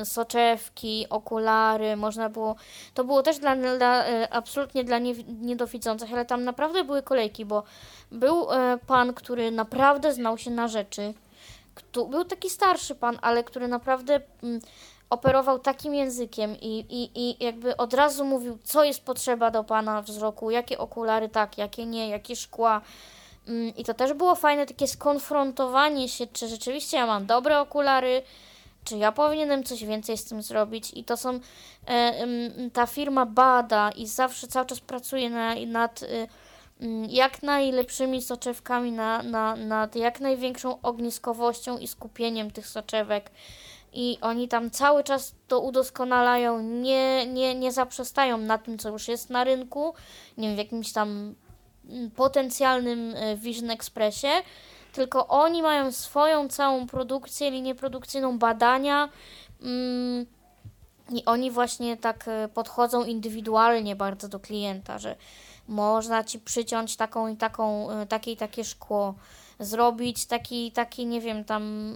soczewki, 0.04 1.06
okulary, 1.10 1.96
można 1.96 2.30
było, 2.30 2.56
to 2.94 3.04
było 3.04 3.24
też 3.24 3.40
dla, 3.40 3.56
dla 3.56 4.04
absolutnie 4.30 4.84
dla 4.84 5.00
nie, 5.00 5.14
niedowidzących, 5.42 6.14
ale 6.14 6.26
tam 6.26 6.44
naprawdę 6.44 6.84
były 6.84 7.02
kolejki, 7.04 7.46
bo 7.46 7.64
był 8.12 8.48
pan, 8.88 9.14
który 9.14 9.52
naprawdę 9.52 10.14
znał 10.14 10.38
się 10.38 10.52
na 10.52 10.68
rzeczy, 10.68 11.14
był 11.94 12.26
taki 12.26 12.50
starszy 12.50 12.96
pan, 12.96 13.20
ale 13.22 13.44
który 13.44 13.68
naprawdę 13.68 14.22
mm, 14.44 14.62
operował 15.12 15.60
takim 15.60 15.94
językiem 15.94 16.56
i, 16.62 16.86
i, 16.90 17.12
i 17.16 17.44
jakby 17.44 17.78
od 17.78 17.94
razu 17.94 18.26
mówił, 18.26 18.58
co 18.64 18.84
jest 18.84 19.06
potrzeba 19.06 19.52
do 19.52 19.64
pana 19.64 20.02
wzroku, 20.02 20.52
jakie 20.52 20.78
okulary 20.78 21.30
tak, 21.30 21.58
jakie 21.58 21.86
nie, 21.86 22.10
jakie 22.10 22.36
szkła. 22.36 22.82
Mm, 23.48 23.76
I 23.76 23.84
to 23.84 23.94
też 23.94 24.14
było 24.14 24.36
fajne, 24.36 24.66
takie 24.66 24.88
skonfrontowanie 24.88 26.10
się, 26.10 26.28
czy 26.28 26.48
rzeczywiście 26.48 26.98
ja 26.98 27.06
mam 27.06 27.26
dobre 27.26 27.60
okulary, 27.60 28.22
czy 28.84 28.98
ja 28.98 29.12
powinienem 29.12 29.64
coś 29.64 29.86
więcej 29.86 30.18
z 30.18 30.26
tym 30.26 30.42
zrobić. 30.42 30.92
I 30.94 31.04
to 31.04 31.18
są, 31.18 31.40
e, 31.88 32.28
ta 32.74 32.86
firma 32.86 33.26
bada 33.26 33.92
i 33.92 34.08
zawsze 34.08 34.48
cały 34.48 34.66
czas 34.66 34.80
pracuje 34.80 35.30
na, 35.30 35.56
nad 35.68 36.04
y, 36.04 36.28
mm, 36.82 37.06
jak 37.06 37.44
najlepszymi 37.44 38.22
soczewkami, 38.22 38.92
na, 38.92 39.24
na, 39.24 39.56
nad 39.56 39.96
jak 39.96 40.20
największą 40.20 40.82
ogniskowością 40.82 41.78
i 41.78 41.88
skupieniem 41.88 42.52
tych 42.52 42.68
soczewek. 42.68 43.32
I 43.94 44.18
oni 44.22 44.48
tam 44.48 44.72
cały 44.72 45.04
czas 45.04 45.36
to 45.48 45.60
udoskonalają, 45.60 46.62
nie, 46.62 47.28
nie, 47.28 47.56
nie 47.56 47.72
zaprzestają 47.72 48.38
na 48.38 48.58
tym, 48.58 48.78
co 48.78 48.90
już 48.90 49.08
jest 49.08 49.30
na 49.30 49.44
rynku, 49.44 49.94
nie 50.38 50.48
wiem, 50.48 50.56
w 50.56 50.60
jakimś 50.60 50.92
tam 50.92 51.36
mm, 51.90 52.12
potencjalnym 52.12 53.14
e, 53.16 53.38
Vision 53.38 53.72
Expressie, 53.72 54.28
tylko 54.94 55.28
oni 55.28 55.62
mają 55.62 55.92
swoją 55.92 56.48
całą 56.48 56.88
produkcję, 56.88 57.52
linię 57.52 57.76
produkcyjną, 57.76 58.40
badania 58.40 59.10
mm, 59.62 60.26
i 61.10 61.26
oni 61.26 61.52
właśnie 61.52 61.98
tak 61.98 62.28
e, 62.28 62.50
podchodzą 62.54 63.04
indywidualnie 63.04 63.96
bardzo 63.96 64.28
do 64.28 64.40
klienta, 64.40 65.00
że 65.00 65.16
można 65.68 66.24
ci 66.24 66.40
przyciąć 66.40 66.96
taką 66.96 67.28
i 67.28 67.36
taką, 67.36 67.92
e, 67.92 68.06
takie 68.06 68.32
i 68.32 68.38
takie 68.38 68.64
szkło, 68.64 69.14
zrobić 69.60 70.26
taki, 70.26 70.72
taki 70.72 71.06
nie 71.06 71.22
wiem, 71.22 71.46
tam 71.46 71.96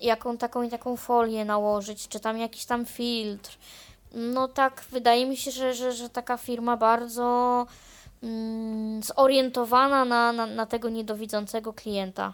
jaką 0.00 0.36
taką 0.36 0.62
i 0.62 0.68
taką 0.68 0.96
folię 0.96 1.44
nałożyć, 1.44 2.08
czy 2.08 2.20
tam 2.20 2.38
jakiś 2.38 2.64
tam 2.64 2.86
filtr. 2.86 3.58
No 4.14 4.48
tak, 4.48 4.84
wydaje 4.90 5.26
mi 5.26 5.36
się, 5.36 5.50
że, 5.50 5.74
że, 5.74 5.92
że 5.92 6.10
taka 6.10 6.36
firma 6.36 6.76
bardzo 6.76 7.66
mm, 8.22 9.02
zorientowana 9.02 10.04
na, 10.04 10.32
na, 10.32 10.46
na 10.46 10.66
tego 10.66 10.88
niedowidzącego 10.88 11.72
klienta. 11.72 12.32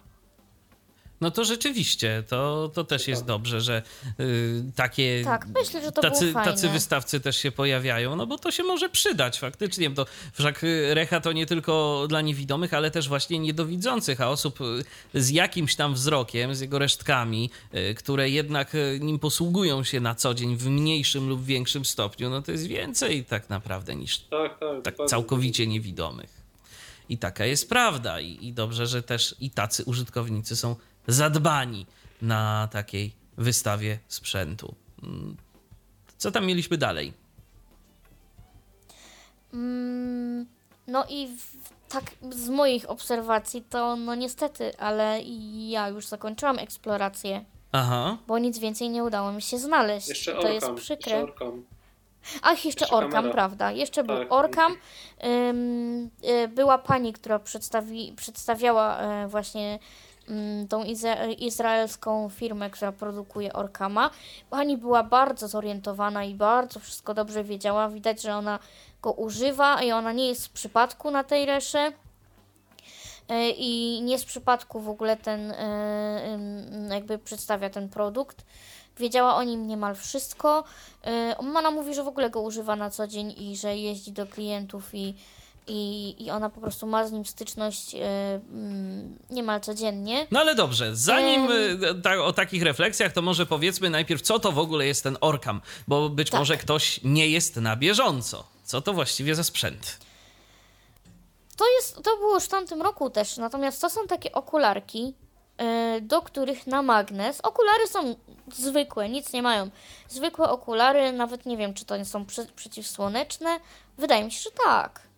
No 1.21 1.31
to 1.31 1.45
rzeczywiście, 1.45 2.23
to, 2.29 2.71
to 2.75 2.85
też 2.85 3.09
jest 3.09 3.25
dobrze, 3.25 3.61
że 3.61 3.83
y, 4.21 4.63
takie. 4.77 5.23
Tak, 5.25 5.47
myślę, 5.47 5.83
że 5.83 5.93
to 5.93 6.03
tacy, 6.03 6.33
tacy 6.33 6.69
wystawcy 6.69 7.21
też 7.21 7.37
się 7.37 7.53
pojawiają, 7.53 8.17
no 8.17 8.27
bo 8.27 8.39
to 8.39 8.51
się 8.51 8.63
może 8.63 8.89
przydać 8.89 9.39
faktycznie. 9.39 9.91
Bo 9.91 10.07
wszak 10.33 10.65
y, 10.65 10.95
Recha 10.95 11.21
to 11.21 11.33
nie 11.33 11.47
tylko 11.47 12.05
dla 12.09 12.21
niewidomych, 12.21 12.75
ale 12.75 12.91
też 12.91 13.09
właśnie 13.09 13.39
niedowidzących, 13.39 14.21
a 14.21 14.29
osób 14.31 14.61
y, 14.61 14.85
z 15.23 15.31
jakimś 15.31 15.77
tam 15.77 15.95
wzrokiem, 15.95 16.55
z 16.55 16.61
jego 16.61 16.79
resztkami, 16.79 17.51
y, 17.75 17.95
które 17.95 18.31
jednak 18.31 18.75
y, 18.75 18.99
nim 19.03 19.19
posługują 19.19 19.85
się 19.85 20.01
na 20.01 20.15
co 20.15 20.35
dzień 20.35 20.57
w 20.57 20.67
mniejszym 20.67 21.29
lub 21.29 21.45
większym 21.45 21.85
stopniu, 21.85 22.31
no 22.31 22.43
to 22.43 22.53
jest 22.53 22.67
więcej 22.67 23.25
tak 23.25 23.51
naprawdę 23.51 23.97
niż 23.97 24.19
Tak, 24.19 24.59
tak. 24.61 24.97
tak 24.97 25.09
całkowicie 25.09 25.67
niewidomych. 25.67 26.41
I 27.09 27.19
taka 27.19 27.47
jest 27.47 27.69
prawda. 27.69 28.21
I, 28.21 28.47
I 28.47 28.53
dobrze, 28.53 28.87
że 28.87 29.03
też 29.03 29.35
i 29.41 29.51
tacy 29.51 29.85
użytkownicy 29.85 30.57
są 30.57 30.77
zadbani 31.07 31.87
na 32.23 32.69
takiej 32.73 33.13
wystawie 33.37 33.99
sprzętu. 34.09 34.75
Mm. 35.03 35.37
Co 36.19 36.31
tam 36.31 36.47
mieliśmy 36.47 36.79
dalej? 36.79 37.13
Mm, 39.55 40.47
no 40.87 41.05
i 41.09 41.29
w, 41.37 41.57
tak 41.89 42.05
z 42.31 42.49
moich 42.49 42.91
obserwacji 42.91 43.63
to 43.71 43.97
no 43.97 44.15
niestety, 44.15 44.79
ale 44.79 45.21
ja 45.69 45.89
już 45.89 46.07
zakończyłam 46.07 46.59
eksplorację, 46.59 47.45
Aha. 47.73 48.17
bo 48.27 48.39
nic 48.39 48.59
więcej 48.59 48.91
nie 48.91 49.05
udało 49.05 49.33
mi 49.33 49.43
się 49.43 49.59
znaleźć. 49.59 50.09
Jeszcze 50.09 50.33
to 50.33 50.39
Orkam. 50.39 50.53
jest 50.55 50.69
Jeszcze 50.69 50.97
przykre. 50.97 51.23
Orkam. 51.23 51.65
Ach, 52.43 52.65
jeszcze 52.65 52.85
Jeszcze 52.85 52.97
Orkam, 52.97 53.13
kamera. 53.13 53.33
prawda? 53.33 53.73
Jeszcze 53.73 54.05
był 54.05 54.17
Tak. 54.19 54.33
Orkam. 54.33 54.77
Ym, 55.25 56.11
y, 56.45 56.49
była 56.49 56.79
pani, 56.79 57.13
która 57.13 57.39
przedstawi, 57.39 58.13
przedstawiała 58.17 59.03
y, 59.25 59.29
właśnie 59.29 59.79
tą 60.69 60.85
ize- 60.85 61.33
izraelską 61.33 62.29
firmę, 62.29 62.71
która 62.71 62.93
produkuje 62.93 63.53
Orkama. 63.53 64.11
Pani 64.51 64.77
była 64.77 65.03
bardzo 65.03 65.49
zorientowana 65.49 66.25
i 66.25 66.35
bardzo 66.35 66.81
wszystko 66.81 67.15
dobrze 67.15 67.45
wiedziała. 67.45 67.89
Widać, 67.89 68.23
że 68.23 68.35
ona 68.37 68.59
go 69.03 69.13
używa 69.13 69.83
i 69.83 69.93
ona 69.93 70.13
nie 70.13 70.29
jest 70.29 70.43
z 70.43 70.49
przypadku 70.49 71.11
na 71.11 71.25
tej 71.25 71.47
resze. 71.47 71.93
Y, 73.31 73.51
I 73.57 74.03
nie 74.03 74.19
z 74.19 74.25
przypadku 74.25 74.81
w 74.81 74.89
ogóle 74.89 75.17
ten 75.17 75.51
ym, 75.51 76.91
jakby 76.91 77.19
przedstawia 77.19 77.71
ten 77.71 77.89
produkt. 77.89 78.45
Wiedziała 78.99 79.35
o 79.37 79.43
nim 79.43 79.67
niemal 79.67 79.95
wszystko. 79.95 80.65
Y, 81.33 81.37
Ona 81.37 81.71
mówi, 81.71 81.95
że 81.95 82.03
w 82.05 82.09
ogóle 82.09 82.31
go 82.31 82.41
używa 82.41 82.77
na 82.77 82.91
co 82.91 83.07
dzień 83.07 83.35
i 83.39 83.57
że 83.57 83.77
jeździ 83.77 84.13
do 84.13 84.27
klientów 84.27 84.95
i, 84.95 85.15
i, 85.71 86.15
i 86.25 86.31
ona 86.31 86.51
po 86.51 86.61
prostu 86.61 86.87
ma 86.87 87.07
z 87.07 87.13
nim 87.13 87.27
styczność 87.27 87.95
y, 87.95 87.99
mm, 87.99 89.19
niemal 89.31 89.61
codziennie. 89.61 90.27
No 90.31 90.41
ale 90.41 90.55
dobrze, 90.55 90.97
zanim 90.97 91.51
y, 91.51 91.79
ta, 92.03 92.25
o 92.25 92.33
takich 92.33 92.63
refleksjach, 92.63 93.13
to 93.13 93.23
może 93.23 93.47
powiedzmy 93.47 93.91
najpierw, 93.91 94.23
co 94.23 94.39
to 94.39 94.53
w 94.53 94.59
ogóle 94.59 94.87
jest 94.87 95.03
ten 95.03 95.17
Orkam, 95.21 95.61
bo 95.89 96.09
być 96.09 96.31
Tak. 96.31 96.41
może 96.41 96.57
ktoś 96.57 97.01
nie 97.05 97.29
jest 97.29 97.57
na 97.57 97.77
bieżąco. 97.77 98.45
Co 98.65 98.81
to 98.81 98.93
właściwie 98.93 99.35
za 99.35 99.45
sprzęt? 99.45 99.99
to 101.61 101.71
jest, 101.77 102.03
to 102.03 102.17
było 102.17 102.35
już 102.35 102.45
w 102.45 102.49
tamtym 102.49 102.83
roku 102.83 103.11
też, 103.11 103.37
natomiast 103.37 103.81
to 103.81 103.91
są 103.91 104.07
takie 104.07 104.33
okularki, 104.33 105.15
e, 105.59 106.01
do 106.01 106.23
których 106.23 106.67
na 106.67 106.83
magnes, 106.83 107.41
okulary 107.41 107.87
są 107.87 108.17
zwykłe, 108.53 109.09
nic 109.09 109.33
nie 109.33 109.43
mają. 109.43 109.71
Zwykłe 110.09 110.49
okulary, 110.51 111.13
nawet 111.13 111.47
nie 111.47 111.57
wiem, 111.57 111.75
czy 111.75 111.85
to 111.85 111.97
nie 111.97 112.05
są 112.05 112.27
przeciwsłoneczne, 112.57 113.61
wydaje 113.99 114.25
mi 114.25 114.33
się, 114.33 114.41
że 114.41 114.51
tak. 114.65 115.10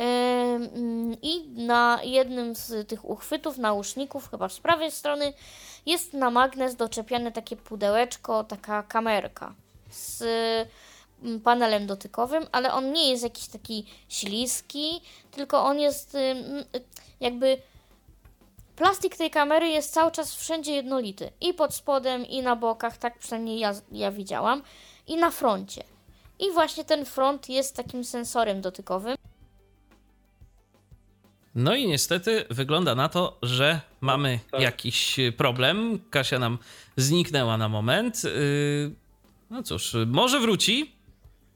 Mm, 0.00 1.16
I 1.22 1.48
na 1.48 2.00
jednym 2.02 2.54
z 2.54 2.88
tych 2.88 3.10
uchwytów, 3.10 3.58
nauszników, 3.58 4.30
chyba 4.30 4.48
z 4.48 4.60
prawej 4.60 4.90
strony, 4.90 5.32
jest 5.86 6.12
na 6.12 6.30
magnes 6.30 6.76
doczepiane 6.76 7.32
takie 7.32 7.56
pudełeczko, 7.56 8.44
taka 8.44 8.82
kamerka 8.82 9.54
z 9.90 10.22
mm, 11.22 11.40
panelem 11.40 11.86
dotykowym, 11.86 12.46
ale 12.52 12.72
on 12.72 12.92
nie 12.92 13.10
jest 13.10 13.22
jakiś 13.22 13.46
taki 13.46 13.86
śliski, 14.08 15.00
tylko 15.30 15.64
on 15.64 15.78
jest 15.80 16.14
ym, 16.14 16.64
jakby 17.20 17.58
plastik 18.76 19.16
tej 19.16 19.30
kamery 19.30 19.68
jest 19.68 19.92
cały 19.92 20.10
czas 20.10 20.34
wszędzie 20.34 20.72
jednolity. 20.72 21.30
I 21.40 21.54
pod 21.54 21.74
spodem, 21.74 22.26
i 22.26 22.42
na 22.42 22.56
bokach, 22.56 22.98
tak 22.98 23.18
przynajmniej 23.18 23.58
ja, 23.58 23.74
ja 23.92 24.10
widziałam, 24.10 24.62
i 25.06 25.16
na 25.16 25.30
froncie. 25.30 25.84
I 26.38 26.52
właśnie 26.52 26.84
ten 26.84 27.04
front 27.04 27.48
jest 27.48 27.76
takim 27.76 28.04
sensorem 28.04 28.60
dotykowym. 28.60 29.16
No 31.54 31.74
i 31.76 31.86
niestety 31.88 32.44
wygląda 32.50 32.94
na 32.94 33.08
to, 33.08 33.38
że 33.42 33.80
mamy 34.00 34.38
Tak. 34.50 34.60
jakiś 34.60 35.16
problem. 35.36 35.98
Kasia 36.10 36.38
nam 36.38 36.58
zniknęła 36.96 37.56
na 37.56 37.68
moment. 37.68 38.24
Yy, 38.24 38.30
No 39.50 39.62
cóż, 39.62 39.96
może 40.06 40.40
wróci. 40.40 40.92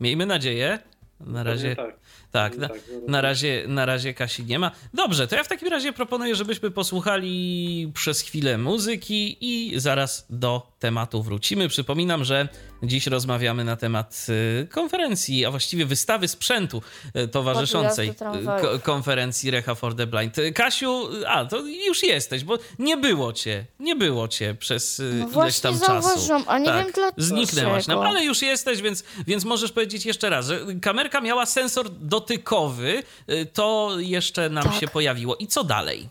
Miejmy 0.01 0.27
nadzieję. 0.27 0.79
Na 1.21 1.43
razie. 1.43 1.77
tak. 1.77 1.97
Tak, 2.35 2.57
na, 2.59 2.69
tak, 2.69 2.79
na, 3.09 3.21
razie, 3.21 3.65
na 3.69 3.87
razie 3.87 4.15
Kasi 4.15 4.45
nie 4.45 4.59
ma. 4.59 4.71
Dobrze, 4.95 5.29
to 5.29 5.37
ja 5.37 5.45
w 5.45 5.49
takim 5.49 5.69
razie 5.69 5.93
proponuję, 5.93 6.35
żebyśmy 6.35 6.71
posłuchali 6.71 7.91
przez 7.95 8.21
chwilę 8.21 8.59
muzyki 8.59 9.37
i 9.41 9.81
zaraz 9.81 10.27
do 10.31 10.67
tematu 10.79 11.23
wrócimy. 11.23 11.69
Przypominam, 11.69 12.25
że 12.25 12.49
dziś 12.83 13.07
rozmawiamy 13.07 13.65
na 13.65 13.77
temat 13.77 14.27
y, 14.63 14.69
konferencji, 14.71 15.45
a 15.45 15.51
właściwie 15.51 15.87
wystawy 15.87 16.29
sprzętu 16.29 16.83
y, 17.17 17.29
towarzyszącej 17.29 18.09
y, 18.09 18.15
ko- 18.63 18.79
konferencji 18.83 19.51
Recha 19.51 19.75
for 19.75 19.97
the 19.97 20.07
Blind. 20.07 20.37
Kasiu, 20.55 21.09
a 21.27 21.45
to 21.45 21.61
już 21.87 22.03
jesteś, 22.03 22.45
bo 22.45 22.59
nie 22.79 22.97
było 22.97 23.33
cię, 23.33 23.67
nie 23.81 23.97
było 23.97 24.29
cię 24.29 24.55
przez 24.55 25.03
No 25.33 25.43
ileś 25.43 25.61
tam 25.61 25.81
czasu. 25.81 26.33
a 26.47 26.59
nie 26.59 26.73
wiem 26.73 26.85
dlaczego. 26.95 27.13
Zniknęłaś 27.17 27.87
nam, 27.87 27.99
ale 27.99 28.25
już 28.25 28.43
jesteś, 28.43 28.83
więc, 28.83 29.05
więc 29.27 29.45
możesz 29.45 29.73
powiedzieć 29.73 30.07
jeszcze 30.07 30.31
raz, 30.31 30.47
że 30.47 30.61
kamerka 30.83 31.21
miała 31.21 31.47
sensor 31.47 31.91
dotykowy, 32.29 33.03
y, 33.31 33.47
to 33.47 33.91
jeszcze 33.99 34.49
nam 34.51 34.65
Tak. 34.65 34.75
się 34.75 34.89
pojawiło. 34.89 35.37
I 35.37 35.47
co 35.47 35.65
dalej? 35.65 36.09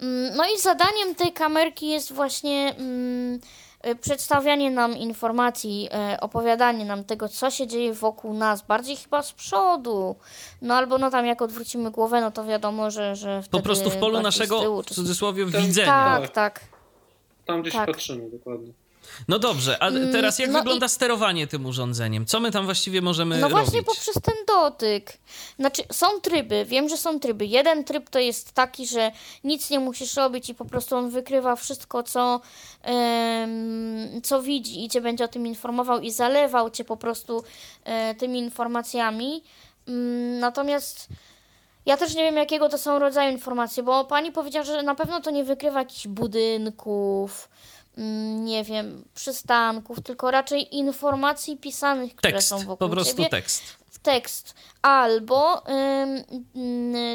Mm, 0.00 0.36
No 0.36 0.44
i 0.56 0.58
zadaniem 0.60 1.14
tej 1.14 1.32
kamerki 1.32 1.88
jest 1.88 2.12
właśnie 2.12 2.74
mm, 2.78 3.40
y, 3.86 3.96
przedstawianie 3.96 4.70
nam 4.70 4.96
informacji, 4.96 5.88
e, 5.92 6.20
opowiadanie 6.20 6.84
nam 6.84 7.04
tego, 7.04 7.28
co 7.28 7.50
się 7.50 7.66
dzieje 7.66 7.92
wokół 7.94 8.34
nas, 8.34 8.62
bardziej 8.66 8.96
chyba 8.96 9.22
z 9.22 9.32
przodu. 9.32 10.16
No 10.62 10.74
albo 10.74 10.98
no 10.98 11.10
tam 11.10 11.26
jak 11.26 11.42
odwrócimy 11.42 11.90
głowę, 11.90 12.20
no 12.20 12.30
to 12.30 12.44
wiadomo, 12.44 12.90
że, 12.90 13.16
że 13.16 13.42
wtedy 13.42 13.56
Po 13.58 13.62
prostu 13.64 13.90
w 13.90 13.96
polu 13.96 14.20
naszego, 14.20 14.60
tyłu, 14.60 14.82
w 14.82 14.86
cudzysłowie, 14.86 15.44
Tak. 15.52 15.60
widzenia. 15.62 15.86
Tak, 15.86 16.30
tak. 16.30 16.60
Tam 17.46 17.62
gdzieś 17.62 17.74
Tak. 17.74 17.86
patrzymy 17.86 18.30
dokładnie. 18.30 18.72
No 19.28 19.38
dobrze, 19.38 19.82
a 19.82 19.90
teraz 20.12 20.38
jak 20.38 20.50
no 20.50 20.58
wygląda 20.58 20.86
i- 20.86 20.88
sterowanie 20.88 21.46
tym 21.46 21.66
urządzeniem? 21.66 22.26
Co 22.26 22.40
my 22.40 22.50
tam 22.50 22.64
właściwie 22.64 23.02
możemy 23.02 23.38
No 23.38 23.48
robić? 23.48 23.64
właśnie 23.66 23.82
poprzez 23.82 24.14
ten 24.14 24.34
dotyk. 24.48 25.18
Znaczy, 25.58 25.82
są 25.92 26.20
tryby, 26.20 26.64
wiem, 26.64 26.88
że 26.88 26.96
są 26.96 27.20
tryby. 27.20 27.46
Jeden 27.46 27.84
tryb 27.84 28.10
to 28.10 28.18
jest 28.18 28.52
taki, 28.52 28.86
że 28.86 29.12
nic 29.44 29.70
nie 29.70 29.80
musisz 29.80 30.16
robić 30.16 30.48
i 30.48 30.54
po 30.54 30.64
prostu 30.64 30.96
on 30.96 31.10
wykrywa 31.10 31.56
wszystko, 31.56 32.02
co, 32.02 32.40
co 34.22 34.42
widzi 34.42 34.84
i 34.84 34.88
cię 34.88 35.00
będzie 35.00 35.24
o 35.24 35.28
tym 35.28 35.46
informował 35.46 36.00
i 36.00 36.10
zalewał 36.10 36.70
cię 36.70 36.84
po 36.84 36.96
prostu 36.96 37.44
e, 37.84 38.14
tymi 38.14 38.38
informacjami. 38.38 39.42
Mm, 39.88 40.38
natomiast 40.38 41.08
ja 41.86 41.96
też 41.96 42.14
nie 42.14 42.22
wiem, 42.24 42.36
jakiego 42.36 42.68
to 42.68 42.78
są 42.78 42.98
rodzaju 42.98 43.32
informacje, 43.32 43.82
bo 43.82 44.04
pani 44.04 44.32
powiedziała, 44.32 44.64
że 44.64 44.82
na 44.82 44.94
pewno 44.94 45.20
to 45.20 45.30
nie 45.30 45.44
wykrywa 45.44 45.78
jakichś 45.78 46.06
budynków, 46.06 47.48
mm, 47.48 47.62
nie 48.36 48.64
wiem, 48.64 49.04
przystanków, 49.14 50.02
tylko 50.02 50.30
raczej 50.30 50.76
informacji 50.76 51.56
pisanych, 51.56 52.14
które 52.16 52.32
Tekst, 52.32 52.48
są 52.48 52.58
wokół 52.58 52.76
po 52.76 52.88
prostu 52.88 53.16
ciebie. 53.16 53.28
tekst. 53.28 53.62
Tekst. 54.02 54.54
Albo 54.82 55.62
ym, 55.68 56.22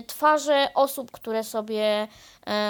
twarze 0.08 0.68
osób, 0.74 1.12
które 1.12 1.44
sobie 1.44 2.08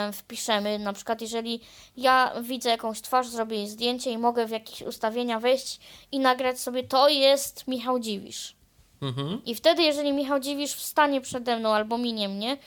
ym, 0.08 0.14
wpiszemy. 0.14 0.80
Na 0.80 0.94
przykład, 0.94 1.22
jeżeli 1.22 1.62
ja 1.98 2.34
widzę 2.42 2.70
jakąś 2.70 3.02
twarz, 3.02 3.30
zrobię 3.30 3.58
jej 3.58 3.68
zdjęcie 3.68 4.12
i 4.12 4.18
mogę 4.18 4.46
w 4.46 4.50
jakieś 4.52 4.82
ustawienia 4.82 5.40
wejść 5.40 5.80
i 6.12 6.20
nagrać 6.20 6.60
sobie, 6.60 6.84
to 6.84 7.10
jest 7.10 7.68
Michał 7.68 8.00
Dziwisz. 8.00 8.56
Mhm. 9.02 9.42
I 9.46 9.56
wtedy, 9.56 9.84
jeżeli 9.84 10.14
Michał 10.14 10.40
Dziwisz 10.40 10.74
wstanie 10.74 11.22
przede 11.22 11.60
mną 11.60 11.70
albo 11.74 11.98
minie 11.98 12.30
mnie, 12.30 12.58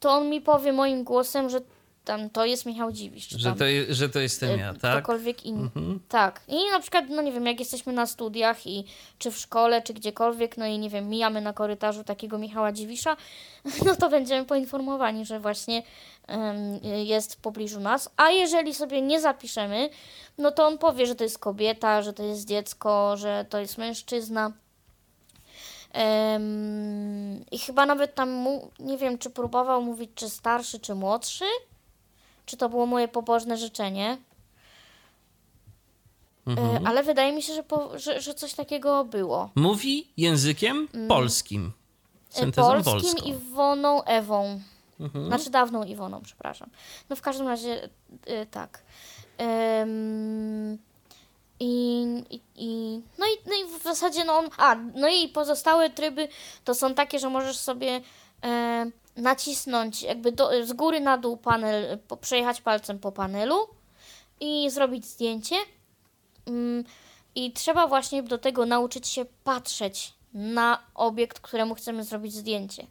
to 0.00 0.10
on 0.10 0.28
mi 0.28 0.40
powie 0.40 0.72
moim 0.72 1.04
głosem, 1.04 1.50
że 1.50 1.60
tam 2.04 2.30
to 2.30 2.44
jest 2.44 2.66
Michał 2.66 2.92
Dziwisz. 2.92 3.28
Czy 3.28 3.38
Że 3.38 3.52
to, 3.54 3.64
je- 3.64 3.94
że 3.94 4.08
to 4.08 4.20
jestem 4.20 4.58
ja, 4.58 4.70
e, 4.70 4.74
tak? 4.74 4.92
Ktokolwiek 4.98 5.44
inny. 5.46 5.70
Tak. 6.08 6.40
I 6.48 6.70
na 6.70 6.80
przykład, 6.80 7.04
no 7.08 7.22
nie 7.22 7.32
wiem, 7.32 7.46
jak 7.46 7.60
jesteśmy 7.60 7.92
na 7.92 8.06
studiach 8.06 8.66
i 8.66 8.84
czy 9.18 9.30
w 9.30 9.38
szkole, 9.38 9.82
czy 9.82 9.94
gdziekolwiek, 9.94 10.56
no 10.56 10.66
i 10.66 10.78
nie 10.78 10.90
wiem, 10.90 11.08
mijamy 11.08 11.40
na 11.40 11.52
korytarzu 11.52 12.04
takiego 12.04 12.38
Michała 12.38 12.72
Dziwisza, 12.72 13.16
no 13.86 13.96
to 13.96 14.08
będziemy 14.08 14.46
poinformowani, 14.46 15.26
że 15.26 15.40
właśnie 15.40 15.82
em, 16.26 16.80
jest 17.06 17.34
w 17.34 17.36
pobliżu 17.36 17.80
nas. 17.80 18.10
A 18.16 18.30
jeżeli 18.30 18.74
sobie 18.74 19.02
nie 19.02 19.20
zapiszemy, 19.20 19.90
no 20.38 20.50
to 20.50 20.66
on 20.66 20.78
powie, 20.78 21.06
że 21.06 21.14
to 21.14 21.24
jest 21.24 21.38
kobieta, 21.38 22.02
że 22.02 22.12
to 22.12 22.22
jest 22.22 22.48
dziecko, 22.48 23.16
że 23.16 23.46
to 23.48 23.58
jest 23.58 23.78
mężczyzna. 23.78 24.52
I 27.50 27.58
chyba 27.58 27.86
nawet 27.86 28.14
tam, 28.14 28.30
mu, 28.30 28.70
nie 28.78 28.98
wiem, 28.98 29.18
czy 29.18 29.30
próbował 29.30 29.82
mówić, 29.82 30.10
czy 30.14 30.30
starszy, 30.30 30.80
czy 30.80 30.94
młodszy. 30.94 31.44
Czy 32.50 32.56
to 32.56 32.68
było 32.68 32.86
moje 32.86 33.08
pobożne 33.08 33.56
życzenie? 33.56 34.18
E, 36.48 36.80
ale 36.84 37.02
wydaje 37.02 37.32
mi 37.32 37.42
się, 37.42 37.54
że, 37.54 37.62
po, 37.62 37.98
że, 37.98 38.20
że 38.20 38.34
coś 38.34 38.54
takiego 38.54 39.04
było. 39.04 39.50
Mówi 39.54 40.08
językiem 40.16 40.88
polskim. 41.08 41.60
Mm. 41.60 41.72
E, 42.34 42.38
Syntezą 42.38 42.82
Polskim 42.82 43.14
polską. 43.14 43.28
Iwoną 43.28 44.04
Ewą. 44.04 44.60
Znaczy 45.26 45.50
dawną 45.50 45.84
Iwoną, 45.84 46.20
przepraszam. 46.22 46.70
No 47.10 47.16
w 47.16 47.20
każdym 47.20 47.48
razie 47.48 47.84
y, 47.84 48.46
tak. 48.50 48.82
Ym, 49.82 50.78
i, 51.60 52.02
i, 52.30 52.40
i, 52.56 53.00
no, 53.18 53.26
i, 53.26 53.38
no 53.46 53.54
i 53.54 53.78
w 53.78 53.82
zasadzie 53.82 54.24
no 54.24 54.38
on, 54.38 54.48
a, 54.56 54.74
no 54.94 55.08
i 55.08 55.28
pozostałe 55.28 55.90
tryby 55.90 56.28
to 56.64 56.74
są 56.74 56.94
takie, 56.94 57.18
że 57.18 57.30
możesz 57.30 57.58
sobie 57.58 57.88
e, 57.88 58.00
nacisnąć 59.16 60.02
jakby 60.02 60.32
do, 60.32 60.66
z 60.66 60.72
góry 60.72 61.00
na 61.00 61.18
dół 61.18 61.36
panel, 61.36 61.98
po, 62.08 62.16
przejechać 62.16 62.60
palcem 62.60 62.98
po 62.98 63.12
panelu 63.12 63.68
i 64.40 64.70
zrobić 64.70 65.06
zdjęcie. 65.06 65.56
Ym, 66.48 66.84
I 67.34 67.52
trzeba 67.52 67.86
właśnie 67.86 68.22
do 68.22 68.38
tego 68.38 68.66
nauczyć 68.66 69.08
się 69.08 69.24
patrzeć 69.44 70.14
na 70.34 70.82
obiekt, 70.94 71.40
któremu 71.40 71.74
chcemy 71.74 72.04
zrobić 72.04 72.34
zdjęcie. 72.34 72.86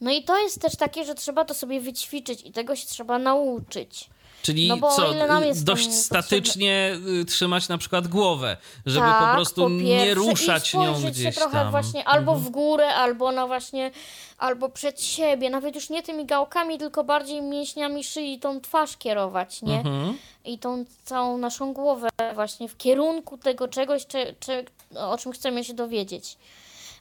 No 0.00 0.10
i 0.10 0.24
to 0.24 0.38
jest 0.38 0.60
też 0.60 0.76
takie, 0.76 1.04
że 1.04 1.14
trzeba 1.14 1.44
to 1.44 1.54
sobie 1.54 1.80
wyćwiczyć 1.80 2.42
i 2.42 2.52
tego 2.52 2.76
się 2.76 2.86
trzeba 2.86 3.18
nauczyć. 3.18 4.10
Czyli 4.46 4.68
No 4.68 4.90
co, 4.90 5.14
y, 5.14 5.64
dość 5.64 5.94
statycznie 5.94 6.98
y, 7.20 7.24
trzymać 7.24 7.68
na 7.68 7.78
przykład 7.78 8.08
głowę, 8.08 8.56
żeby 8.86 9.06
tak, 9.06 9.28
po 9.28 9.34
prostu 9.34 9.68
nie 9.68 10.04
pierwsze, 10.04 10.14
ruszać 10.14 10.74
i 10.74 10.78
nią 10.78 10.94
gdzieś 11.02 11.24
się 11.24 11.40
trochę 11.40 11.52
tam. 11.52 11.66
Mhm. 11.66 11.70
właśnie 11.70 12.04
albo 12.04 12.36
w 12.36 12.50
górę, 12.50 12.94
albo 12.94 13.32
na 13.32 13.46
właśnie, 13.46 13.90
albo 14.38 14.68
przed 14.68 15.02
siebie, 15.02 15.50
nawet 15.50 15.74
już 15.74 15.90
nie 15.90 16.02
tymi 16.02 16.26
gałkami, 16.26 16.78
tylko 16.78 17.04
bardziej 17.04 17.42
mięśniami 17.42 18.04
szyi 18.04 18.38
tą 18.38 18.60
twarz 18.60 18.96
kierować, 18.96 19.62
nie? 19.62 19.78
Mhm. 19.78 20.18
I 20.44 20.58
tą 20.58 20.84
całą 21.04 21.38
naszą 21.38 21.72
głowę 21.72 22.08
właśnie 22.34 22.68
w 22.68 22.76
kierunku 22.76 23.38
tego 23.38 23.68
czegoś, 23.68 24.06
cze, 24.06 24.34
cze, 24.40 24.64
o 24.96 25.18
czym 25.18 25.32
chcemy 25.32 25.64
się 25.64 25.74
dowiedzieć. 25.74 26.36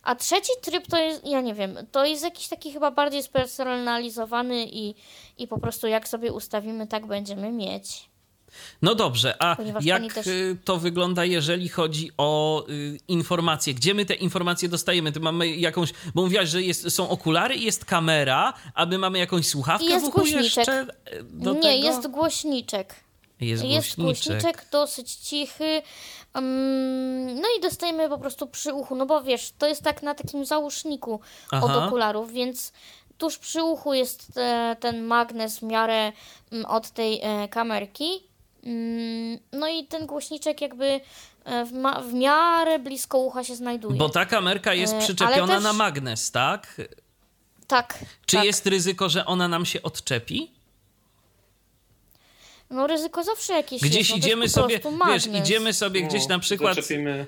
A 0.06 0.16
trzeci 0.16 0.52
tryb 0.62 0.88
to 0.88 0.98
jest, 0.98 1.28
ja 1.28 1.42
nie 1.42 1.54
wiem, 1.54 1.78
to 1.92 2.06
jest 2.06 2.24
jakiś 2.24 2.48
taki 2.48 2.72
chyba 2.74 2.92
bardziej 2.92 3.24
spersonalizowany 3.24 4.66
i, 4.66 4.96
i 5.38 5.48
po 5.48 5.60
prostu 5.60 5.88
jak 5.88 6.08
sobie 6.08 6.34
ustawimy, 6.34 6.88
tak 6.88 7.06
będziemy 7.08 7.52
mieć. 7.52 8.10
No 8.82 8.96
dobrze, 8.96 9.42
a 9.42 9.56
Ponieważ 9.56 9.86
jak 9.86 10.14
też- 10.14 10.28
to 10.66 10.78
wygląda, 10.78 11.26
jeżeli 11.26 11.70
chodzi 11.70 12.12
o 12.18 12.64
y, 12.70 12.98
informacje? 13.08 13.74
Gdzie 13.74 13.94
my 13.94 14.06
te 14.06 14.14
informacje 14.14 14.70
dostajemy? 14.70 15.12
Ty 15.12 15.20
mamy 15.20 15.48
jakąś, 15.56 15.94
bo 16.16 16.22
mówiłaś, 16.22 16.50
że 16.50 16.62
jest, 16.62 16.92
są 16.92 17.10
okulary 17.10 17.56
i 17.56 17.64
jest 17.64 17.86
kamera, 17.86 18.54
a 18.76 18.86
my 18.86 18.98
mamy 18.98 19.20
jakąś 19.20 19.48
słuchawkę 19.48 19.86
jest 19.86 20.06
w 20.06 20.08
uchu 20.08 20.18
głośniczek. 20.18 20.44
jeszcze 20.44 20.88
nie, 21.34 21.54
tego? 21.54 21.68
jest 21.88 22.08
głośniczek. 22.08 22.96
Jest 23.42 23.64
Jest 23.64 23.96
głośniczek. 23.98 24.34
głośniczek 24.34 24.68
dosyć 24.72 25.16
cichy. 25.16 25.82
Mm, 26.36 27.36
no 27.36 27.48
i 27.58 27.62
dostajemy 27.62 28.10
po 28.10 28.18
prostu 28.18 28.48
przy 28.48 28.74
uchu, 28.74 28.96
no 28.96 29.06
bo 29.06 29.24
wiesz, 29.24 29.54
to 29.58 29.68
jest 29.68 29.84
tak 29.84 30.04
na 30.04 30.16
takim 30.16 30.46
załóżniku 30.46 31.14
od 31.52 31.70
Aha. 31.70 31.86
okularów, 31.86 32.32
więc 32.32 32.72
tuż 33.18 33.38
przy 33.38 33.64
uchu 33.64 33.94
jest 33.94 34.38
e, 34.38 34.76
ten 34.80 35.04
magnes 35.04 35.60
w 35.60 35.64
miarę 35.64 36.12
mm, 36.52 36.66
od 36.66 36.90
tej 36.90 37.20
e, 37.24 37.48
kamerki. 37.48 38.24
Mm, 38.64 39.40
no 39.52 39.68
i 39.68 39.86
ten 39.86 40.06
głośniczek 40.06 40.62
jakby 40.62 40.86
e, 41.46 41.66
w, 41.66 41.72
w 42.10 42.14
miarę 42.14 42.80
blisko 42.80 43.18
ucha 43.18 43.44
się 43.44 43.56
znajduje. 43.56 43.98
Bo 43.98 44.10
ta 44.10 44.26
kamerka 44.26 44.74
jest 44.74 44.96
przyczepiona 44.98 45.56
też- 45.56 45.64
na 45.64 45.74
magnes, 45.74 46.32
tak? 46.32 46.82
tak. 47.68 48.06
Czy 48.26 48.38
tak. 48.38 48.46
jest 48.46 48.68
ryzyko, 48.68 49.10
że 49.10 49.26
ona 49.26 49.48
nam 49.48 49.66
się 49.66 49.82
odczepi? 49.82 50.55
No 52.76 52.88
ryzyko 52.88 53.24
zawsze 53.24 53.54
jakieś 53.54 53.82
Gdzieś 53.82 53.96
jest. 53.98 54.10
No, 54.12 54.18
idziemy 54.18 54.50
sobie, 54.50 54.80
wiesz, 55.08 55.28
idziemy 55.28 55.74
sobie 55.74 56.02
No, 56.02 56.08
gdzieś 56.08 56.28
na 56.28 56.40
przykład 56.40 56.76
Zaczepimy. 56.76 57.26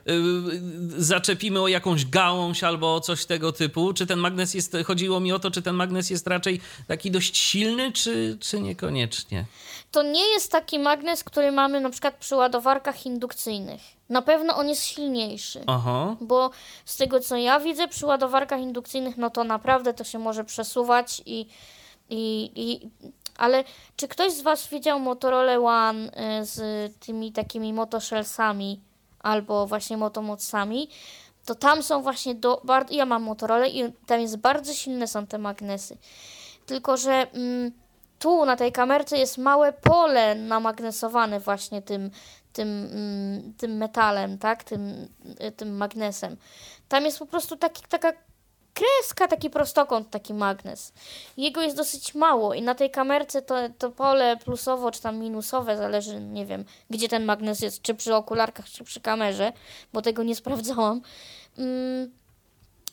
y, 0.97 1.03
zaczepimy 1.03 1.61
o 1.61 1.67
jakąś 1.67 2.05
gałąź 2.05 2.63
albo 2.63 2.95
o 2.95 2.99
coś 3.01 3.25
tego 3.25 3.51
typu. 3.51 3.93
Czy 3.93 4.05
ten 4.07 4.19
magnes 4.19 4.53
jest, 4.53 4.77
chodziło 4.85 5.19
mi 5.19 5.31
o 5.31 5.39
to, 5.39 5.51
czy 5.51 5.61
ten 5.61 5.75
magnes 5.75 6.09
jest 6.09 6.27
raczej 6.27 6.61
taki 6.87 7.11
dość 7.11 7.37
silny, 7.37 7.91
czy, 7.91 8.37
czy 8.41 8.59
niekoniecznie? 8.59 9.45
To 9.91 10.03
nie 10.03 10.29
jest 10.29 10.51
taki 10.51 10.79
magnes, 10.79 11.23
który 11.23 11.51
mamy 11.51 11.81
na 11.81 11.89
przykład 11.89 12.17
przy 12.17 12.35
ładowarkach 12.35 13.05
indukcyjnych. 13.05 13.81
Na 14.09 14.21
pewno 14.21 14.55
on 14.57 14.69
jest 14.69 14.83
silniejszy. 14.83 15.63
Aha. 15.67 16.15
Bo 16.21 16.49
z 16.85 16.97
tego 16.97 17.19
co 17.19 17.37
ja 17.37 17.59
widzę 17.59 17.87
przy 17.87 18.05
ładowarkach 18.05 18.59
indukcyjnych, 18.61 19.17
no 19.17 19.29
to 19.29 19.43
naprawdę 19.43 19.93
to 19.93 20.03
się 20.03 20.19
może 20.19 20.43
przesuwać 20.43 21.21
i. 21.25 21.45
i, 22.09 22.51
i 22.55 22.89
ale 23.37 23.63
czy 23.95 24.07
ktoś 24.07 24.33
z 24.33 24.41
Was 24.41 24.67
widział 24.67 24.99
Motorola 24.99 25.57
One 25.59 26.09
y, 26.41 26.45
z 26.45 26.59
tymi 26.99 27.31
takimi 27.31 27.73
motoshellsami 27.73 28.81
albo 29.19 29.67
właśnie 29.67 29.97
motomocami? 29.97 30.89
To 31.45 31.55
tam 31.55 31.83
są 31.83 32.01
właśnie 32.01 32.35
do. 32.35 32.61
Bar- 32.63 32.91
ja 32.91 33.05
mam 33.05 33.23
Motorola 33.23 33.67
i 33.67 33.93
tam 34.05 34.21
jest 34.21 34.37
bardzo 34.37 34.73
silne 34.73 35.07
są 35.07 35.27
te 35.27 35.37
magnesy. 35.37 35.97
Tylko, 36.65 36.97
że 36.97 37.27
mm, 37.33 37.71
tu 38.19 38.45
na 38.45 38.55
tej 38.55 38.71
kamerce 38.71 39.17
jest 39.17 39.37
małe 39.37 39.73
pole 39.73 40.35
namagnesowane 40.35 41.39
właśnie 41.39 41.81
tym, 41.81 42.11
tym, 42.53 42.89
mm, 42.91 43.53
tym 43.53 43.77
metalem, 43.77 44.37
tak? 44.37 44.63
Tym, 44.63 45.07
y, 45.47 45.51
tym 45.51 45.77
magnesem. 45.77 46.37
Tam 46.89 47.05
jest 47.05 47.19
po 47.19 47.25
prostu 47.25 47.57
taki, 47.57 47.83
taka 47.89 48.13
kreska, 48.77 49.27
taki 49.27 49.49
prostokąt, 49.49 50.09
taki 50.09 50.33
magnes. 50.33 50.93
Jego 51.37 51.61
jest 51.61 51.77
dosyć 51.77 52.15
mało 52.15 52.53
i 52.53 52.61
na 52.61 52.75
tej 52.75 52.91
kamerce 52.91 53.41
to, 53.41 53.55
to 53.77 53.89
pole 53.91 54.37
plusowo 54.37 54.91
czy 54.91 55.01
tam 55.01 55.17
minusowe, 55.17 55.77
zależy, 55.77 56.19
nie 56.21 56.45
wiem, 56.45 56.65
gdzie 56.89 57.09
ten 57.09 57.25
magnes 57.25 57.59
jest, 57.59 57.81
czy 57.81 57.93
przy 57.95 58.15
okularkach, 58.15 58.69
czy 58.69 58.83
przy 58.83 59.01
kamerze, 59.01 59.53
bo 59.93 60.01
tego 60.01 60.23
nie 60.23 60.35
sprawdzałam. 60.41 61.01
Mm, 61.57 62.11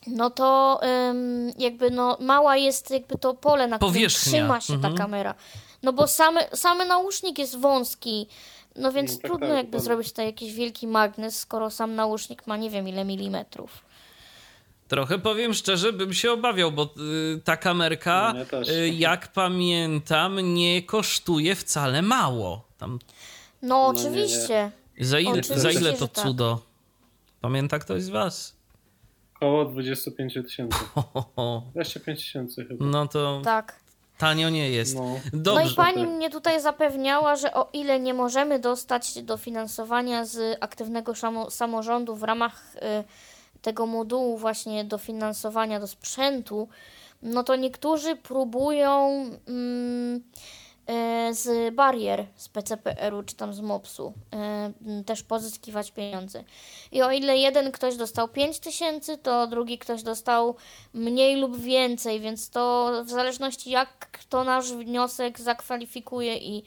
no 0.07 0.29
to 0.29 0.79
ym, 1.09 1.51
jakby 1.57 1.91
no 1.91 2.17
mała 2.19 2.57
jest 2.57 2.91
jakby 2.91 3.17
to 3.17 3.33
pole, 3.33 3.67
na 3.67 3.77
którym 3.77 3.93
Powierzchnia. 3.93 4.31
trzyma 4.31 4.61
się 4.61 4.73
Mhm. 4.73 4.93
ta 4.93 5.03
kamera. 5.03 5.35
No 5.83 5.93
bo 5.93 6.07
samy, 6.07 6.41
samy 6.53 6.85
nausznik 6.85 7.39
jest 7.39 7.59
wąski, 7.59 8.27
no 8.75 8.91
więc 8.91 9.11
No 9.11 9.17
tak, 9.17 9.25
trudno 9.31 9.47
tak, 9.47 9.55
jakby 9.55 9.71
dokładnie. 9.71 9.85
zrobić 9.85 10.09
tutaj 10.09 10.25
jakiś 10.25 10.53
wielki 10.53 10.87
magnes, 10.87 11.39
skoro 11.39 11.69
sam 11.69 11.95
nausznik 11.95 12.47
ma 12.47 12.57
nie 12.57 12.69
wiem 12.69 12.87
ile 12.87 13.05
milimetrów. 13.05 13.71
Trochę 14.87 15.19
powiem 15.19 15.53
szczerze, 15.53 15.93
bym 15.93 16.13
się 16.13 16.31
obawiał, 16.31 16.71
bo 16.71 16.83
y, 17.35 17.41
ta 17.43 17.57
kamerka, 17.57 18.33
No, 18.51 18.61
y, 18.73 18.89
jak 18.89 19.27
pamiętam, 19.27 20.53
nie 20.53 20.83
kosztuje 20.83 21.55
wcale 21.55 22.01
mało. 22.01 22.65
Tam 22.77 22.99
No, 23.61 23.67
No 23.93 23.93
nie, 23.93 23.99
oczywiście. 23.99 24.71
za 24.99 25.19
ile, 25.19 25.29
Oczywiście, 25.31 25.59
za 25.59 25.71
ile 25.71 25.93
to 25.93 26.07
tak. 26.07 26.25
cudo? 26.25 26.61
Pamięta 27.41 27.79
ktoś 27.79 28.03
z 28.03 28.09
was? 28.09 28.55
Około 29.35 29.65
25 29.65 30.33
tysięcy. 30.33 30.77
Ho, 30.93 31.03
ho, 31.13 31.25
ho. 31.35 31.63
25 31.73 32.19
tysięcy 32.19 32.65
chyba. 32.65 32.85
No 32.85 33.07
to 33.07 33.41
Tak. 33.43 33.79
tanio 34.17 34.49
nie 34.49 34.69
jest. 34.69 34.95
No. 34.95 35.19
No 35.33 35.61
i 35.61 35.73
pani 35.75 36.01
tak. 36.05 36.09
mnie 36.09 36.29
tutaj 36.29 36.61
zapewniała, 36.61 37.35
że 37.35 37.53
o 37.53 37.69
ile 37.73 37.99
nie 37.99 38.13
możemy 38.13 38.59
dostać 38.59 39.23
dofinansowania 39.23 40.25
z 40.25 40.57
aktywnego 40.61 41.13
samorządu 41.49 42.15
w 42.15 42.23
ramach 42.23 42.75
y, 42.75 42.79
tego 43.65 43.85
modułu 43.85 44.37
właśnie 44.37 44.83
dofinansowania 44.83 45.79
do 45.79 45.87
sprzętu, 45.87 46.67
no 47.21 47.43
to 47.43 47.55
niektórzy 47.55 48.15
próbują 48.15 49.09
mm, 49.47 50.23
y, 51.29 51.33
z 51.33 51.75
barier 51.75 52.25
z 52.35 52.49
PCPR-u 52.49 53.23
czy 53.23 53.35
tam 53.35 53.53
z 53.53 53.61
MOPS-u 53.61 54.13
m, 54.31 55.03
też 55.03 55.23
pozyskiwać 55.23 55.91
pieniądze. 55.91 56.43
I 56.91 57.01
o 57.01 57.11
ile 57.11 57.37
jeden 57.37 57.71
ktoś 57.71 57.95
dostał 57.95 58.27
5 58.27 58.59
tysięcy, 58.59 59.17
to 59.17 59.47
drugi 59.47 59.77
ktoś 59.77 60.03
dostał 60.03 60.55
mniej 60.93 61.35
lub 61.35 61.57
więcej, 61.59 62.19
więc 62.19 62.49
to 62.49 62.91
w 63.05 63.09
zależności 63.09 63.69
jak 63.69 64.11
kto 64.11 64.43
nasz 64.43 64.73
wniosek 64.73 65.39
zakwalifikuje 65.39 66.37
i 66.37 66.63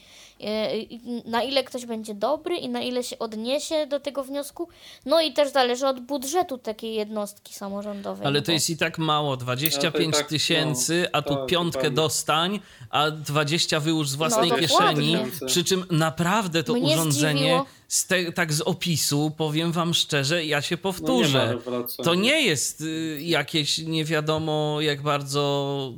na 1.24 1.42
ile 1.42 1.64
ktoś 1.64 1.86
będzie 1.86 2.14
dobry 2.14 2.56
i 2.56 2.68
na 2.68 2.80
ile 2.80 3.02
się 3.04 3.18
odniesie 3.18 3.86
do 3.86 4.00
tego 4.00 4.24
wniosku, 4.24 4.68
no 5.06 5.20
i 5.20 5.32
też 5.32 5.52
zależy 5.52 5.86
od 5.86 6.00
budżetu 6.00 6.58
takiej 6.58 6.94
jednostki 6.94 7.54
samorządowej. 7.54 8.26
Ale 8.26 8.40
no 8.40 8.46
to 8.46 8.52
jest 8.52 8.70
i 8.70 8.76
tak 8.76 8.98
mało, 8.98 9.36
25 9.36 10.16
tak, 10.16 10.26
tysięcy, 10.28 11.00
no, 11.02 11.18
a 11.18 11.22
tu 11.22 11.34
tak, 11.36 11.46
piątkę 11.46 11.78
dokładnie. 11.78 11.96
dostań, 11.96 12.60
a 12.90 13.10
20 13.10 13.80
wyłóż 13.80 14.08
z 14.08 14.14
własnej 14.14 14.50
No, 14.50 14.56
kieszeni. 14.56 15.16
Przy 15.46 15.64
czym 15.64 15.84
naprawdę 15.90 16.64
to 16.64 16.72
Mnie 16.72 16.94
urządzenie, 16.94 17.40
zdziwiło- 17.40 17.64
z 17.88 18.06
te, 18.06 18.32
tak 18.32 18.52
z 18.52 18.60
opisu, 18.60 19.32
powiem 19.36 19.72
wam 19.72 19.94
szczerze, 19.94 20.44
ja 20.44 20.62
się 20.62 20.74
No 20.74 20.78
nie 20.78 20.82
powtórzę. 20.82 21.58
To 22.04 22.14
nie 22.14 22.42
jest 22.42 22.80
y, 22.80 23.18
jakieś 23.22 23.78
nie 23.78 24.04
wiadomo 24.04 24.76
jak 24.80 25.02
bardzo 25.02 25.92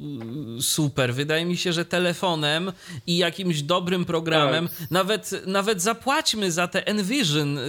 y, 0.58 0.62
super. 0.62 1.14
Wydaje 1.14 1.44
mi 1.44 1.56
się, 1.56 1.72
że 1.72 1.84
telefonem 1.84 2.72
i 3.06 3.16
jakimś 3.16 3.62
dobrym 3.62 4.04
programem, 4.04 4.68
Tak. 4.68 4.90
nawet, 4.90 5.30
nawet 5.46 5.82
zapłaćmy 5.82 6.52
za 6.52 6.68
te 6.68 6.86
Envision. 6.86 7.58
y, 7.58 7.62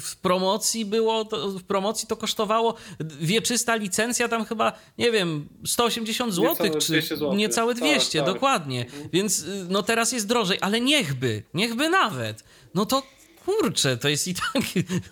W 0.00 0.16
promocji 0.16 0.84
było, 0.84 1.24
to, 1.24 1.48
w 1.50 1.62
promocji 1.62 2.08
to 2.08 2.16
kosztowało 2.16 2.74
wieczysta 3.20 3.76
licencja 3.76 4.28
tam 4.28 4.44
chyba, 4.44 4.72
nie 4.98 5.10
wiem, 5.12 5.48
180 5.66 6.34
zł, 6.34 6.48
Niecałe 6.50 6.80
czy 6.80 6.92
200 6.92 7.16
złotych. 7.16 7.38
niecałe 7.38 7.74
Tak, 7.74 7.82
200, 7.82 8.18
tak. 8.18 8.26
dokładnie. 8.34 8.86
Więc 9.12 9.38
y, 9.38 9.66
no 9.68 9.82
teraz 9.82 10.12
jest 10.12 10.26
drożej, 10.26 10.58
ale 10.60 10.80
niechby, 10.80 11.42
niechby 11.54 11.88
nawet. 11.88 12.44
No 12.74 12.86
to 12.86 13.02
kurczę, 13.44 13.96
to 13.96 14.08
jest 14.08 14.28
i 14.28 14.34
tak 14.34 14.62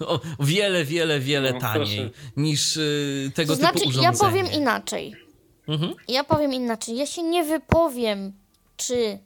o 0.08 0.20
wiele, 0.40 0.84
wiele, 0.84 1.20
wiele 1.20 1.52
No, 1.52 1.60
taniej 1.60 2.10
proszę. 2.10 2.10
niż 2.36 2.76
y, 2.76 3.32
tego 3.34 3.52
To 3.52 3.56
znaczy, 3.60 3.78
typu 3.78 3.90
ja 3.90 4.10
urządzenie. 4.10 4.30
powiem 4.30 4.52
inaczej. 4.52 5.14
Mhm. 5.68 5.94
Ja 6.08 6.24
powiem 6.24 6.52
inaczej. 6.54 6.96
Ja 6.96 7.06
się 7.06 7.22
nie 7.22 7.44
wypowiem, 7.44 8.32
czy 8.76 9.18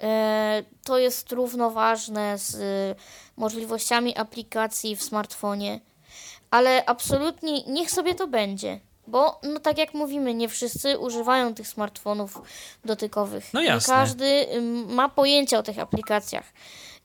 e, 0.00 0.62
to 0.84 0.98
jest 0.98 1.32
równoważne 1.32 2.38
z 2.38 2.54
e, 2.54 3.00
możliwościami 3.36 4.16
aplikacji 4.16 4.96
w 4.96 5.02
smartfonie, 5.02 5.80
ale 6.50 6.84
absolutnie 6.86 7.62
niech 7.62 7.90
sobie 7.90 8.14
to 8.14 8.26
będzie. 8.26 8.80
Bo, 9.06 9.40
no 9.42 9.60
tak 9.60 9.78
jak 9.78 9.94
mówimy, 9.94 10.34
nie 10.34 10.48
wszyscy 10.48 10.98
używają 10.98 11.54
tych 11.54 11.68
smartfonów 11.68 12.42
dotykowych. 12.84 13.44
No 13.52 13.60
Nie 13.60 13.66
jasne. 13.66 13.94
każdy 13.94 14.24
ym, 14.56 14.94
ma 14.94 15.08
pojęcie 15.08 15.58
o 15.58 15.62
tych 15.62 15.78
aplikacjach. 15.78 16.44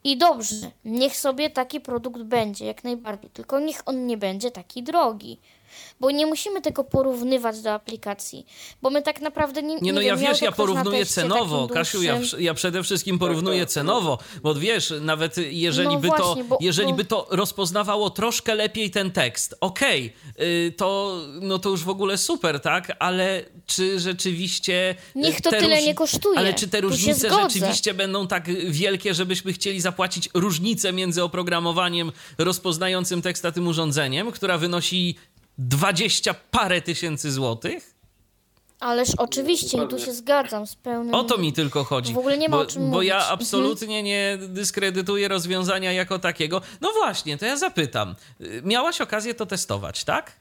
I 0.05 0.17
dobrze, 0.17 0.71
niech 0.85 1.17
sobie 1.17 1.49
taki 1.49 1.81
produkt 1.81 2.21
będzie, 2.21 2.65
jak 2.65 2.83
najbardziej. 2.83 3.29
Tylko 3.29 3.59
niech 3.59 3.81
on 3.85 4.05
nie 4.07 4.17
będzie 4.17 4.51
taki 4.51 4.83
drogi. 4.83 5.39
Bo 5.99 6.11
nie 6.11 6.25
musimy 6.25 6.61
tego 6.61 6.83
porównywać 6.83 7.61
do 7.61 7.71
aplikacji. 7.73 8.45
Bo 8.81 8.89
my 8.89 9.01
tak 9.01 9.21
naprawdę 9.21 9.63
nie 9.63 9.75
Nie 9.75 9.93
no, 9.93 10.01
ja 10.01 10.15
wiesz, 10.15 10.41
ja 10.41 10.51
porównuję 10.51 11.05
cenowo. 11.05 11.67
Kasiu, 11.67 12.03
ja, 12.03 12.19
ja 12.39 12.53
przede 12.53 12.83
wszystkim 12.83 13.19
porównuję 13.19 13.59
tak, 13.59 13.69
cenowo, 13.69 14.17
bo 14.43 14.55
wiesz, 14.55 14.93
nawet 15.01 15.35
jeżeli, 15.37 15.87
No 15.87 15.99
by, 15.99 16.07
właśnie, 16.07 16.43
to, 16.43 16.49
bo- 16.49 16.57
jeżeli 16.61 16.89
bo- 16.89 16.95
by 16.95 17.05
to 17.05 17.27
rozpoznawało 17.29 18.09
troszkę 18.09 18.55
lepiej 18.55 18.91
ten 18.91 19.11
tekst, 19.11 19.55
okej, 19.61 20.13
y, 20.41 20.73
to, 20.77 21.19
no 21.41 21.59
to 21.59 21.69
już 21.69 21.83
w 21.83 21.89
ogóle 21.89 22.17
super, 22.17 22.59
tak? 22.59 22.91
Ale 22.99 23.43
czy 23.65 23.99
rzeczywiście... 23.99 24.95
y, 25.15 25.19
Niech 25.19 25.41
to 25.41 25.49
tyle 25.49 25.83
nie 25.83 25.95
kosztuje. 25.95 26.39
Ale 26.39 26.53
czy 26.53 26.67
te 26.67 26.81
różnice 26.81 27.29
rzeczywiście 27.29 27.93
będą 27.93 28.27
tak 28.27 28.47
wielkie, 28.71 29.13
żebyśmy 29.13 29.53
chcieli 29.53 29.81
zapłacić 29.81 30.29
różnicę 30.33 30.93
między 30.93 31.23
oprogramowaniem 31.23 32.11
rozpoznającym 32.37 33.21
tekst 33.21 33.45
a 33.45 33.51
tym 33.51 33.67
urządzeniem, 33.67 34.31
która 34.31 34.57
wynosi 34.57 35.15
20 35.57 36.33
parę 36.51 36.81
tysięcy 36.81 37.31
złotych? 37.31 37.95
Ależ 38.79 39.09
oczywiście, 39.17 39.83
i 39.83 39.87
tu 39.87 39.99
się 39.99 40.13
zgadzam 40.13 40.67
z 40.67 40.75
pełnym... 40.75 41.15
O 41.15 41.23
to 41.23 41.37
mi 41.37 41.53
tylko 41.53 41.83
chodzi. 41.83 42.13
W 42.13 42.17
ogóle 42.17 42.37
nie 42.37 42.49
ma 42.49 42.57
bo, 42.57 42.63
o 42.63 42.65
czym 42.65 42.81
Bo 42.81 42.87
mówić. 42.87 43.09
ja 43.09 43.15
Mhm. 43.17 43.33
absolutnie 43.33 44.03
nie 44.03 44.37
dyskredytuję 44.47 45.27
rozwiązania 45.27 45.91
jako 45.91 46.19
takiego. 46.19 46.61
No 46.81 46.91
właśnie, 46.93 47.37
to 47.37 47.45
ja 47.45 47.57
zapytam. 47.57 48.15
Miałaś 48.63 49.01
okazję 49.01 49.33
to 49.33 49.45
testować, 49.45 50.03
tak? 50.03 50.31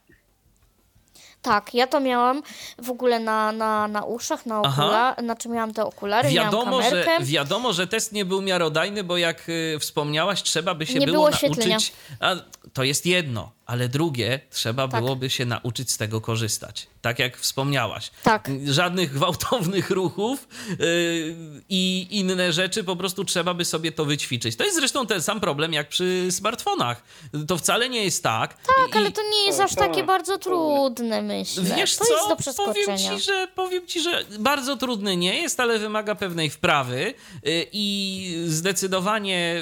Tak, 1.45 1.75
ja 1.75 1.87
to 1.87 2.01
miałam 2.01 2.43
w 2.79 2.91
ogóle 2.91 3.21
na, 3.21 3.53
na, 3.53 3.89
na 3.89 4.05
uszach, 4.05 4.47
na 4.47 4.61
okulach, 4.61 5.17
znaczy 5.19 5.49
miałam 5.49 5.73
te 5.73 5.85
okulary, 5.85 6.29
Wiadomo 6.29 6.71
miałam 6.71 6.83
że, 6.91 7.05
kamerkę. 7.05 7.25
wiadomo, 7.25 7.73
że 7.73 7.87
test 7.87 8.13
nie 8.13 8.25
był 8.25 8.43
miarodajny, 8.43 9.05
bo 9.05 9.17
jak 9.17 9.49
y, 9.49 9.79
wspomniałaś, 9.81 10.43
trzeba 10.43 10.75
by 10.75 10.87
się 10.87 10.99
Nie 10.99 11.07
było, 11.07 11.31
było 11.31 11.31
nauczyć. 11.31 11.93
A, 12.21 12.35
to 12.73 12.85
jest 12.85 13.07
jedno, 13.07 13.51
ale 13.67 13.89
drugie, 13.89 14.41
trzeba 14.51 14.89
Tak. 14.89 15.01
byłoby 15.01 15.31
się 15.31 15.45
nauczyć 15.45 15.91
z 15.93 15.97
tego 15.97 16.21
korzystać. 16.21 16.87
Tak 17.05 17.19
jak 17.19 17.37
wspomniałaś. 17.37 18.11
Tak. 18.23 18.51
Żadnych 18.67 19.13
gwałtownych 19.13 19.91
ruchów 19.91 20.49
y, 20.71 21.65
i 21.69 22.07
inne 22.11 22.53
rzeczy, 22.53 22.85
po 22.85 22.97
prostu 22.97 23.25
trzeba 23.25 23.55
by 23.55 23.65
sobie 23.65 23.93
to 23.93 24.05
wyćwiczyć. 24.05 24.57
To 24.57 24.65
jest 24.65 24.77
zresztą 24.77 25.07
ten 25.07 25.23
sam 25.23 25.41
problem 25.41 25.73
jak 25.73 25.89
przy 25.89 26.27
smartfonach. 26.31 27.03
To 27.49 27.57
wcale 27.57 27.89
nie 27.89 28.05
jest 28.05 28.23
tak. 28.23 28.55
Tak, 28.55 28.97
ale 28.97 29.11
to 29.11 29.23
nie 29.23 29.47
jest 29.47 29.59
Tak, 29.59 29.69
aż 29.69 29.75
takie 29.75 29.95
tak. 29.95 30.07
bardzo 30.07 30.39
trudne, 30.39 31.23
myślę. 31.23 31.63
Wiesz 31.77 31.97
to 31.97 32.05
co? 32.05 32.15
jest 32.15 32.57
do 32.57 32.65
powiem 32.65 32.99
ci, 32.99 33.21
że, 33.21 33.49
powiem 33.55 33.87
ci, 33.87 34.01
że 34.01 34.25
bardzo 34.39 34.77
trudny 34.77 35.17
nie 35.17 35.41
jest, 35.41 35.61
ale 35.61 35.79
wymaga 35.79 36.15
pewnej 36.15 36.51
wprawy 36.51 37.15
y, 37.47 37.67
i 37.73 38.45
zdecydowanie 38.47 39.57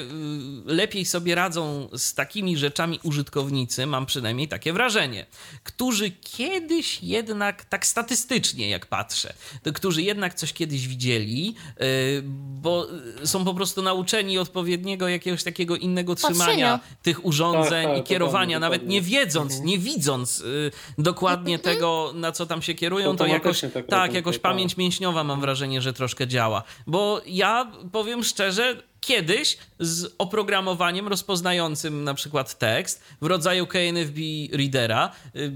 y, 0.67 0.73
lepiej 0.73 1.05
sobie 1.05 1.35
radzą 1.35 1.89
z 1.97 2.13
takimi 2.13 2.57
rzeczami 2.57 2.99
użytkownicy, 3.03 3.85
mam 3.85 4.05
przynajmniej 4.05 4.47
takie 4.47 4.73
wrażenie, 4.73 5.25
którzy 5.63 6.11
kiedyś 6.11 7.03
jednak, 7.33 7.65
tak 7.65 7.85
statystycznie 7.85 8.69
jak 8.69 8.85
patrzę, 8.85 9.33
to 9.63 9.73
którzy 9.73 10.01
jednak 10.01 10.33
coś 10.33 10.53
kiedyś 10.53 10.87
widzieli, 10.87 11.55
y, 11.81 12.23
bo 12.61 12.87
są 13.23 13.45
po 13.45 13.53
prostu 13.53 13.81
nauczeni 13.81 14.37
odpowiedniego 14.37 15.07
jakiegoś 15.07 15.43
takiego 15.43 15.75
innego 15.75 16.15
trzymania 16.15 16.37
Patrzenia. 16.37 16.79
tych 17.03 17.25
urządzeń 17.25 17.85
Tak, 17.85 17.95
tak, 17.95 18.05
i 18.05 18.07
kierowania, 18.07 18.59
dokładnie, 18.59 18.59
nawet 18.59 18.87
nie 18.87 19.01
wiedząc, 19.01 19.59
nie 19.59 19.77
widząc 19.79 20.39
y, 20.39 20.71
dokładnie 20.97 21.59
tego, 21.59 22.11
na 22.15 22.31
co 22.31 22.45
tam 22.45 22.61
się 22.61 22.73
kierują, 22.73 23.17
to 23.17 23.25
jakoś, 23.25 23.61
tak 23.73 23.87
tak, 23.87 24.13
jakoś 24.13 24.35
tak. 24.35 24.41
pamięć 24.41 24.77
mięśniowa 24.77 25.23
mam 25.23 25.41
wrażenie, 25.41 25.81
że 25.81 25.93
troszkę 25.93 26.27
działa. 26.27 26.63
Bo 26.87 27.21
ja 27.25 27.71
powiem 27.91 28.23
szczerze, 28.23 28.83
kiedyś 29.01 29.57
z 29.79 30.15
oprogramowaniem 30.17 31.07
rozpoznającym 31.07 32.03
na 32.03 32.13
przykład 32.13 32.57
tekst 32.57 33.03
w 33.21 33.25
rodzaju 33.25 33.67
KNFB 33.67 34.19
Readera, 34.51 35.11
y, 35.35 35.51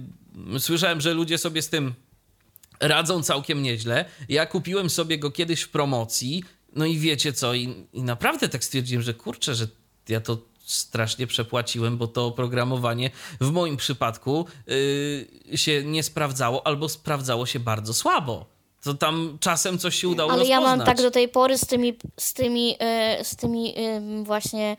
słyszałem, 0.60 1.02
że 1.02 1.14
ludzie 1.14 1.38
sobie 1.38 1.62
z 1.62 1.70
tym 1.70 1.94
radzą 2.80 3.24
całkiem 3.24 3.64
nieźle. 3.64 4.06
Ja 4.30 4.46
kupiłem 4.46 4.90
sobie 4.90 5.18
go 5.18 5.32
kiedyś 5.32 5.62
w 5.62 5.70
promocji, 5.70 6.44
no 6.76 6.86
i 6.86 6.98
wiecie 6.98 7.34
co, 7.34 7.54
i, 7.54 7.86
i 7.94 8.04
naprawdę 8.04 8.50
tak 8.50 8.64
stwierdziłem, 8.64 9.02
że 9.02 9.14
kurczę, 9.14 9.56
że 9.56 9.68
ja 10.10 10.22
to 10.22 10.38
strasznie 10.66 11.28
przepłaciłem, 11.28 11.98
bo 11.98 12.08
to 12.08 12.26
oprogramowanie 12.26 13.12
w 13.42 13.52
moim 13.52 13.78
przypadku 13.78 14.46
yy, 15.48 15.58
się 15.58 15.84
nie 15.84 16.04
sprawdzało 16.04 16.68
albo 16.68 16.90
sprawdzało 16.90 17.46
się 17.46 17.60
bardzo 17.60 17.94
słabo. 17.94 18.58
To 18.84 18.94
tam 18.94 19.38
czasem 19.40 19.78
coś 19.78 19.96
się 19.96 20.08
udało 20.08 20.32
Ale 20.32 20.46
ja 20.46 20.56
rozpoznać. 20.56 20.78
mam 20.78 20.96
tak 20.96 21.06
do 21.06 21.12
tej 21.12 21.30
pory 21.30 21.58
z 21.58 21.66
tymi, 21.66 21.98
z 22.20 22.34
tymi, 22.34 22.76
e, 22.80 23.24
z 23.24 23.36
tymi 23.36 23.74
em, 23.78 24.24
właśnie 24.24 24.78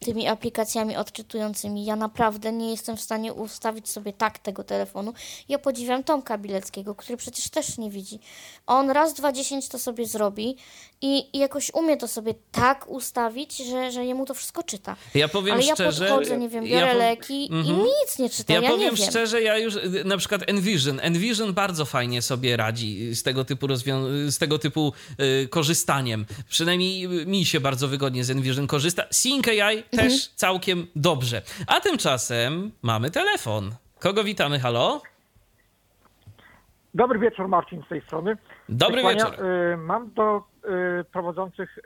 tymi 0.00 0.28
aplikacjami 0.28 0.96
odczytującymi. 0.96 1.84
Ja 1.84 1.96
naprawdę 1.96 2.52
nie 2.52 2.70
jestem 2.70 2.96
w 2.96 3.00
stanie 3.00 3.32
ustawić 3.32 3.88
sobie 3.88 4.12
tak 4.12 4.38
tego 4.38 4.64
telefonu. 4.64 5.12
Ja 5.48 5.58
podziwiam 5.58 6.04
Tomka 6.04 6.38
Bileckiego, 6.38 6.94
który 6.94 7.16
przecież 7.16 7.48
też 7.50 7.78
nie 7.78 7.90
widzi. 7.90 8.18
On 8.66 8.90
raz, 8.90 9.14
dwa, 9.14 9.32
dziesięć 9.32 9.68
to 9.68 9.78
sobie 9.78 10.06
zrobi 10.06 10.56
i, 11.02 11.36
i 11.36 11.38
jakoś 11.38 11.70
umie 11.74 11.96
to 11.96 12.08
sobie 12.08 12.34
tak 12.52 12.88
ustawić, 12.90 13.56
że, 13.56 13.90
że 13.92 14.04
jemu 14.04 14.26
to 14.26 14.34
wszystko 14.34 14.62
czyta. 14.62 14.96
Ja 15.14 15.28
powiem 15.28 15.54
Ale 15.54 15.64
ja 15.64 15.74
szczerze... 15.74 16.06
podchodzę, 16.08 16.38
nie 16.38 16.48
wiem, 16.48 16.66
ja 16.66 16.78
biorę 16.80 16.92
po- 16.92 16.98
leki 16.98 17.44
i 17.52 17.52
Mhm. 17.52 17.78
nic 17.78 18.18
nie 18.18 18.30
czyta. 18.30 18.52
Ja, 18.54 18.60
Ja, 18.60 18.70
powiem 18.70 18.96
szczerze, 18.96 19.42
ja 19.42 19.58
już 19.58 19.74
na 20.04 20.16
przykład 20.16 20.42
Envision. 20.46 21.00
Envision 21.02 21.52
bardzo 21.54 21.84
fajnie 21.84 22.22
sobie 22.22 22.56
radzi 22.56 23.14
z 23.14 23.22
tego 23.22 23.44
typu, 23.44 23.66
rozwią- 23.66 24.30
z 24.30 24.38
tego 24.38 24.58
typu 24.58 24.92
y, 25.42 25.48
korzystaniem. 25.48 26.26
Przynajmniej 26.48 27.08
mi 27.08 27.46
się 27.46 27.60
bardzo 27.60 27.88
wygodnie 27.88 28.24
z 28.24 28.30
Envision 28.30 28.66
korzysta. 28.74 29.02
Sync 29.10 29.48
AI 29.48 29.76
Mhm. 29.78 29.82
też 29.90 30.28
całkiem 30.28 30.86
dobrze. 30.96 31.42
A 31.66 31.80
tymczasem 31.80 32.70
mamy 32.82 33.10
telefon. 33.10 33.70
Kogo 33.98 34.24
witamy? 34.24 34.58
Halo? 34.60 35.02
Dobry 36.94 37.18
wieczór, 37.18 37.48
Marcin 37.48 37.82
z 37.86 37.88
tej 37.88 38.00
strony. 38.02 38.36
Dobry 38.68 39.02
wieczór. 39.02 39.34
y, 39.44 39.76
Mam 39.76 40.10
do 40.14 40.42
y, 41.00 41.04
prowadzących 41.04 41.78
y, 41.78 41.82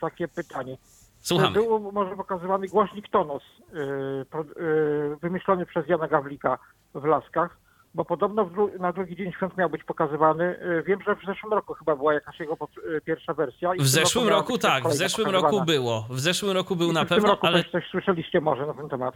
takie 0.00 0.28
pytanie. 0.28 0.76
Słuchamy. 1.20 1.52
Był 1.54 1.92
może 1.92 2.16
pokazywany 2.16 2.68
głośnik 2.68 3.08
Tonos, 3.08 3.42
y, 3.42 4.24
pro- 4.30 4.42
y, 4.42 5.16
wymyślony 5.22 5.66
przez 5.66 5.88
Jana 5.88 6.08
Gawlika 6.08 6.58
w 6.94 7.04
Laskach, 7.04 7.56
bo 7.94 8.04
podobno 8.04 8.44
dru- 8.46 8.80
na 8.80 8.92
drugi 8.92 9.16
dzień 9.16 9.32
świąt 9.32 9.56
miał 9.56 9.70
być 9.70 9.84
pokazywany. 9.84 10.44
Y, 10.44 10.82
Wiem, 10.86 10.98
że 11.06 11.16
w 11.16 11.24
zeszłym 11.26 11.52
roku 11.52 11.74
chyba 11.74 11.96
była 11.96 12.14
jakaś 12.14 12.40
jego 12.40 12.54
y, 12.96 13.00
pierwsza 13.04 13.34
wersja. 13.34 13.74
i 13.74 13.78
W 13.80 13.88
zeszłym 13.88 14.28
roku 14.28 14.52
być 14.52 14.62
tak, 14.62 14.88
w 14.88 14.92
zeszłym 14.92 15.26
pokazywana. 15.26 15.50
roku 15.52 15.66
było. 15.66 16.06
W 16.10 16.20
zeszłym 16.20 16.52
roku 16.52 16.76
był 16.76 16.90
I 16.90 16.92
na 16.94 17.04
pewno, 17.04 17.28
roku 17.28 17.46
ale 17.46 17.62
też 17.62 17.72
coś 17.72 17.84
słyszeliście 17.90 18.40
może 18.40 18.66
na 18.66 18.74
ten 18.74 18.88
temat. 18.88 19.14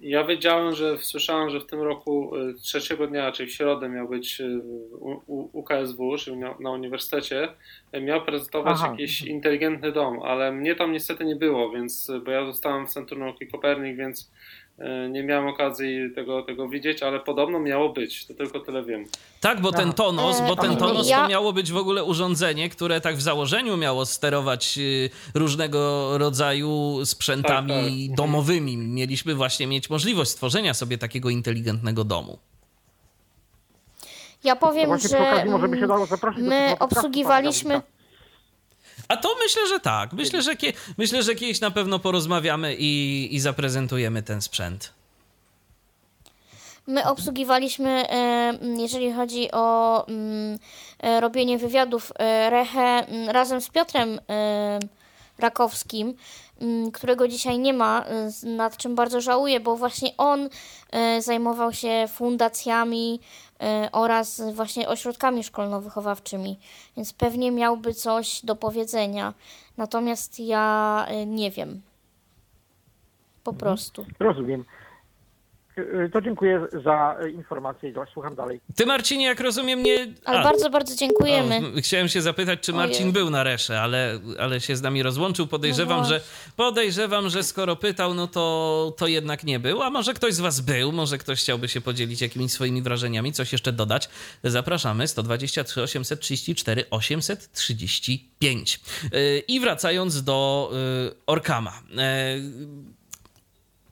Ja 0.00 0.24
wiedziałem, 0.24 0.72
że 0.74 0.98
słyszałem, 0.98 1.50
że 1.50 1.60
w 1.60 1.66
tym 1.66 1.82
roku 1.82 2.36
y, 2.36 2.54
trzeciego 2.54 3.06
dnia, 3.06 3.32
czyli 3.32 3.50
w 3.50 3.52
środę 3.54 3.88
miał 3.88 4.08
być 4.08 4.42
UKSW, 5.52 6.16
czyli 6.18 6.36
miał, 6.36 6.54
na 6.60 6.70
uniwersytecie, 6.70 7.48
miał 8.02 8.24
prezentować 8.24 8.76
Aha. 8.78 8.88
jakiś 8.90 9.22
inteligentny 9.22 9.92
dom, 9.92 10.22
ale 10.22 10.52
mnie 10.52 10.74
tam 10.74 10.92
niestety 10.92 11.24
nie 11.24 11.36
było, 11.36 11.70
więc, 11.70 12.10
bo 12.24 12.30
ja 12.30 12.46
zostałem 12.46 12.86
w 12.86 12.90
Centrum 12.90 13.20
Nauki 13.20 13.46
Kopernik, 13.46 13.96
więc 13.96 14.32
nie 15.10 15.22
miałem 15.22 15.46
okazji 15.46 16.10
tego, 16.14 16.42
tego 16.42 16.68
widzieć, 16.68 17.02
ale 17.02 17.20
podobno 17.20 17.60
miało 17.60 17.88
być, 17.88 18.26
to 18.26 18.34
tylko 18.34 18.60
tyle 18.60 18.84
wiem. 18.84 19.04
Tak, 19.40 19.60
bo 19.60 19.72
ten 19.72 19.88
Aha. 19.88 19.92
Tonos, 19.92 20.40
bo 20.40 20.52
E, 20.52 20.56
ten 20.56 20.76
Tonos 20.76 21.08
to 21.08 21.28
miało 21.28 21.52
być 21.52 21.72
w 21.72 21.76
ogóle 21.76 22.04
urządzenie, 22.04 22.68
które 22.68 23.00
tak 23.00 23.16
w 23.16 23.22
założeniu 23.22 23.76
miało 23.76 24.06
sterować 24.06 24.78
y, 24.78 25.10
różnego 25.34 26.18
rodzaju 26.18 27.00
sprzętami 27.04 27.68
Tak, 27.68 28.08
tak. 28.08 28.16
Domowymi. 28.16 28.76
Mieliśmy 28.76 29.34
właśnie 29.34 29.66
mieć 29.66 29.90
możliwość 29.90 30.30
stworzenia 30.30 30.74
sobie 30.74 30.98
takiego 30.98 31.30
inteligentnego 31.30 32.04
domu. 32.04 32.38
Ja 34.44 34.56
powiem, 34.56 34.98
że 34.98 35.44
my 36.36 36.76
obsługiwaliśmy... 36.78 37.82
A 39.08 39.16
to 39.16 39.36
myślę, 39.42 39.68
że 39.68 39.80
tak. 39.80 40.12
Myślę, 40.12 40.42
że, 40.42 40.56
kie, 40.56 40.72
myślę, 40.98 41.22
że 41.22 41.34
kiedyś 41.34 41.60
na 41.60 41.70
pewno 41.70 41.98
porozmawiamy 41.98 42.76
i, 42.78 43.28
i 43.30 43.40
zaprezentujemy 43.40 44.22
ten 44.22 44.42
sprzęt. 44.42 44.92
My 46.86 47.08
obsługiwaliśmy, 47.08 48.04
jeżeli 48.78 49.12
chodzi 49.12 49.50
o 49.52 50.06
mm, 50.08 50.58
e, 51.00 51.20
robienie 51.20 51.58
wywiadów, 51.58 52.12
e, 52.18 52.50
Rechę 52.50 53.06
razem 53.28 53.60
z 53.60 53.68
Piotrem 53.68 54.20
Rakowskim, 55.42 56.14
mm, 56.60 56.90
którego 56.90 57.28
dzisiaj 57.28 57.58
nie 57.58 57.72
ma, 57.72 58.04
z- 58.28 58.42
nad 58.42 58.76
czym 58.76 58.94
bardzo 58.94 59.20
żałuję, 59.20 59.60
bo 59.60 59.76
właśnie 59.76 60.16
on 60.18 60.48
e, 60.90 61.22
zajmował 61.22 61.72
się 61.72 62.04
fundacjami 62.08 63.20
e, 63.60 63.88
oraz 63.92 64.42
właśnie 64.54 64.88
ośrodkami 64.88 65.42
szkolno-wychowawczymi, 65.44 66.56
więc 66.96 67.12
pewnie 67.12 67.50
miałby 67.50 67.94
coś 67.94 68.40
do 68.44 68.56
powiedzenia. 68.56 69.34
Natomiast 69.76 70.40
ja 70.40 71.06
nie 71.26 71.50
wiem. 71.50 71.82
Po 73.44 73.52
prostu. 73.52 74.06
Rozumiem. 74.18 74.64
Y, 75.78 76.10
To 76.12 76.20
dziękuję 76.20 76.66
za 76.84 77.16
y, 77.24 77.30
informację 77.30 77.90
i 77.90 77.94
słucham 78.12 78.34
dalej. 78.34 78.60
Ty, 78.76 78.86
Marcinie, 78.86 79.26
jak 79.26 79.40
rozumiem, 79.40 79.82
nie... 79.82 80.06
Ale 80.24 80.38
A, 80.40 80.44
bardzo, 80.44 80.70
bardzo 80.70 80.96
dziękujemy. 80.96 81.56
O, 81.58 81.80
chciałem 81.80 82.08
się 82.08 82.22
zapytać, 82.22 82.60
czy 82.60 82.72
Marcin 82.72 83.02
Ojej. 83.02 83.12
był 83.12 83.30
na 83.30 83.42
Resze, 83.42 83.80
ale, 83.80 84.20
ale 84.38 84.60
się 84.60 84.76
z 84.76 84.82
nami 84.82 85.02
rozłączył. 85.02 85.46
Podejrzewam, 85.46 86.00
No 86.00 86.04
że 86.08 86.20
podejrzewam, 86.56 87.30
że 87.30 87.42
skoro 87.42 87.76
pytał, 87.76 88.14
no 88.14 88.26
to, 88.26 88.94
to 88.96 89.06
jednak 89.06 89.44
nie 89.44 89.60
był. 89.60 89.82
A 89.82 89.90
może 89.90 90.14
ktoś 90.14 90.34
z 90.34 90.40
was 90.40 90.60
był, 90.60 90.92
może 90.92 91.18
ktoś 91.18 91.40
chciałby 91.40 91.68
się 91.68 91.80
podzielić 91.80 92.20
jakimiś 92.20 92.52
swoimi 92.52 92.82
wrażeniami, 92.82 93.32
coś 93.32 93.52
jeszcze 93.52 93.72
dodać. 93.72 94.08
Zapraszamy 94.44 95.08
123 95.08 95.82
834 95.82 96.84
835. 96.90 98.80
Yy, 99.12 99.38
I 99.48 99.60
wracając 99.60 100.24
do 100.24 100.70
yy, 100.72 101.14
Orkama. 101.26 101.72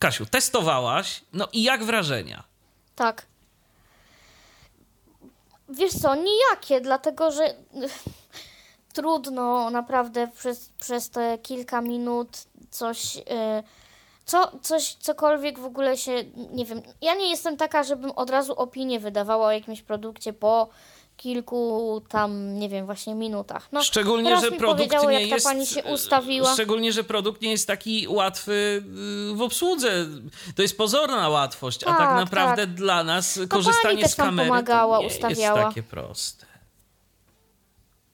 Yy, 0.01 0.09
Kasiu, 0.09 0.27
testowałaś, 0.27 1.25
no 1.33 1.49
i 1.53 1.63
jak 1.63 1.85
wrażenia? 1.85 2.45
Tak. 2.97 3.27
Wiesz 5.69 5.93
co, 5.93 6.15
nijakie, 6.15 6.81
dlatego 6.81 7.31
że 7.31 7.55
trudno 8.93 9.71
naprawdę 9.71 10.29
przez, 10.29 10.71
przez 10.81 11.11
te 11.11 11.39
kilka 11.39 11.81
minut 11.81 12.29
coś, 12.71 13.17
y, 13.17 13.23
co, 14.25 14.59
coś, 14.63 14.95
cokolwiek 14.95 15.59
w 15.59 15.65
ogóle 15.65 15.97
się, 15.97 16.25
nie 16.53 16.65
wiem, 16.65 16.83
ja 17.01 17.15
nie 17.15 17.31
jestem 17.31 17.57
taka, 17.57 17.83
żebym 17.83 18.11
od 18.11 18.31
razu 18.31 18.53
opinię 18.53 19.01
wydawała 19.01 19.47
o 19.47 19.53
jakimś 19.53 19.83
produkcie 19.83 20.33
po 20.33 20.69
kilku 21.21 22.03
tam, 22.09 22.59
nie 22.59 22.69
wiem, 22.69 22.87
właśnie 22.87 23.15
minutach. 23.15 23.69
No, 23.73 23.83
Szczególnie, 23.83 24.41
że 24.41 24.53
produkt 24.53 24.93
nie 25.09 25.13
jak 25.21 25.29
jest. 25.31 25.45
ta 25.47 25.51
pani 25.51 25.67
się 25.67 25.85
ustawiła. 25.85 26.53
Szczególnie, 26.53 26.93
że 26.93 27.05
produkt 27.05 27.43
nie 27.43 27.51
jest 27.51 27.67
taki 27.67 28.09
łatwy 28.09 28.83
y, 29.33 29.35
w 29.35 29.43
obsłudze. 29.43 30.07
To 30.57 30.63
jest 30.63 30.77
pozorna 30.77 31.29
łatwość, 31.29 31.83
a 31.85 31.87
tak 31.87 31.99
Tak, 31.99 32.17
naprawdę 32.17 32.67
tak. 32.67 32.75
dla 32.75 33.05
nas 33.05 33.35
pani 33.35 33.49
korzystanie 33.49 34.03
też 34.03 34.13
z 34.13 34.15
kamery 34.15 34.49
pomagała, 34.49 34.97
to 34.97 35.03
nie 35.03 35.09
ustawiała. 35.09 35.59
jest 35.61 35.69
takie 35.69 35.83
proste. 35.83 36.47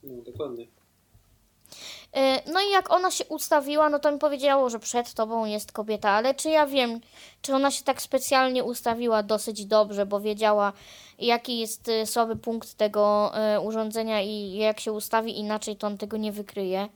No, 0.03 0.23
dokładnie. 0.33 0.65
Y, 0.65 2.53
No 2.53 2.61
i 2.61 2.71
jak 2.71 2.91
ona 2.91 3.11
się 3.11 3.25
ustawiła, 3.25 3.89
no 3.89 3.99
to 3.99 4.13
mi 4.13 4.19
powiedziało, 4.19 4.71
że 4.71 4.79
przed 4.79 5.15
tobą 5.15 5.45
jest 5.45 5.73
kobieta, 5.73 6.11
ale 6.11 6.35
czy 6.35 6.51
ja 6.51 6.67
wiem, 6.67 7.01
czy 7.43 7.55
ona 7.55 7.71
się 7.71 7.85
tak 7.85 8.03
specjalnie 8.03 8.65
ustawiła 8.65 9.23
dosyć 9.23 9.65
dobrze, 9.67 10.07
bo 10.07 10.21
wiedziała, 10.21 10.73
jaki 11.19 11.59
jest 11.59 11.89
y, 11.89 12.07
słaby 12.07 12.37
punkt 12.37 12.75
tego 12.75 13.33
y, 13.57 13.61
urządzenia 13.61 14.21
i 14.23 14.53
jak 14.53 14.81
się 14.81 14.93
ustawi 14.93 15.39
inaczej, 15.39 15.77
to 15.77 15.87
on 15.87 15.99
tego 15.99 16.17
nie 16.17 16.33
wykryje. 16.33 16.89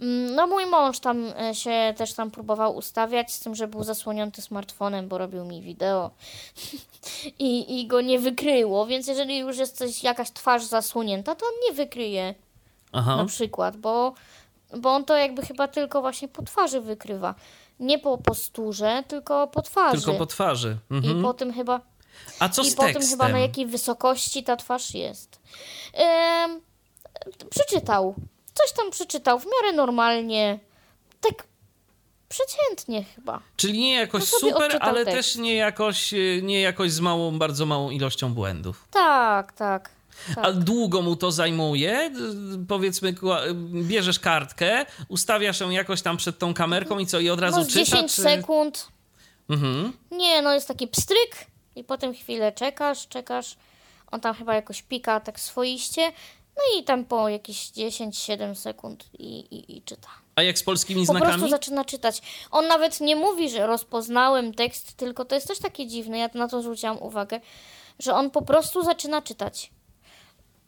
Mm, 0.00 0.34
No 0.34 0.46
mój 0.46 0.66
mąż 0.66 0.98
tam 1.00 1.26
y, 1.50 1.54
się 1.54 1.94
też 1.96 2.12
tam 2.14 2.30
próbował 2.30 2.76
ustawiać, 2.76 3.32
z 3.32 3.40
tym, 3.40 3.54
że 3.54 3.68
był 3.68 3.84
zasłonięty 3.84 4.42
smartfonem, 4.42 5.08
bo 5.08 5.18
robił 5.18 5.44
mi 5.44 5.62
wideo 5.62 6.10
i, 7.38 7.80
i 7.80 7.86
go 7.86 8.00
nie 8.00 8.18
wykryło, 8.18 8.86
więc 8.86 9.06
jeżeli 9.06 9.38
już 9.38 9.58
jest 9.58 9.76
coś, 9.76 10.02
jakaś 10.02 10.30
twarz 10.30 10.64
zasłonięta, 10.64 11.34
to 11.34 11.46
on 11.46 11.52
nie 11.68 11.74
wykryje 11.74 12.34
Aha. 12.92 13.16
na 13.16 13.24
przykład, 13.24 13.76
bo, 13.76 14.14
bo 14.76 14.90
on 14.90 15.04
to 15.04 15.16
jakby 15.16 15.42
chyba 15.42 15.68
tylko 15.68 16.00
właśnie 16.00 16.28
po 16.28 16.42
twarzy 16.42 16.80
wykrywa. 16.80 17.34
Nie 17.80 17.98
po 17.98 18.18
posturze, 18.18 19.02
tylko 19.08 19.46
po 19.46 19.62
twarzy. 19.62 20.02
Tylko 20.02 20.18
po 20.18 20.26
twarzy. 20.26 20.76
I 20.90 20.94
Mhm. 20.94 21.22
po 21.22 21.34
tym 21.34 21.52
chyba, 21.52 21.80
A 22.38 22.48
co 22.48 22.62
i 22.62 22.70
z 22.70 22.74
po 22.74 22.82
tekstem? 22.82 23.02
tym 23.02 23.10
chyba 23.10 23.28
na 23.28 23.38
jakiej 23.38 23.66
wysokości 23.66 24.44
ta 24.44 24.56
twarz 24.56 24.94
jest. 24.94 25.40
Em, 25.94 26.60
przeczytał. 27.50 28.14
Coś 28.54 28.72
tam 28.72 28.90
przeczytał 28.90 29.38
w 29.38 29.44
miarę 29.46 29.76
normalnie. 29.76 30.58
Tak 31.20 31.46
przeciętnie 32.28 33.04
chyba. 33.04 33.40
Czyli 33.56 33.78
nie 33.78 33.94
jakoś 33.94 34.32
No 34.32 34.38
super, 34.38 34.78
ale 34.80 35.04
tekst. 35.04 35.16
też 35.16 35.36
nie 35.36 35.54
jakoś, 35.54 36.14
nie 36.42 36.60
jakoś 36.60 36.92
z 36.92 37.00
małą, 37.00 37.38
bardzo 37.38 37.66
małą 37.66 37.90
ilością 37.90 38.34
błędów. 38.34 38.88
Tak, 38.90 39.52
tak. 39.52 39.90
tak. 40.34 40.44
A 40.46 40.52
długo 40.52 41.02
mu 41.02 41.16
to 41.16 41.32
zajmuje? 41.32 42.10
Powiedzmy, 42.68 43.14
bierzesz 43.72 44.18
kartkę, 44.20 44.86
ustawiasz 45.08 45.60
ją 45.60 45.70
jakoś 45.70 46.02
tam 46.02 46.16
przed 46.16 46.38
tą 46.38 46.54
kamerką 46.54 46.98
i 46.98 47.06
co, 47.06 47.20
i 47.20 47.30
od 47.30 47.40
razu 47.40 47.58
No 47.58 47.64
z 47.64 47.68
czyta? 47.68 47.84
10 47.84 48.14
czy... 48.14 48.22
sekund. 48.22 48.88
Mhm. 49.50 49.92
Nie, 50.10 50.42
no 50.42 50.54
jest 50.54 50.68
taki 50.68 50.88
pstryk 50.88 51.46
i 51.76 51.84
potem 51.84 52.14
chwilę 52.14 52.52
czekasz, 52.52 53.08
czekasz. 53.08 53.56
On 54.10 54.20
tam 54.20 54.34
chyba 54.34 54.54
jakoś 54.54 54.82
pika 54.82 55.20
tak 55.20 55.40
swoiście. 55.40 56.12
No 56.56 56.80
i 56.80 56.84
tam 56.84 57.04
po 57.04 57.28
jakieś 57.28 57.70
10-7 57.70 58.54
sekund 58.54 59.04
i, 59.18 59.38
i, 59.38 59.76
i 59.76 59.82
czyta. 59.82 60.08
A 60.36 60.42
jak 60.42 60.58
z 60.58 60.62
polskimi 60.62 61.06
Po 61.06 61.12
znakami? 61.12 61.32
prostu 61.32 61.48
zaczyna 61.48 61.84
czytać. 61.84 62.22
On 62.50 62.66
nawet 62.66 63.00
nie 63.00 63.16
mówi, 63.16 63.50
że 63.50 63.66
rozpoznałem 63.66 64.54
tekst, 64.54 64.92
tylko 64.92 65.24
to 65.24 65.34
jest 65.34 65.48
też 65.48 65.58
takie 65.58 65.86
dziwne, 65.86 66.18
ja 66.18 66.30
na 66.34 66.48
to 66.48 66.62
zwróciłam 66.62 67.02
uwagę, 67.02 67.40
że 67.98 68.14
on 68.14 68.30
po 68.30 68.42
prostu 68.42 68.82
zaczyna 68.82 69.22
czytać. 69.22 69.70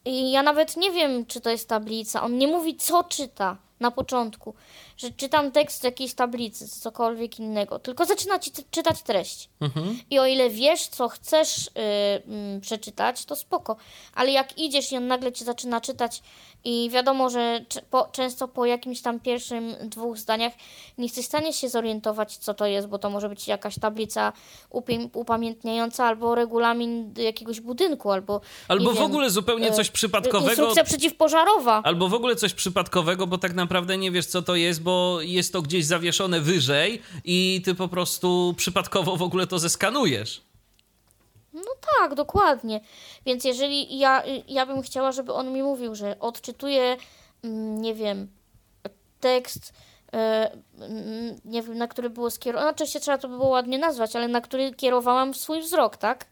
I 0.04 0.30
ja 0.30 0.42
nawet 0.42 0.76
nie 0.76 0.90
wiem, 0.92 1.26
czy 1.26 1.40
to 1.40 1.50
jest 1.50 1.68
tablica. 1.68 2.22
On 2.22 2.38
nie 2.38 2.46
mówi, 2.48 2.76
co 2.76 3.04
czyta 3.04 3.56
na 3.80 3.90
początku, 3.90 4.54
że 4.96 5.10
czytam 5.10 5.52
tekst 5.52 5.80
z 5.80 5.84
jakiejś 5.84 6.14
tablicy, 6.14 6.68
czy 6.68 6.80
cokolwiek 6.80 7.38
innego, 7.38 7.78
tylko 7.78 8.04
zaczyna 8.04 8.38
ci 8.38 8.50
czytać 8.70 9.02
treść. 9.02 9.48
Mhm. 9.60 9.98
I 10.10 10.18
o 10.18 10.26
ile 10.26 10.50
wiesz, 10.50 10.86
co 10.86 11.08
chcesz 11.08 11.66
y, 11.66 11.70
mm, 12.26 12.60
przeczytać, 12.60 13.24
to 13.24 13.36
spoko. 13.36 13.76
Ale 14.14 14.30
jak 14.30 14.58
idziesz 14.58 14.92
i 14.92 14.96
on 14.96 15.06
nagle 15.06 15.32
ci 15.32 15.44
zaczyna 15.44 15.80
czytać 15.80 16.22
i 16.64 16.90
wiadomo, 16.90 17.30
że 17.30 17.64
po, 17.90 18.08
często 18.12 18.48
po 18.48 18.66
jakimś 18.66 19.00
tam 19.00 19.20
pierwszym 19.20 19.74
dwóch 19.82 20.18
zdaniach 20.18 20.52
nie 20.98 21.04
jesteś 21.04 21.24
w 21.24 21.28
stanie 21.28 21.52
się 21.52 21.68
zorientować, 21.68 22.36
co 22.36 22.54
to 22.54 22.66
jest, 22.66 22.88
bo 22.88 22.98
to 22.98 23.10
może 23.10 23.28
być 23.28 23.48
jakaś 23.48 23.78
tablica 23.78 24.32
upamiętniająca 25.12 26.04
albo 26.04 26.34
regulamin 26.34 27.14
jakiegoś 27.16 27.60
budynku, 27.60 28.10
albo 28.10 28.40
Albo 28.68 28.90
w 28.90 28.94
wiem, 28.94 29.04
ogóle 29.04 29.30
zupełnie 29.30 29.68
e, 29.68 29.72
coś 29.72 29.90
przypadkowego. 29.90 30.48
Instrukcja 30.48 30.84
przeciwpożarowa. 30.84 31.80
Albo 31.84 32.08
w 32.08 32.14
ogóle 32.14 32.36
coś 32.36 32.54
przypadkowego, 32.54 33.26
bo 33.26 33.38
tak 33.38 33.54
naprawdę 33.54 33.98
nie 33.98 34.10
wiesz, 34.10 34.26
co 34.26 34.42
to 34.42 34.56
jest, 34.56 34.82
bo 34.86 35.18
jest 35.20 35.52
to 35.52 35.62
gdzieś 35.62 35.84
zawieszone 35.84 36.40
wyżej 36.40 37.02
i 37.24 37.62
ty 37.64 37.74
po 37.74 37.88
prostu 37.88 38.54
przypadkowo 38.56 39.16
w 39.16 39.22
ogóle 39.22 39.46
to 39.46 39.58
zeskanujesz. 39.58 40.42
No 41.52 41.72
tak, 41.98 42.14
dokładnie. 42.14 42.80
Więc 43.26 43.44
jeżeli 43.44 43.98
ja, 43.98 44.22
ja 44.48 44.66
bym 44.66 44.82
chciała, 44.82 45.12
żeby 45.12 45.32
on 45.32 45.52
mi 45.52 45.62
mówił, 45.62 45.94
że 45.94 46.20
odczytuje, 46.20 46.96
mm, 47.44 47.82
nie 47.82 47.94
wiem, 47.94 48.28
tekst, 49.20 49.72
e, 50.12 50.50
mm, 50.80 51.40
nie 51.44 51.62
wiem, 51.62 51.78
na 51.78 51.88
który 51.88 52.10
było 52.10 52.30
skierowane, 52.30 52.70
oczywiście 52.70 53.00
trzeba 53.00 53.18
to 53.18 53.28
by 53.28 53.36
było 53.36 53.48
ładnie 53.48 53.78
nazwać, 53.78 54.16
ale 54.16 54.28
na 54.28 54.40
który 54.40 54.74
kierowałam 54.74 55.34
swój 55.34 55.60
wzrok, 55.60 55.96
tak? 55.96 56.26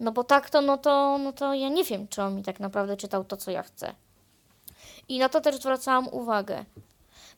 No 0.00 0.12
bo 0.12 0.24
tak 0.24 0.50
to, 0.50 0.60
no 0.60 0.78
to, 0.78 1.18
no 1.18 1.32
to 1.32 1.54
ja 1.54 1.68
nie 1.68 1.84
wiem, 1.84 2.08
czy 2.08 2.22
on 2.22 2.36
mi 2.36 2.42
tak 2.42 2.60
naprawdę 2.60 2.96
czytał 2.96 3.24
to, 3.24 3.36
co 3.36 3.50
ja 3.50 3.62
chcę. 3.62 3.94
I 5.08 5.18
na 5.18 5.28
to 5.28 5.40
też 5.40 5.56
zwracałam 5.56 6.08
uwagę. 6.08 6.64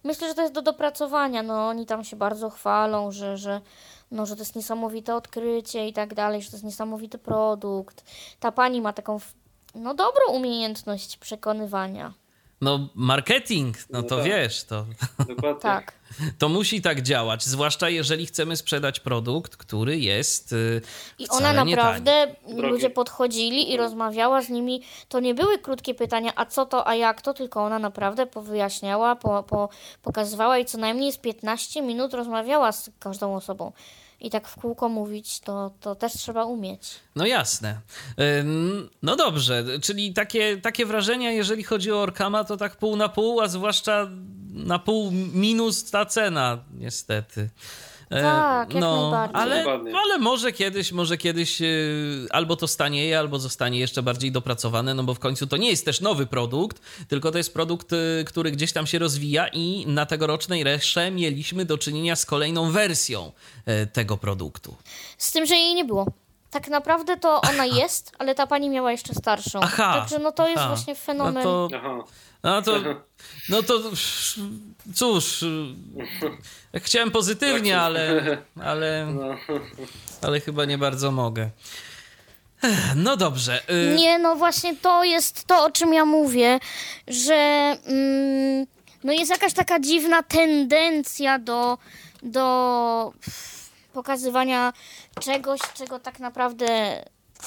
Myślę, 0.04 0.28
że 0.28 0.34
to 0.34 0.42
jest 0.42 0.54
do 0.54 0.62
dopracowania. 0.62 1.42
No, 1.42 1.68
oni 1.68 1.86
tam 1.86 2.04
się 2.04 2.16
bardzo 2.16 2.50
chwalą, 2.50 3.12
że, 3.12 3.36
że, 3.36 3.60
no, 4.10 4.26
że 4.26 4.36
to 4.36 4.42
jest 4.42 4.56
niesamowite 4.56 5.14
odkrycie 5.14 5.88
i 5.88 5.92
tak 5.92 6.14
dalej, 6.14 6.42
że 6.42 6.50
to 6.50 6.56
jest 6.56 6.64
niesamowity 6.64 7.18
produkt. 7.18 8.04
Ta 8.40 8.52
pani 8.52 8.80
ma 8.80 8.92
taką, 8.92 9.18
no, 9.74 9.94
dobrą 9.94 10.26
umiejętność 10.32 11.16
przekonywania. 11.16 12.14
No, 12.60 12.88
marketing, 12.94 13.76
no 13.90 14.02
No 14.02 14.08
to 14.08 14.16
tak. 14.16 14.24
wiesz, 14.24 14.64
to, 14.64 14.86
Dokładnie. 15.28 15.60
Tak. 15.60 15.92
to 16.38 16.48
musi 16.48 16.82
tak 16.82 17.02
działać, 17.02 17.44
zwłaszcza 17.44 17.88
jeżeli 17.88 18.26
chcemy 18.26 18.56
sprzedać 18.56 19.00
produkt, 19.00 19.56
który 19.56 19.98
jest. 19.98 20.52
y, 20.52 20.82
I 21.18 21.26
wcale 21.26 21.50
ona 21.50 21.64
nie 21.64 21.76
naprawdę, 21.76 22.34
ludzie 22.48 22.90
podchodzili 22.90 23.72
i 23.72 23.76
rozmawiała 23.76 24.42
z 24.42 24.48
nimi. 24.48 24.82
To 25.08 25.20
nie 25.20 25.34
były 25.34 25.58
krótkie 25.58 25.94
pytania, 25.94 26.32
a 26.36 26.46
co 26.46 26.66
to, 26.66 26.88
a 26.88 26.94
jak 26.94 27.22
to, 27.22 27.34
tylko 27.34 27.64
ona 27.64 27.78
naprawdę 27.78 28.26
powyjaśniała, 28.26 29.16
po, 29.16 29.42
po, 29.42 29.68
pokazywała 30.02 30.58
i 30.58 30.64
co 30.64 30.78
najmniej 30.78 31.12
z 31.12 31.18
15 31.18 31.82
minut 31.82 32.14
rozmawiała 32.14 32.72
z 32.72 32.90
każdą 32.98 33.34
osobą. 33.36 33.72
I 34.20 34.30
tak 34.30 34.48
w 34.48 34.56
kółko 34.56 34.88
mówić, 34.88 35.40
to, 35.40 35.74
to 35.80 35.94
też 35.94 36.12
trzeba 36.12 36.44
umieć. 36.44 36.94
No 37.16 37.26
jasne. 37.26 37.80
No 39.02 39.16
dobrze, 39.16 39.64
czyli 39.82 40.12
takie, 40.12 40.56
takie 40.56 40.86
wrażenia, 40.86 41.32
jeżeli 41.32 41.62
chodzi 41.62 41.92
o 41.92 42.02
Orkama, 42.02 42.44
to 42.44 42.56
tak 42.56 42.76
pół 42.76 42.96
na 42.96 43.08
pół, 43.08 43.40
a 43.40 43.48
zwłaszcza 43.48 44.10
na 44.52 44.78
pół 44.78 45.10
minus 45.10 45.90
ta 45.90 46.06
cena, 46.06 46.58
niestety. 46.78 47.50
E, 48.10 48.22
Tak, 48.22 48.74
jak 48.74 48.82
najbardziej. 48.82 49.42
Ale, 49.42 49.64
ale 49.98 50.18
może 50.18 50.52
kiedyś, 50.52 50.92
może 50.92 51.16
kiedyś 51.16 51.62
e, 51.62 51.66
albo 52.30 52.56
to 52.56 52.68
stanieje, 52.68 53.18
albo 53.18 53.38
zostanie 53.38 53.78
jeszcze 53.78 54.02
bardziej 54.02 54.32
dopracowane, 54.32 54.94
no 54.94 55.02
bo 55.04 55.14
w 55.14 55.18
końcu 55.18 55.46
to 55.46 55.56
nie 55.56 55.70
jest 55.70 55.84
też 55.84 56.00
nowy 56.00 56.26
produkt, 56.26 56.80
tylko 57.08 57.30
to 57.30 57.38
jest 57.38 57.54
produkt, 57.54 57.92
e, 57.92 58.24
który 58.24 58.50
gdzieś 58.50 58.72
tam 58.72 58.86
się 58.86 58.98
rozwija 58.98 59.48
i 59.48 59.84
na 59.86 60.06
tegorocznej 60.06 60.64
resze 60.64 61.10
mieliśmy 61.10 61.64
do 61.64 61.78
czynienia 61.78 62.16
z 62.16 62.26
kolejną 62.26 62.70
wersją 62.70 63.32
tego 63.92 64.16
produktu. 64.16 64.76
Z 65.18 65.32
tym, 65.32 65.46
że 65.46 65.54
jej 65.54 65.74
nie 65.74 65.84
było. 65.84 66.23
Tak 66.54 66.68
naprawdę 66.68 67.16
to 67.16 67.40
ona 67.40 67.64
jest, 67.66 68.12
ale 68.18 68.34
ta 68.34 68.46
pani 68.46 68.70
miała 68.70 68.92
jeszcze 68.92 69.14
starszą. 69.14 69.60
Aha, 69.62 69.94
Także 70.00 70.18
no 70.18 70.32
to 70.32 70.46
jest 70.48 70.58
aha. 70.58 70.68
właśnie 70.68 70.94
fenomen. 70.94 71.34
No 71.34 71.68
to, 71.68 71.68
no 72.42 72.62
to, 72.62 72.72
no 73.48 73.62
to 73.62 73.80
cóż, 74.94 75.44
chciałem 76.74 77.10
pozytywnie, 77.10 77.80
ale, 77.80 78.22
ale, 78.64 79.06
No. 79.14 79.36
ale 80.22 80.40
chyba 80.40 80.64
nie 80.64 80.78
bardzo 80.78 81.10
mogę. 81.10 81.50
No 82.96 83.16
dobrze. 83.16 83.62
y, 83.70 83.94
Nie, 83.96 84.18
no 84.18 84.36
właśnie 84.36 84.76
to 84.76 85.04
jest 85.04 85.44
to, 85.44 85.64
o 85.64 85.70
czym 85.70 85.94
ja 85.94 86.04
mówię, 86.04 86.60
że 87.08 87.34
mm, 87.86 88.66
no 89.04 89.12
jest 89.12 89.30
jakaś 89.30 89.52
taka 89.52 89.80
dziwna 89.80 90.22
tendencja 90.22 91.38
do, 91.38 91.78
do 92.22 93.12
pokazywania 93.94 94.72
czegoś, 95.20 95.60
czego 95.74 95.98
tak 95.98 96.20
naprawdę 96.20 97.00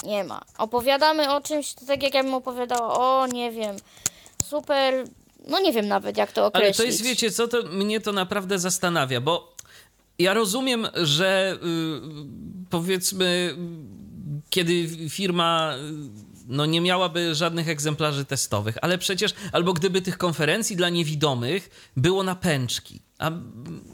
nie 0.04 0.24
ma. 0.24 0.40
Opowiadamy 0.58 1.34
o 1.34 1.40
czymś, 1.40 1.74
to 1.74 1.86
tak 1.86 2.02
jak 2.02 2.14
ja 2.14 2.22
bym 2.22 2.34
opowiadała, 2.34 2.98
o 2.98 3.26
nie 3.26 3.52
wiem, 3.52 3.76
super, 4.44 5.04
no 5.48 5.60
nie 5.60 5.72
wiem 5.72 5.88
nawet 5.88 6.16
jak 6.16 6.32
to 6.32 6.46
określić. 6.46 6.80
Ale 6.80 6.86
to 6.86 6.92
jest, 6.92 7.02
wiecie 7.02 7.30
co, 7.30 7.48
to 7.48 7.62
mnie 7.62 8.00
to 8.00 8.12
naprawdę 8.12 8.58
zastanawia, 8.58 9.20
bo 9.20 9.56
ja 10.18 10.34
rozumiem, 10.34 10.88
że 10.94 11.56
y, 11.56 12.68
powiedzmy, 12.70 13.56
kiedy 14.50 14.88
firma 15.08 15.74
y, 15.76 16.38
no 16.48 16.66
nie 16.66 16.80
miałaby 16.80 17.34
żadnych 17.34 17.68
egzemplarzy 17.68 18.24
testowych, 18.24 18.78
ale 18.82 18.98
przecież, 18.98 19.34
albo 19.52 19.72
gdyby 19.72 20.02
tych 20.02 20.18
konferencji 20.18 20.76
dla 20.76 20.88
niewidomych 20.88 21.90
było 21.96 22.22
na 22.22 22.34
pęczki, 22.34 23.00
a 23.18 23.30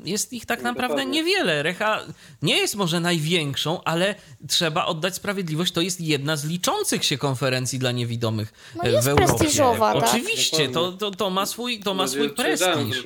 jest 0.04 0.32
ich 0.32 0.46
tak 0.46 0.62
No, 0.62 0.72
naprawdę 0.72 1.04
niewiele. 1.04 1.62
Recha 1.62 2.00
nie 2.42 2.56
jest 2.56 2.74
może 2.74 3.00
największą, 3.00 3.84
ale 3.84 4.14
trzeba 4.48 4.86
oddać 4.86 5.14
sprawiedliwość. 5.14 5.72
To 5.72 5.80
jest 5.80 6.00
jedna 6.00 6.36
z 6.36 6.44
liczących 6.44 7.04
się 7.04 7.18
konferencji 7.18 7.78
dla 7.78 7.92
niewidomych 7.92 8.52
No 8.76 8.84
e, 8.84 8.92
jest 8.92 9.04
w 9.04 9.08
Europie. 9.08 9.34
prestiżowa, 9.34 9.94
tak. 9.94 10.04
Oczywiście, 10.04 10.68
to, 10.68 10.92
to, 10.92 11.10
to 11.10 11.30
ma 11.30 11.46
swój, 11.46 11.80
to 11.80 11.94
ma 11.94 12.08
swój 12.08 12.30
prestiż. 12.30 13.04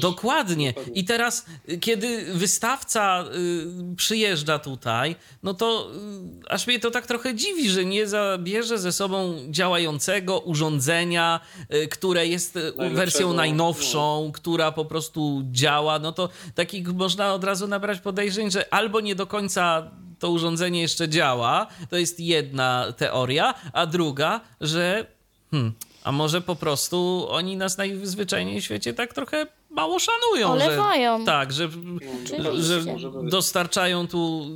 Dokładnie. 0.00 0.74
I 0.94 1.04
teraz, 1.04 1.46
kiedy 1.80 2.24
wystawca 2.34 3.24
y, 3.92 3.96
przyjeżdża 3.96 4.58
tutaj, 4.58 5.16
no 5.42 5.54
to 5.54 5.90
y, 6.46 6.48
aż 6.48 6.66
mnie 6.66 6.80
to 6.80 6.90
tak 6.90 7.06
trochę 7.06 7.34
dziwi, 7.34 7.70
że 7.70 7.84
nie 7.84 8.06
zabierze 8.06 8.78
ze 8.78 8.92
sobą 8.92 9.34
działającego 9.50 10.40
urządzenia, 10.40 11.40
y, 11.74 11.88
które 11.88 12.26
jest 12.26 12.54
Najlepszego, 12.54 12.96
wersją 12.96 13.28
no. 13.28 13.34
najnowszą, 13.34 14.30
która 14.34 14.72
po 14.72 14.84
prostu 14.84 15.33
działa. 15.50 15.98
No 15.98 16.12
to 16.12 16.28
takich 16.54 16.88
można 16.88 17.34
od 17.34 17.44
razu 17.44 17.68
nabrać 17.68 18.00
podejrzeń, 18.00 18.50
że 18.50 18.74
albo 18.74 19.00
nie 19.00 19.14
do 19.14 19.26
końca 19.26 19.90
to 20.18 20.30
urządzenie 20.30 20.80
jeszcze 20.80 21.08
działa, 21.08 21.66
to 21.90 21.96
jest 21.96 22.20
jedna 22.20 22.92
teoria, 22.96 23.54
a 23.72 23.86
druga, 23.86 24.40
że 24.60 25.06
hmm, 25.50 25.72
a 26.04 26.12
może 26.12 26.40
po 26.40 26.56
prostu 26.56 27.26
oni 27.30 27.56
nas 27.56 27.78
najzwyczajniej 27.78 28.60
w 28.60 28.64
świecie 28.64 28.94
tak 28.94 29.14
trochę 29.14 29.46
mało 29.70 29.98
szanują. 29.98 30.48
Olewają. 30.48 31.18
Że, 31.18 31.24
tak, 31.24 31.52
że, 31.52 31.68
że 32.56 32.82
dostarczają 33.30 34.08
tu 34.08 34.50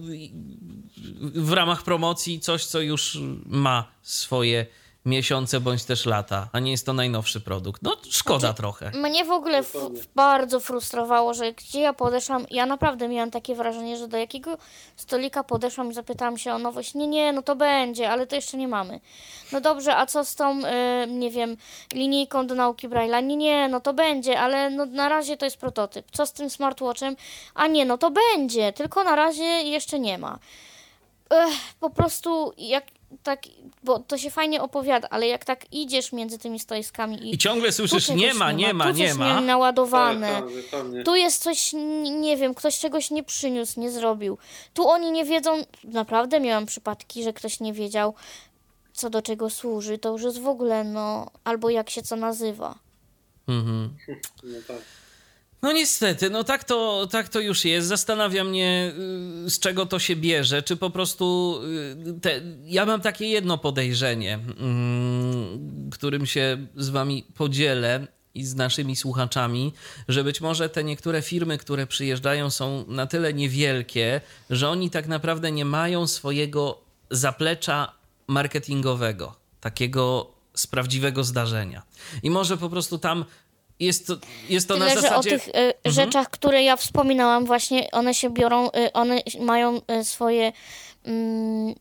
w 1.21 1.53
ramach 1.53 1.83
promocji 1.83 2.41
coś, 2.41 2.65
co 2.65 2.81
już 2.81 3.19
ma 3.47 3.85
swoje 4.03 4.67
miesiące 5.09 5.61
bądź 5.61 5.85
też 5.85 6.07
lata, 6.07 6.49
a 6.53 6.59
nie 6.59 6.71
jest 6.71 6.87
to 6.87 6.93
najnowszy 6.93 7.41
produkt. 7.41 7.83
No 7.83 7.97
szkoda 8.11 8.39
Znaczy, 8.39 8.57
trochę. 8.57 8.91
Mnie 8.91 9.25
w 9.25 9.31
ogóle 9.31 9.63
bardzo 10.15 10.61
frustrowało, 10.61 11.35
że 11.35 11.53
gdzie 11.53 11.81
ja 11.81 11.93
podeszłam, 11.93 12.47
ja 12.51 12.67
naprawdę 12.67 13.09
miałam 13.09 13.31
takie 13.31 13.55
wrażenie, 13.55 13.97
że 13.97 14.09
do 14.09 14.17
jakiego 14.17 14.59
stolika 14.97 15.45
podeszłam 15.45 15.91
i 15.91 15.95
zapytałam 15.95 16.39
się 16.39 16.53
o 16.53 16.59
nowość. 16.59 16.95
Nie, 16.95 17.07
nie, 17.07 17.33
no 17.33 17.43
to 17.43 17.57
będzie, 17.57 18.11
ale 18.11 18.27
to 18.27 18.37
jeszcze 18.37 18.57
nie 18.57 18.69
mamy. 18.69 19.01
No 19.53 19.61
dobrze, 19.61 19.97
a 19.97 20.07
co 20.07 20.25
z 20.25 20.35
tą, 20.35 20.59
y, 20.59 21.07
nie 21.09 21.31
wiem, 21.31 21.57
linijką 21.93 22.47
do 22.47 22.55
nauki 22.55 22.89
Braille'a? 22.89 23.25
Nie, 23.25 23.37
nie, 23.37 23.69
no 23.69 23.81
to 23.81 23.95
będzie, 23.95 24.41
ale 24.41 24.71
no 24.71 24.87
na 24.87 25.09
razie 25.09 25.37
to 25.37 25.45
jest 25.45 25.57
prototyp. 25.57 26.07
Co 26.13 26.27
z 26.27 26.33
tym 26.33 26.51
smartwatchem? 26.51 27.17
A 27.55 27.67
nie, 27.67 27.85
no 27.85 27.99
to 27.99 28.11
będzie, 28.11 28.73
tylko 28.73 29.05
na 29.05 29.17
razie 29.17 29.45
jeszcze 29.45 29.99
nie 29.99 30.19
ma. 30.19 30.39
Ech, 31.31 31.55
po 31.81 31.91
prostu 31.91 32.53
jak 32.59 32.85
tak, 33.23 33.43
bo 33.85 33.99
to 33.99 34.19
się 34.19 34.31
fajnie 34.31 34.63
opowiada, 34.63 35.09
ale 35.11 35.27
jak 35.27 35.45
tak 35.45 35.73
idziesz 35.73 36.13
między 36.13 36.39
tymi 36.39 36.61
stoiskami 36.61 37.17
i 37.27 37.35
I 37.35 37.39
ciągle 37.39 37.69
tu 37.69 37.75
słyszysz, 37.75 38.09
nie 38.09 38.35
ma, 38.35 38.53
nie 38.53 38.75
ma, 38.75 38.93
tu 38.93 38.99
nie 38.99 39.15
ma. 39.15 39.41
naładowane. 39.41 40.33
Tak, 40.33 40.45
tak. 40.71 41.05
Tu 41.05 41.17
jest 41.17 41.43
coś, 41.43 41.73
nie 42.21 42.37
wiem, 42.37 42.55
ktoś 42.55 42.79
czegoś 42.79 43.11
nie 43.11 43.23
przyniósł, 43.23 43.81
nie 43.81 43.91
zrobił. 43.91 44.39
Tu 44.75 44.89
oni 44.89 45.11
nie 45.13 45.25
wiedzą, 45.25 45.65
naprawdę 45.85 46.41
miałam 46.41 46.67
przypadki, 46.67 47.23
że 47.25 47.33
ktoś 47.33 47.61
nie 47.61 47.73
wiedział, 47.73 48.15
co 48.93 49.11
do 49.11 49.23
czego 49.23 49.51
służy. 49.51 49.99
To 49.99 50.13
już 50.13 50.23
jest 50.23 50.41
w 50.41 50.49
ogóle, 50.49 50.85
no, 50.85 51.31
albo 51.45 51.71
jak 51.71 51.91
się 51.91 52.03
co 52.03 52.17
nazywa. 52.17 52.79
Mhm. 53.49 53.97
No 54.43 54.59
tak. 54.69 54.98
No 55.63 55.73
niestety, 55.73 56.31
no 56.31 56.45
tak 56.45 56.65
to, 56.65 57.09
tak 57.11 57.29
to 57.29 57.41
już 57.41 57.65
jest. 57.65 57.89
Zastanawia 57.89 58.45
mnie, 58.45 58.93
y, 59.47 59.51
z 59.51 59.59
czego 59.59 59.87
to 59.87 59.99
się 59.99 60.17
bierze. 60.17 60.63
Czy 60.63 60.77
po 60.77 60.91
prostu. 60.91 61.61
y, 62.09 62.21
Te, 62.21 62.41
ja 62.65 62.87
mam 62.87 63.01
takie 63.01 63.27
jedno 63.27 63.59
podejrzenie, 63.59 64.35
mm, 64.35 65.91
którym 65.91 66.27
się 66.27 66.67
z 66.77 66.89
wami 66.89 67.27
podzielę 67.35 68.07
i 68.35 68.45
z 68.45 68.55
naszymi 68.55 68.97
słuchaczami, 68.97 69.73
że 70.09 70.25
być 70.25 70.41
może 70.41 70.69
te 70.69 70.85
niektóre 70.85 71.23
firmy, 71.23 71.59
które 71.59 71.87
przyjeżdżają, 71.87 72.51
są 72.51 72.85
na 72.89 73.07
tyle 73.07 73.35
niewielkie, 73.35 74.21
że 74.51 74.69
oni 74.69 74.91
tak 74.91 75.07
naprawdę 75.09 75.53
nie 75.53 75.65
mają 75.65 76.07
swojego 76.07 76.81
zaplecza 77.11 77.93
marketingowego, 78.27 79.35
takiego 79.61 80.31
z 80.55 80.67
prawdziwego 80.67 81.25
zdarzenia. 81.25 81.83
I 82.23 82.31
może 82.31 82.57
po 82.57 82.71
prostu 82.71 82.99
tam 82.99 83.25
jest 83.81 84.07
to, 84.07 84.17
jest 84.49 84.69
to 84.69 84.75
Tyle, 84.75 84.87
na 84.87 84.95
że 84.95 85.01
zasadzie... 85.01 85.37
o 85.37 85.39
tych 85.39 85.49
y, 85.49 85.75
rzeczach, 85.85 86.31
które 86.31 86.63
ja 86.63 86.77
wspominałam, 86.77 87.45
właśnie 87.45 87.91
one 87.91 88.15
się 88.15 88.31
biorą, 88.31 88.67
y, 88.67 88.93
one 88.93 89.21
mają 89.41 89.81
y, 90.01 90.05
swoje. 90.05 90.53
Mm, 91.05 91.75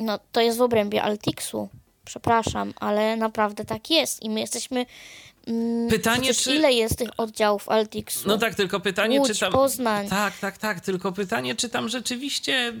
no, 0.00 0.18
to 0.32 0.40
jest 0.40 0.58
w 0.58 0.62
obrębie 0.62 1.02
Altixu. 1.02 1.68
Przepraszam, 2.04 2.74
ale 2.80 3.16
naprawdę 3.16 3.64
tak 3.64 3.90
jest. 3.90 4.22
I 4.22 4.30
my 4.30 4.40
jesteśmy. 4.40 4.86
Mm, 5.46 5.88
Pytanie, 5.88 6.34
czy- 6.34 6.54
ile 6.54 6.72
jest 6.72 6.98
tych 6.98 7.08
oddziałów 7.16 7.68
Altixu? 7.68 8.28
No 8.28 8.38
tak, 8.38 8.54
tylko 8.54 8.80
pytanie, 8.80 9.20
Łódź, 9.20 9.32
czy 9.32 9.40
tam. 9.40 9.52
Poznań. 9.52 10.08
Tak, 10.08 10.38
tak, 10.38 10.58
tak. 10.58 10.80
Tylko 10.80 11.12
pytanie, 11.12 11.54
czy 11.54 11.68
tam 11.68 11.88
rzeczywiście 11.88 12.72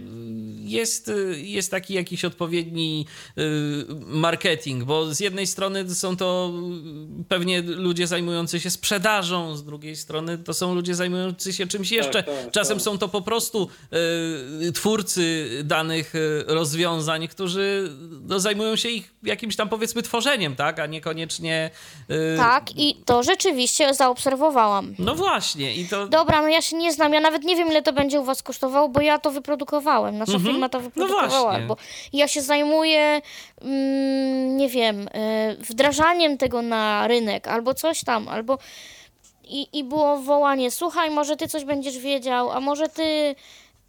jest, 0.64 1.10
jest 1.36 1.70
taki 1.70 1.94
jakiś 1.94 2.24
odpowiedni 2.24 3.06
y, 3.38 3.42
marketing, 4.06 4.84
bo 4.84 5.14
z 5.14 5.20
jednej 5.20 5.46
strony 5.46 5.94
są 5.94 6.16
to 6.16 6.52
pewnie 7.28 7.62
ludzie 7.62 8.06
zajmujący 8.06 8.60
się 8.60 8.70
sprzedażą, 8.70 9.56
z 9.56 9.64
drugiej 9.64 9.96
strony 9.96 10.38
to 10.38 10.54
są 10.54 10.74
ludzie 10.74 10.94
zajmujący 10.94 11.52
się 11.52 11.66
czymś 11.66 11.90
jeszcze. 11.90 12.22
tak, 12.22 12.50
Czasem 12.52 12.76
tak. 12.76 12.84
są 12.84 12.98
to 12.98 13.08
po 13.08 13.22
prostu 13.22 13.68
y, 14.68 14.72
twórcy 14.72 15.48
danych 15.64 16.14
y, 16.14 16.44
rozwiązań, 16.46 17.28
którzy 17.28 17.92
no, 18.22 18.40
zajmują 18.40 18.76
się 18.76 18.88
ich 18.88 19.14
jakimś 19.22 19.56
tam 19.56 19.68
powiedzmy 19.68 20.02
tworzeniem, 20.02 20.56
tak, 20.56 20.78
a 20.78 20.86
niekoniecznie. 20.86 21.70
y, 22.10 22.36
Tak, 22.56 22.76
i 22.76 22.94
to 23.04 23.22
rzeczywiście 23.22 23.94
zaobserwowałam. 23.94 24.94
No 24.98 25.14
właśnie, 25.14 25.74
i 25.74 25.88
to. 25.88 26.08
Dobra, 26.08 26.42
no 26.42 26.48
ja 26.48 26.62
się 26.62 26.76
nie 26.76 26.92
znam, 26.92 27.12
ja 27.12 27.20
nawet 27.20 27.44
nie 27.44 27.56
wiem, 27.56 27.68
ile 27.68 27.82
to 27.82 27.92
będzie 27.92 28.20
u 28.20 28.24
was 28.24 28.42
kosztowało, 28.42 28.88
bo 28.88 29.00
ja 29.00 29.18
to 29.18 29.30
wyprodukowałem. 29.30 30.18
Nasza 30.18 30.32
Mhm. 30.32 30.52
firma 30.52 30.68
to 30.68 30.78
No 30.78 30.84
wyprodukowała, 30.84 31.42
właśnie. 31.50 31.66
bo 31.66 31.76
ja 32.12 32.28
się 32.28 32.42
zajmuję, 32.42 33.22
mm, 33.62 34.56
nie 34.56 34.68
wiem, 34.68 35.08
y, 35.08 35.56
wdrażaniem 35.60 36.38
tego 36.38 36.62
na 36.62 37.08
rynek, 37.08 37.48
albo 37.48 37.74
coś 37.74 38.04
tam, 38.04 38.28
albo 38.28 38.58
i, 39.44 39.78
i 39.78 39.84
było 39.84 40.16
wołanie, 40.18 40.70
słuchaj, 40.70 41.10
może 41.10 41.36
ty 41.36 41.48
coś 41.48 41.64
będziesz 41.64 41.98
wiedział, 41.98 42.50
a 42.50 42.60
może 42.60 42.88
ty... 42.88 43.34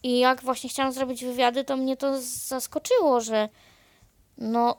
I 0.04 0.20
jak 0.20 0.42
właśnie 0.42 0.70
chciałam 0.70 0.92
zrobić 0.92 1.26
wywiady, 1.26 1.64
to 1.64 1.78
mnie 1.78 1.98
to 1.98 2.14
zaskoczyło, 2.22 3.22
że 3.22 3.50
no, 4.38 4.76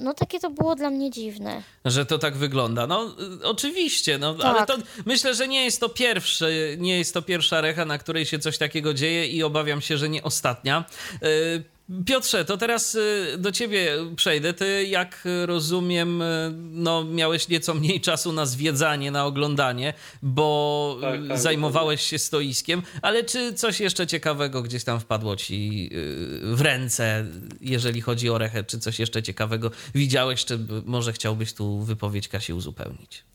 no 0.00 0.14
takie 0.14 0.40
to 0.40 0.50
było 0.50 0.74
dla 0.74 0.90
mnie 0.90 1.10
dziwne. 1.10 1.62
Że 1.84 2.06
to 2.06 2.18
tak 2.18 2.36
wygląda. 2.36 2.86
No 2.86 3.14
y, 3.42 3.46
oczywiście, 3.46 4.18
no 4.18 4.34
Tak. 4.34 4.46
ale 4.56 4.66
to 4.66 4.74
myślę, 5.06 5.34
że 5.34 5.48
nie 5.48 5.64
jest 5.64 5.80
to 5.80 5.88
pierwszy, 5.88 6.76
nie 6.80 6.98
jest 6.98 7.14
to 7.14 7.22
pierwsza 7.22 7.60
recha, 7.60 7.84
na 7.84 7.98
której 7.98 8.26
się 8.26 8.38
coś 8.38 8.58
takiego 8.58 8.94
dzieje 8.94 9.26
i 9.26 9.42
obawiam 9.42 9.80
się, 9.80 9.98
że 9.98 10.08
nie 10.08 10.22
ostatnia. 10.22 10.84
Y, 11.22 11.64
Piotrze, 12.06 12.44
to 12.44 12.56
teraz 12.56 12.94
y, 12.94 13.36
do 13.38 13.52
ciebie 13.52 13.96
przejdę. 14.16 14.54
Ty, 14.54 14.86
jak 14.86 15.24
rozumiem, 15.46 16.22
y, 16.22 16.52
no, 16.56 17.04
miałeś 17.04 17.48
nieco 17.48 17.74
mniej 17.74 18.00
czasu 18.00 18.32
na 18.32 18.46
zwiedzanie, 18.46 19.10
na 19.10 19.26
oglądanie, 19.26 19.94
bo 20.22 20.98
Tak, 21.00 21.20
tak, 21.28 21.38
zajmowałeś 21.38 22.02
się 22.02 22.18
stoiskiem, 22.18 22.82
ale 23.02 23.24
czy 23.24 23.54
coś 23.54 23.80
jeszcze 23.80 24.06
ciekawego 24.06 24.62
gdzieś 24.62 24.84
tam 24.84 25.00
wpadło 25.00 25.36
ci 25.36 25.90
y, 25.92 26.56
w 26.56 26.60
ręce, 26.60 27.26
jeżeli 27.60 28.00
chodzi 28.00 28.30
o 28.30 28.38
rechę? 28.38 28.64
Czy 28.64 28.78
coś 28.78 28.98
jeszcze 28.98 29.22
ciekawego 29.22 29.70
widziałeś, 29.94 30.44
czy 30.44 30.58
może 30.84 31.12
chciałbyś 31.12 31.52
tu 31.52 31.80
wypowiedź 31.80 32.28
Kasi 32.28 32.52
uzupełnić? 32.52 33.29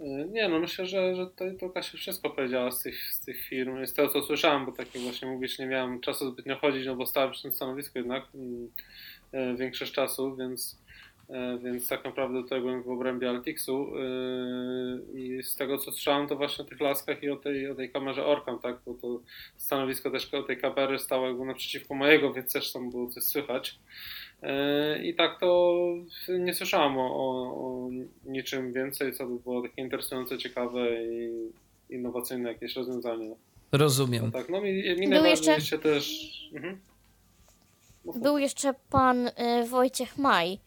Y, 0.00 0.28
Nie, 0.30 0.48
no 0.48 0.60
myślę, 0.60 0.86
że, 0.86 1.14
że 1.14 1.26
to, 1.26 1.44
to 1.60 1.70
Kasia 1.70 1.98
wszystko 1.98 2.30
powiedziała 2.30 2.70
z 2.70 2.82
tych, 2.82 3.14
z 3.14 3.20
tych 3.20 3.40
firm. 3.40 3.86
Z 3.86 3.94
tego, 3.94 4.08
co 4.08 4.22
słyszałem, 4.22 4.66
bo 4.66 4.72
tak 4.72 4.94
jak 4.94 5.04
właśnie 5.04 5.28
mówisz, 5.28 5.58
nie 5.58 5.66
miałem 5.66 6.00
czasu 6.00 6.30
zbytnio 6.30 6.56
chodzić, 6.56 6.86
no 6.86 6.96
bo 6.96 7.06
stałem 7.06 7.30
przy 7.30 7.42
tym 7.42 7.52
stanowisku 7.52 7.98
jednak 7.98 8.24
mm, 8.34 8.70
e, 9.32 9.56
większość 9.56 9.92
czasu, 9.92 10.36
więc, 10.36 10.78
e, 11.28 11.58
więc 11.64 11.88
tak 11.88 12.04
naprawdę 12.04 12.42
tutaj 12.42 12.60
byłem 12.60 12.82
w 12.82 12.88
obrębie 12.88 13.30
Altixu 13.30 13.96
y, 13.96 15.18
i 15.20 15.42
z 15.42 15.56
tego, 15.56 15.78
co 15.78 15.92
słyszałem, 15.92 16.28
to 16.28 16.36
właśnie 16.36 16.64
o 16.64 16.68
tych 16.68 16.80
laskach 16.80 17.22
i 17.22 17.30
o 17.30 17.36
tej, 17.36 17.70
o 17.70 17.74
tej 17.74 17.90
kamerze 17.90 18.26
Orcam, 18.26 18.58
tak, 18.58 18.76
bo 18.86 18.94
to 18.94 19.20
stanowisko 19.56 20.10
też 20.10 20.34
o 20.34 20.42
tej 20.42 20.58
kamery 20.58 20.98
stało 20.98 21.26
jakby 21.26 21.44
naprzeciwko 21.44 21.94
mojego, 21.94 22.32
więc 22.32 22.52
też 22.52 22.72
tam 22.72 22.90
było 22.90 23.10
coś 23.10 23.24
słychać. 23.24 23.78
E, 24.42 25.02
I 25.02 25.14
tak 25.14 25.40
to 25.40 25.74
nie 26.38 26.54
słyszałam 26.54 26.98
o, 26.98 27.02
o, 27.02 27.30
o 27.54 27.90
niczym 28.24 28.72
więcej, 28.72 29.12
co 29.12 29.26
by 29.26 29.38
było 29.38 29.62
takie 29.62 29.82
interesujące, 29.82 30.38
ciekawe 30.38 31.04
i 31.04 31.30
innowacyjne 31.90 32.52
jakieś 32.52 32.76
rozwiązanie. 32.76 33.34
Rozumiem. 33.72 34.24
No 34.24 34.30
tak, 34.32 34.48
no 34.48 34.60
mi, 34.60 34.72
mi 34.96 35.08
Był 35.08 35.24
jeszcze- 35.24 35.60
się 35.60 35.78
też... 35.78 36.30
Mhm. 36.54 36.80
Mów. 38.04 38.20
Był 38.20 38.38
jeszcze 38.38 38.74
pan 38.90 39.26
y, 39.26 39.32
Wojciech 39.68 40.18
Maj 40.18 40.58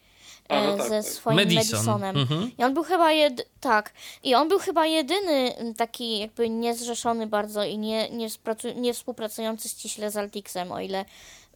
A, 0.49 0.63
no 0.63 0.75
y, 0.75 0.77
tak, 0.77 0.87
ze 0.87 1.03
tak. 1.03 1.11
swoim 1.11 1.37
Madison. 1.37 1.79
Madisonem. 1.79 2.17
Mhm. 2.17 2.51
I 2.59 2.63
on 2.63 2.73
był 2.73 2.83
chyba 2.83 3.11
jed... 3.11 3.47
tak. 3.61 3.93
I 4.23 4.35
on 4.35 4.49
był 4.49 4.59
chyba 4.59 4.85
jedyny 4.85 5.51
taki 5.77 6.19
jakby 6.19 6.49
niezrzeszony 6.49 7.27
bardzo 7.27 7.63
i 7.63 7.77
nie, 7.77 8.09
nie, 8.09 8.29
współpracu... 8.29 8.67
nie 8.79 8.93
współpracujący 8.93 9.69
ściśle 9.69 10.11
z 10.11 10.17
Altixem, 10.17 10.71
o 10.71 10.79
ile 10.79 11.05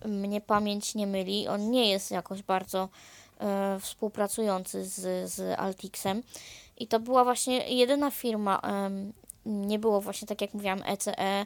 mnie 0.08 0.42
pamięć 0.42 0.96
nie 0.96 1.08
myli. 1.08 1.48
On 1.48 1.72
nie 1.72 1.90
jest 1.90 2.12
jakoś 2.12 2.44
bardzo 2.44 2.90
e, 3.40 3.80
współpracujący 3.80 4.86
z, 4.86 5.32
z 5.32 5.60
Altixem. 5.60 6.24
I 6.78 6.88
to 6.88 7.00
była 7.00 7.24
właśnie 7.24 7.76
jedyna 7.76 8.12
firma, 8.12 8.60
em, 8.60 9.14
nie 9.46 9.80
było 9.80 10.02
właśnie 10.02 10.28
tak 10.28 10.42
jak 10.42 10.54
mówiłam 10.54 10.82
ECE, 10.86 11.18
e, 11.18 11.46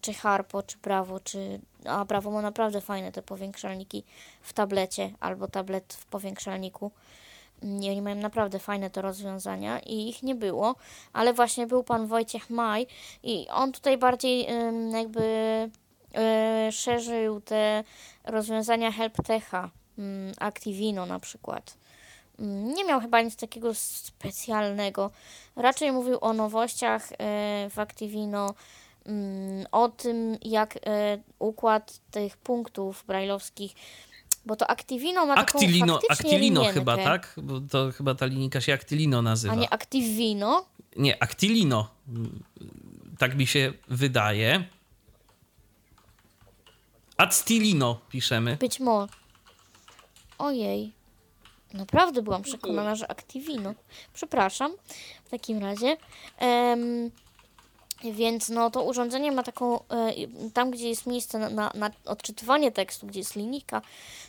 czy 0.00 0.14
Harpo, 0.14 0.62
czy 0.62 0.78
Bravo, 0.78 1.20
czy... 1.20 1.60
A 1.84 2.04
Bravo 2.04 2.30
ma 2.30 2.42
naprawdę 2.42 2.80
fajne 2.80 3.12
te 3.12 3.22
powiększalniki 3.22 4.04
w 4.42 4.52
tablecie, 4.52 5.10
albo 5.20 5.48
tablet 5.48 5.94
w 5.94 6.06
powiększalniku. 6.06 6.90
I 7.62 7.90
oni 7.90 8.02
mają 8.02 8.16
naprawdę 8.16 8.58
fajne 8.58 8.90
to 8.90 9.02
rozwiązania 9.02 9.80
i 9.80 10.08
ich 10.08 10.22
nie 10.22 10.34
było, 10.34 10.74
ale 11.12 11.32
właśnie 11.32 11.66
był 11.66 11.84
pan 11.84 12.06
Wojciech 12.06 12.50
Maj 12.50 12.86
i 13.22 13.48
on 13.48 13.72
tutaj 13.72 13.98
bardziej 13.98 14.46
jakby 14.92 15.20
y, 16.68 16.72
szerzył 16.72 17.40
te 17.40 17.84
rozwiązania 18.24 18.92
HelpTecha, 18.92 19.70
ym, 19.98 20.32
Activino 20.38 21.06
na 21.06 21.20
przykład. 21.20 21.76
Ym, 22.40 22.74
nie 22.74 22.84
miał 22.84 23.00
chyba 23.00 23.22
nic 23.22 23.36
takiego 23.36 23.74
specjalnego. 23.74 25.10
Raczej 25.56 25.92
mówił 25.92 26.18
o 26.20 26.32
nowościach 26.32 27.12
y, 27.12 27.16
w 27.70 27.78
Activino, 27.78 28.54
ym, 29.08 29.66
o 29.72 29.88
tym 29.88 30.38
jak 30.42 30.76
y, 30.76 30.80
układ 31.38 32.00
tych 32.10 32.36
punktów 32.36 33.04
brajlowskich 33.06 33.74
bo 34.46 34.56
to 34.56 34.70
Activino 34.70 35.26
ma 35.26 35.34
taką 35.34 35.58
Actilino, 35.58 35.94
faktycznie 35.94 36.14
Actilino 36.14 36.60
linienkę. 36.60 36.80
chyba, 36.80 36.96
tak? 36.96 37.34
Bo 37.42 37.60
to 37.60 37.92
chyba 37.92 38.14
ta 38.14 38.26
linijka 38.26 38.60
się 38.60 38.72
Actilino 38.72 39.22
nazywa. 39.22 39.52
A 39.52 39.56
nie 39.56 39.72
Activino? 39.72 40.64
Nie, 40.96 41.22
Actilino. 41.22 41.88
Tak 43.18 43.36
mi 43.36 43.46
się 43.46 43.72
wydaje. 43.88 44.64
Actilino 47.20 48.00
piszemy. 48.08 48.56
Być 48.56 48.80
może. 48.80 49.12
Ojej. 50.38 50.92
Naprawdę 51.74 52.22
byłam 52.22 52.42
przekonana, 52.42 52.94
że 52.94 53.10
Activino. 53.10 53.74
Przepraszam. 54.14 54.72
W 55.24 55.30
takim 55.30 55.58
razie. 55.58 55.96
Em, 56.38 57.10
więc 58.04 58.48
no 58.48 58.70
to 58.70 58.82
urządzenie 58.82 59.32
ma 59.32 59.42
taką, 59.42 59.88
e, 59.88 60.12
tam 60.54 60.70
gdzie 60.70 60.88
jest 60.88 61.06
miejsce 61.06 61.38
na, 61.38 61.50
na, 61.50 61.70
na 61.74 61.90
odczytywanie 62.04 62.72
tekstu, 62.72 63.06
gdzie 63.06 63.18
jest 63.18 63.36
linijka, 63.36 63.82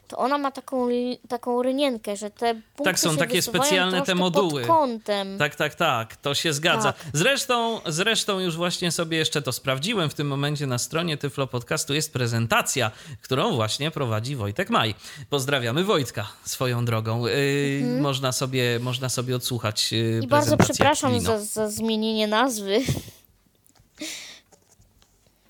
to 0.08 0.18
ona 0.18 0.38
ma 0.38 0.52
taką, 0.52 0.88
taką 1.28 1.62
rynienkę, 1.62 2.16
że 2.16 2.30
te 2.30 2.54
punkty 2.54 2.84
Tak, 2.84 3.00
są 3.00 3.18
takie 3.18 3.42
specjalne 3.42 4.02
te 4.02 4.16
moduły. 4.16 4.62
Pod 4.62 4.72
kątem. 4.72 5.38
Tak, 5.38 5.56
tak, 5.56 5.76
tak, 5.76 6.16
to 6.16 6.34
się 6.36 6.54
zgadza. 6.54 6.94
Tak. 6.94 7.06
Zresztą, 7.14 7.82
zresztą 7.86 8.40
już 8.40 8.58
właśnie 8.58 8.92
sobie 8.92 9.18
jeszcze 9.18 9.42
to 9.42 9.52
sprawdziłem. 9.52 10.10
W 10.10 10.14
tym 10.14 10.28
momencie 10.28 10.68
na 10.68 10.78
stronie 10.78 11.18
Tyflo 11.18 11.48
Podcastu 11.48 11.94
jest 11.94 12.14
prezentacja, 12.14 12.92
którą 13.22 13.56
właśnie 13.56 13.92
prowadzi 13.92 14.36
Wojtek 14.36 14.70
Maj. 14.70 14.96
Pozdrawiamy 15.30 15.84
Wojtka 15.84 16.28
swoją 16.44 16.86
drogą. 16.86 17.28
Yy, 17.28 18.00
można, 18.02 18.32
sobie, 18.32 18.80
można 18.80 19.10
sobie 19.10 19.36
odsłuchać 19.36 19.92
yy, 19.92 20.22
Mhm. 20.22 20.24
I 20.24 20.28
bardzo 20.28 20.58
prezentację 20.58 20.74
przepraszam 20.74 21.20
za, 21.20 21.40
za 21.40 21.70
zmienienie 21.70 22.28
nazwy. 22.28 22.80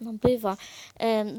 No 0.01 0.13
bywa. 0.13 0.57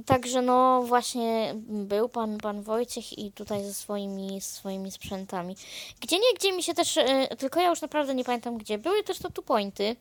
Także 0.06 0.42
no 0.42 0.82
właśnie 0.82 1.54
był 1.68 2.08
pan, 2.08 2.38
pan 2.38 2.62
Wojciech 2.62 3.18
i 3.18 3.32
tutaj 3.32 3.64
ze 3.64 3.74
swoimi, 3.74 4.40
swoimi 4.40 4.90
sprzętami. 4.90 5.56
Gdzie 6.00 6.16
nie, 6.16 6.34
gdzie 6.38 6.52
mi 6.52 6.62
się 6.62 6.74
też, 6.74 6.96
e, 6.96 7.36
tylko 7.38 7.60
ja 7.60 7.68
już 7.68 7.80
naprawdę 7.80 8.14
nie 8.14 8.24
pamiętam 8.24 8.58
gdzie, 8.58 8.78
były 8.78 9.02
też 9.02 9.18
to 9.18 9.30
tu 9.30 9.42
pointy, 9.42 9.96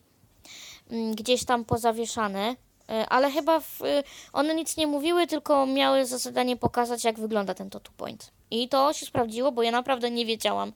mm, 0.92 1.16
gdzieś 1.16 1.46
tam 1.46 1.66
pozawieszane, 1.66 2.56
e, 2.90 3.10
ale 3.10 3.32
chyba 3.32 3.60
w, 3.60 3.82
e, 3.82 4.04
one 4.34 4.56
nic 4.56 4.78
nie 4.78 4.88
mówiły, 4.88 5.28
tylko 5.28 5.66
miały 5.66 6.06
za 6.06 6.18
zadanie 6.18 6.58
pokazać 6.58 7.04
jak 7.04 7.20
wygląda 7.20 7.54
ten 7.54 7.70
to 7.70 7.80
two 7.80 7.94
point. 7.98 8.32
I 8.52 8.70
to 8.70 8.94
się 8.94 9.06
sprawdziło, 9.06 9.52
bo 9.52 9.64
ja 9.64 9.72
naprawdę 9.72 10.12
nie 10.12 10.26
wiedziałam 10.26 10.74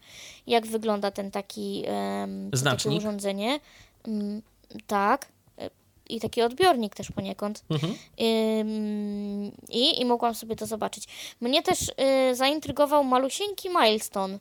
jak 0.47 0.67
wygląda 0.67 1.11
ten 1.11 1.31
taki, 1.31 1.83
em, 1.85 2.45
to 2.45 2.51
takie 2.51 2.57
Znacznik? 2.57 2.97
urządzenie. 2.97 3.59
Mm, 4.07 4.41
tak. 4.87 5.34
I 6.09 6.19
taki 6.19 6.41
odbiornik 6.41 6.95
też 6.95 7.11
poniekąd. 7.11 7.63
Mhm. 7.69 7.95
I, 9.69 10.01
I 10.01 10.05
mogłam 10.05 10.35
sobie 10.35 10.55
to 10.55 10.65
zobaczyć. 10.65 11.07
Mnie 11.41 11.63
też 11.63 11.89
y, 12.31 12.35
zaintrygował 12.35 13.03
malusieńki 13.03 13.69
milestone. 13.69 14.39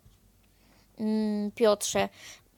Ym, 1.00 1.50
Piotrze. 1.54 2.08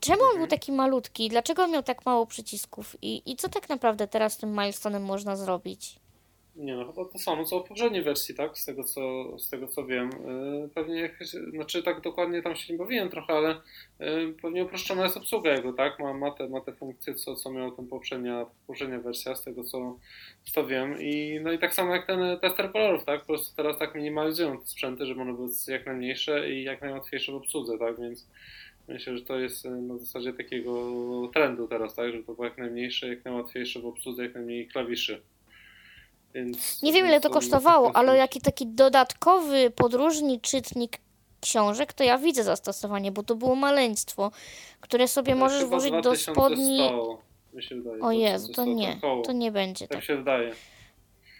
Czemu 0.01 0.23
on 0.33 0.39
był 0.39 0.47
taki 0.47 0.73
malutki? 0.73 1.28
Dlaczego 1.28 1.62
on 1.62 1.70
miał 1.70 1.83
tak 1.83 2.07
mało 2.07 2.27
przycisków? 2.27 2.97
I, 3.03 3.23
I 3.27 3.37
co 3.37 3.49
tak 3.49 3.69
naprawdę 3.69 4.09
teraz 4.09 4.33
z 4.33 4.37
tym 4.37 4.55
milestone'em 4.57 5.01
można 5.01 5.37
zrobić? 5.37 5.97
Nie 6.57 6.77
no, 6.77 6.87
chyba 6.93 7.05
to 7.05 7.19
samo 7.19 7.45
co 7.45 7.61
w 7.61 7.69
poprzedniej 7.69 8.03
wersji, 8.03 8.35
tak? 8.35 8.59
Z 8.59 8.65
tego 8.65 8.85
co, 8.85 9.01
z 9.39 9.51
tego, 9.51 9.69
co 9.69 9.87
wiem. 9.87 10.11
Yy, 10.62 10.69
Pewnie, 10.74 11.01
jak- 11.01 11.24
znaczy 11.51 11.83
tak 11.83 12.01
dokładnie 12.01 12.43
tam 12.43 12.57
się 12.57 12.73
nie 12.73 12.78
bawiłem 12.78 13.09
trochę, 13.09 13.33
ale 13.33 13.61
yy, 14.01 14.35
pewnie 14.43 14.65
uproszczona 14.65 15.05
jest 15.05 15.16
obsługa 15.16 15.53
jego, 15.53 15.73
tak? 15.73 15.99
Ma, 15.99 16.15
ma, 16.15 16.31
te, 16.31 16.49
ma 16.49 16.61
te 16.61 16.73
funkcje, 16.73 17.15
co, 17.15 17.35
co 17.37 17.51
miała 17.51 17.70
tam 17.70 17.87
poprzednia, 17.87 18.47
poprzednia 18.66 18.99
wersja, 19.01 19.35
z 19.37 19.43
tego 19.45 19.65
co, 19.65 19.99
co 20.53 20.66
wiem. 20.66 20.97
I, 21.01 21.41
no 21.43 21.53
i 21.53 21.59
tak 21.59 21.74
samo 21.74 21.95
jak 21.95 22.07
ten 22.07 22.39
tester 22.41 22.73
kolorów, 22.73 23.05
tak? 23.05 23.20
Po 23.20 23.27
prostu 23.27 23.57
teraz 23.57 23.78
tak 23.78 23.95
minimalizują 23.95 24.59
te 24.61 24.66
sprzęty, 24.66 25.07
żeby 25.07 25.20
one 25.20 25.33
były 25.33 25.49
jak 25.69 25.87
najmniejsze 25.87 26.51
i 26.51 26.65
jak 26.65 26.81
najłatwiejsze 26.81 27.33
w 27.33 27.35
obsłudze, 27.35 27.78
tak? 27.78 28.01
Więc 28.01 28.27
myślę, 28.89 29.19
że 29.19 29.24
to 29.24 29.39
jest 29.39 29.65
yy, 29.65 29.70
na 29.70 29.99
zasadzie 29.99 30.33
takiego 30.33 30.93
trendu 31.35 31.69
teraz, 31.69 31.95
tak? 31.95 32.12
Żeby 32.12 32.24
to 32.24 32.35
było 32.35 32.45
jak 32.45 32.59
najmniejsze, 32.59 33.09
jak 33.09 33.24
najłatwiejsze 33.24 33.81
w 33.81 33.87
obsłudze, 33.87 34.23
jak 34.23 34.35
najmniej 34.35 34.69
klawiszy. 34.69 35.23
Więc, 36.37 36.83
Nie 36.83 36.93
wiem 36.93 37.07
ile 37.07 37.21
to 37.21 37.29
to- 37.29 37.35
kosztowało, 37.35 37.91
to- 37.91 37.97
ale 37.97 38.17
jaki 38.17 38.41
taki 38.41 38.67
dodatkowy 38.67 39.71
podróżny 39.71 40.41
czytnik 40.41 40.99
książek, 41.41 41.93
to 41.93 42.05
ja 42.05 42.19
widzę 42.19 42.45
zastosowanie, 42.45 43.13
bo 43.13 43.23
to 43.23 43.35
było 43.35 43.55
maleństwo, 43.55 44.31
które 44.81 45.09
sobie 45.09 45.33
Tak, 45.33 45.39
możesz 45.39 45.65
włożyć 45.65 45.91
do 45.93 46.01
2100, 46.01 46.33
spodni. 46.33 46.81
Mi 47.55 47.63
się 47.63 47.77
wydaje. 47.77 48.03
O 48.03 48.13
Jezu, 48.13 48.47
to 48.53 48.53
2100, 48.65 49.17
nie, 49.17 49.23
to 49.23 49.33
nie 49.33 49.53
będzie 49.53 49.89
Tak 49.89 49.97
tak, 49.99 50.05
się 50.05 50.17
wydaje. 50.17 50.53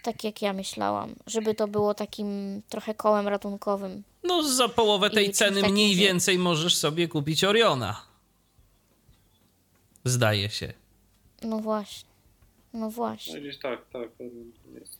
tak 0.03 0.23
jak 0.23 0.41
ja 0.41 0.53
myślałam, 0.53 1.15
żeby 1.27 1.55
to 1.55 1.67
było 1.67 1.93
takim 1.93 2.61
trochę 2.69 2.93
kołem 2.95 3.27
ratunkowym. 3.27 4.03
No 4.23 4.43
za 4.43 4.69
połowę 4.69 5.09
tej 5.09 5.27
I 5.29 5.31
ceny 5.31 5.61
mniej 5.69 5.95
wie- 5.95 6.05
więcej 6.05 6.37
możesz 6.39 6.75
sobie 6.75 7.07
kupić 7.07 7.43
Oriona. 7.43 8.01
Zdaje 10.05 10.49
się. 10.49 10.73
No 11.41 11.59
właśnie. 11.59 12.09
No 12.77 12.85
No 12.85 12.91
właśnie. 12.91 13.41
gdzieś 13.41 13.57
tak, 13.59 13.79
tak. 13.93 14.09
Jest. 14.79 14.97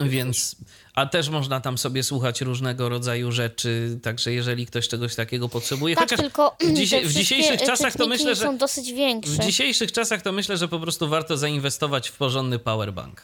Więc, 0.00 0.56
a 0.94 1.06
też 1.06 1.28
można 1.28 1.60
tam 1.60 1.78
sobie 1.78 2.02
słuchać 2.02 2.40
różnego 2.40 2.88
rodzaju 2.88 3.32
rzeczy, 3.32 3.98
także 4.02 4.32
jeżeli 4.32 4.66
ktoś 4.66 4.88
czegoś 4.88 5.14
takiego 5.14 5.48
potrzebuje, 5.48 5.94
Tak, 5.94 6.04
chociaż 6.04 6.20
tylko 6.20 6.56
w, 6.60 6.72
dzisiaj, 6.72 7.02
te 7.02 7.08
w 7.08 7.12
dzisiejszych 7.12 7.62
czasach 7.62 7.96
to 7.96 8.06
myślę, 8.06 8.34
że 8.34 8.42
są 8.42 8.58
dosyć 8.58 8.92
większe. 8.92 9.32
w 9.32 9.38
dzisiejszych 9.38 9.92
czasach 9.92 10.22
to 10.22 10.32
myślę, 10.32 10.56
że 10.56 10.68
po 10.68 10.80
prostu 10.80 11.08
warto 11.08 11.36
zainwestować 11.36 12.08
w 12.08 12.16
porządny 12.16 12.58
powerbank. 12.58 13.22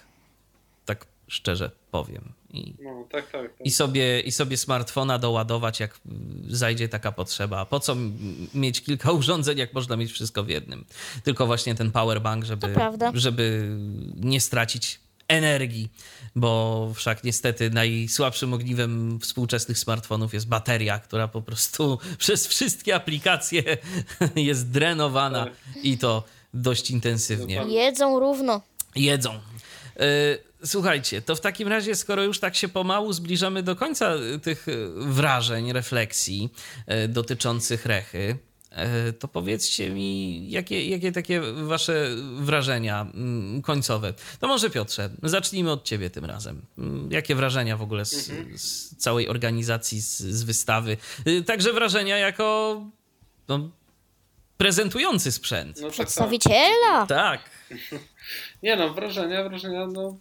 Tak 0.87 1.07
szczerze 1.31 1.71
powiem. 1.91 2.33
I, 2.53 2.75
No, 2.83 3.05
tak, 3.11 3.31
tak. 3.31 3.43
tak. 3.59 3.67
i, 3.67 3.71
sobie, 3.71 4.21
I 4.21 4.33
sobie 4.33 4.57
smartfona 4.57 5.19
doładować, 5.19 5.81
jak 5.81 6.01
zajdzie 6.49 6.89
taka 6.89 7.13
potrzeba. 7.13 7.67
Po 7.67 7.81
co 7.81 7.97
mieć 8.55 8.81
kilka 8.83 9.13
urządzeń, 9.21 9.59
jak 9.59 9.73
można 9.75 9.97
mieć 9.97 10.13
wszystko 10.13 10.45
w 10.45 10.49
jednym? 10.49 10.85
Tylko 11.25 11.47
właśnie 11.47 11.75
ten 11.75 11.91
powerbank, 11.93 12.45
żeby, 12.45 12.75
żeby 13.15 13.77
nie 14.17 14.41
stracić 14.41 15.01
energii, 15.29 15.89
bo 16.37 16.93
wszak 16.95 17.25
niestety 17.25 17.71
najsłabszym 17.71 18.55
ogniwem 18.55 19.19
współczesnych 19.21 19.79
smartfonów 19.79 20.35
jest 20.35 20.49
bateria, 20.49 20.99
która 20.99 21.29
po 21.29 21.43
prostu 21.43 21.99
przez 22.19 22.47
wszystkie 22.47 22.95
aplikacje 22.95 23.63
jest 24.37 24.71
drenowana 24.71 25.45
Tak. 25.45 25.55
i 25.83 25.99
to 25.99 26.25
dość 26.55 26.91
intensywnie. 26.91 27.65
Jedzą 27.69 28.21
równo. 28.21 28.61
jedzą. 28.97 29.41
Słuchajcie, 30.65 31.23
to 31.23 31.37
w 31.37 31.41
takim 31.41 31.69
razie, 31.69 31.95
skoro 31.95 32.23
już 32.23 32.41
tak 32.41 32.57
się 32.57 32.69
pomału 32.69 33.13
zbliżamy 33.13 33.63
do 33.63 33.77
końca 33.77 34.15
e, 34.15 34.39
tych 34.39 34.69
e, 34.69 34.73
wrażeń, 34.97 35.73
refleksji 35.73 36.53
e, 36.87 37.09
dotyczących 37.09 37.87
rechy, 37.87 38.37
to 39.19 39.29
powiedzcie 39.29 39.91
mi, 39.91 40.51
jakie, 40.51 40.89
jakie 40.89 41.13
takie 41.13 41.41
wasze 41.41 42.09
wrażenia 42.37 43.07
mm, 43.15 43.63
końcowe. 43.63 44.15
To 44.41 44.49
może 44.49 44.71
Piotrze, 44.71 45.11
zacznijmy 45.23 45.71
od 45.73 45.85
ciebie 45.85 46.11
tym 46.11 46.25
razem. 46.25 46.63
Mm, 46.79 47.13
Jakie 47.13 47.35
wrażenia 47.35 47.77
w 47.77 47.83
ogóle 47.83 48.05
z, 48.05 48.31
z 48.57 48.97
całej 48.97 49.29
organizacji, 49.29 50.01
z, 50.01 50.19
z 50.19 50.43
wystawy? 50.43 50.97
E, 51.25 51.43
Także 51.43 51.73
wrażenia 51.73 52.19
jako 52.19 52.81
no, 53.49 53.71
prezentujący 54.57 55.33
sprzęt. 55.33 55.81
No. 55.81 55.91
Przedstawiciela! 55.91 57.07
Tak. 57.09 57.41
Nie 58.63 58.77
no, 58.77 58.95
wrażenia, 58.95 59.49
wrażenia, 59.49 59.87
no, 59.87 60.17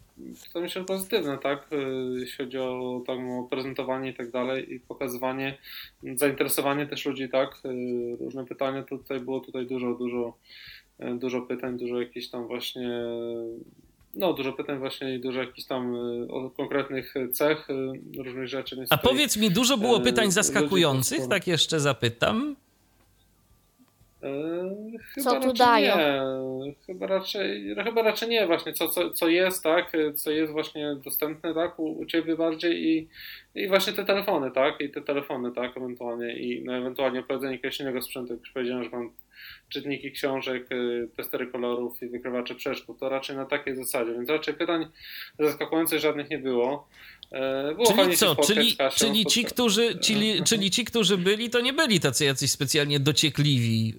to 0.53 0.61
myślę 0.61 0.83
pozytywne, 0.83 1.37
tak? 1.37 1.67
y, 1.73 2.19
Jeśli 2.19 2.45
chodzi 2.45 2.57
o, 2.57 3.01
o 3.07 3.47
prezentowanie 3.49 4.09
i 4.09 4.13
tak 4.13 4.31
dalej 4.31 4.73
i 4.73 4.79
pokazywanie, 4.79 5.57
zainteresowanie 6.15 6.87
też 6.87 7.05
ludzi, 7.05 7.29
tak? 7.29 7.49
y, 7.65 8.17
Różne 8.19 8.45
pytania, 8.45 8.83
to 8.83 8.97
tutaj 8.97 9.19
było 9.19 9.39
tutaj 9.39 9.65
dużo, 9.67 9.93
dużo, 9.93 10.37
y, 10.99 11.15
dużo 11.19 11.41
pytań, 11.41 11.77
dużo 11.77 11.99
jakichś 11.99 12.27
tam 12.27 12.47
właśnie, 12.47 12.89
no 14.15 14.33
dużo 14.33 14.53
pytań 14.53 14.79
właśnie 14.79 15.15
i 15.15 15.19
dużo 15.19 15.39
jakichś 15.39 15.67
tam 15.67 15.95
o 16.29 16.49
konkretnych 16.49 17.13
cech, 17.33 17.67
różnych 18.17 18.47
rzeczy. 18.47 18.75
Więc 18.75 18.91
A 18.91 18.97
powiedz 18.97 19.37
mi, 19.37 19.51
dużo 19.51 19.77
było 19.77 19.99
pytań 19.99 20.31
zaskakujących? 20.31 21.27
Tak 21.27 21.47
jeszcze 21.47 21.79
zapytam. 21.79 22.55
E, 24.23 24.99
chyba 25.13 25.29
co 25.29 25.39
tu 25.39 25.53
dają? 25.53 25.97
Nie. 25.97 26.73
Chyba 26.87 27.07
raczej, 27.07 27.75
chyba 27.83 28.01
raczej 28.01 28.29
nie 28.29 28.47
właśnie, 28.47 28.73
co, 28.73 28.87
co, 28.87 29.09
co 29.09 29.27
jest, 29.27 29.63
tak, 29.63 29.91
co 30.15 30.31
jest 30.31 30.51
właśnie 30.51 30.95
dostępne, 31.03 31.53
tak, 31.53 31.79
u, 31.79 31.99
u 31.99 32.05
Ciebie 32.05 32.35
bardziej 32.35 32.87
i, 32.87 33.07
i 33.55 33.67
właśnie 33.67 33.93
te 33.93 34.05
telefony, 34.05 34.51
tak, 34.51 34.81
i 34.81 34.89
te 34.89 35.01
telefony, 35.01 35.51
tak, 35.51 35.77
ewentualnie 35.77 36.33
i 36.33 36.63
no, 36.63 36.77
ewentualnie 36.77 37.19
opowiedzenie 37.19 37.53
jakiegoś 37.53 37.79
innego 37.79 38.01
sprzętu, 38.01 38.33
jak 38.33 38.39
już 38.39 38.51
powiedziałem, 38.51 38.83
że 38.83 38.89
mam 38.89 39.11
czytniki 39.69 40.11
książek, 40.11 40.71
y, 40.71 41.09
testery 41.17 41.47
kolorów 41.47 42.03
i 42.03 42.07
wykrywacze 42.07 42.55
przeszkód, 42.55 42.99
to 42.99 43.09
raczej 43.09 43.35
na 43.35 43.45
takiej 43.45 43.75
zasadzie, 43.75 44.13
więc 44.13 44.29
raczej 44.29 44.53
pytań 44.53 44.87
zaskakujących 45.39 45.99
żadnych 45.99 46.29
nie 46.29 46.39
było. 46.39 46.87
E, 47.31 47.75
było 47.75 47.93
czyli 47.93 48.17
co, 48.17 48.35
czyli, 48.35 48.77
czyli, 48.95 49.25
ci, 49.25 49.45
którzy, 49.45 49.99
czyli, 49.99 50.43
czyli 50.43 50.71
ci, 50.71 50.85
którzy 50.85 51.17
byli, 51.17 51.49
to 51.49 51.61
nie 51.61 51.73
byli 51.73 51.99
tacy 51.99 52.25
jacyś 52.25 52.51
specjalnie 52.51 52.99
dociekliwi 52.99 53.87
yy, 53.87 53.93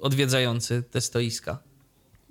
odwiedzający 0.00 0.82
te 0.90 1.00
stoiska? 1.00 1.58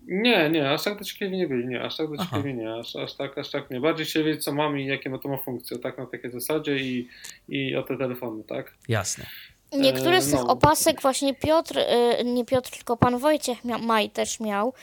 Nie, 0.07 0.49
nie, 0.49 0.69
aż 0.69 0.83
tak 0.83 0.99
dociekliwi 0.99 1.37
nie 1.37 1.47
byli, 1.47 1.67
nie, 1.67 1.83
aż 1.83 1.97
tak 1.97 2.07
dociekliwi 2.09 2.53
nie, 2.53 2.73
aż, 2.73 2.95
aż, 2.95 3.15
tak, 3.15 3.37
aż 3.37 3.51
tak 3.51 3.69
nie. 3.69 3.79
Bardziej 3.79 4.05
się 4.05 4.23
wiedzieć, 4.23 4.43
co 4.43 4.53
mam 4.53 4.79
i 4.79 4.85
jakie 4.85 5.19
to 5.23 5.29
ma 5.29 5.37
funkcje, 5.37 5.79
tak, 5.79 5.97
na 5.97 6.05
takiej 6.05 6.31
zasadzie 6.31 6.77
i, 6.77 7.07
i 7.49 7.75
o 7.75 7.83
te 7.83 7.97
telefony, 7.97 8.43
tak? 8.43 8.73
Jasne. 8.87 9.25
Niektóre 9.71 10.21
z 10.21 10.31
tych 10.31 10.39
no. 10.39 10.47
opasek 10.47 11.01
właśnie 11.01 11.33
Piotr, 11.33 11.77
y, 11.77 12.23
nie 12.25 12.45
Piotr, 12.45 12.69
tylko 12.69 12.97
pan 12.97 13.17
Wojciech 13.17 13.65
mia, 13.65 13.77
Maj 13.77 14.09
też 14.09 14.39
miał 14.39 14.73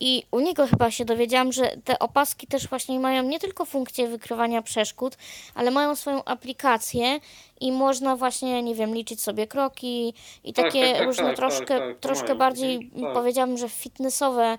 i 0.00 0.22
u 0.30 0.40
niego 0.40 0.66
chyba 0.66 0.90
się 0.90 1.04
dowiedziałam, 1.04 1.52
że 1.52 1.76
te 1.84 1.98
opaski 1.98 2.46
też 2.46 2.68
właśnie 2.68 3.00
mają 3.00 3.22
nie 3.22 3.40
tylko 3.40 3.64
funkcję 3.64 4.08
wykrywania 4.08 4.62
przeszkód, 4.62 5.16
ale 5.54 5.70
mają 5.70 5.96
swoją 5.96 6.24
aplikację 6.24 7.20
i 7.60 7.72
można 7.72 8.16
właśnie, 8.16 8.62
nie 8.62 8.74
wiem, 8.74 8.94
liczyć 8.94 9.22
sobie 9.22 9.46
kroki 9.46 10.14
i 10.44 10.52
tak, 10.52 10.64
takie 10.64 10.88
tak, 10.88 10.96
tak, 10.96 11.06
różne 11.06 11.24
tak, 11.24 11.36
troszkę, 11.36 11.78
tak, 11.78 11.98
troszkę 12.00 12.34
bardziej 12.34 12.90
powiedziałabym, 13.14 13.58
że 13.58 13.68
fitnessowe 13.68 14.58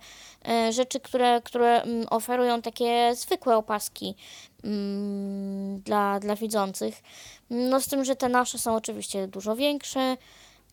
y, 0.70 0.74
rzeczy, 0.74 1.00
które, 1.00 1.42
które 1.44 1.82
mm, 1.82 2.08
oferują 2.10 2.62
takie 2.62 3.16
zwykłe 3.16 3.58
opaski 3.58 4.16
mm, 4.64 5.80
dla, 5.80 6.20
dla 6.20 6.36
widzących. 6.36 7.02
No 7.50 7.82
z 7.82 7.88
tym, 7.88 8.06
że 8.06 8.16
te 8.16 8.30
nasze 8.30 8.58
są 8.58 8.76
oczywiście 8.76 9.28
dużo 9.28 9.56
większe 9.56 10.18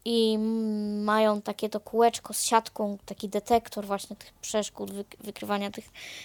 i 0.04 0.38
mają 1.04 1.42
takie 1.42 1.68
to 1.68 1.80
kółeczko 1.80 2.34
z 2.34 2.42
siatką, 2.42 2.98
taki 3.06 3.28
detektor 3.28 3.86
właśnie 3.86 4.16
tych 4.16 4.32
przeszkód, 4.32 4.90
wykrywania 5.20 5.70
tych, 5.70 5.84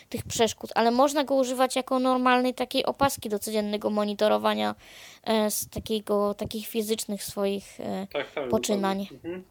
tych 0.09 0.23
przeszkód, 0.23 0.71
ale 0.75 0.91
można 0.91 1.23
go 1.23 1.35
używać 1.35 1.75
jako 1.75 1.99
normalnej 1.99 2.53
takiej 2.53 2.85
opaski 2.85 3.29
do 3.29 3.39
codziennego 3.39 3.89
monitorowania 3.89 4.75
e, 5.23 5.51
z 5.51 5.69
takiego, 5.69 6.33
takich 6.33 6.67
fizycznych 6.67 7.23
swoich 7.23 7.79
e, 7.79 8.07
tak, 8.13 8.31
tak, 8.31 8.49
poczynań. 8.49 9.07
Mhm. 9.11 9.43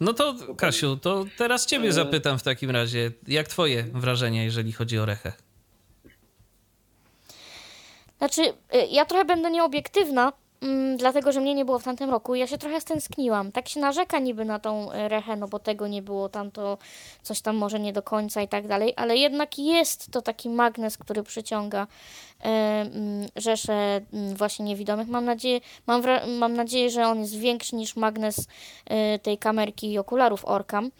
No 0.00 0.12
to 0.12 0.34
Kasiu, 0.56 0.96
to 0.96 1.24
teraz 1.38 1.66
ciebie 1.66 1.88
e. 1.88 1.92
zapytam 1.92 2.38
w 2.38 2.42
takim 2.42 2.70
razie, 2.70 3.10
jak 3.28 3.48
twoje 3.48 3.82
wrażenia, 3.82 4.44
jeżeli 4.44 4.72
chodzi 4.72 4.98
o 4.98 5.06
Rechę? 5.06 5.32
Znaczy, 8.18 8.42
y, 8.42 8.86
ja 8.90 9.04
trochę 9.04 9.24
będę 9.24 9.50
nieobiektywna, 9.50 10.32
mm, 10.62 10.96
dlatego 10.96 11.32
że 11.32 11.40
mnie 11.40 11.54
nie 11.54 11.64
było 11.64 11.78
w 11.78 11.84
tamtym 11.84 12.10
roku. 12.10 12.34
Ja 12.34 12.46
się 12.46 12.58
trochę 12.58 12.80
stęskniłam. 12.80 13.52
Tak 13.52 13.68
się 13.68 13.80
narzeka 13.80 14.18
niby 14.18 14.44
na 14.44 14.58
tą 14.58 14.92
y, 14.92 15.08
rechę, 15.08 15.36
no 15.36 15.48
bo 15.48 15.58
tego 15.58 15.88
nie 15.88 16.02
było, 16.02 16.28
tamto 16.28 16.78
coś 17.22 17.40
tam 17.40 17.56
może 17.56 17.80
nie 17.80 17.92
do 17.92 18.02
końca 18.02 18.42
i 18.42 18.48
tak 18.48 18.66
dalej, 18.66 18.92
ale 18.96 19.16
jednak 19.16 19.58
jest 19.58 20.10
to 20.10 20.22
taki 20.22 20.48
magnes, 20.48 20.98
który 20.98 21.22
przyciąga 21.22 21.86
y, 21.86 22.48
y, 22.48 23.40
rzesze 23.40 24.00
y, 24.30 24.34
właśnie 24.34 24.64
niewidomych. 24.64 25.08
Mam 25.08 25.24
nadzieję, 25.24 25.60
mam, 25.86 26.02
mam 26.38 26.54
nadzieję, 26.54 26.90
że 26.90 27.06
on 27.06 27.20
jest 27.20 27.38
większy 27.38 27.76
niż 27.76 27.96
magnes 27.96 28.38
y, 28.38 29.18
tej 29.18 29.38
kamerki 29.38 29.92
i 29.92 29.98
okularów 29.98 30.44
Orcam 30.44 30.90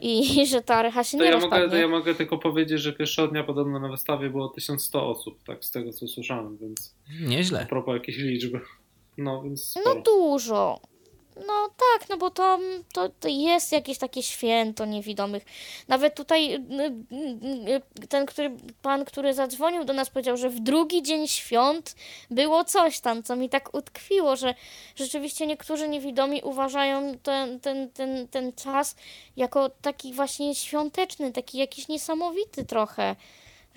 i 0.00 0.46
że 0.52 0.62
ta 0.62 0.82
recha 0.82 1.04
się 1.04 1.18
to 1.18 1.24
nie 1.24 1.30
ja 1.30 1.38
mogę, 1.38 1.68
to 1.70 1.76
ja 1.76 1.88
mogę 1.88 2.14
tylko 2.14 2.38
powiedzieć, 2.38 2.80
że 2.80 2.92
pierwszego 2.92 3.28
dnia 3.28 3.44
podobno 3.44 3.80
na 3.80 3.88
wystawie 3.88 4.30
było 4.30 4.48
1100 4.48 5.10
osób, 5.10 5.42
tak 5.44 5.64
z 5.64 5.70
tego 5.70 5.92
co 5.92 6.08
słyszałem, 6.08 6.56
więc... 6.56 6.94
Nieźle. 7.20 7.62
A 7.62 7.66
propos 7.66 7.94
jakiejś 7.94 8.18
liczby. 8.18 8.60
No, 9.18 9.42
więc 9.42 9.74
no 9.76 9.82
sporo. 9.82 9.96
No 9.96 10.02
dużo. 10.02 10.80
No 11.46 11.68
tak, 11.68 12.08
no 12.08 12.16
bo 12.16 12.30
to, 12.30 12.58
to, 12.92 13.08
to, 13.08 13.28
jest 13.28 13.72
jakieś 13.72 13.98
takie 13.98 14.22
święto 14.22 14.84
niewidomych. 14.84 15.44
Nawet 15.88 16.14
tutaj 16.14 16.54
y, 16.54 16.58
y, 17.14 18.02
y, 18.04 18.06
ten 18.08 18.26
który, 18.26 18.50
pan, 18.82 19.04
który 19.04 19.34
zadzwonił 19.34 19.84
do 19.84 19.92
nas, 19.92 20.10
powiedział, 20.10 20.36
że 20.36 20.50
w 20.50 20.60
drugi 20.60 21.02
dzień 21.02 21.28
świąt 21.28 21.96
było 22.30 22.64
coś 22.64 23.00
tam, 23.00 23.22
co 23.22 23.36
mi 23.36 23.48
tak 23.48 23.74
utkwiło, 23.74 24.36
że 24.36 24.54
rzeczywiście 24.96 25.46
niektórzy 25.46 25.88
niewidomi 25.88 26.42
uważają 26.42 27.18
ten, 27.22 27.60
ten, 27.60 27.90
ten, 27.90 28.28
ten 28.28 28.52
czas 28.52 28.96
jako 29.36 29.68
taki 29.68 30.12
właśnie 30.12 30.54
świąteczny, 30.54 31.32
taki 31.32 31.58
jakiś 31.58 31.88
niesamowity 31.88 32.64
trochę 32.64 33.16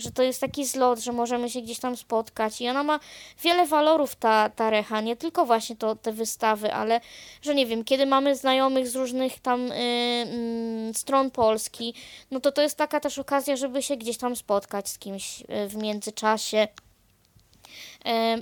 że 0.01 0.11
to 0.11 0.23
jest 0.23 0.41
taki 0.41 0.65
zlot, 0.65 0.99
że 0.99 1.11
możemy 1.11 1.49
się 1.49 1.61
gdzieś 1.61 1.79
tam 1.79 1.97
spotkać. 1.97 2.61
I 2.61 2.69
ona 2.69 2.83
ma 2.83 2.99
wiele 3.43 3.65
walorów 3.65 4.15
ta, 4.15 4.49
ta 4.49 4.69
recha, 4.69 5.01
nie 5.01 5.15
tylko 5.15 5.45
właśnie 5.45 5.75
to, 5.75 5.95
te 5.95 6.11
wystawy, 6.11 6.73
ale 6.73 7.01
że 7.41 7.55
nie 7.55 7.65
wiem, 7.65 7.83
kiedy 7.83 8.05
mamy 8.05 8.35
znajomych 8.35 8.87
z 8.87 8.95
różnych 8.95 9.39
tam 9.39 9.71
y, 9.71 9.75
y, 9.75 10.93
stron 10.93 11.31
Polski, 11.31 11.93
no 12.31 12.39
to 12.39 12.51
to 12.51 12.61
jest 12.61 12.77
taka 12.77 12.99
też 12.99 13.19
okazja, 13.19 13.55
żeby 13.55 13.83
się 13.83 13.97
gdzieś 13.97 14.17
tam 14.17 14.35
spotkać 14.35 14.89
z 14.89 14.97
kimś 14.97 15.41
y, 15.41 15.67
w 15.67 15.75
międzyczasie 15.75 16.67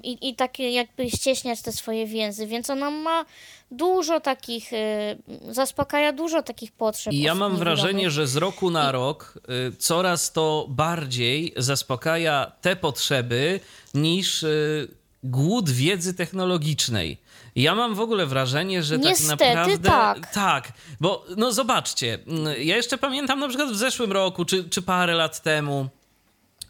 i, 0.03 0.29
i 0.29 0.35
takie 0.35 0.71
jakby 0.71 1.09
ścieśniać 1.09 1.61
te 1.61 1.71
swoje 1.71 2.05
więzy, 2.07 2.47
więc 2.47 2.69
ona 2.69 2.91
ma 2.91 3.25
dużo 3.71 4.19
takich, 4.19 4.73
y, 4.73 5.17
zaspokaja 5.49 6.13
dużo 6.13 6.43
takich 6.43 6.71
potrzeb. 6.71 7.13
I 7.13 7.21
ja 7.21 7.35
mam 7.35 7.57
wrażenie, 7.57 8.11
że 8.11 8.27
z 8.27 8.35
roku 8.35 8.71
na 8.71 8.89
I... 8.89 8.91
rok 8.91 9.39
y, 9.69 9.75
coraz 9.77 10.31
to 10.31 10.65
bardziej 10.69 11.53
zaspokaja 11.57 12.51
te 12.61 12.75
potrzeby 12.75 13.59
niż 13.93 14.43
y, 14.43 14.87
głód 15.23 15.69
wiedzy 15.69 16.13
technologicznej. 16.13 17.17
Ja 17.55 17.75
mam 17.75 17.95
w 17.95 17.99
ogóle 17.99 18.25
wrażenie, 18.25 18.83
że 18.83 18.95
tak 18.95 19.05
Niestety, 19.05 19.37
tak 19.37 19.55
naprawdę. 19.55 19.89
Tak. 19.89 20.33
tak, 20.33 20.71
bo 20.99 21.25
no 21.37 21.51
zobaczcie, 21.51 22.19
ja 22.59 22.75
jeszcze 22.75 22.97
pamiętam 22.97 23.39
na 23.39 23.47
przykład 23.47 23.69
w 23.69 23.75
zeszłym 23.75 24.11
roku, 24.11 24.45
czy, 24.45 24.69
czy 24.69 24.81
parę 24.81 25.15
lat 25.15 25.41
temu, 25.41 25.89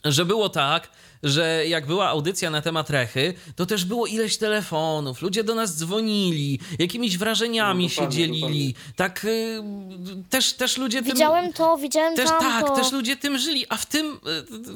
że 0.06 0.26
było 0.26 0.50
tak, 0.50 0.90
że 1.24 1.64
jak 1.68 1.86
była 1.86 2.08
audycja 2.08 2.50
na 2.50 2.62
temat 2.62 2.90
Rechy, 2.90 3.34
to 3.56 3.66
też 3.66 3.86
było 3.86 4.08
ileś 4.08 4.38
telefonów, 4.38 5.22
ludzie 5.22 5.44
do 5.44 5.56
nas 5.56 5.78
dzwonili, 5.78 6.60
jakimiś 6.80 7.18
wrażeniami 7.18 7.84
no, 7.84 7.90
się 7.90 8.10
dzielili. 8.10 8.76
Tak, 8.96 9.26
y, 9.26 9.62
też, 10.30 10.54
też 10.54 10.78
ludzie 10.78 11.02
tym... 11.02 11.12
Widziałem 11.12 11.54
to, 11.54 11.78
widziałem 11.78 12.16
też, 12.16 12.30
tamto. 12.30 12.68
Tak, 12.68 12.76
też 12.76 12.92
ludzie 12.92 13.16
tym 13.16 13.38
żyli, 13.38 13.66
a 13.70 13.78
w 13.78 13.86
tym, 13.86 14.20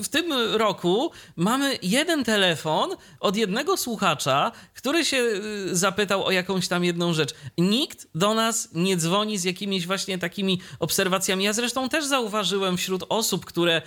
w 0.04 0.08
tym 0.08 0.34
roku 0.34 1.12
mamy 1.36 1.78
jeden 1.82 2.24
telefon 2.24 2.90
od 3.20 3.36
jednego 3.36 3.78
słuchacza, 3.78 4.52
który 4.74 5.06
się 5.06 5.18
y, 5.18 5.76
zapytał 5.76 6.26
o 6.26 6.32
jakąś 6.32 6.68
tam 6.68 6.84
jedną 6.84 7.14
rzecz. 7.14 7.34
Nikt 7.58 8.08
do 8.16 8.34
nas 8.34 8.70
nie 8.74 8.98
dzwoni 8.98 9.38
z 9.38 9.44
jakimiś 9.44 9.88
właśnie 9.88 10.18
takimi 10.18 10.62
obserwacjami. 10.80 11.44
Ja 11.44 11.54
zresztą 11.54 11.90
też 11.90 12.06
zauważyłem 12.06 12.78
wśród 12.78 13.04
osób, 13.10 13.46
które 13.46 13.82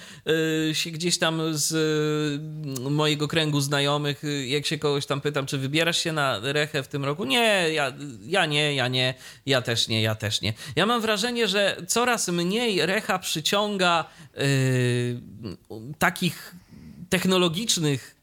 y, 0.71 0.75
się 0.75 0.91
gdzieś 0.91 1.19
tam 1.19 1.43
z 1.51 1.67
mojego 2.91 3.29
kręgu 3.29 3.61
znajomych, 3.61 4.23
jak 4.47 4.67
się 4.67 4.79
kogoś 4.79 5.07
tam 5.07 5.21
pytam, 5.21 5.47
czy 5.47 5.59
wybierasz 5.59 5.99
się 5.99 6.13
na 6.13 6.39
rechę 6.43 6.83
w 6.83 6.89
tym 6.89 7.05
roku? 7.05 7.25
Nie, 7.25 7.69
ja, 7.73 7.93
ja 8.27 8.47
nie, 8.47 8.75
ja 8.75 8.89
nie, 8.89 9.15
ja 9.47 9.63
też 9.63 9.89
nie, 9.89 10.03
ja 10.03 10.15
też 10.15 10.41
nie. 10.41 10.53
Ja 10.77 10.87
mam 10.87 11.01
wrażenie, 11.01 11.49
że 11.49 11.77
coraz 11.89 12.29
mniej 12.29 12.87
recha 12.87 13.19
przyciąga 13.19 14.05
yy, 14.37 14.43
takich 15.99 16.55
technologicznych 17.09 18.17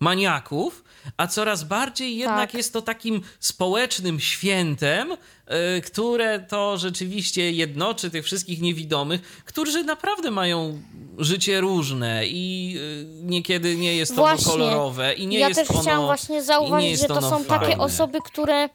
maniaków, 0.00 0.84
a 1.16 1.26
coraz 1.26 1.64
bardziej 1.64 2.16
jednak 2.16 2.50
tak. 2.50 2.54
jest 2.54 2.72
to 2.72 2.82
takim 2.82 3.20
społecznym 3.40 4.20
świętem, 4.20 5.12
y, 5.12 5.80
które 5.80 6.40
to 6.40 6.78
rzeczywiście 6.78 7.52
jednoczy 7.52 8.10
tych 8.10 8.24
wszystkich 8.24 8.60
niewidomych, 8.60 9.42
którzy 9.44 9.84
naprawdę 9.84 10.30
mają 10.30 10.82
życie 11.18 11.60
różne 11.60 12.26
i 12.26 12.74
y, 12.78 13.06
niekiedy 13.24 13.76
nie 13.76 13.96
jest 13.96 14.16
to 14.16 14.20
właśnie. 14.20 14.52
kolorowe 14.52 15.14
i 15.14 15.26
nie 15.26 15.38
ja 15.38 15.48
jest 15.48 15.60
ono... 15.60 15.66
Ja 15.68 15.74
też 15.74 15.82
chciałam 15.82 16.06
właśnie 16.06 16.42
zauważyć, 16.42 17.00
że 17.00 17.06
to 17.06 17.22
są 17.22 17.44
fajne. 17.44 17.44
takie 17.44 17.78
osoby, 17.78 18.18
które 18.24 18.68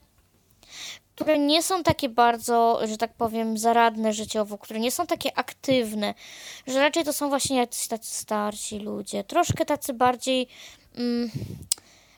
które 1.16 1.40
nie 1.40 1.64
są 1.64 1.84
takie 1.84 2.10
bardzo, 2.10 2.80
że 2.88 2.98
tak 2.98 3.14
powiem, 3.14 3.58
zaradne 3.58 4.14
życiowo, 4.14 4.58
które 4.58 4.80
nie 4.80 4.92
są 4.92 5.08
takie 5.08 5.38
aktywne, 5.38 6.14
że 6.68 6.80
raczej 6.80 7.04
to 7.04 7.14
są 7.14 7.30
właśnie 7.30 7.58
jacyś 7.58 7.88
tacy 7.88 8.16
starsi 8.16 8.80
ludzie, 8.80 9.24
troszkę 9.24 9.66
tacy 9.66 9.94
bardziej 9.94 10.48
mm, 10.96 11.32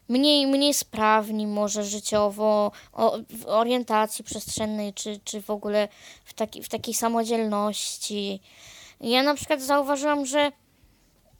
mniej, 0.09 0.47
mniej 0.47 0.73
sprawni 0.73 1.47
może 1.47 1.83
życiowo, 1.83 2.71
o, 2.93 3.17
w 3.29 3.45
orientacji 3.45 4.25
przestrzennej, 4.25 4.93
czy, 4.93 5.19
czy 5.23 5.41
w 5.41 5.49
ogóle 5.49 5.87
w, 6.25 6.33
taki, 6.33 6.63
w 6.63 6.69
takiej 6.69 6.93
samodzielności. 6.93 8.41
Ja 9.01 9.23
na 9.23 9.35
przykład 9.35 9.61
zauważyłam, 9.61 10.25
że 10.25 10.51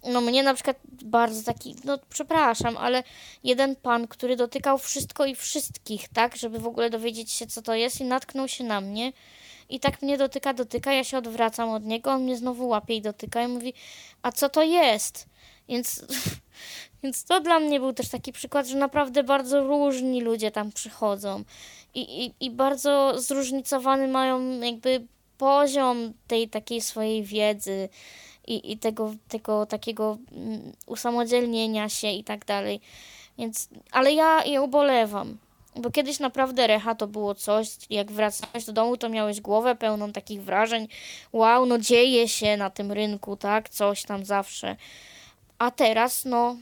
no 0.03 0.21
mnie 0.21 0.43
na 0.43 0.53
przykład 0.53 0.77
bardzo 1.03 1.43
taki, 1.43 1.75
no 1.83 1.97
przepraszam, 2.09 2.77
ale 2.77 3.03
jeden 3.43 3.75
pan, 3.75 4.07
który 4.07 4.35
dotykał 4.35 4.77
wszystko 4.77 5.25
i 5.25 5.35
wszystkich, 5.35 6.09
tak, 6.09 6.35
żeby 6.35 6.59
w 6.59 6.67
ogóle 6.67 6.89
dowiedzieć 6.89 7.31
się, 7.31 7.47
co 7.47 7.61
to 7.61 7.73
jest 7.75 8.01
i 8.01 8.03
natknął 8.03 8.47
się 8.47 8.63
na 8.63 8.81
mnie 8.81 9.13
i 9.69 9.79
tak 9.79 10.01
mnie 10.01 10.17
dotyka, 10.17 10.53
dotyka, 10.53 10.93
ja 10.93 11.03
się 11.03 11.17
odwracam 11.17 11.69
od 11.69 11.85
niego, 11.85 12.11
on 12.11 12.23
mnie 12.23 12.37
znowu 12.37 12.67
łapie 12.67 12.95
i 12.95 13.01
dotyka 13.01 13.43
i 13.43 13.47
mówi, 13.47 13.73
a 14.21 14.31
co 14.31 14.49
to 14.49 14.63
jest? 14.63 15.25
Więc, 15.69 16.05
więc 17.05 17.23
to 17.23 17.39
dla 17.39 17.59
mnie 17.59 17.79
był 17.79 17.93
też 17.93 18.09
taki 18.09 18.31
przykład, 18.31 18.67
że 18.67 18.77
naprawdę 18.77 19.23
bardzo 19.23 19.63
różni 19.63 20.21
ludzie 20.21 20.51
tam 20.51 20.71
przychodzą 20.71 21.43
i, 21.93 22.25
i, 22.25 22.45
i 22.45 22.51
bardzo 22.51 23.21
zróżnicowany 23.21 24.07
mają 24.07 24.59
jakby 24.59 25.05
poziom 25.37 26.13
tej 26.27 26.49
takiej 26.49 26.81
swojej 26.81 27.23
wiedzy 27.23 27.89
i, 28.47 28.71
i 28.71 28.77
tego, 28.77 29.15
tego 29.27 29.65
takiego 29.65 30.17
mm, 30.31 30.71
usamodzielnienia 30.85 31.89
się 31.89 32.07
i 32.11 32.23
tak 32.23 32.45
dalej. 32.45 32.79
Więc, 33.37 33.69
ale 33.91 34.13
ja, 34.13 34.45
ja 34.45 34.61
ubolewam. 34.61 35.37
Bo 35.75 35.91
kiedyś 35.91 36.19
naprawdę 36.19 36.67
recha 36.67 36.95
to 36.95 37.07
było 37.07 37.35
coś, 37.35 37.67
jak 37.89 38.11
wracałeś 38.11 38.65
do 38.65 38.73
domu, 38.73 38.97
to 38.97 39.09
miałeś 39.09 39.41
głowę 39.41 39.75
pełną 39.75 40.11
takich 40.11 40.43
wrażeń. 40.43 40.87
Wow, 41.33 41.65
no 41.65 41.77
dzieje 41.77 42.27
się 42.27 42.57
na 42.57 42.69
tym 42.69 42.91
rynku, 42.91 43.37
tak? 43.37 43.69
Coś 43.69 44.03
tam 44.03 44.25
zawsze. 44.25 44.75
A 45.59 45.71
teraz, 45.71 46.25
no, 46.25 46.57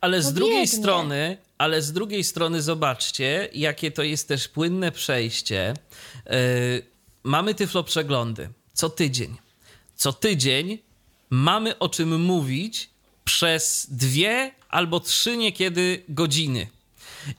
Ale 0.00 0.22
z 0.22 0.24
No 0.26 0.32
drugiej 0.32 0.62
biednie. 0.66 0.78
strony, 0.78 1.36
ale 1.58 1.82
z 1.82 1.92
drugiej 1.92 2.24
strony 2.24 2.62
zobaczcie, 2.62 3.48
jakie 3.52 3.90
to 3.90 4.02
jest 4.02 4.28
też 4.28 4.48
płynne 4.48 4.92
przejście. 4.92 5.74
Yy, 6.26 6.32
mamy 7.24 7.54
tyflo 7.54 7.84
przeglądy 7.84 8.48
co 8.72 8.88
tydzień. 8.90 9.36
Co 9.96 10.12
tydzień 10.12 10.78
mamy 11.30 11.78
o 11.78 11.88
czym 11.88 12.20
mówić 12.22 12.90
przez 13.24 13.86
dwie 13.90 14.52
albo 14.68 15.00
trzy 15.00 15.36
niekiedy 15.36 16.02
godziny. 16.08 16.66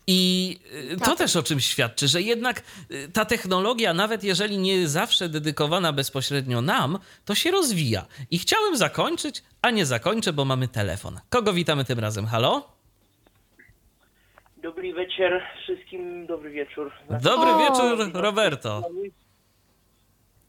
I 0.08 0.60
y, 0.94 0.98
to 0.98 1.06
Tak. 1.06 1.18
też 1.18 1.36
o 1.36 1.44
czym 1.44 1.60
świadczy, 1.60 2.08
że 2.08 2.22
jednak 2.22 2.64
y, 2.92 3.10
ta 3.14 3.26
technologia, 3.26 3.94
nawet 3.94 4.24
jeżeli 4.24 4.58
nie 4.58 4.88
zawsze 4.88 5.30
dedykowana 5.30 5.94
bezpośrednio 5.94 6.62
nam, 6.62 7.00
to 7.26 7.36
się 7.36 7.52
rozwija. 7.52 8.06
I 8.32 8.40
chciałem 8.40 8.78
zakończyć, 8.78 9.44
a 9.62 9.72
nie 9.72 9.86
zakończę, 9.86 10.34
bo 10.34 10.46
mamy 10.46 10.68
telefon. 10.68 11.20
Kogo 11.30 11.54
witamy 11.54 11.86
tym 11.86 12.00
razem? 12.00 12.26
Halo? 12.26 12.68
Dobry 14.58 14.94
wieczór 14.94 15.42
wszystkim, 15.64 16.26
dobry 16.28 16.50
wieczór. 16.52 16.92
Dobry 17.10 17.50
O. 17.52 17.60
wieczór, 17.60 18.12
Roberto. 18.14 18.82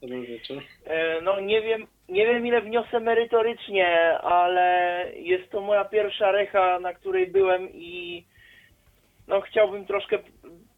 Dobry 0.03 0.27
wieczór. 0.27 0.63
E, 0.85 1.21
No 1.23 1.41
nie 1.41 1.63
wiem, 1.63 1.87
nie 2.09 2.27
wiem 2.27 2.47
ile 2.47 2.61
wniosę 2.61 3.01
merytorycznie, 3.01 4.19
ale 4.19 5.05
jest 5.17 5.51
to 5.53 5.61
moja 5.61 5.85
pierwsza 5.85 6.33
recha, 6.33 6.81
na 6.81 6.95
której 6.95 7.27
byłem 7.27 7.69
i 7.75 8.25
no 9.29 9.41
chciałbym 9.41 9.87
troszkę 9.87 10.19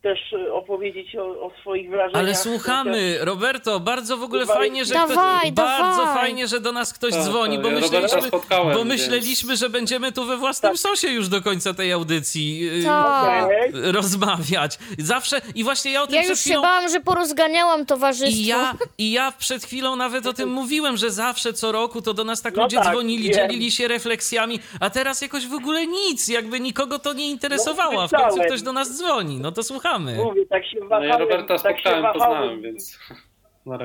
też 0.03 0.33
e, 0.33 0.53
opowiedzieć 0.53 1.17
o, 1.17 1.23
o 1.23 1.51
swoich 1.61 1.91
wrażeniach. 1.91 2.23
Ale 2.23 2.35
słuchamy, 2.35 3.19
Roberto, 3.21 3.81
bardzo 3.81 4.17
w 4.17 4.23
ogóle 4.23 4.47
Dawaj, 4.47 4.57
fajnie, 4.57 4.85
że 4.85 4.95
dawaj, 4.95 5.41
ktoś, 5.41 5.51
bardzo 5.53 5.97
dawaj. 6.01 6.15
fajnie, 6.15 6.49
że 6.49 6.61
do 6.61 6.73
nas 6.73 6.93
ktoś 6.93 7.13
Tak, 7.15 7.23
dzwoni, 7.23 7.57
tak, 7.57 7.63
bo 7.63 7.69
ja 7.69 7.75
Roberta 7.81 8.01
myśleliśmy, 8.17 8.31
bo 8.51 8.75
więc- 8.75 8.89
myśleliśmy, 8.89 9.57
że 9.57 9.71
będziemy 9.71 10.13
tu 10.13 10.25
we 10.25 10.37
własnym 10.37 10.77
sosie 10.77 11.09
już 11.09 11.29
do 11.29 11.43
końca 11.43 11.75
tej 11.75 11.93
audycji 11.93 12.69
y, 12.81 12.85
tak. 12.85 13.49
Rozmawiać. 13.75 14.79
Zawsze 14.99 15.41
i 15.55 15.65
właśnie 15.65 15.93
ja 15.93 16.03
o 16.03 16.07
tym 16.07 16.15
Ja 16.17 16.21
przed 16.21 16.31
już 16.31 16.39
się 16.39 16.45
chwilą 16.45 16.63
bałam, 16.63 16.89
że 16.89 17.01
porozganiałam 17.01 17.87
towarzystwo. 17.87 18.41
I 18.43 18.45
ja, 18.47 18.75
I 18.99 19.13
ja 19.13 19.33
przed 19.39 19.65
chwilą 19.65 19.97
nawet 19.97 20.27
o 20.27 20.33
tym 20.33 20.49
mówiłem, 20.49 20.97
że 20.97 21.11
zawsze 21.11 21.53
co 21.53 21.73
roku 21.73 22.03
to 22.03 22.15
do 22.15 22.25
nas 22.25 22.43
tak 22.43 22.57
No 22.57 22.63
ludzie 22.63 22.77
tak, 22.77 22.87
dzwonili, 22.93 23.25
wiem. 23.25 23.33
dzielili 23.35 23.71
się 23.71 23.89
refleksjami, 23.89 24.61
a 24.81 24.91
teraz 24.91 25.21
jakoś 25.23 25.47
w 25.47 25.55
ogóle 25.55 25.87
nic, 25.87 26.29
jakby 26.29 26.61
nikogo 26.61 26.99
to 26.99 27.13
nie 27.13 27.29
interesowało, 27.31 28.03
a 28.03 28.09
w 28.09 28.11
końcu 28.11 28.41
ktoś 28.47 28.63
do 28.63 28.73
nas 28.73 28.97
dzwoni. 28.99 29.37
No 29.41 29.53
to 29.53 29.63
słuchamy. 29.63 29.90
Mówię, 29.99 30.47
tak 30.47 30.67
się 30.67 30.77
No 30.81 30.87
wahałem. 30.87 31.09
ja 31.11 31.19
Roberta 31.19 31.47
tak 31.59 31.77
się 31.77 31.83
spotkałem, 31.83 32.03
wahałem. 32.03 32.21
poznałem, 32.21 32.63
więc 32.63 32.99
na. 33.67 33.79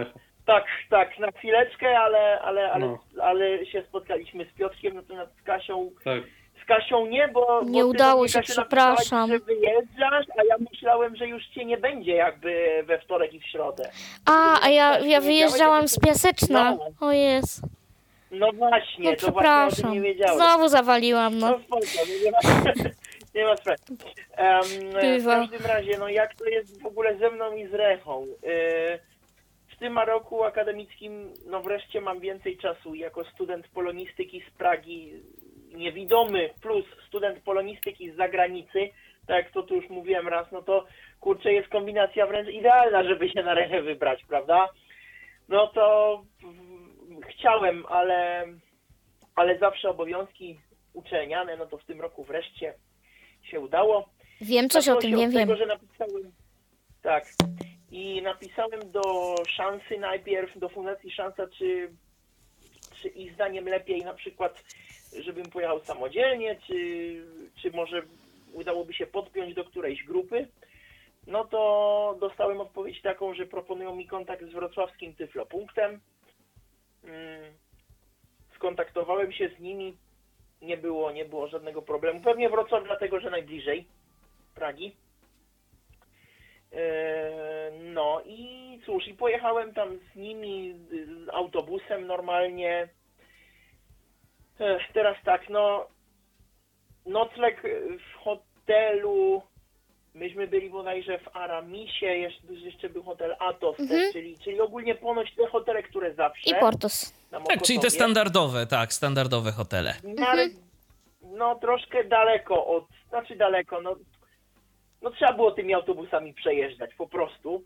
Tak, 0.45 0.64
tak, 0.90 1.19
na 1.19 1.32
chwileczkę, 1.32 1.99
ale, 1.99 2.41
ale, 2.41 2.72
ale, 2.72 2.86
No. 2.88 2.98
ale 3.23 3.65
się 3.65 3.84
spotkaliśmy 3.90 4.45
z 4.45 4.57
Piotrkiem, 4.57 4.95
natomiast 4.95 5.32
z 5.41 5.44
Kasią 5.44 5.91
Tak. 6.03 6.23
Z 6.64 6.65
Kasią 6.68 7.06
nie, 7.07 7.27
bo... 7.27 7.61
Nie 7.65 7.82
bo 7.82 7.88
udało 7.88 8.27
się, 8.27 8.41
przepraszam. 8.41 9.30
że 9.30 9.40
wyjeżdżasz, 9.40 10.26
a 10.40 10.44
ja 10.49 10.56
myślałem, 10.72 11.15
że 11.15 11.27
już 11.27 11.48
cię 11.48 11.65
nie 11.65 11.77
będzie 11.77 12.11
jakby 12.11 12.84
we 12.88 12.99
wtorek 12.99 13.34
i 13.34 13.40
w 13.40 13.45
środę. 13.45 13.90
A, 14.26 14.65
a 14.65 14.69
ja, 14.69 14.99
ja 14.99 15.22
wyjeżdżałam 15.22 15.88
z 15.88 15.99
Piaseczna. 15.99 16.77
O 17.02 17.11
jest. 17.11 17.61
No 18.32 18.52
właśnie, 18.53 19.10
No 19.10 19.15
to 19.15 19.32
właśnie 19.32 19.32
przepraszam. 19.32 19.94
nie 19.94 20.02
wiedziałem. 20.02 20.36
Znowu 20.36 20.68
zawaliłam, 20.68 21.40
No 21.40 21.49
no. 21.52 21.60
spoko, 21.60 21.80
no 22.32 22.49
nie 23.36 23.45
ma, 23.45 23.57
sprawy. 23.57 23.80
Em, 24.32 24.64
w 25.22 25.26
każdym 25.26 25.66
razie, 25.66 25.98
no 25.98 26.10
jak 26.10 26.36
to 26.36 26.45
jest 26.45 26.82
w 26.82 26.86
ogóle 26.86 27.18
ze 27.18 27.30
mną 27.30 27.56
i 27.56 27.68
z 27.68 27.74
Rechą? 27.74 28.24
Y, 28.24 28.99
w 29.68 29.78
tym 29.80 29.99
roku 29.99 30.44
akademickim, 30.44 31.34
no 31.45 31.62
wreszcie 31.62 32.02
mam 32.02 32.20
więcej 32.20 32.57
czasu. 32.57 32.95
Jako 32.95 33.24
student 33.24 33.68
polonistyki 33.68 34.44
z 34.49 34.57
Pragi, 34.57 35.14
niewidomy, 35.74 36.49
plus 36.62 36.86
student 37.07 37.44
polonistyki 37.44 38.12
z 38.12 38.16
zagranicy, 38.16 38.90
tak 39.28 39.44
jak 39.44 39.52
to 39.52 39.64
tu 39.64 39.76
już 39.76 39.90
mówiłem 39.90 40.28
raz, 40.28 40.52
no 40.52 40.62
to 40.62 40.86
kurczę, 41.20 41.53
jest 41.53 41.70
kombinacja 41.70 42.28
wręcz 42.28 42.49
idealna, 42.49 43.03
żeby 43.03 43.30
się 43.30 43.44
na 43.44 43.53
Rechę 43.53 43.82
wybrać, 43.82 44.26
prawda? 44.28 44.70
No 45.49 45.68
to 45.68 46.22
chciałem, 47.30 47.86
ale, 47.90 48.48
ale 49.36 49.57
zawsze 49.57 49.90
obowiązki 49.90 50.60
uczelniane, 50.94 51.57
no 51.57 51.66
to 51.66 51.78
w 51.78 51.86
tym 51.86 52.02
roku 52.02 52.24
wreszcie 52.24 52.74
się 53.46 53.60
udało. 53.60 54.10
Wiem 54.42 54.70
coś 54.70 54.90
o 54.90 54.96
tym, 54.96 55.12
wiem, 55.12 55.30
od 55.30 55.34
wiem. 55.34 55.48
Tego, 55.48 55.56
że 55.56 55.66
napisałem, 55.66 56.32
tak. 57.02 57.26
I 57.92 58.22
napisałem 58.22 58.92
do 58.92 59.36
Szansy 59.50 59.98
najpierw, 60.00 60.60
do 60.60 60.70
Fundacji 60.70 61.12
Szansa, 61.12 61.48
czy, 61.58 61.92
czy 63.02 63.08
ich 63.08 63.34
zdaniem 63.34 63.66
lepiej 63.66 64.02
na 64.02 64.14
przykład, 64.14 64.64
żebym 65.20 65.46
pojechał 65.46 65.84
samodzielnie, 65.84 66.58
czy, 66.68 66.76
czy 67.62 67.72
może 67.72 68.02
udałoby 68.54 68.94
się 68.94 69.08
podpiąć 69.08 69.54
do 69.54 69.64
którejś 69.64 70.04
grupy. 70.04 70.48
No 71.28 71.46
to 71.46 72.18
dostałem 72.20 72.62
odpowiedź 72.62 73.02
taką, 73.02 73.34
że 73.34 73.46
proponują 73.46 73.96
mi 73.96 74.08
kontakt 74.08 74.46
z 74.46 74.54
wrocławskim 74.54 75.16
Tyflopunktem. 75.16 76.00
Mm, 77.04 77.54
Skontaktowałem 78.56 79.32
się 79.32 79.50
z 79.58 79.60
nimi. 79.60 79.98
Nie 80.61 80.77
było, 80.77 81.11
nie 81.11 81.26
było 81.26 81.48
żadnego 81.48 81.82
problemu. 81.82 82.22
Pewnie 82.22 82.49
Wrocław 82.49 82.84
dlatego, 82.84 83.19
że 83.19 83.30
najbliżej 83.30 83.88
Pragi. 84.56 84.95
Eee, 86.72 87.80
No 87.80 88.22
i 88.26 88.80
cóż, 88.86 89.07
i 89.07 89.14
pojechałem 89.14 89.73
tam 89.73 89.98
z 89.98 90.15
nimi 90.15 90.76
z 91.26 91.30
autobusem 91.30 92.07
normalnie. 92.07 92.88
Ech, 94.60 94.82
Teraz 94.94 95.18
tak, 95.26 95.49
no 95.49 95.88
nocleg 97.06 97.61
w 97.99 98.18
hotelu. 98.18 99.41
Myśmy 100.14 100.48
byli 100.48 100.69
bodajże 100.69 101.19
w 101.19 101.36
Aramisie, 101.38 102.06
jeszcze, 102.06 102.53
jeszcze 102.53 102.90
był 102.90 103.03
hotel 103.03 103.36
Atos, 103.40 103.77
też, 103.77 104.14
czyli, 104.14 104.38
czyli 104.40 104.61
ogólnie 104.61 104.95
ponoć 104.95 105.36
te 105.36 105.48
hotele, 105.48 105.84
które 105.84 106.14
zawsze. 106.14 106.49
I 106.49 106.60
Portos. 106.60 107.14
Tak, 107.44 107.62
czyli 107.62 107.80
te 107.80 107.90
standardowe, 107.90 108.68
tak, 108.68 108.94
standardowe 108.94 109.52
hotele. 109.52 109.94
No, 110.03 110.28
ale, 110.28 110.49
no 111.22 111.56
troszkę 111.56 112.03
daleko 112.03 112.68
od, 112.68 112.86
znaczy 113.10 113.36
daleko, 113.36 113.82
no, 113.82 113.95
no 115.02 115.12
trzeba 115.12 115.34
było 115.34 115.52
tymi 115.52 115.74
autobusami 115.74 116.34
przejeżdżać 116.34 116.94
po 116.94 117.07
prostu. 117.07 117.64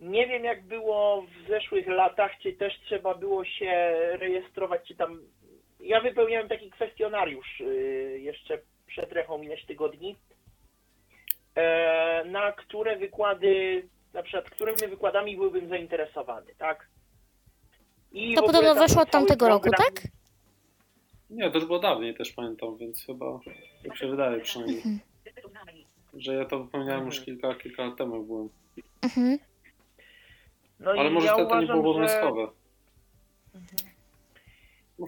Nie 0.00 0.26
wiem 0.26 0.44
jak 0.44 0.62
było 0.62 1.22
w 1.22 1.48
zeszłych 1.48 1.86
latach, 1.86 2.32
czy 2.42 2.52
też 2.52 2.80
trzeba 2.86 3.14
było 3.14 3.44
się 3.44 3.92
rejestrować, 4.12 4.80
czy 4.88 4.94
tam... 4.94 5.20
Ja 5.80 6.00
wypełniałem 6.00 6.48
taki 6.48 6.70
kwestionariusz 6.70 7.60
y, 7.60 8.18
jeszcze 8.22 8.58
przed 8.86 9.12
rechą 9.12 9.42
ileś 9.42 9.66
tygodni, 9.66 10.16
e, 11.54 12.24
na 12.24 12.52
które 12.52 12.96
wykłady, 12.96 13.82
na 14.14 14.22
przykład 14.22 14.50
którymi 14.50 14.88
wykładami 14.88 15.36
byłbym 15.36 15.68
zainteresowany, 15.68 16.54
tak? 16.58 16.86
I 18.12 18.34
To 18.34 18.42
podobno 18.42 18.74
weszło 18.74 19.02
od 19.02 19.10
tamtego 19.10 19.48
roku, 19.48 19.70
program- 19.70 19.84
tak? 19.94 20.02
Nie, 21.30 21.50
to 21.50 21.58
już 21.58 21.66
było 21.66 21.78
dawniej 21.78 22.14
też 22.14 22.32
pamiętam, 22.32 22.76
więc 22.76 23.06
chyba, 23.06 23.40
tak 23.88 23.96
się 23.96 24.06
wydaje 24.08 24.40
przynajmniej, 24.40 24.76
Mhm. 24.78 24.98
że 26.14 26.34
ja 26.34 26.44
to 26.44 26.64
wypełniałem 26.64 27.06
już 27.06 27.20
kilka, 27.20 27.54
kilka 27.54 27.84
lat 27.86 27.96
temu 27.98 28.22
byłem. 28.24 28.48
Mhm. 29.02 29.38
No 30.80 30.90
Ale 30.90 31.08
i 31.08 31.12
może 31.12 31.26
ja 31.26 31.34
wtedy 31.34 31.48
to 31.48 31.54
nie 31.60 31.64
uważam, 31.64 31.82
było 31.82 31.94
że... 31.94 32.00
obowiązkowe. 32.20 32.52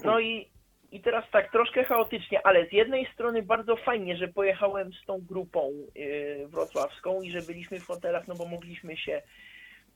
No 0.05 0.21
i, 0.21 0.49
i 0.93 1.01
teraz 1.01 1.25
tak, 1.33 1.53
troszkę 1.53 1.85
chaotycznie, 1.85 2.47
ale 2.47 2.69
z 2.69 2.73
jednej 2.73 3.07
strony 3.15 3.43
bardzo 3.43 3.77
fajnie, 3.77 4.17
że 4.17 4.29
pojechałem 4.29 4.93
z 4.93 5.07
tą 5.07 5.21
grupą 5.21 5.73
yy, 5.95 6.49
wrocławską 6.49 7.23
i 7.23 7.31
że 7.31 7.43
byliśmy 7.43 7.81
w 7.81 7.87
hotelach, 7.87 8.29
no 8.29 8.35
bo 8.35 8.47
mogliśmy 8.47 8.97
się 8.97 9.23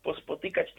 pospotykać. 0.02 0.74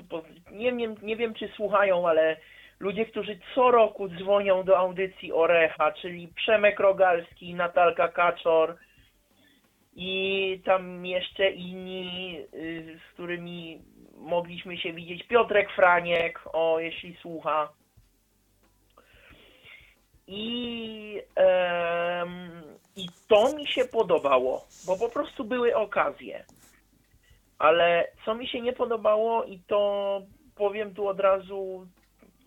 Nie, 0.51 0.73
wiem, 0.73 0.95
nie 1.01 1.15
wiem, 1.15 1.33
czy 1.33 1.47
słuchają, 1.47 2.07
ale 2.07 2.37
ludzie, 2.79 3.05
którzy 3.05 3.39
co 3.55 3.71
roku 3.71 4.09
dzwonią 4.09 4.63
do 4.63 4.77
audycji 4.77 5.33
Orecha, 5.33 5.91
czyli 5.91 6.27
Przemek 6.27 6.79
Rogalski, 6.79 7.53
Natalka 7.53 8.07
Kaczor 8.07 8.75
i 9.95 10.61
tam 10.65 11.05
jeszcze 11.05 11.51
inni, 11.51 12.37
y, 12.53 12.99
z 13.09 13.13
którymi 13.13 13.81
mogliśmy 14.17 14.77
się 14.77 14.93
widzieć. 14.93 15.27
Piotrek 15.27 15.71
Franiek, 15.71 16.39
o, 16.53 16.79
jeśli 16.79 17.17
słucha. 17.21 17.69
I, 20.27 21.21
em, 21.35 22.61
I 22.95 23.07
to 23.27 23.53
mi 23.53 23.67
się 23.67 23.85
podobało, 23.85 24.65
bo 24.85 24.97
po 24.97 25.09
prostu 25.09 25.43
były 25.43 25.75
okazje. 25.75 26.45
Ale 27.59 28.07
co 28.25 28.35
mi 28.35 28.47
się 28.47 28.61
nie 28.61 28.73
podobało, 28.73 29.43
i 29.43 29.59
to 29.67 30.21
powiem 30.55 30.93
tu 30.93 31.07
od 31.07 31.19
razu 31.19 31.87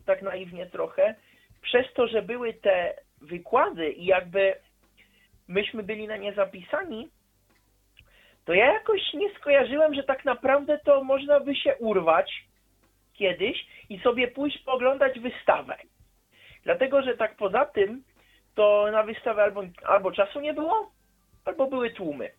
tak 0.06 0.22
naiwnie 0.22 0.66
trochę, 0.66 1.14
przez 1.62 1.92
to, 1.94 2.06
że 2.06 2.22
były 2.22 2.54
te 2.54 2.94
wykłady 3.20 3.92
i 3.92 4.04
jakby 4.04 4.54
myśmy 5.48 5.82
byli 5.82 6.06
na 6.06 6.16
nie 6.16 6.32
zapisani, 6.32 7.08
to 8.44 8.54
ja 8.54 8.72
jakoś 8.72 9.12
nie 9.14 9.34
skojarzyłem, 9.34 9.94
że 9.94 10.02
tak 10.02 10.24
naprawdę 10.24 10.78
to 10.84 11.04
można 11.04 11.40
by 11.40 11.56
się 11.56 11.76
urwać 11.76 12.44
kiedyś 13.12 13.66
i 13.88 13.98
sobie 13.98 14.28
pójść 14.28 14.58
pooglądać 14.58 15.20
wystawę. 15.20 15.76
Dlatego, 16.64 17.02
że 17.02 17.16
tak 17.16 17.36
poza 17.36 17.64
tym, 17.66 18.02
to 18.54 18.88
na 18.92 19.02
wystawę 19.02 19.42
albo, 19.42 19.62
albo 19.84 20.12
czasu 20.12 20.40
nie 20.40 20.54
było, 20.54 20.90
albo 21.44 21.66
były 21.66 21.90
tłumy. 21.90 22.30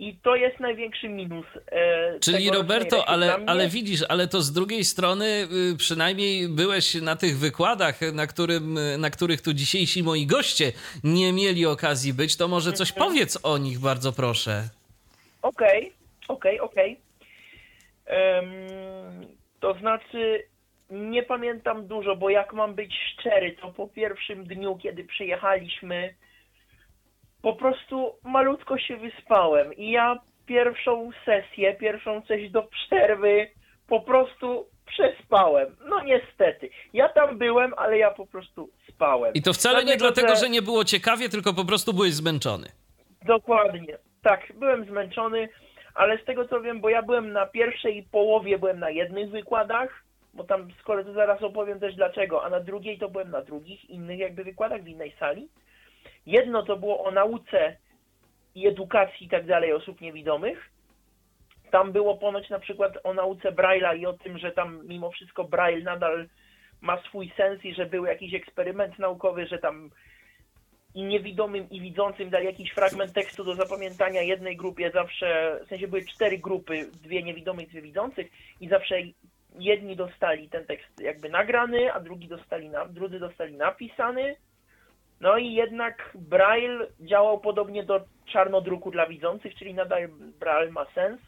I 0.00 0.16
to 0.22 0.36
jest 0.36 0.60
największy 0.60 1.08
minus. 1.08 1.46
E, 1.72 2.20
Czyli 2.20 2.50
Roberto, 2.50 3.08
ale, 3.08 3.38
ale 3.46 3.68
widzisz, 3.68 4.00
ale 4.08 4.28
to 4.28 4.42
z 4.42 4.52
drugiej 4.52 4.84
strony 4.84 5.48
y, 5.72 5.76
przynajmniej 5.76 6.48
byłeś 6.48 6.94
na 6.94 7.16
tych 7.16 7.38
wykładach, 7.38 8.00
na, 8.12 8.26
którym, 8.26 8.78
y, 8.78 8.98
na 8.98 9.10
których 9.10 9.42
tu 9.42 9.52
dzisiejsi 9.52 10.02
moi 10.02 10.26
goście 10.26 10.72
nie 11.04 11.32
mieli 11.32 11.66
okazji 11.66 12.14
być, 12.14 12.36
to 12.36 12.48
może 12.48 12.72
coś 12.72 12.90
Mhm. 12.90 13.06
powiedz 13.08 13.38
o 13.42 13.58
nich, 13.58 13.78
bardzo 13.78 14.12
proszę. 14.12 14.68
Okej, 15.42 15.92
okej, 16.28 16.60
okej. 16.60 17.00
To 19.60 19.74
znaczy, 19.74 20.42
nie 20.90 21.22
pamiętam 21.22 21.86
dużo, 21.86 22.16
bo 22.16 22.30
jak 22.30 22.52
mam 22.52 22.74
być 22.74 22.94
szczery, 23.12 23.56
to 23.60 23.72
po 23.72 23.88
pierwszym 23.88 24.44
dniu, 24.44 24.78
kiedy 24.82 25.04
przyjechaliśmy, 25.04 26.14
po 27.48 27.56
prostu 27.56 28.14
malutko 28.22 28.78
się 28.78 28.96
wyspałem 28.96 29.74
i 29.74 29.90
ja 29.90 30.18
pierwszą 30.46 31.10
sesję, 31.24 31.74
pierwszą 31.74 32.22
coś 32.22 32.50
do 32.50 32.62
przerwy 32.62 33.50
po 33.86 34.00
prostu 34.00 34.66
przespałem. 34.86 35.76
No 35.88 36.02
niestety. 36.02 36.70
Ja 36.92 37.08
tam 37.08 37.38
byłem, 37.38 37.74
ale 37.76 37.98
ja 37.98 38.10
po 38.10 38.26
prostu 38.26 38.70
spałem. 38.88 39.34
I 39.34 39.42
to 39.42 39.52
wcale 39.52 39.84
nie 39.84 39.96
Dlatego, 39.96 40.14
dlatego, 40.14 40.40
że 40.40 40.50
nie 40.50 40.62
było 40.62 40.84
ciekawie, 40.84 41.28
tylko 41.28 41.54
po 41.54 41.64
prostu 41.64 41.92
byłeś 41.92 42.14
zmęczony. 42.14 42.66
Dokładnie. 43.26 43.98
Tak, 44.22 44.52
byłem 44.54 44.84
zmęczony, 44.84 45.48
ale 45.94 46.18
z 46.18 46.24
tego 46.24 46.48
co 46.48 46.60
wiem, 46.60 46.80
bo 46.80 46.88
ja 46.88 47.02
byłem 47.02 47.32
na 47.32 47.46
pierwszej 47.46 48.02
połowie, 48.02 48.58
byłem 48.58 48.78
na 48.78 48.90
jednych 48.90 49.30
wykładach, 49.30 50.04
bo 50.34 50.44
tam 50.44 50.68
z 50.80 50.82
kolei 50.82 51.04
to 51.04 51.12
zaraz 51.12 51.42
opowiem 51.42 51.80
też 51.80 51.94
dlaczego, 51.94 52.44
a 52.44 52.50
na 52.50 52.60
drugiej 52.60 52.98
to 52.98 53.08
byłem 53.08 53.30
na 53.30 53.42
drugich, 53.42 53.90
innych 53.90 54.18
jakby 54.18 54.44
wykładach 54.44 54.82
w 54.82 54.88
innej 54.88 55.14
sali. 55.18 55.48
Jedno 56.28 56.62
to 56.62 56.76
było 56.76 57.04
o 57.04 57.10
nauce 57.10 57.76
i 58.54 58.66
edukacji 58.66 59.26
i 59.26 59.28
tak 59.28 59.46
dalej 59.46 59.72
osób 59.72 60.00
niewidomych. 60.00 60.70
Tam 61.70 61.92
było 61.92 62.16
ponoć 62.16 62.50
na 62.50 62.58
przykład 62.58 62.98
o 63.04 63.14
nauce 63.14 63.52
Braille'a 63.52 63.98
i 63.98 64.06
o 64.06 64.12
tym, 64.12 64.38
że 64.38 64.52
tam 64.52 64.86
mimo 64.86 65.10
wszystko 65.10 65.44
Braille 65.44 65.84
nadal 65.84 66.26
ma 66.80 67.02
swój 67.02 67.32
sens 67.36 67.64
i 67.64 67.74
że 67.74 67.86
był 67.86 68.04
jakiś 68.04 68.34
eksperyment 68.34 68.98
naukowy, 68.98 69.46
że 69.46 69.58
tam 69.58 69.90
i 70.94 71.04
niewidomym 71.04 71.70
i 71.70 71.80
widzącym 71.80 72.30
dali 72.30 72.46
jakiś 72.46 72.70
fragment 72.70 73.12
tekstu 73.12 73.44
do 73.44 73.54
zapamiętania 73.54 74.22
jednej 74.22 74.56
grupie 74.56 74.90
zawsze, 74.90 75.60
w 75.64 75.68
sensie 75.68 75.88
były 75.88 76.04
cztery 76.04 76.38
grupy, 76.38 76.90
dwie 77.02 77.22
niewidomych, 77.22 77.68
dwie 77.68 77.82
widzących 77.82 78.30
i 78.60 78.68
zawsze 78.68 78.96
jedni 79.58 79.96
dostali 79.96 80.48
ten 80.48 80.66
tekst 80.66 81.00
jakby 81.00 81.28
nagrany, 81.28 81.92
a 81.92 82.00
drugi 82.00 82.28
dostali 82.28 82.68
na, 82.68 82.84
drudzy 82.86 83.18
dostali 83.18 83.56
napisany. 83.56 84.36
No 85.20 85.38
i 85.38 85.52
jednak 85.52 86.10
Braille 86.14 86.86
działał 87.00 87.40
podobnie 87.40 87.84
do 87.84 88.00
czarnodruku 88.26 88.90
dla 88.90 89.06
widzących, 89.06 89.54
czyli 89.54 89.74
nadal 89.74 90.08
Braille 90.40 90.72
ma 90.72 90.86
sens. 90.94 91.20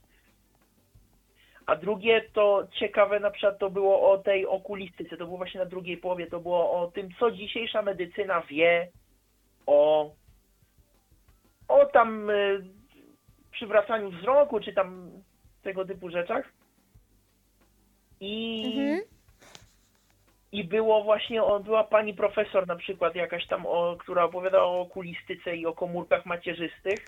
A 1.67 1.77
drugie 1.77 2.23
to 2.33 2.67
ciekawe 2.79 3.21
na 3.21 3.31
przykład 3.31 3.59
to 3.59 3.71
było 3.71 4.11
o 4.11 4.19
tej 4.19 4.47
okulistyce, 4.47 5.17
to 5.17 5.25
było 5.25 5.37
właśnie 5.37 5.61
na 5.61 5.67
drugiej 5.67 5.97
połowie, 5.97 6.27
to 6.27 6.41
było 6.41 6.81
o 6.81 6.91
tym, 6.91 7.09
co 7.19 7.31
dzisiejsza 7.31 7.83
medycyna 7.83 8.41
wie 8.41 8.89
o, 9.67 10.11
o 11.69 11.87
tam 11.87 12.31
y, 12.31 12.63
przywracaniu 13.53 14.11
wzroku, 14.11 14.61
czy 14.61 14.73
tam 14.73 15.11
tego 15.63 15.85
typu 15.85 16.11
rzeczach. 16.11 16.53
I, 18.21 18.65
Mhm. 18.67 19.01
I 20.53 20.65
było 20.65 21.05
właśnie, 21.05 21.43
była 21.65 21.85
pani 21.85 22.15
profesor 22.15 22.67
na 22.67 22.77
przykład 22.77 23.15
jakaś 23.15 23.47
tam, 23.47 23.67
o, 23.67 23.97
która 23.99 24.25
opowiadała 24.25 24.67
o 24.67 24.81
okulistyce 24.81 25.57
i 25.57 25.67
o 25.67 25.73
komórkach 25.73 26.27
macierzystych. 26.27 26.99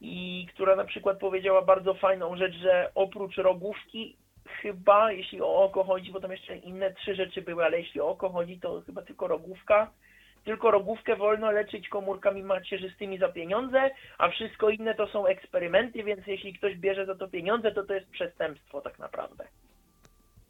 I 0.00 0.46
która 0.54 0.76
na 0.76 0.84
przykład 0.84 1.18
powiedziała 1.18 1.62
bardzo 1.62 1.94
fajną 1.94 2.36
rzecz, 2.36 2.54
że 2.54 2.90
oprócz 2.94 3.36
rogówki, 3.36 4.16
chyba, 4.62 5.12
jeśli 5.12 5.42
o 5.42 5.62
oko 5.62 5.84
chodzi, 5.84 6.12
bo 6.12 6.20
tam 6.20 6.32
jeszcze 6.32 6.56
inne 6.56 6.94
trzy 6.94 7.14
rzeczy 7.14 7.42
były, 7.42 7.64
ale 7.64 7.78
jeśli 7.78 8.00
o 8.00 8.08
oko 8.08 8.30
chodzi, 8.30 8.60
to 8.60 8.82
chyba 8.86 9.02
tylko 9.02 9.28
rogówka. 9.28 9.90
Tylko 10.44 10.70
rogówkę 10.70 11.16
wolno 11.16 11.50
leczyć 11.50 11.88
komórkami 11.88 12.42
macierzystymi 12.42 13.18
za 13.18 13.28
pieniądze, 13.28 13.90
a 14.18 14.28
wszystko 14.28 14.70
inne 14.70 14.94
to 14.94 15.06
są 15.06 15.26
eksperymenty, 15.26 16.02
więc 16.02 16.26
jeśli 16.26 16.54
ktoś 16.54 16.76
bierze 16.76 17.06
za 17.06 17.14
to 17.14 17.28
pieniądze, 17.28 17.72
to 17.72 17.82
to 17.82 17.94
jest 17.94 18.10
przestępstwo 18.10 18.80
tak 18.80 18.98
naprawdę. 18.98 19.44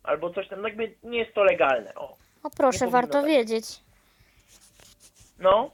Albo 0.02 0.30
coś 0.30 0.48
tam, 0.48 0.62
no 0.62 0.68
jakby 0.68 0.94
nie 1.02 1.18
jest 1.18 1.34
to 1.34 1.44
legalne, 1.44 1.94
o. 1.94 2.16
O 2.42 2.50
proszę, 2.50 2.86
warto 2.90 3.12
tak. 3.12 3.26
wiedzieć. 3.26 3.64
No. 5.38 5.70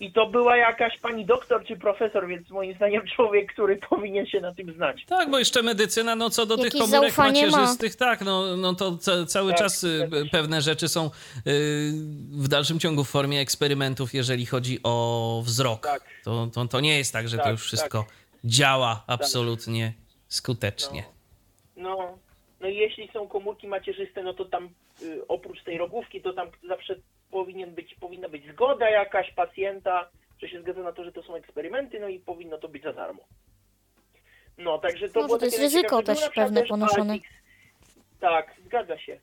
I 0.00 0.12
to 0.12 0.26
była 0.26 0.56
jakaś 0.56 0.98
pani 0.98 1.26
doktor 1.26 1.64
czy 1.64 1.76
profesor, 1.76 2.26
więc 2.28 2.50
moim 2.50 2.74
zdaniem 2.76 3.02
człowiek, 3.16 3.52
który 3.52 3.76
powinien 3.90 4.26
się 4.26 4.40
na 4.40 4.54
tym 4.54 4.72
znać. 4.74 5.04
Tak, 5.08 5.30
bo 5.30 5.38
jeszcze 5.38 5.62
medycyna, 5.62 6.16
no 6.16 6.30
co 6.30 6.46
do 6.46 6.56
tych 6.56 6.72
komórek 6.72 6.90
zaufanie 6.90 7.46
ma. 7.46 7.50
macierzystych, 7.50 7.96
tak, 7.96 8.20
no, 8.20 8.56
no 8.56 8.74
to 8.74 8.96
ca 8.98 9.26
cały 9.26 9.50
Tak, 9.50 9.58
czas 9.58 9.84
y, 9.84 9.98
się. 9.98 10.08
pewne 10.32 10.62
rzeczy 10.62 10.88
są 10.88 11.06
y, 11.06 11.10
w 12.32 12.48
dalszym 12.48 12.78
ciągu 12.80 13.04
w 13.04 13.08
formie 13.10 13.40
eksperymentów, 13.40 14.14
jeżeli 14.14 14.46
chodzi 14.46 14.80
o 14.82 15.42
wzrok. 15.44 15.82
Tak. 15.82 16.02
To, 16.24 16.46
to, 16.54 16.66
to 16.68 16.80
nie 16.80 16.98
jest 16.98 17.12
tak, 17.12 17.28
że 17.28 17.36
to 17.36 17.42
Tak, 17.42 17.52
już 17.52 17.62
wszystko 17.62 18.04
działa 18.44 19.04
absolutnie 19.06 19.92
No. 19.96 20.02
skutecznie. 20.28 21.04
No, 21.76 21.88
no 21.96 22.18
i 22.68 22.76
jeśli 22.76 23.08
są 23.12 23.28
komórki 23.28 23.68
macierzyste, 23.68 24.22
no 24.22 24.34
to 24.34 24.44
tam 24.44 24.68
y, 25.02 25.26
oprócz 25.28 25.62
tej 25.62 25.78
rogówki, 25.78 26.22
to 26.22 26.32
tam 26.32 26.50
zawsze 26.68 26.94
powinien 27.30 27.74
być, 27.74 27.94
powinna 27.94 28.28
być 28.28 28.52
zgoda 28.52 28.90
jakaś 28.90 29.32
pacjenta, 29.32 30.10
że 30.42 30.48
się 30.48 30.60
zgadza 30.62 30.82
na 30.82 30.92
to, 30.92 31.04
że 31.04 31.12
to 31.12 31.22
są 31.22 31.34
eksperymenty, 31.34 32.00
no 32.00 32.08
i 32.08 32.18
powinno 32.20 32.58
to 32.58 32.68
być 32.68 32.82
za 32.82 32.92
darmo. 32.92 33.22
No, 34.58 34.78
także 34.78 35.08
to 35.08 35.20
No, 35.20 35.26
było 35.26 35.38
to 35.38 35.44
jest 35.44 35.58
ryzyko 35.58 35.96
najciekawsze. 35.96 36.26
też 36.26 36.34
pewne 36.34 36.62
ponoszone. 36.66 37.12
Altix. 37.12 37.28
Tak, 38.20 38.54
zgadza 38.66 38.98
się. 38.98 39.20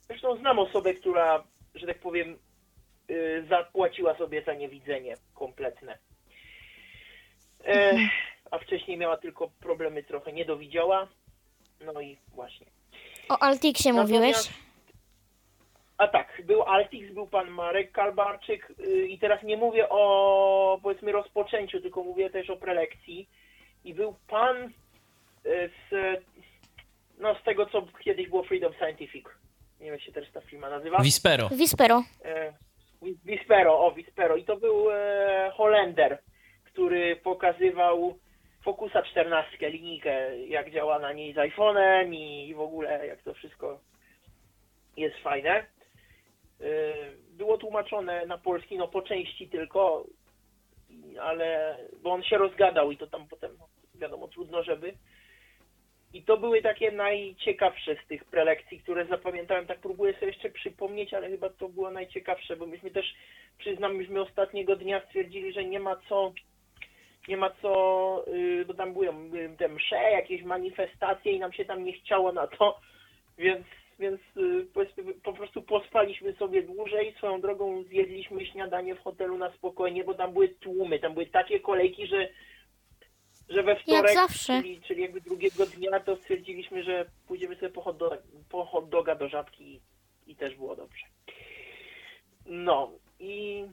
Zresztą 0.00 0.36
znam 0.36 0.58
osobę, 0.58 0.94
która, 0.94 1.44
że 1.74 1.86
tak 1.86 1.98
powiem, 1.98 2.38
y, 3.10 3.44
zapłaciła 3.48 4.16
sobie 4.18 4.42
za 4.42 4.54
niewidzenie 4.54 5.14
kompletne. 5.34 5.98
E, 7.66 7.98
a 8.50 8.58
wcześniej 8.58 8.98
miała 8.98 9.16
tylko 9.16 9.50
problemy 9.60 10.02
trochę, 10.02 10.32
nie 10.32 10.44
dowidziała. 10.44 11.08
No 11.80 12.00
i 12.00 12.16
właśnie. 12.34 12.66
O 13.28 13.38
Altixie 13.42 13.92
mówiłeś? 13.92 14.36
A 15.98 16.08
tak, 16.08 16.42
był 16.44 16.62
Altix, 16.62 17.14
był 17.14 17.26
pan 17.26 17.50
Marek 17.50 17.92
Kalbarczyk 17.92 18.72
y, 18.80 19.06
i 19.06 19.18
teraz 19.18 19.42
nie 19.42 19.56
mówię 19.56 19.88
o 19.88 20.78
powiedzmy 20.82 21.12
rozpoczęciu, 21.12 21.80
tylko 21.80 22.02
mówię 22.04 22.30
też 22.30 22.50
o 22.50 22.56
prelekcji. 22.56 23.28
I 23.84 23.94
był 23.94 24.14
pan 24.28 24.56
y, 25.46 25.70
z, 25.90 26.22
no, 27.18 27.34
z 27.34 27.42
tego, 27.44 27.66
co 27.66 27.82
kiedyś 28.04 28.28
było 28.28 28.42
Freedom 28.42 28.72
Scientific. 28.74 29.26
Nie 29.80 29.86
wiem, 29.86 29.94
jak 29.94 30.02
się 30.02 30.12
też 30.12 30.30
ta 30.30 30.40
firma 30.40 30.70
nazywa. 30.70 30.98
Wispero. 31.02 31.48
Wispero. 31.48 32.02
E, 32.24 32.52
Vispero, 33.24 33.86
o 33.86 33.92
Vispero. 33.92 34.36
I 34.36 34.44
to 34.44 34.56
był 34.56 34.90
e, 34.90 35.50
Holender, 35.54 36.18
który 36.64 37.16
pokazywał 37.16 38.18
Focusa 38.66 39.02
14, 39.02 39.70
linijkę, 39.70 40.38
jak 40.46 40.70
działa 40.70 40.98
na 40.98 41.12
niej 41.12 41.32
z 41.32 41.36
iPhone'em 41.36 42.14
i 42.14 42.54
w 42.54 42.60
ogóle 42.60 43.06
jak 43.06 43.22
to 43.22 43.34
wszystko 43.34 43.80
jest 44.96 45.16
fajne. 45.16 45.50
E, 45.50 45.64
było 47.30 47.58
tłumaczone 47.58 48.26
na 48.26 48.38
polski, 48.38 48.78
no 48.78 48.88
po 48.88 49.02
części 49.02 49.48
tylko, 49.48 50.04
ale 51.20 51.78
bo 52.02 52.12
on 52.12 52.22
się 52.22 52.38
rozgadał 52.38 52.90
i 52.90 52.96
to 52.96 53.06
tam 53.06 53.28
potem, 53.28 53.50
wiadomo, 53.94 54.28
trudno, 54.28 54.62
żeby. 54.62 54.94
I 56.12 56.22
to 56.22 56.36
były 56.36 56.62
takie 56.62 56.90
najciekawsze 56.90 57.96
z 58.04 58.08
tych 58.08 58.24
prelekcji, 58.24 58.80
które 58.80 59.06
zapamiętałem. 59.06 59.66
Tak 59.66 59.78
próbuję 59.78 60.14
sobie 60.14 60.26
jeszcze 60.26 60.50
przypomnieć, 60.50 61.14
ale 61.14 61.28
chyba 61.28 61.50
to 61.50 61.68
było 61.68 61.90
najciekawsze, 61.90 62.56
bo 62.56 62.66
myśmy 62.66 62.90
też, 62.90 63.14
przyznam, 63.58 63.96
myśmy 63.96 64.20
ostatniego 64.20 64.76
dnia 64.76 65.00
stwierdzili, 65.06 65.52
że 65.52 65.64
nie 65.64 65.80
ma 65.80 65.96
co, 66.08 66.32
nie 67.28 67.36
ma 67.36 67.50
co, 67.62 68.24
bo 68.66 68.74
tam 68.74 68.92
były 68.92 69.06
yy, 69.06 69.56
te 69.58 69.68
msze, 69.68 69.96
jakieś 69.96 70.42
manifestacje 70.42 71.32
i 71.32 71.38
nam 71.38 71.52
się 71.52 71.64
tam 71.64 71.84
nie 71.84 71.92
chciało 71.92 72.32
na 72.32 72.46
to, 72.46 72.80
więc, 73.38 73.66
więc 73.98 74.20
powiedzmy, 74.74 75.14
po 75.14 75.32
prostu 75.32 75.62
pospaliśmy 75.62 76.32
sobie 76.32 76.62
dłużej. 76.62 77.14
Swoją 77.16 77.40
drogą 77.40 77.82
zjedliśmy 77.82 78.46
śniadanie 78.46 78.94
w 78.94 79.00
hotelu 79.00 79.38
na 79.38 79.52
spokojnie, 79.52 80.04
bo 80.04 80.14
tam 80.14 80.32
były 80.32 80.48
tłumy, 80.48 80.98
tam 80.98 81.14
były 81.14 81.26
takie 81.26 81.60
kolejki, 81.60 82.06
że 82.06 82.28
że 83.48 83.62
we 83.62 83.76
wtorek, 83.76 84.14
zawsze. 84.14 84.62
Czyli, 84.62 84.80
czyli 84.80 85.02
jakby 85.02 85.20
drugiego 85.20 85.66
dnia, 85.66 86.00
to 86.00 86.16
stwierdziliśmy, 86.16 86.84
że 86.84 87.06
pójdziemy 87.26 87.56
sobie 87.56 87.70
po 87.70 87.82
hot, 87.82 87.96
doga, 87.96 88.16
po 88.48 88.64
hot 88.64 88.88
doga 88.88 89.14
do 89.14 89.28
żabki 89.28 89.64
i, 89.64 89.80
i 90.26 90.36
też 90.36 90.54
było 90.54 90.76
dobrze. 90.76 91.06
No 92.46 92.92
i, 93.20 93.64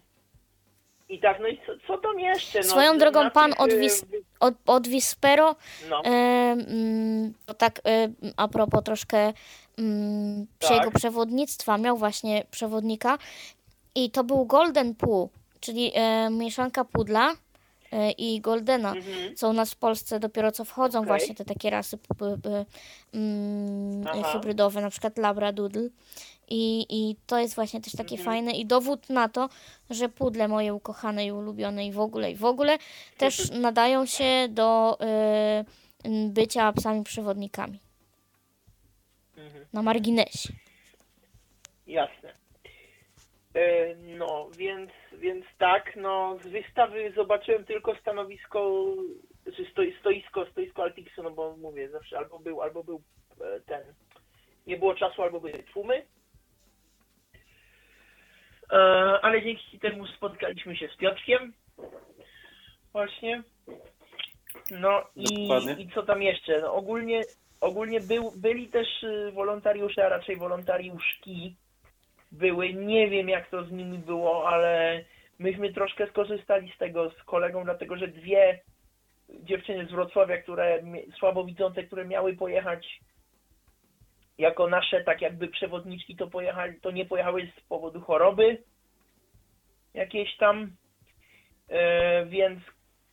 i 1.09 1.19
tak, 1.19 1.39
no 1.39 1.47
i 1.47 1.57
co, 1.65 1.71
co 1.87 1.97
tam 1.97 2.19
jeszcze? 2.19 2.59
No, 2.59 2.63
Swoją 2.65 2.97
drogą 2.97 3.23
na 3.23 3.29
pan 3.29 3.51
tych, 3.51 3.59
od, 3.61 3.69
Wis- 3.69 4.05
od, 4.39 4.53
od 4.65 4.87
Wispero, 4.87 5.55
No, 5.89 6.01
e, 6.05 6.09
mm, 6.09 7.33
to 7.45 7.53
tak 7.53 7.79
e, 7.87 8.09
a 8.37 8.47
propos 8.47 8.83
troszkę 8.83 9.33
mm, 9.77 10.47
Tak. 10.59 10.71
jego 10.71 10.91
przewodnictwa, 10.91 11.77
miał 11.77 11.97
właśnie 11.97 12.45
przewodnika 12.51 13.17
i 13.95 14.11
to 14.11 14.23
był 14.23 14.45
Golden 14.45 14.95
Poo, 14.95 15.29
czyli 15.59 15.91
e, 15.95 16.29
mieszanka 16.29 16.85
pudla 16.85 17.33
e, 17.91 18.11
i 18.11 18.41
Goldena, 18.41 18.91
mhm. 18.93 19.35
co 19.35 19.49
u 19.49 19.53
nas 19.53 19.71
w 19.71 19.75
Polsce 19.75 20.19
dopiero 20.19 20.51
co 20.51 20.65
wchodzą 20.65 20.99
Okej. 20.99 21.07
właśnie 21.07 21.35
te 21.35 21.45
takie 21.45 21.69
rasy 21.69 21.97
p- 21.97 22.15
p- 22.19 22.37
p- 22.43 22.65
mm, 23.13 24.23
hybrydowe, 24.23 24.81
na 24.81 24.89
przykład 24.89 25.17
Labradoodle. 25.17 25.89
I, 26.49 26.85
I 26.89 27.15
to 27.27 27.39
jest 27.39 27.55
właśnie 27.55 27.81
też 27.81 27.93
takie 27.95 28.15
Mhm. 28.15 28.25
fajne 28.25 28.51
i 28.51 28.65
dowód 28.65 29.09
na 29.09 29.29
to, 29.29 29.49
że 29.89 30.09
pudle 30.09 30.47
moje 30.47 30.73
ukochane 30.73 31.25
i 31.25 31.31
ulubione 31.31 31.85
i 31.87 31.91
w 31.91 31.99
ogóle 31.99 32.31
i 32.31 32.35
w 32.35 32.45
ogóle 32.45 32.77
też 33.17 33.51
nadają 33.67 34.05
się 34.05 34.47
do 34.49 34.97
y, 36.05 36.29
bycia 36.29 36.73
psami 36.73 37.03
przewodnikami. 37.03 37.79
Mhm. 39.37 39.65
Na 39.73 39.81
marginesie. 39.81 40.53
Jasne. 41.87 42.33
E, 43.55 43.95
No, 43.95 44.49
więc, 44.57 44.91
więc 45.17 45.45
tak, 45.57 45.95
no 45.95 46.37
z 46.43 46.47
wystawy 46.47 47.11
zobaczyłem 47.15 47.65
tylko 47.65 47.95
stanowisko, 47.95 48.85
czy 49.55 49.65
stoi, 49.71 49.93
stoisko, 49.99 50.45
stoisko 50.51 50.83
Altixu, 50.83 51.23
no 51.23 51.31
bo 51.31 51.57
mówię, 51.57 51.89
zawsze 51.89 52.17
albo 52.17 52.39
był, 52.39 52.61
albo 52.61 52.83
był 52.83 53.01
e, 53.41 53.59
ten, 53.61 53.81
nie 54.67 54.77
było 54.77 54.95
czasu, 54.95 55.21
albo 55.21 55.39
były 55.39 55.63
tłumy. 55.73 56.05
E, 58.73 58.75
Ale 59.21 59.41
dzięki 59.41 59.79
temu 59.79 60.07
spotkaliśmy 60.07 60.75
się 60.75 60.87
z 60.87 60.97
Piotrkiem. 60.97 61.53
Właśnie. 62.93 63.43
No 64.71 65.03
i, 65.15 65.49
i 65.77 65.89
co 65.95 66.03
tam 66.03 66.21
jeszcze? 66.21 66.61
No 66.61 66.73
ogólnie 66.73 67.21
ogólnie 67.61 67.99
był, 67.99 68.31
byli 68.37 68.67
też 68.67 69.03
y, 69.03 69.31
wolontariusze, 69.31 70.05
a 70.05 70.09
raczej 70.09 70.35
wolontariuszki 70.37 71.55
były. 72.31 72.73
Nie 72.73 73.09
wiem 73.09 73.29
jak 73.29 73.49
to 73.49 73.63
z 73.63 73.71
nimi 73.71 73.97
było, 73.97 74.49
ale 74.49 75.03
myśmy 75.39 75.73
troszkę 75.73 76.07
skorzystali 76.07 76.71
z 76.75 76.77
tego 76.77 77.09
z 77.09 77.23
kolegą, 77.23 77.63
dlatego 77.63 77.97
że 77.97 78.07
dwie 78.07 78.59
dziewczyny 79.29 79.85
z 79.85 79.91
Wrocławia, 79.91 80.37
które 80.37 80.83
mie- 80.83 81.11
słabowidzące, 81.19 81.83
które 81.83 82.05
miały 82.05 82.33
pojechać 82.35 82.99
jako 84.37 84.67
nasze 84.67 85.03
tak 85.03 85.21
jakby 85.21 85.47
przewodniczki, 85.47 86.15
to 86.15 86.27
pojechali, 86.27 86.81
to 86.81 86.91
nie 86.91 87.05
pojechały 87.05 87.51
z 87.57 87.61
powodu 87.61 88.01
choroby 88.01 88.57
jakiejś 89.93 90.37
tam. 90.37 90.71
E, 91.69 92.25
więc 92.25 92.59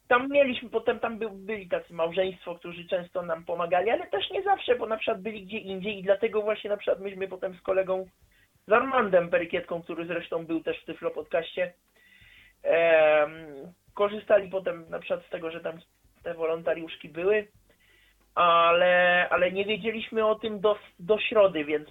tam 0.09 0.29
mieliśmy, 0.31 0.71
potem 0.71 1.01
tam 1.01 1.19
by, 1.19 1.31
byli 1.31 1.69
tacy 1.69 1.95
małżeństwo, 1.95 2.55
którzy 2.55 2.89
często 2.89 3.23
nam 3.23 3.45
pomagali, 3.45 3.91
ale 3.91 4.07
też 4.07 4.31
nie 4.31 4.43
zawsze, 4.43 4.77
bo 4.77 4.87
na 4.87 4.97
przykład 4.97 5.23
byli 5.23 5.47
gdzie 5.47 5.59
indziej 5.59 5.99
i 5.99 6.03
dlatego 6.03 6.43
właśnie 6.43 6.71
na 6.71 6.77
przykład 6.77 7.01
myśmy 7.01 7.29
potem 7.29 7.55
z 7.55 7.63
kolegą 7.63 8.07
z 8.67 8.73
Armandem 8.73 9.31
Perykietką, 9.31 9.83
który 9.83 10.07
zresztą 10.07 10.47
był 10.47 10.61
też 10.63 10.83
w 10.83 10.85
Tyflo 10.85 11.11
podcaście, 11.11 11.73
em, 12.63 13.33
korzystali 13.95 14.51
potem 14.51 14.91
na 14.91 14.99
przykład 14.99 15.27
z 15.27 15.31
tego, 15.31 15.51
że 15.51 15.61
tam 15.61 15.79
te 16.23 16.35
wolontariuszki 16.35 17.09
były, 17.09 17.47
ale, 18.35 19.27
ale 19.31 19.53
nie 19.53 19.65
wiedzieliśmy 19.65 20.27
o 20.27 20.35
tym 20.35 20.61
do, 20.61 20.77
do 20.99 21.19
środy, 21.19 21.65
więc 21.65 21.89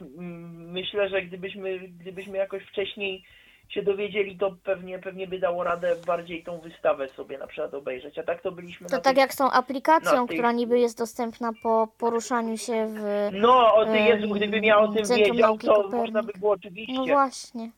myślę, 0.74 1.10
że 1.10 1.22
gdybyśmy, 1.22 1.80
gdybyśmy 1.80 2.38
jakoś 2.38 2.64
wcześniej 2.64 3.24
się 3.70 3.82
dowiedzieli, 3.84 4.38
to 4.38 4.56
pewnie, 4.64 5.00
pewnie 5.00 5.28
by 5.28 5.40
dało 5.40 5.64
radę 5.64 5.96
bardziej 6.08 6.44
tą 6.44 6.60
wystawę 6.60 7.08
sobie 7.10 7.38
na 7.38 7.48
przykład 7.48 7.74
obejrzeć. 7.74 8.18
A 8.20 8.24
tak 8.24 8.42
to 8.42 8.52
byliśmy 8.52 8.88
To 8.90 9.00
tak 9.00 9.14
tej... 9.14 9.22
jak 9.22 9.34
z 9.34 9.36
tą 9.38 9.52
aplikacją, 9.52 10.28
tej- 10.28 10.38
która 10.38 10.52
niby 10.52 10.80
jest 10.80 10.98
dostępna 10.98 11.52
po 11.64 11.88
poruszaniu 11.98 12.58
się 12.58 12.86
w... 12.88 13.30
No, 13.34 13.76
o 13.76 13.84
em, 13.86 14.06
Jezu, 14.08 14.34
gdybym 14.34 14.64
ja 14.64 14.80
o 14.80 14.88
tym 14.88 15.06
wiedział, 15.18 15.58
to 15.58 15.74
Kopernik. 15.74 15.92
można 15.94 16.24
by 16.24 16.34
było 16.40 16.52
No 16.52 16.56
oczywiście. 16.60 16.94
właśnie. 17.14 17.70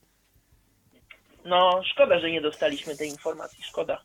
No, 1.46 1.82
szkoda, 1.84 2.20
że 2.20 2.32
nie 2.32 2.42
dostaliśmy 2.42 2.98
tej 2.98 3.10
informacji, 3.10 3.64
szkoda. 3.64 4.02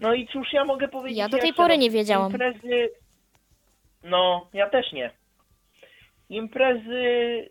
No 0.00 0.14
i 0.14 0.26
cóż 0.26 0.52
ja 0.52 0.64
mogę 0.64 0.88
powiedzieć 0.88 1.18
Ja 1.18 1.28
do 1.28 1.38
tej 1.38 1.54
pory 1.54 1.74
No, 1.74 1.80
nie 1.82 1.90
wiedziałam. 1.90 2.32
Imprezy... 2.32 2.90
No, 4.04 4.48
ja 4.52 4.70
też 4.70 4.92
nie. 4.92 5.10
Imprezy 6.28 7.48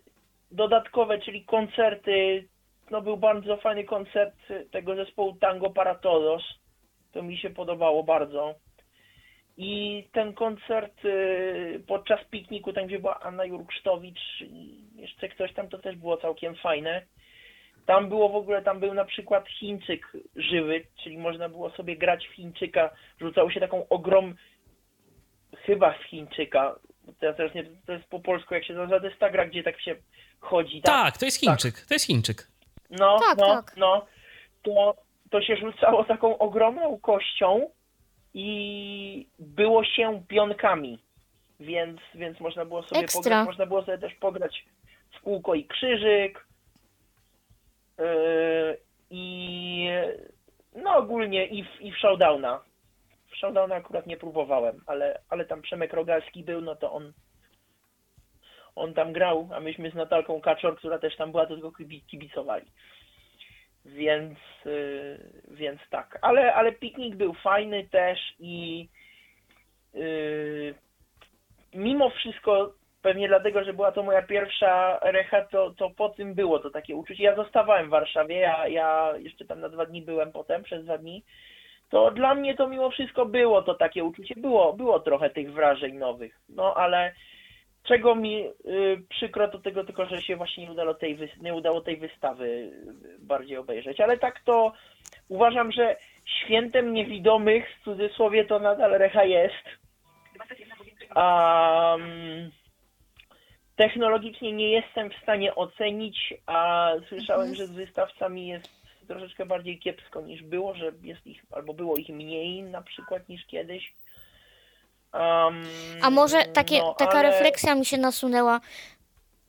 dodatkowe, 0.52 1.20
czyli 1.20 1.46
koncerty. 1.46 2.48
No 2.92 3.02
był 3.02 3.18
bardzo 3.18 3.58
fajny 3.58 3.84
koncert 3.84 4.36
tego 4.72 4.96
zespołu 4.96 5.36
Tango 5.36 5.70
para 5.70 5.96
Todos. 5.96 6.44
To 7.12 7.24
mi 7.24 7.38
się 7.38 7.50
podobało 7.50 8.04
bardzo. 8.04 8.56
I 9.58 10.04
ten 10.12 10.34
koncert 10.34 11.06
y, 11.06 11.84
podczas 11.88 12.20
pikniku, 12.26 12.74
tam 12.74 12.88
gdzie 12.88 13.00
była 13.00 13.20
Anna 13.20 13.46
Jurksztowicz 13.46 14.42
i 14.42 14.84
jeszcze 14.96 15.30
ktoś 15.30 15.54
tam, 15.54 15.70
to 15.70 15.78
też 15.78 15.96
było 15.96 16.18
całkiem 16.18 16.56
fajne. 16.56 17.02
Tam 17.90 18.10
było 18.10 18.30
w 18.30 18.36
ogóle, 18.36 18.62
tam 18.62 18.80
był 18.80 18.94
na 18.94 19.06
przykład 19.06 19.48
Chińczyk 19.50 20.12
żywy, 20.36 20.86
czyli 21.04 21.18
można 21.18 21.50
było 21.50 21.70
sobie 21.70 21.98
grać 21.98 22.28
w 22.28 22.32
Chińczyka. 22.32 22.90
Rzucało 23.22 23.52
się 23.52 23.60
taką 23.60 23.88
ogrom, 23.90 24.36
chyba 25.58 25.94
w 25.94 26.04
Chińczyka. 26.04 26.76
Ja 27.22 27.34
teraz 27.34 27.54
nie, 27.54 27.64
to 27.86 27.94
jest 27.94 28.06
po 28.06 28.20
polsku, 28.20 28.54
jak 28.54 28.66
się 28.66 28.74
nazywa, 28.74 29.00
to 29.00 29.06
jest 29.06 29.20
ta 29.20 29.30
gra, 29.30 29.46
gdzie 29.46 29.64
tak 29.64 29.82
się 29.82 29.96
chodzi. 30.40 30.82
Tak, 30.82 30.94
Tak, 31.06 31.18
to 31.18 31.26
jest 31.26 31.40
Chińczyk. 31.40 31.82
To 31.82 31.94
jest 31.94 32.06
Chińczyk. 32.06 32.48
no, 32.90 33.20
Tak, 33.20 33.38
no, 33.38 33.46
tak. 33.46 33.74
no. 33.78 34.06
To, 34.64 34.96
to 35.32 35.42
się 35.42 35.56
rzucało 35.56 36.04
taką 36.04 36.38
ogromną 36.38 37.00
kością 37.00 37.70
i 38.34 39.28
było 39.40 39.84
się 39.84 40.24
pionkami. 40.28 41.00
Więc, 41.60 42.00
więc 42.16 42.40
można 42.40 42.66
było 42.66 42.84
sobie 42.84 43.02
Ekstra. 43.02 43.22
pograć, 43.22 43.46
można 43.46 43.66
było 43.66 43.86
sobie 43.86 43.98
też 43.98 44.14
pograć 44.14 44.66
w 45.12 45.22
kółko 45.22 45.56
i 45.56 45.66
krzyżyk. 45.66 46.49
Yy, 48.00 48.78
I 49.10 49.90
no 50.76 50.98
ogólnie 50.98 51.46
i 51.46 51.64
w, 51.64 51.82
i 51.82 51.92
w 51.92 51.98
Showdowna. 51.98 52.64
W 53.32 53.36
Showdowna 53.36 53.76
akurat 53.76 54.08
nie 54.08 54.18
próbowałem, 54.18 54.82
ale, 54.86 55.20
ale 55.30 55.46
tam 55.46 55.62
Przemek 55.62 55.94
Rogalski 55.94 56.44
był, 56.44 56.62
no 56.62 56.76
to 56.76 56.92
on 56.92 57.14
on 58.76 58.94
tam 58.94 59.14
grał, 59.14 59.50
a 59.54 59.60
myśmy 59.60 59.92
z 59.92 59.94
Natalką 59.96 60.42
Kaczor, 60.42 60.78
która 60.78 61.00
też 61.00 61.16
tam 61.16 61.32
była, 61.32 61.46
to 61.46 61.54
tylko 61.54 61.70
kibi- 61.72 62.06
kibicowali. 62.08 62.66
Więc, 63.86 64.40
yy, 64.66 65.32
więc 65.52 65.82
tak. 65.90 66.20
Ale, 66.22 66.54
ale 66.54 66.72
piknik 66.72 67.16
był 67.16 67.34
fajny 67.34 67.88
też 67.88 68.20
i 68.40 68.88
yy, 69.94 70.76
mimo 71.74 72.10
wszystko, 72.10 72.74
pewnie 73.02 73.28
dlatego, 73.28 73.64
że 73.64 73.74
była 73.74 73.92
to 73.92 74.04
moja 74.04 74.22
pierwsza 74.22 75.00
recha, 75.02 75.42
to, 75.42 75.72
to 75.72 75.90
po 75.90 76.10
tym 76.10 76.34
było 76.36 76.60
to 76.60 76.70
takie 76.70 76.96
uczucie. 76.96 77.24
Ja 77.24 77.36
zostawałem 77.36 77.88
w 77.88 77.90
Warszawie, 77.90 78.36
ja, 78.36 78.68
ja 78.68 79.14
jeszcze 79.18 79.46
tam 79.46 79.60
na 79.60 79.70
dwa 79.70 79.86
dni 79.86 80.02
byłem 80.02 80.32
potem, 80.32 80.64
przez 80.64 80.86
dwa 80.86 80.98
dni. 80.98 81.24
To 81.90 82.12
dla 82.12 82.36
mnie 82.36 82.56
to 82.56 82.68
mimo 82.68 82.90
wszystko 82.90 83.26
było 83.26 83.62
to 83.62 83.74
takie 83.74 84.04
uczucie, 84.04 84.36
było, 84.38 84.74
było 84.74 85.00
trochę 85.00 85.30
tych 85.30 85.54
wrażeń 85.54 85.96
nowych. 85.96 86.40
No 86.50 86.74
ale 86.74 87.14
czego 87.84 88.16
mi 88.16 88.46
y, 88.46 88.52
przykro 89.10 89.48
to 89.48 89.60
tego 89.60 89.84
tylko, 89.84 90.06
że 90.06 90.22
się 90.22 90.36
właśnie 90.36 90.66
nie 90.66 90.72
udało 90.72 90.94
tej, 90.94 91.18
nie 91.42 91.54
udało 91.54 91.82
tej 91.82 91.98
wystawy 91.98 92.72
bardziej 93.20 93.58
obejrzeć. 93.58 94.02
Ale 94.02 94.18
tak 94.18 94.40
to 94.40 94.74
uważam, 95.28 95.72
że 95.72 95.96
świętem 96.26 96.94
niewidomych 96.94 97.66
w 97.70 97.84
cudzysłowie 97.84 98.46
to 98.46 98.60
nadal 98.60 98.92
recha 98.92 99.24
jest. 99.24 99.66
Um, 101.16 102.52
technologicznie 103.80 104.52
nie 104.54 104.70
jestem 104.70 105.10
w 105.10 105.24
stanie 105.24 105.56
ocenić, 105.56 106.34
a 106.46 106.90
słyszałem, 107.10 107.56
że 107.56 107.68
z 107.68 107.72
wystawcami 107.72 108.48
jest 108.48 108.70
troszeczkę 109.08 109.46
bardziej 109.46 109.80
kiepsko 109.80 110.22
niż 110.22 110.44
było, 110.44 110.74
że 110.76 110.92
jest 111.04 111.28
ich, 111.28 111.42
albo 111.52 111.74
było 111.74 111.98
ich 111.98 112.10
mniej 112.10 112.64
na 112.64 112.82
przykład 112.82 113.30
niż 113.30 113.46
kiedyś. 113.46 113.94
Um, 115.14 115.64
A 116.02 116.10
może 116.10 116.44
takie, 116.44 116.80
no, 116.80 116.94
taka 116.94 117.20
ale- 117.20 117.30
refleksja 117.32 117.76
mi 117.76 117.86
się 117.86 117.98
nasunęła. 117.98 118.60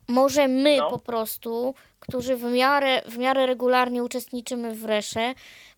Może 0.07 0.47
my 0.47 0.77
No. 0.77 0.89
po 0.89 0.99
prostu, 0.99 1.75
którzy 1.99 2.35
w 2.35 2.43
miarę, 2.43 3.01
w 3.05 3.17
miarę 3.17 3.45
regularnie 3.45 4.03
uczestniczymy 4.03 4.75
w 4.75 4.85
Resze, 4.85 5.33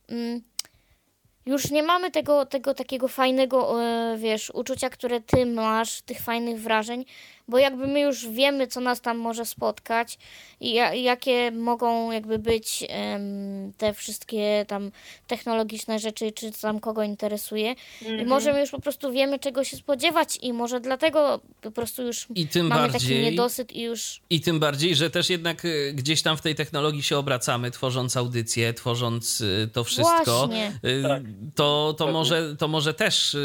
mm, 0.09 0.41
już 1.45 1.71
nie 1.71 1.83
mamy 1.83 2.11
tego, 2.11 2.45
tego 2.45 2.73
takiego 2.73 3.07
fajnego, 3.07 3.83
e, 3.83 4.17
wiesz, 4.17 4.49
uczucia, 4.49 4.89
które 4.89 5.21
ty 5.21 5.45
masz, 5.45 6.01
tych 6.01 6.19
fajnych 6.21 6.59
wrażeń, 6.61 7.05
bo 7.47 7.57
jakby 7.57 7.87
my 7.87 7.99
już 7.99 8.27
wiemy, 8.27 8.67
co 8.67 8.81
nas 8.81 9.01
tam 9.01 9.17
może 9.17 9.45
spotkać 9.45 10.17
i 10.59 10.73
ja, 10.73 10.93
jakie 10.93 11.51
mogą 11.51 12.11
jakby 12.11 12.39
być 12.39 12.83
te 13.77 13.93
wszystkie 13.93 14.65
tam 14.67 14.91
technologiczne 15.27 15.99
rzeczy, 15.99 16.31
czy 16.31 16.51
co 16.51 16.61
tam 16.61 16.79
kogo 16.79 17.03
interesuje. 17.03 17.75
Mhm. 18.01 18.19
I 18.21 18.25
może 18.25 18.53
my 18.53 18.59
już 18.59 18.71
po 18.71 18.79
prostu 18.81 19.11
wiemy, 19.11 19.39
czego 19.39 19.63
się 19.63 19.77
spodziewać 19.77 20.39
i 20.41 20.53
może 20.53 20.79
dlatego 20.79 21.39
po 21.61 21.71
prostu 21.71 22.03
już 22.03 22.27
I 22.35 22.47
tym 22.47 22.67
mamy 22.67 22.81
taki 22.81 22.91
bardziej- 22.93 23.23
niedosyt 23.23 23.71
i 23.71 23.81
już... 23.81 24.21
I 24.29 24.41
tym 24.41 24.59
bardziej, 24.59 24.95
że 24.95 25.09
też 25.09 25.29
jednak 25.29 25.65
y, 25.65 25.93
gdzieś 25.95 26.21
tam 26.21 26.37
w 26.37 26.41
tej 26.41 26.55
technologii 26.55 27.03
się 27.03 27.17
obracamy, 27.17 27.71
tworząc 27.71 28.17
audycję, 28.17 28.73
tworząc 28.73 29.41
y, 29.41 29.69
to 29.73 29.83
wszystko. 29.83 30.47
Właśnie. 30.47 30.79
Y, 30.85 31.03
Tak. 31.03 31.23
To, 31.55 31.95
to, 31.97 32.11
może, 32.11 32.55
to 32.55 32.67
może 32.67 32.93
też 32.93 33.37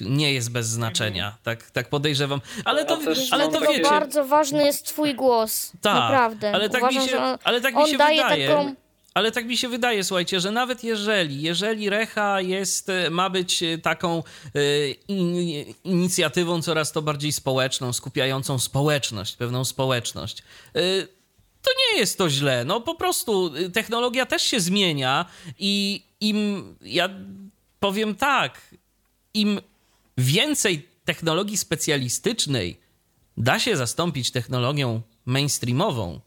nie 0.00 0.32
jest 0.32 0.52
bez 0.52 0.66
znaczenia. 0.66 1.38
Tak, 1.42 1.70
tak 1.70 1.88
podejrzewam. 1.88 2.40
Ale 2.64 2.84
to, 2.84 2.96
też 3.18 3.32
ale 3.32 3.48
to 3.48 3.60
wiecie. 3.60 3.82
bardzo 3.82 4.24
ważny 4.24 4.64
jest 4.64 4.86
twój 4.86 5.14
głos. 5.14 5.72
Tak, 5.80 5.94
Naprawdę. 5.94 6.52
ale 6.54 6.70
tak 6.70 6.82
Uważam, 6.82 7.02
mi 7.02 7.08
się, 7.08 7.18
on, 7.18 7.38
ale 7.44 7.60
tak 7.60 7.74
mi 7.74 7.88
się 7.88 7.98
daje 7.98 8.22
wydaje. 8.22 8.48
taką... 8.48 8.74
Ale 9.14 9.32
tak 9.32 9.46
mi 9.46 9.56
się 9.56 9.68
wydaje, 9.68 10.04
słuchajcie, 10.04 10.40
że 10.40 10.50
nawet 10.50 10.84
jeżeli, 10.84 11.42
jeżeli 11.42 11.90
Recha 11.90 12.40
jest, 12.40 12.88
e, 12.88 13.10
ma 13.10 13.30
być 13.30 13.62
e, 13.62 13.78
taką 13.78 14.22
e, 14.54 14.90
in, 15.08 15.36
inicjatywą 15.84 16.62
coraz 16.62 16.92
to 16.92 17.02
bardziej 17.02 17.32
społeczną, 17.32 17.92
skupiającą 17.92 18.58
społeczność, 18.58 19.36
pewną 19.36 19.64
społeczność, 19.64 20.42
to 21.62 21.70
nie 21.78 21.98
jest 21.98 22.18
to 22.18 22.30
źle. 22.30 22.64
No 22.64 22.80
po 22.80 22.94
prostu 22.94 23.52
technologia 23.72 24.26
też 24.26 24.42
się 24.42 24.60
zmienia 24.60 25.26
i 25.58 26.02
im, 26.20 26.76
ja 26.82 27.08
powiem 27.80 28.14
tak, 28.14 28.60
im 29.34 29.60
więcej 30.18 30.88
technologii 31.04 31.58
specjalistycznej 31.58 32.83
da 33.36 33.58
się 33.58 33.76
zastąpić 33.76 34.30
technologią 34.30 35.00
mainstreamową, 35.26 36.20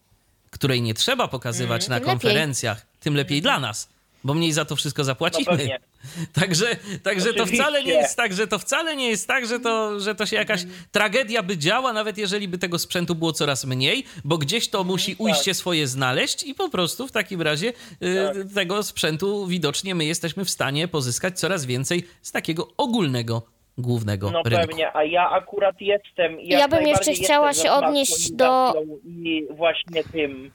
której 0.51 0.81
nie 0.81 0.93
trzeba 0.93 1.27
pokazywać 1.27 1.87
na 1.87 1.95
Tym 1.95 2.03
lepiej. 2.03 2.19
konferencjach, 2.19 2.85
tym 2.99 3.15
lepiej 3.15 3.41
dla 3.41 3.59
nas, 3.59 3.89
bo 4.23 4.33
mniej 4.33 4.53
za 4.53 4.65
to 4.65 4.75
wszystko 4.75 5.01
No 5.01 5.05
zapłacimy. 5.05 5.45
pewnie. 5.45 5.79
Także, 6.33 6.75
także 7.03 7.33
to 7.33 7.45
wcale 7.45 7.83
nie 7.83 7.93
jest 7.93 8.15
tak, 8.15 8.33
że 8.33 8.47
to 8.47 8.59
wcale 8.59 8.95
nie 8.95 9.09
jest 9.09 9.27
tak, 9.27 9.47
że 9.47 9.59
to, 9.59 9.99
że 9.99 10.15
to 10.15 10.25
się 10.25 10.35
jakaś 10.35 10.65
tragedia 10.91 11.43
by 11.43 11.57
działa, 11.57 11.93
nawet 11.93 12.17
jeżeli 12.17 12.47
by 12.47 12.57
tego 12.57 12.79
sprzętu 12.79 13.15
było 13.15 13.33
coraz 13.33 13.65
mniej, 13.65 14.03
bo 14.23 14.37
gdzieś 14.37 14.69
to 14.69 14.83
musi 14.83 15.15
ujście 15.17 15.53
swoje 15.53 15.87
znaleźć 15.87 16.43
i 16.43 16.55
po 16.55 16.69
prostu 16.69 17.07
w 17.07 17.11
takim 17.11 17.41
razie 17.41 17.73
y, 18.03 18.53
tego 18.53 18.83
sprzętu 18.83 19.47
widocznie 19.47 19.95
my 19.95 20.05
jesteśmy 20.05 20.45
w 20.45 20.49
stanie 20.49 20.87
pozyskać 20.87 21.39
coraz 21.39 21.65
więcej 21.65 22.07
z 22.21 22.31
takiego 22.31 22.67
ogólnego, 22.77 23.41
głównego 23.77 24.31
No 24.31 24.41
rynku. 24.43 24.67
pewnie, 24.67 24.95
a 24.95 25.03
ja 25.03 25.29
akurat 25.29 25.81
jestem. 25.81 26.37
Ja 26.41 26.67
bym 26.67 26.87
jeszcze 26.87 27.13
chciała 27.13 27.53
się 27.53 27.71
odnieść 27.71 28.31
do- 28.31 28.73
I 29.05 29.47
właśnie 29.49 30.03
tym, 30.03 30.51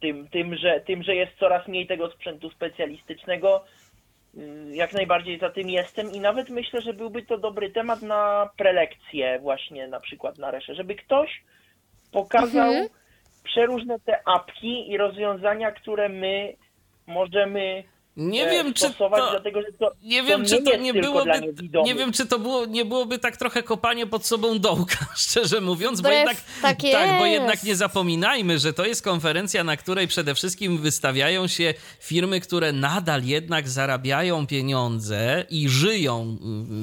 tym, 0.00 0.28
tym, 0.28 0.56
że, 0.56 0.80
tym, 0.80 1.02
że 1.02 1.14
jest 1.14 1.32
coraz 1.38 1.68
mniej 1.68 1.86
tego 1.86 2.10
sprzętu 2.10 2.50
specjalistycznego. 2.50 3.64
y, 4.36 4.40
Jak 4.76 4.92
najbardziej 4.92 5.38
za 5.38 5.50
tym 5.50 5.70
jestem 5.70 6.12
i 6.12 6.20
nawet 6.20 6.50
myślę, 6.50 6.80
że 6.80 6.92
byłby 6.94 7.22
to 7.22 7.38
dobry 7.38 7.70
temat 7.70 8.02
na 8.02 8.50
prelekcję 8.56 9.38
właśnie 9.38 9.88
na 9.88 10.00
przykład 10.00 10.38
na 10.38 10.50
Resze, 10.50 10.74
żeby 10.74 10.94
ktoś 10.94 11.42
pokazał 12.12 12.68
Mhm. 12.68 12.88
przeróżne 13.44 14.00
te 14.00 14.28
apki 14.28 14.90
i 14.90 14.96
rozwiązania, 14.96 15.72
które 15.72 16.08
my 16.08 16.54
możemy 17.06 17.84
Nie 18.16 18.46
e, 18.46 18.50
wiem, 18.50 18.74
czy 18.74 18.94
to... 18.94 19.08
dlatego 19.30 19.62
że 19.62 19.72
to, 19.78 19.92
Nie 20.02 20.22
to 20.22 20.28
wiem, 20.28 20.42
nie 20.42 20.48
czy 20.48 20.62
to 20.62 20.76
nie 20.76 20.94
byłoby. 20.94 21.40
niewidomych. 21.40 21.86
Nie 21.86 21.94
wiem, 21.94 22.12
czy 22.12 22.26
to 22.26 22.38
było, 22.38 22.66
nie 22.66 22.84
byłoby 22.84 23.18
tak 23.18 23.36
trochę 23.36 23.62
kopanie 23.62 24.06
pod 24.06 24.26
sobą 24.26 24.58
dołka, 24.58 25.06
szczerze 25.16 25.60
mówiąc, 25.60 26.00
bo 26.00 26.10
jednak, 26.10 26.36
tak 26.62 26.78
bo 27.18 27.26
jest. 27.26 27.32
jednak 27.32 27.64
nie 27.64 27.76
zapominajmy, 27.76 28.58
że 28.58 28.72
to 28.72 28.84
jest 28.86 29.02
konferencja, 29.02 29.64
na 29.64 29.76
której 29.76 30.08
przede 30.08 30.34
wszystkim 30.34 30.78
wystawiają 30.78 31.46
się 31.46 31.74
firmy, 32.00 32.40
które 32.40 32.72
nadal 32.72 33.24
jednak 33.24 33.68
zarabiają 33.68 34.46
pieniądze 34.46 35.44
i 35.50 35.68
żyją 35.68 36.38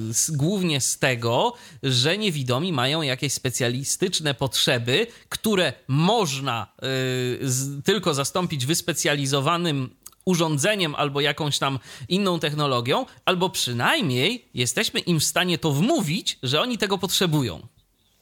y, 0.09 0.13
z, 0.13 0.31
głównie 0.31 0.81
z 0.81 0.99
tego, 0.99 1.53
że 1.83 2.17
niewidomi 2.17 2.73
mają 2.73 3.01
jakieś 3.01 3.33
specjalistyczne 3.33 4.33
potrzeby, 4.33 5.07
które 5.29 5.73
można 5.87 6.67
y, 6.77 7.49
z, 7.49 7.83
tylko 7.83 8.13
zastąpić 8.13 8.65
wyspecjalizowanym 8.65 9.98
urządzeniem 10.29 10.95
albo 10.95 11.21
jakąś 11.21 11.59
tam 11.59 11.79
inną 12.09 12.39
technologią, 12.39 13.05
albo 13.25 13.49
przynajmniej 13.49 14.45
jesteśmy 14.53 14.99
im 14.99 15.19
w 15.19 15.23
stanie 15.23 15.57
to 15.57 15.71
wmówić, 15.71 16.37
że 16.43 16.61
oni 16.61 16.77
tego 16.77 16.97
potrzebują. 16.97 17.59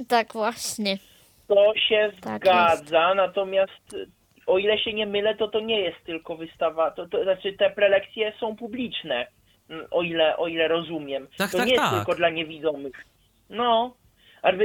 Tak, 0.07 0.33
właśnie. 0.33 0.97
To 1.47 1.73
się 1.89 2.11
Tak 2.21 2.41
zgadza, 2.41 3.13
natomiast 3.15 3.93
y, 3.93 4.07
o 4.47 4.57
ile 4.57 4.79
się 4.79 4.93
nie 4.93 5.05
mylę, 5.05 5.35
to 5.35 5.47
to 5.47 5.59
nie 5.59 5.79
jest 5.81 5.97
tylko 6.05 6.37
wystawa, 6.37 6.91
to, 6.91 7.07
to 7.07 7.23
znaczy 7.23 7.53
te 7.53 7.69
prelekcje 7.69 8.33
są 8.39 8.55
publiczne, 8.55 9.27
mm, 9.69 9.85
o 9.91 10.01
ile, 10.03 10.37
o 10.37 10.47
ile 10.47 10.67
rozumiem. 10.67 11.27
Tak, 11.37 11.51
to 11.51 11.57
tak, 11.57 11.67
nie 11.67 11.73
jest 11.73 11.85
tak. 11.85 11.95
tylko 11.95 12.15
dla 12.15 12.29
niewidomych. 12.29 13.05
No, 13.49 13.93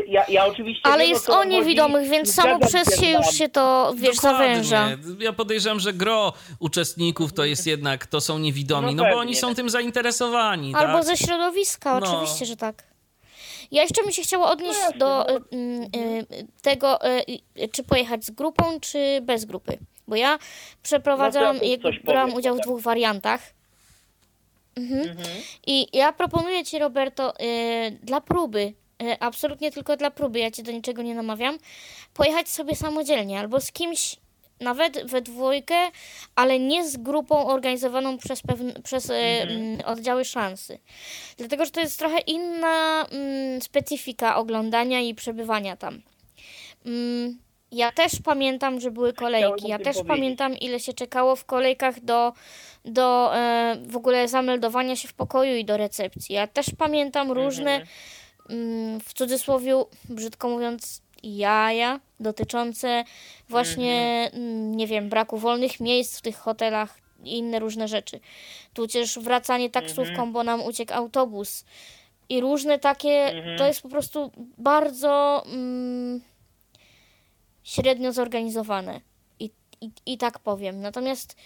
ja, 0.07 0.25
ja 0.29 0.47
oczywiście... 0.47 0.81
Ale 0.87 0.99
wiem, 1.05 1.11
jest 1.13 1.29
o 1.29 1.33
chodzi, 1.33 1.49
niewidomych, 1.49 2.09
więc 2.11 2.35
samo 2.35 2.59
przez 2.67 3.01
się 3.01 3.11
już 3.11 3.27
się 3.27 3.49
to, 3.49 3.93
wiesz, 3.97 4.17
Dokładnie. 4.17 4.39
zawęża. 4.65 4.89
Ja 5.19 5.33
podejrzewam, 5.33 5.81
że 5.81 5.93
gro 5.93 6.33
uczestników 6.59 7.33
to 7.33 7.45
jest 7.45 7.67
jednak, 7.67 8.07
to 8.07 8.21
są 8.21 8.39
niewidomi, 8.39 8.95
no, 8.95 9.03
No 9.05 9.11
bo 9.11 9.19
oni 9.19 9.35
są 9.37 9.55
tym 9.55 9.71
zainteresowani. 9.71 10.75
Albo 10.75 10.93
tak? 10.93 11.05
ze 11.05 11.17
środowiska, 11.17 12.01
No. 12.01 12.07
oczywiście, 12.13 12.47
że 12.47 12.57
tak. 12.57 12.83
Ja 13.71 13.83
jeszcze 13.83 14.03
bym 14.03 14.13
się 14.13 14.23
chciała 14.23 14.51
odnieść 14.51 14.81
do 14.99 15.31
y, 15.31 15.35
y, 15.97 16.27
tego, 16.63 17.07
y, 17.19 17.25
y, 17.63 17.69
czy 17.69 17.85
pojechać 17.85 18.25
z 18.25 18.31
grupą, 18.31 18.81
czy 18.81 19.21
bez 19.23 19.45
grupy. 19.45 19.79
Bo 20.09 20.17
ja 20.17 20.39
przeprowadzam, 20.83 21.57
No 21.57 21.63
ja 21.65 21.77
brałam 22.05 22.23
powiem, 22.29 22.39
udział 22.39 22.55
w 22.55 22.59
tak. 22.59 22.67
dwóch 22.67 22.81
wariantach. 22.81 23.41
Mhm. 24.77 25.17
I 25.67 25.87
ja 25.93 26.13
proponuję 26.13 26.65
Ci, 26.65 26.79
Roberto, 26.79 27.35
y, 27.41 27.99
dla 28.03 28.21
próby, 28.21 28.75
absolutnie 29.21 29.73
tylko 29.73 29.97
dla 29.97 30.11
próby, 30.11 30.39
ja 30.39 30.51
Cię 30.51 30.63
do 30.63 30.73
niczego 30.73 31.03
nie 31.03 31.15
namawiam, 31.15 31.59
pojechać 32.15 32.49
sobie 32.49 32.77
samodzielnie 32.77 33.41
albo 33.41 33.61
z 33.61 33.73
kimś, 33.73 34.17
nawet 34.61 35.11
we 35.11 35.23
dwójkę, 35.23 35.75
ale 36.35 36.59
nie 36.59 36.89
z 36.89 36.97
grupą 36.97 37.47
organizowaną 37.47 38.19
przez, 38.19 38.43
pewne, 38.43 38.73
przez 38.73 39.11
y, 39.11 39.15
mm, 39.15 39.81
oddziały 39.85 40.25
szansy. 40.25 40.79
Dlatego, 41.37 41.65
że 41.65 41.71
to 41.71 41.81
jest 41.81 41.99
trochę 41.99 42.19
inna 42.19 43.07
mm, 43.11 43.63
specyfika 43.63 44.37
oglądania 44.37 45.01
i 45.01 45.15
przebywania 45.15 45.77
tam. 45.77 46.03
Mm, 46.87 47.39
ja 47.73 47.93
też 47.93 48.13
pamiętam, 48.25 48.81
że 48.81 48.91
były 48.91 49.13
kolejki. 49.13 49.69
Ja 49.69 49.79
też 49.79 49.85
powiedzieć. 49.85 50.09
pamiętam, 50.09 50.57
ile 50.57 50.81
się 50.81 50.93
czekało 50.93 51.37
w 51.37 51.45
kolejkach 51.45 52.01
do, 52.01 52.33
do 52.85 53.37
e, 53.37 53.77
w 53.87 53.97
ogóle 53.97 54.29
zameldowania 54.29 54.97
się 54.97 55.09
w 55.09 55.15
pokoju 55.15 55.57
i 55.57 55.65
do 55.65 55.77
recepcji. 55.77 56.35
Ja 56.35 56.47
też 56.47 56.67
pamiętam 56.79 57.33
różne, 57.33 57.75
mm, 57.75 57.87
w 59.05 59.15
cudzysłowie, 59.15 59.85
brzydko 60.09 60.49
mówiąc, 60.49 61.03
jaja 61.23 62.01
dotyczące 62.21 63.05
właśnie, 63.49 64.31
mm, 64.33 64.77
nie 64.77 64.87
wiem, 64.87 65.09
braku 65.09 65.39
wolnych 65.39 65.81
miejsc 65.81 66.19
w 66.19 66.23
tych 66.23 66.37
hotelach 66.37 66.99
i 67.25 67.39
inne 67.39 67.59
różne 67.59 67.89
rzeczy. 67.89 68.21
Tudzież 68.75 69.19
wracanie 69.19 69.71
taksówką, 69.71 70.33
bo 70.33 70.45
nam 70.45 70.63
uciekł 70.63 70.95
autobus. 70.95 71.65
I 72.29 72.41
różne 72.41 72.79
takie, 72.79 73.43
to 73.59 73.67
jest 73.67 73.83
po 73.83 73.89
prostu 73.89 74.31
bardzo 74.59 75.43
mm, 75.47 76.21
średnio 77.63 78.13
zorganizowane. 78.13 79.01
I, 79.41 79.51
i, 79.81 79.91
I 80.07 80.19
tak 80.19 80.39
powiem. 80.39 80.81
Natomiast 80.81 81.37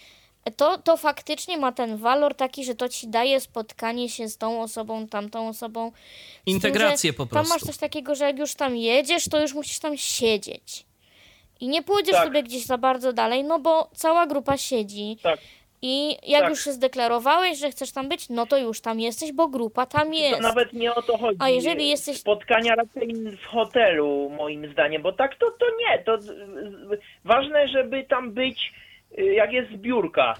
to, 0.57 0.79
to 0.79 0.97
faktycznie 0.97 1.57
ma 1.59 1.73
ten 1.73 1.97
walor 1.97 2.35
taki, 2.35 2.65
że 2.65 2.75
to 2.75 2.89
ci 2.89 3.09
daje 3.09 3.41
spotkanie 3.41 4.09
się 4.09 4.29
z 4.29 4.39
tą 4.39 4.63
osobą, 4.63 5.07
tamtą 5.09 5.49
osobą. 5.49 5.91
Tym, 5.91 6.01
Integrację 6.47 7.11
że 7.11 7.17
po 7.17 7.27
Tam 7.27 7.39
masz 7.39 7.49
prostu. 7.49 7.67
coś 7.67 7.77
takiego, 7.79 8.15
że 8.15 8.25
jak 8.25 8.39
już 8.39 8.55
tam 8.55 8.77
jedziesz, 8.77 9.29
to 9.29 9.41
już 9.41 9.55
musisz 9.55 9.79
tam 9.79 9.97
siedzieć. 9.97 10.85
I 11.61 11.69
nie 11.69 11.83
pójdziesz 11.83 12.15
Tak. 12.15 12.25
sobie 12.25 12.43
gdzieś 12.43 12.65
za 12.65 12.79
bardzo 12.79 13.13
dalej, 13.13 13.45
no 13.45 13.59
bo 13.59 13.91
cała 13.95 14.27
grupa 14.27 14.57
siedzi. 14.57 15.17
Tak. 15.23 15.41
I 15.83 16.17
jak 16.31 16.41
Tak. 16.41 16.51
już 16.51 16.65
się 16.65 16.73
zdeklarowałeś, 16.73 17.59
że 17.59 17.71
chcesz 17.71 17.93
tam 17.93 18.09
być, 18.09 18.29
no 18.29 18.47
to 18.47 18.59
już 18.59 18.81
tam 18.81 19.01
jesteś, 19.01 19.33
bo 19.33 19.49
grupa 19.49 19.87
tam 19.87 20.07
To 20.09 20.15
jest. 20.15 20.41
nawet 20.41 20.73
nie 20.73 20.95
o 20.95 21.03
to 21.03 21.19
chodzi. 21.19 21.39
A 21.41 21.49
jeżeli 21.49 21.89
jesteś- 21.89 22.19
Spotkania 22.19 22.75
raczej 22.75 23.15
w 23.15 23.45
hotelu, 23.47 24.31
moim 24.31 24.73
zdaniem, 24.73 25.03
bo 25.03 25.13
tak 25.13 25.35
to, 25.37 25.47
to 25.51 25.67
nie. 25.81 25.99
To 26.05 26.19
ważne, 27.25 27.69
żeby 27.69 28.05
tam 28.05 28.33
być, 28.33 28.73
jak 29.19 29.53
jest 29.53 29.71
zbiórka. 29.71 30.35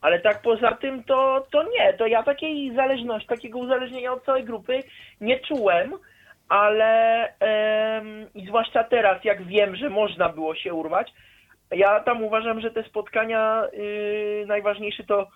Ale 0.00 0.20
tak 0.20 0.42
poza 0.42 0.72
tym 0.72 1.04
to, 1.04 1.46
to 1.52 1.62
nie, 1.62 1.92
to 1.92 2.06
ja 2.06 2.22
takiej 2.22 2.74
zależności, 2.74 3.28
takiego 3.28 3.58
uzależnienia 3.58 4.12
od 4.12 4.24
całej 4.24 4.44
grupy 4.44 4.80
nie 5.20 5.40
czułem, 5.40 5.92
ale 6.48 7.32
i 8.34 8.46
zwłaszcza 8.46 8.84
teraz, 8.84 9.24
jak 9.24 9.42
wiem, 9.42 9.76
że 9.76 9.90
można 9.90 10.28
było 10.28 10.54
się 10.54 10.74
urwać, 10.74 11.12
ja 11.70 12.00
tam 12.00 12.22
uważam, 12.22 12.60
że 12.60 12.70
te 12.70 12.82
spotkania 12.82 13.64
yy, 13.72 14.46
najważniejsze 14.46 15.04
to 15.04 15.26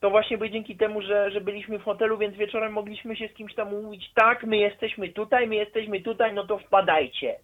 to 0.00 0.10
właśnie 0.10 0.38
były 0.38 0.50
dzięki 0.50 0.76
temu, 0.76 1.02
że, 1.02 1.30
że 1.30 1.40
byliśmy 1.40 1.78
w 1.78 1.82
hotelu, 1.82 2.18
więc 2.18 2.36
wieczorem 2.36 2.72
mogliśmy 2.72 3.16
się 3.16 3.28
z 3.28 3.34
kimś 3.34 3.54
tam 3.54 3.74
umówić, 3.74 4.10
tak, 4.14 4.44
my 4.44 4.56
jesteśmy 4.56 5.08
tutaj, 5.08 5.46
my 5.46 5.54
jesteśmy 5.54 6.00
tutaj, 6.00 6.34
no 6.34 6.46
to 6.46 6.58
wpadajcie. 6.58 7.36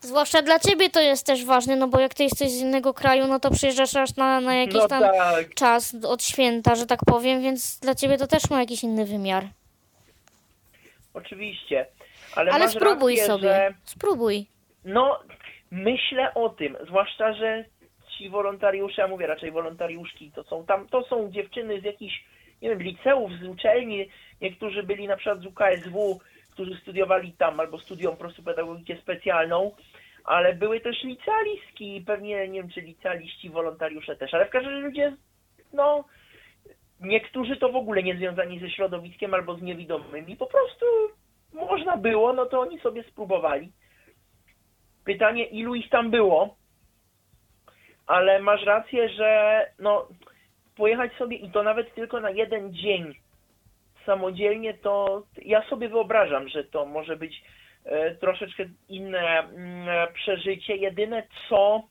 Zwłaszcza 0.00 0.42
dla 0.42 0.58
ciebie 0.58 0.90
to 0.90 1.00
jest 1.00 1.26
też 1.26 1.44
ważne, 1.44 1.76
no 1.76 1.88
bo 1.88 2.00
jak 2.00 2.14
ty 2.14 2.22
jesteś 2.22 2.50
z 2.50 2.60
innego 2.60 2.94
kraju, 2.94 3.26
no 3.26 3.40
to 3.40 3.50
przyjeżdżasz 3.50 3.96
aż 3.96 4.16
na, 4.16 4.40
na 4.40 4.54
jakiś 4.54 4.74
No 4.74 4.88
tam 4.88 5.02
tak, 5.02 5.54
czas 5.54 5.96
od 6.04 6.22
święta, 6.22 6.74
że 6.74 6.86
tak 6.86 7.00
powiem, 7.06 7.42
więc 7.42 7.78
dla 7.80 7.94
ciebie 7.94 8.18
to 8.18 8.26
też 8.26 8.50
ma 8.50 8.60
jakiś 8.60 8.82
inny 8.82 9.04
wymiar. 9.06 9.44
oczywiście. 11.14 11.86
Ale, 12.36 12.52
Ale 12.52 12.68
spróbuj 12.68 13.12
rację, 13.12 13.26
sobie, 13.26 13.48
Że, 13.48 13.74
spróbuj. 13.84 14.46
no, 14.84 15.18
myślę 15.70 16.34
o 16.34 16.48
tym, 16.48 16.76
zwłaszcza, 16.86 17.32
że 17.32 17.64
ci 18.18 18.28
wolontariusze, 18.28 19.02
ja 19.02 19.08
mówię 19.08 19.26
raczej 19.26 19.50
wolontariuszki, 19.50 20.32
to 20.34 20.44
są 20.44 20.64
tam, 20.66 20.88
to 20.88 21.04
są 21.04 21.30
dziewczyny 21.32 21.80
z 21.80 21.84
jakichś, 21.84 22.24
nie 22.62 22.68
wiem, 22.68 22.82
liceów, 22.82 23.30
z 23.42 23.46
uczelni, 23.48 24.08
niektórzy 24.40 24.82
byli 24.82 25.06
na 25.08 25.16
przykład 25.16 25.40
z 25.40 25.46
UKSW, 25.46 26.20
którzy 26.50 26.80
studiowali 26.82 27.32
tam, 27.32 27.60
albo 27.60 27.78
studią 27.78 28.10
po 28.10 28.16
prostu 28.16 28.42
pedagogikę 28.42 28.96
specjalną, 29.02 29.72
ale 30.28 30.54
były 30.54 30.80
też 30.80 31.02
licealistki, 31.02 32.02
pewnie, 32.06 32.48
nie 32.48 32.60
wiem, 32.60 32.70
czy 32.70 32.80
licealiści, 32.80 33.50
wolontariusze 33.50 34.16
też, 34.16 34.34
ale 34.34 34.46
w 34.46 34.50
każdym 34.50 34.72
razie 34.72 34.86
ludzie, 34.86 35.16
no, 35.72 36.04
niektórzy 37.00 37.56
to 37.56 37.72
w 37.72 37.76
ogóle 37.76 38.02
nie 38.02 38.16
związani 38.16 38.60
ze 38.60 38.70
środowiskiem 38.70 39.34
albo 39.34 39.54
z 39.56 39.62
niewidomymi, 39.62 40.36
po 40.36 40.46
prostu 40.46 40.86
można 41.52 41.96
było, 41.96 42.32
no 42.32 42.46
to 42.46 42.60
oni 42.60 42.80
sobie 42.80 43.02
spróbowali. 43.02 43.72
Pytanie, 45.04 45.44
ilu 45.44 45.74
ich 45.74 45.88
tam 45.90 46.10
było, 46.10 46.56
ale 48.06 48.40
masz 48.40 48.64
rację, 48.64 49.08
że 49.08 49.60
no, 49.78 50.08
pojechać 50.76 51.12
sobie 51.12 51.36
i 51.36 51.50
to 51.50 51.62
nawet 51.62 51.94
tylko 51.94 52.20
na 52.20 52.30
jeden 52.30 52.74
dzień 52.74 53.14
samodzielnie, 54.06 54.74
to 54.74 55.22
ja 55.42 55.62
sobie 55.62 55.88
wyobrażam, 55.88 56.48
że 56.48 56.64
to 56.64 56.86
może 56.86 57.16
być 57.16 57.42
troszeczkę 58.20 58.64
inne 58.88 59.38
mm, 59.38 60.12
przeżycie. 60.14 60.76
Jedyne 60.76 61.22
co, 61.48 61.82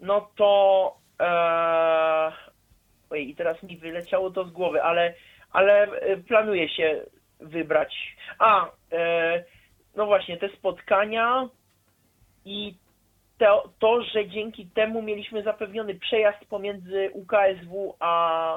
no 0.00 0.30
to 0.36 0.96
e, 1.20 2.32
ojej, 3.10 3.30
i 3.30 3.34
teraz 3.34 3.62
mi 3.62 3.76
wyleciało 3.76 4.30
to 4.30 4.44
z 4.44 4.50
głowy, 4.50 4.82
ale, 4.82 5.14
ale 5.52 5.82
e, 5.82 6.16
planuję 6.16 6.68
się 6.68 7.00
wybrać. 7.40 8.16
A, 8.38 8.70
e, 8.92 9.44
no 9.96 10.06
właśnie, 10.06 10.36
te 10.36 10.48
spotkania 10.48 11.48
i 12.44 12.74
to, 13.38 13.70
to, 13.78 14.02
że 14.02 14.28
dzięki 14.28 14.66
temu 14.66 15.02
mieliśmy 15.02 15.42
zapewniony 15.42 15.94
przejazd 15.94 16.44
pomiędzy 16.44 17.10
UKSW 17.12 17.96
a 18.00 18.56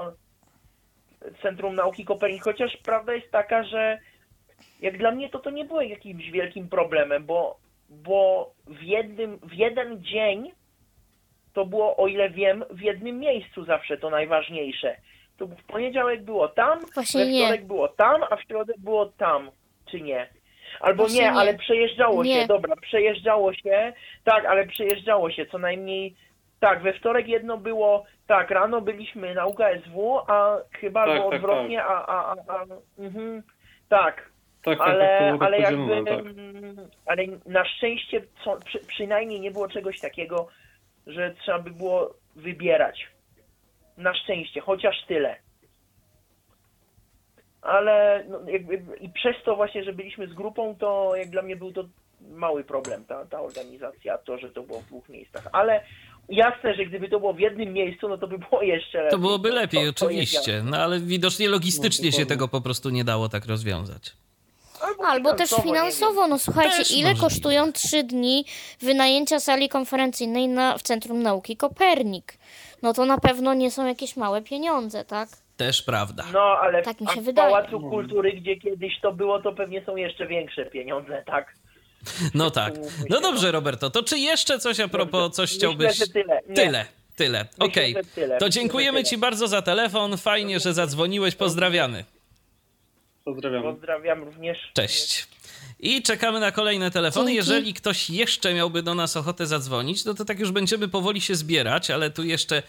Centrum 1.41 1.75
Nauki 1.75 2.05
Kopernik, 2.05 2.43
chociaż 2.43 2.77
prawda 2.77 3.13
jest 3.13 3.31
taka, 3.31 3.63
że 3.63 3.99
jak 4.83 4.97
dla 4.97 5.11
mnie 5.11 5.29
to 5.29 5.39
to 5.39 5.49
nie 5.49 5.65
było 5.65 5.81
jakimś 5.81 6.31
wielkim 6.31 6.69
problemem, 6.69 7.25
bo, 7.25 7.57
bo 7.89 8.49
w, 8.67 8.81
jednym, 8.83 9.39
w 9.43 9.53
jeden 9.53 10.03
dzień 10.03 10.51
to 11.53 11.65
było, 11.65 11.97
o 11.97 12.07
ile 12.07 12.29
wiem, 12.29 12.63
w 12.69 12.81
jednym 12.81 13.19
miejscu 13.19 13.65
zawsze 13.65 13.97
to 13.97 14.09
najważniejsze. 14.09 14.95
To 15.37 15.47
w 15.47 15.63
poniedziałek 15.63 16.23
było 16.23 16.47
tam, 16.47 16.79
Właśnie 16.93 17.25
we 17.25 17.31
nie. 17.31 17.45
wtorek 17.45 17.65
było 17.65 17.87
tam, 17.87 18.21
a 18.29 18.35
w 18.35 18.41
środę 18.41 18.73
było 18.77 19.05
tam, 19.05 19.51
czy 19.91 20.01
nie? 20.01 20.29
Albo 20.79 21.07
nie, 21.07 21.13
nie. 21.13 21.31
ale 21.31 21.53
przejeżdżało 21.53 22.23
Nie. 22.23 22.41
się, 22.41 22.47
dobra, 22.47 22.75
przejeżdżało 22.75 23.53
się, 23.53 23.93
tak, 24.23 24.45
ale 24.45 24.67
przejeżdżało 24.67 25.31
się, 25.31 25.45
co 25.45 25.57
najmniej, 25.57 26.15
tak, 26.59 26.81
we 26.81 26.93
wtorek 26.93 27.27
jedno 27.27 27.57
było, 27.57 28.05
tak, 28.27 28.51
rano 28.51 28.81
byliśmy 28.81 29.33
na 29.33 29.45
UKSW, 29.45 30.19
a 30.27 30.57
chyba 30.79 31.05
Tak, 31.05 31.11
albo 31.11 31.29
tak, 31.29 31.33
odwrotnie, 31.39 31.83
a, 31.83 32.05
a, 32.05 32.35
a, 32.47 32.53
a 32.53 32.65
mhm, 32.99 33.43
tak, 33.89 34.32
Tak, 34.63 34.77
tak, 34.77 34.87
tak, 34.87 34.97
to 34.97 35.25
ale, 35.25 35.37
tak 35.37 35.41
ale 35.41 35.59
jakby, 35.59 36.03
tak. 36.05 36.19
mm, 36.19 36.89
ale 37.05 37.23
na 37.45 37.65
szczęście 37.65 38.21
co, 38.43 38.57
przy, 38.65 38.79
przynajmniej 38.79 39.39
nie 39.39 39.51
było 39.51 39.67
czegoś 39.67 39.99
takiego, 39.99 40.47
że 41.07 41.33
trzeba 41.41 41.59
by 41.59 41.71
było 41.71 42.13
wybierać. 42.35 43.07
Na 43.97 44.13
szczęście, 44.13 44.61
chociaż 44.61 44.95
tyle. 45.07 45.35
Ale 47.61 48.25
no, 48.29 48.39
jakby, 48.47 48.81
i 49.01 49.09
przez 49.09 49.35
to 49.45 49.55
właśnie, 49.55 49.83
że 49.83 49.93
byliśmy 49.93 50.27
z 50.27 50.33
grupą, 50.33 50.75
to 50.79 51.11
jak 51.15 51.29
dla 51.29 51.41
mnie 51.41 51.55
był 51.55 51.71
to 51.71 51.83
mały 52.31 52.63
problem, 52.63 53.05
ta, 53.05 53.25
ta 53.25 53.41
organizacja, 53.41 54.17
to, 54.17 54.37
że 54.37 54.49
to 54.49 54.63
było 54.63 54.81
w 54.81 54.85
dwóch 54.85 55.09
miejscach. 55.09 55.47
Ale 55.51 55.83
jasne, 56.29 56.75
że 56.75 56.85
gdyby 56.85 57.09
to 57.09 57.19
było 57.19 57.33
w 57.33 57.39
jednym 57.39 57.73
miejscu, 57.73 58.09
no 58.09 58.17
to 58.17 58.27
by 58.27 58.37
było 58.37 58.61
jeszcze 58.61 58.97
lepiej. 58.97 59.11
To 59.11 59.17
byłoby 59.17 59.51
lepiej, 59.51 59.85
To- 59.85 59.93
to 59.93 60.05
oczywiście. 60.05 60.61
No 60.65 60.77
ale 60.77 60.99
widocznie 60.99 61.49
logistycznie 61.49 62.09
No, 62.11 62.17
się 62.17 62.25
tego 62.25 62.47
po 62.47 62.61
prostu 62.61 62.89
nie 62.89 63.03
dało 63.03 63.29
tak 63.29 63.45
rozwiązać. 63.45 64.13
Albo 65.07 65.33
też 65.33 65.49
finansowo, 65.63 66.27
no 66.27 66.39
słuchajcie, 66.39 66.77
Też 66.77 66.91
ile 66.91 67.09
możliwe. 67.09 67.29
kosztują 67.29 67.73
trzy 67.73 68.03
dni 68.03 68.45
wynajęcia 68.81 69.39
sali 69.39 69.69
konferencyjnej 69.69 70.47
na, 70.47 70.77
w 70.77 70.81
Centrum 70.81 71.21
Nauki 71.23 71.57
Kopernik? 71.57 72.33
No 72.81 72.93
to 72.93 73.05
na 73.05 73.17
pewno 73.17 73.53
nie 73.53 73.71
są 73.71 73.87
jakieś 73.87 74.15
małe 74.17 74.41
pieniądze, 74.41 75.05
tak? 75.05 75.29
Też 75.57 75.81
prawda. 75.81 76.23
No, 76.33 76.39
ale 76.39 76.81
Tak 76.83 77.01
mi 77.01 77.07
się 77.07 77.13
a 77.17 77.21
w 77.21 77.23
wydaje. 77.23 77.51
Pałacu 77.51 77.79
Kultury, 77.79 78.31
gdzie 78.33 78.55
kiedyś 78.55 78.93
to 79.01 79.11
było, 79.13 79.41
to 79.41 79.53
pewnie 79.53 79.85
są 79.85 79.95
jeszcze 79.95 80.27
większe 80.27 80.65
pieniądze, 80.65 81.23
tak? 81.25 81.53
No 82.33 82.51
tak. 82.51 82.73
No 83.09 83.21
dobrze, 83.21 83.51
Roberto, 83.51 83.89
to 83.89 84.03
czy 84.03 84.19
jeszcze 84.19 84.59
coś 84.59 84.79
a 84.79 84.87
propos, 84.87 85.35
coś 85.35 85.53
chciałbyś... 85.53 85.87
Myślę, 85.87 86.07
tyle. 86.07 86.39
Nie. 86.49 86.55
Tyle, 86.55 86.85
tyle. 87.15 87.45
Okej. 87.59 87.95
tyle. 88.15 88.37
To 88.37 88.49
dziękujemy 88.49 89.03
ci 89.03 89.17
bardzo 89.17 89.47
za 89.47 89.61
telefon. 89.61 90.17
Fajnie, 90.17 90.59
że 90.59 90.73
zadzwoniłeś. 90.73 91.35
Pozdrawiamy. 91.35 92.03
Pozdrawiam. 93.23 93.63
Pozdrawiam 93.63 94.23
również. 94.23 94.57
Cześć. 94.73 95.27
I 95.79 96.01
czekamy 96.01 96.39
na 96.39 96.51
kolejne 96.51 96.91
telefony. 96.91 97.25
Dzięki. 97.25 97.37
Jeżeli 97.37 97.73
ktoś 97.73 98.09
jeszcze 98.09 98.53
miałby 98.53 98.83
do 98.83 98.95
nas 98.95 99.17
ochotę 99.17 99.47
zadzwonić, 99.47 100.05
no 100.05 100.13
to 100.13 100.25
tak 100.25 100.39
już 100.39 100.51
będziemy 100.51 100.87
powoli 100.87 101.21
się 101.21 101.35
zbierać, 101.35 101.91
ale 101.91 102.09
tu 102.09 102.23
jeszcze 102.23 102.63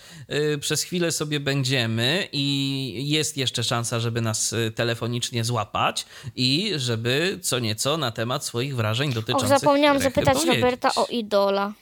y, 0.55 0.59
przez 0.59 0.83
chwilę 0.83 1.13
sobie 1.13 1.41
będziemy 1.41 2.29
i 2.33 3.09
jest 3.09 3.37
jeszcze 3.37 3.65
szansa, 3.65 4.01
żeby 4.01 4.21
nas 4.21 4.53
y, 4.53 4.73
telefonicznie 4.75 5.45
złapać 5.45 6.07
i 6.37 6.73
żeby 6.77 7.39
co 7.43 7.59
nieco 7.59 7.97
na 7.97 8.11
temat 8.11 8.45
swoich 8.45 8.77
wrażeń 8.77 9.09
Och, 9.09 9.15
dotyczących 9.15 9.49
zapomniałam 9.49 9.97
Rechy 9.97 10.11
zapytać 10.11 10.35
powiedzieć. 10.35 10.57
Roberta 10.63 10.95
o 10.95 11.07
idola. 11.07 11.73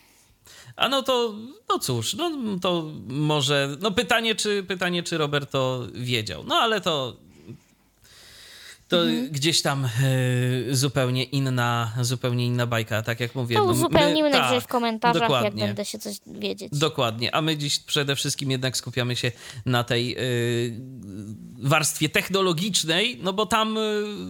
A 0.76 0.88
no 0.88 1.02
to, 1.02 1.34
no 1.68 1.78
cóż, 1.78 2.14
no 2.14 2.30
to 2.62 2.90
może, 3.08 3.76
no 3.80 3.90
pytanie, 3.90 4.34
czy, 4.34 4.62
pytanie, 4.62 5.02
czy 5.02 5.18
Roberto 5.18 5.86
wiedział. 5.94 6.44
No 6.44 6.54
ale 6.54 6.80
to, 6.80 7.16
to 8.92 9.02
Mhm. 9.02 9.28
gdzieś 9.30 9.62
tam 9.62 9.84
e, 9.84 9.88
zupełnie 10.70 11.24
inna, 11.24 11.92
zupełnie 12.00 12.46
inna 12.46 12.66
bajka, 12.66 13.02
tak 13.02 13.20
jak 13.20 13.34
mówię. 13.34 13.56
To 13.56 13.62
no, 13.62 13.66
my- 13.66 13.72
uzupełnimy 13.72 14.30
tak, 14.30 14.40
najwyżej 14.40 14.60
w 14.60 14.66
komentarzach, 14.66 15.20
jak 15.22 15.30
dokładnie. 15.30 15.64
będę 15.66 15.84
się 15.84 15.98
coś 15.98 16.16
wiedzieć. 16.26 16.68
Dokładnie, 16.78 17.34
a 17.34 17.42
my 17.42 17.56
dziś 17.56 17.78
przede 17.78 18.16
wszystkim 18.16 18.50
jednak 18.50 18.76
skupiamy 18.76 19.16
się 19.16 19.32
na 19.66 19.84
tej 19.84 20.16
y, 20.18 20.80
warstwie 21.62 22.08
technologicznej, 22.08 23.18
no 23.22 23.32
bo 23.32 23.46
tam 23.46 23.76
y, 23.78 23.80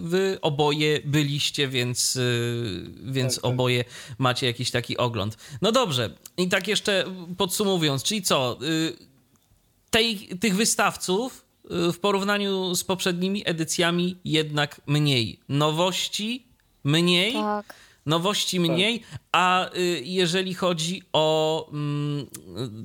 wy 0.01 0.37
oboje 0.41 0.99
byliście, 1.05 1.67
więc, 1.67 2.15
y, 2.15 2.91
więc 3.03 3.35
Tak, 3.35 3.43
tak. 3.43 3.51
oboje 3.51 3.83
macie 4.17 4.45
jakiś 4.47 4.71
taki 4.71 4.97
ogląd. 4.97 5.37
No 5.61 5.71
dobrze, 5.71 6.09
i 6.37 6.47
tak 6.49 6.67
jeszcze 6.67 7.05
podsumowując, 7.37 8.03
czyli 8.03 8.21
co, 8.21 8.57
y, 8.63 8.93
tej, 9.89 10.17
tych 10.17 10.55
wystawców 10.55 11.39
y, 11.39 11.42
w 11.69 11.99
porównaniu 11.99 12.75
z 12.75 12.83
poprzednimi 12.83 13.43
edycjami 13.45 14.17
jednak 14.25 14.81
mniej. 14.87 15.39
Nowości 15.49 16.47
mniej, 16.83 17.33
Tak. 17.33 17.73
Nowości 18.05 18.59
mniej, 18.59 19.03
a 19.31 19.69
y, 19.75 20.01
jeżeli 20.03 20.53
chodzi 20.53 21.01
o 21.13 21.67
mm, 21.73 22.27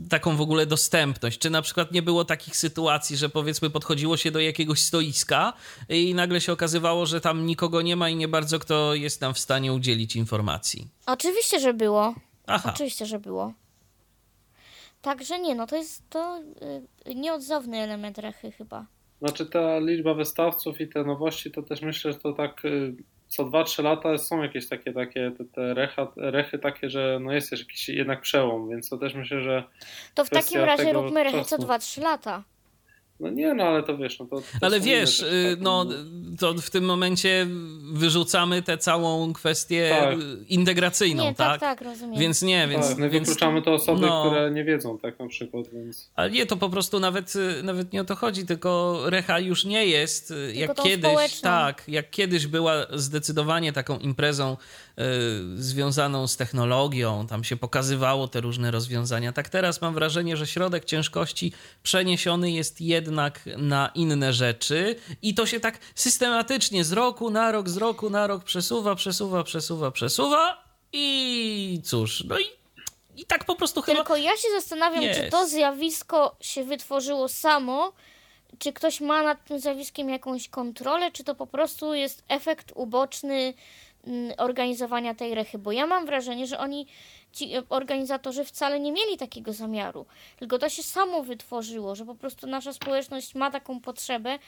taką 0.09 0.37
w 0.37 0.41
ogóle 0.41 0.67
dostępność, 0.67 1.39
czy 1.39 1.51
na 1.51 1.63
przykład 1.63 1.93
nie 1.93 2.03
było 2.03 2.25
takich 2.25 2.57
sytuacji, 2.57 3.17
że 3.17 3.29
powiedzmy 3.29 3.71
podchodziło 3.71 4.17
się 4.17 4.31
do 4.31 4.41
jakiegoś 4.41 4.81
stoiska 4.83 5.53
i 5.89 6.15
nagle 6.15 6.41
się 6.41 6.53
okazywało, 6.53 7.07
że 7.07 7.21
tam 7.21 7.47
nikogo 7.47 7.83
nie 7.83 7.97
ma 7.97 8.09
i 8.09 8.17
nie 8.17 8.29
bardzo 8.29 8.59
kto 8.59 8.95
jest 8.95 9.21
nam 9.21 9.35
w 9.35 9.39
stanie 9.39 9.73
udzielić 9.73 10.17
informacji? 10.17 10.89
Oczywiście, 11.07 11.61
że 11.61 11.75
było. 11.75 12.15
Aha, 12.47 12.73
Oczywiście, 12.75 13.07
że 13.07 13.19
było. 13.19 13.53
Także 15.03 15.39
nie, 15.39 15.55
no 15.55 15.67
to 15.67 15.77
jest 15.77 16.11
to 16.11 16.43
y, 17.09 17.15
nieodzowny 17.15 17.79
element 17.79 18.19
rechy 18.19 18.53
chyba. 18.53 18.87
Znaczy 19.19 19.47
ta 19.47 19.79
liczba 19.79 20.15
wystawców 20.15 20.81
i 20.81 20.89
te 20.89 21.05
nowości, 21.05 21.51
to 21.51 21.63
też 21.63 21.83
myślę, 21.83 22.13
że 22.13 22.19
to 22.19 22.33
tak 22.33 22.65
y, 22.65 22.95
co 23.29 23.45
2-3 23.45 23.83
lata 23.83 24.19
są 24.19 24.43
jakieś 24.43 24.69
takie, 24.69 24.93
takie 24.93 25.31
te, 25.39 25.45
te 25.45 25.75
recha, 25.75 26.13
rechy 26.17 26.59
takie, 26.59 26.91
że 26.91 27.19
no 27.23 27.33
jest 27.33 27.53
jakiś 27.53 27.89
jednak 27.89 28.21
przełom, 28.21 28.69
więc 28.69 28.89
to 28.89 28.99
też 28.99 29.15
myślę, 29.15 29.41
że 29.41 29.65
To 30.15 30.25
w 30.25 30.31
takim 30.31 30.61
razie 30.61 30.93
róbmy 30.93 31.25
rechy 31.25 31.45
co 31.45 31.57
czasu. 31.57 31.69
2-3 31.69 32.03
lata. 32.03 32.45
No 33.21 33.31
nie, 33.31 33.55
no 33.55 33.65
ale 33.65 33.83
to 33.83 33.97
wiesz, 33.97 34.19
no 34.19 34.27
to... 34.27 34.37
to 34.37 34.43
Ale 34.61 34.81
wiesz, 34.81 35.17
rzeczy, 35.17 35.47
tak, 35.51 35.61
no 35.61 35.87
to 36.39 36.55
w 36.55 36.71
tym 36.71 36.85
momencie 36.85 37.47
wyrzucamy 37.93 38.63
tę 38.63 38.79
całą 38.79 39.33
kwestię 39.33 39.97
Tak. 40.01 40.19
integracyjną, 40.49 41.23
Nie, 41.25 41.35
tak? 41.35 41.61
tak, 41.61 41.79
tak, 41.79 41.89
rozumiem. 41.89 42.21
Więc 42.21 42.43
nie, 42.43 42.69
więc, 42.69 42.89
tak, 42.89 42.99
no 42.99 43.11
więc 43.11 43.29
wykluczamy 43.29 43.63
to 43.63 43.73
osoby, 43.75 44.01
no. 44.07 44.25
które 44.27 44.51
nie 44.51 44.65
wiedzą, 44.65 44.99
tak 44.99 45.19
na 45.19 45.27
przykład, 45.27 45.69
więc... 45.73 46.11
Ale 46.15 46.31
nie, 46.31 46.47
to 46.47 46.57
po 46.57 46.71
prostu 46.71 47.01
nawet, 47.01 47.37
y, 47.37 47.63
nawet 47.63 47.93
nie 47.93 48.01
o 48.01 48.05
to 48.05 48.17
chodzi, 48.17 48.47
tylko 48.47 49.01
recha 49.05 49.39
już 49.41 49.65
nie 49.65 49.87
jest 49.87 50.31
y, 50.31 50.53
jak 50.55 50.75
tą 50.75 50.83
kiedyś. 50.83 51.11
społeczną. 51.11 51.51
Tak, 51.51 51.83
jak 51.89 52.11
kiedyś 52.11 52.47
była 52.47 52.87
zdecydowanie 52.93 53.73
taką 53.73 53.99
imprezą 53.99 54.57
związaną 55.55 56.27
z 56.27 56.37
technologią, 56.37 57.27
tam 57.27 57.45
się 57.45 57.57
pokazywało 57.57 58.29
te 58.29 58.41
różne 58.41 58.71
rozwiązania. 58.71 59.33
Tak 59.33 59.49
teraz 59.49 59.81
mam 59.81 59.95
wrażenie, 59.95 60.37
że 60.37 60.47
środek 60.47 60.85
ciężkości 60.85 61.53
przeniesiony 61.83 62.51
jest 62.51 62.81
jednak 62.81 63.41
na 63.57 63.91
inne 63.95 64.33
rzeczy 64.33 64.97
i 65.23 65.35
to 65.35 65.47
się 65.47 65.61
tak 65.61 65.79
systematycznie 65.95 66.85
z 66.85 66.93
roku 66.93 67.31
na 67.31 67.53
rok, 67.53 67.69
z 67.69 67.77
roku 67.77 68.11
na 68.11 68.27
rok 68.27 68.45
przesuwa, 68.45 68.95
przesuwa, 68.95 69.45
przesuwa, 69.45 69.91
przesuwa 69.91 70.65
i 70.93 71.81
cóż, 71.85 72.25
no 72.29 72.39
i, 72.39 72.45
i 73.17 73.25
tak 73.25 73.45
po 73.45 73.55
prostu 73.55 73.83
chyba. 73.83 73.97
Tylko 73.97 74.17
ja 74.17 74.37
się 74.37 74.49
zastanawiam, 74.57 75.05
czy 75.15 75.31
to 75.31 75.47
zjawisko 75.47 76.37
się 76.41 76.65
wytworzyło 76.65 77.29
samo, 77.29 77.93
czy 78.59 78.73
ktoś 78.73 79.01
ma 79.01 79.23
nad 79.23 79.45
tym 79.45 79.61
zjawiskiem 79.61 80.09
jakąś 80.09 80.49
kontrolę, 80.49 81.13
czy 81.13 81.25
to 81.25 81.35
po 81.35 81.47
prostu 81.47 81.95
jest 81.95 82.25
efekt 82.29 82.73
uboczny 82.75 83.55
organizowania 84.37 85.15
tej 85.15 85.35
rechy. 85.35 85.59
Bo 85.59 85.73
ja 85.73 85.87
mam 85.87 86.07
wrażenie, 86.07 86.47
że 86.47 86.59
oni, 86.59 86.87
ci 87.39 87.55
e, 87.55 87.63
organizatorzy 87.69 88.45
wcale 88.45 88.81
nie 88.81 88.93
mieli 88.93 89.17
takiego 89.17 89.53
zamiaru. 89.53 90.07
Tylko 90.39 90.59
to 90.59 90.69
się 90.69 90.83
samo 90.83 91.23
wytworzyło, 91.23 91.95
że 91.95 92.05
po 92.05 92.15
prostu 92.15 92.47
nasza 92.47 92.73
społeczność 92.73 93.35
ma 93.35 93.51
taką 93.51 93.81
potrzebę 93.81 94.39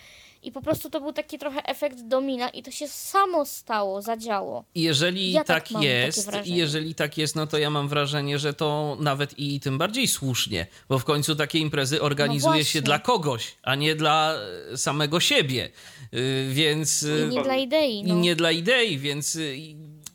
i 0.43 0.53
po 0.53 0.63
prostu 0.63 0.91
to 0.91 1.01
był 1.01 1.13
taki 1.13 1.39
trochę 1.39 1.63
efekt 1.65 2.01
domina 2.01 2.49
i 2.49 2.63
to 2.63 2.71
się 2.71 2.89
samo 2.89 3.47
stało, 3.47 4.03
zadziało. 4.03 4.65
Jeżeli 4.75 5.33
Ja 5.33 5.45
tak 5.45 5.69
tak, 5.69 5.83
jest, 5.83 6.31
jeżeli 6.45 6.95
tak 6.95 7.19
jest, 7.19 7.37
no 7.37 7.47
to 7.47 7.59
ja 7.59 7.71
mam 7.71 7.89
wrażenie, 7.89 8.39
że 8.39 8.55
to 8.55 8.97
nawet 9.01 9.39
i 9.39 9.61
tym 9.61 9.79
bardziej 9.79 10.09
słusznie, 10.09 10.67
bo 10.89 10.99
w 10.99 11.05
końcu 11.05 11.37
takie 11.37 11.59
imprezy 11.59 12.03
organizuje 12.03 12.65
się 12.65 12.79
właśnie. 12.79 12.83
dla 12.83 12.99
kogoś, 12.99 13.57
a 13.63 13.75
nie 13.75 13.95
dla 13.95 14.35
e, 14.73 14.77
samego 14.77 15.21
siebie. 15.21 15.71
Y, 16.15 16.49
Więc 16.53 17.03
y, 17.03 17.29
I 17.33 17.35
nie 17.37 17.43
dla 17.43 17.57
idei. 17.57 17.99
i 17.99 18.03
No. 18.05 18.15
nie 18.15 18.37
dla 18.37 18.51
idei, 18.51 18.99
więc. 18.99 19.39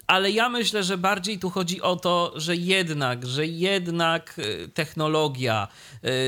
Ale 0.07 0.31
ja 0.31 0.49
myślę, 0.49 0.83
że 0.83 0.97
bardziej 0.97 1.39
tu 1.39 1.49
chodzi 1.49 1.81
o 1.81 1.95
to, 1.95 2.33
że 2.35 2.55
jednak, 2.55 3.25
że 3.25 3.45
jednak 3.45 4.39
y, 4.39 4.69
technologia, 4.73 5.67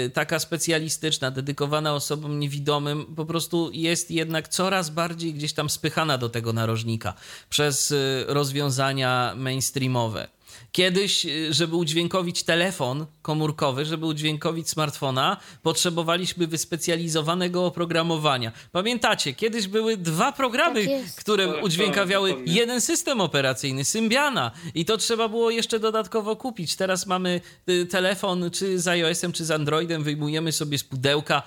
y, 0.06 0.10
taka 0.10 0.40
specjalistyczna, 0.40 1.32
dedykowana 1.32 1.94
osobom 1.94 2.40
niewidomym, 2.40 3.16
po 3.16 3.26
prostu 3.26 3.70
jest 3.74 4.12
jednak 4.12 4.48
coraz 4.48 4.90
bardziej 4.90 5.34
gdzieś 5.34 5.54
tam 5.54 5.70
spychana 5.70 6.18
do 6.18 6.30
tego 6.30 6.54
narożnika 6.54 7.14
przez 7.50 7.92
y, 7.92 8.26
rozwiązania 8.28 9.34
mainstreamowe. 9.36 10.37
Kiedyś, 10.72 11.26
y, 11.26 11.54
żeby 11.54 11.76
udźwiękowić 11.76 12.44
telefon 12.44 13.06
komórkowy, 13.22 13.86
żeby 13.86 14.06
udźwiękowić 14.06 14.70
smartfona, 14.70 15.38
potrzebowaliśmy 15.64 16.48
wyspecjalizowanego 16.48 17.66
oprogramowania. 17.66 18.52
Pamiętacie, 18.72 19.34
kiedyś 19.34 19.68
były 19.68 19.98
dwa 19.98 20.32
programy, 20.32 20.86
Tak 20.88 21.16
które 21.16 21.48
Tak, 21.48 21.64
udźwiękawiały 21.64 22.30
tak, 22.30 22.38
dokładnie. 22.40 22.60
jeden 22.60 22.82
system 22.82 23.22
operacyjny, 23.22 23.86
Symbiana. 23.86 24.52
I 24.76 24.86
to 24.86 24.98
trzeba 24.98 25.28
było 25.30 25.52
jeszcze 25.52 25.80
dodatkowo 25.80 26.36
kupić. 26.36 26.76
Teraz 26.76 27.06
mamy 27.08 27.42
y, 27.70 27.86
telefon, 27.86 28.52
czy 28.52 28.80
z 28.80 28.88
iOS-em, 28.88 29.32
czy 29.32 29.46
z 29.46 29.52
Androidem, 29.52 30.04
wyjmujemy 30.04 30.52
sobie 30.52 30.78
z 30.78 30.84
pudełka, 30.84 31.44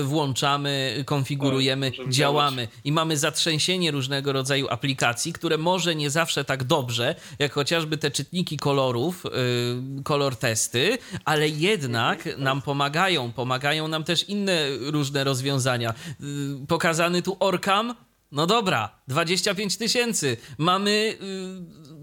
y, 0.00 0.04
włączamy, 0.04 1.02
konfigurujemy, 1.06 1.92
Tak, 1.92 2.08
działamy. 2.08 2.68
I 2.84 2.92
mamy 2.92 3.16
zatrzęsienie 3.16 3.90
różnego 3.90 4.32
rodzaju 4.32 4.66
aplikacji, 4.70 5.32
które 5.32 5.58
może 5.58 5.94
nie 5.94 6.10
zawsze 6.10 6.44
tak 6.44 6.64
dobrze, 6.64 7.14
jak 7.38 7.52
chociażby 7.52 7.98
te 7.98 8.10
czytniki 8.10 8.56
kolorów, 8.60 9.26
y, 9.26 10.02
kolor 10.02 10.36
testy, 10.36 10.98
ale 11.24 11.48
jednak 11.48 12.28
nam 12.38 12.62
pomagają. 12.62 13.32
Pomagają 13.32 13.88
nam 13.88 14.04
też 14.04 14.28
inne 14.28 14.68
różne 14.80 15.24
rozwiązania. 15.24 15.94
Y, 16.20 16.66
Pokazany 16.66 17.22
tu 17.22 17.36
Orcam, 17.40 17.94
no 18.32 18.46
dobra, 18.46 18.90
25 19.08 19.76
tysięcy. 19.76 20.36
Mamy 20.58 20.90
y, 21.22 21.97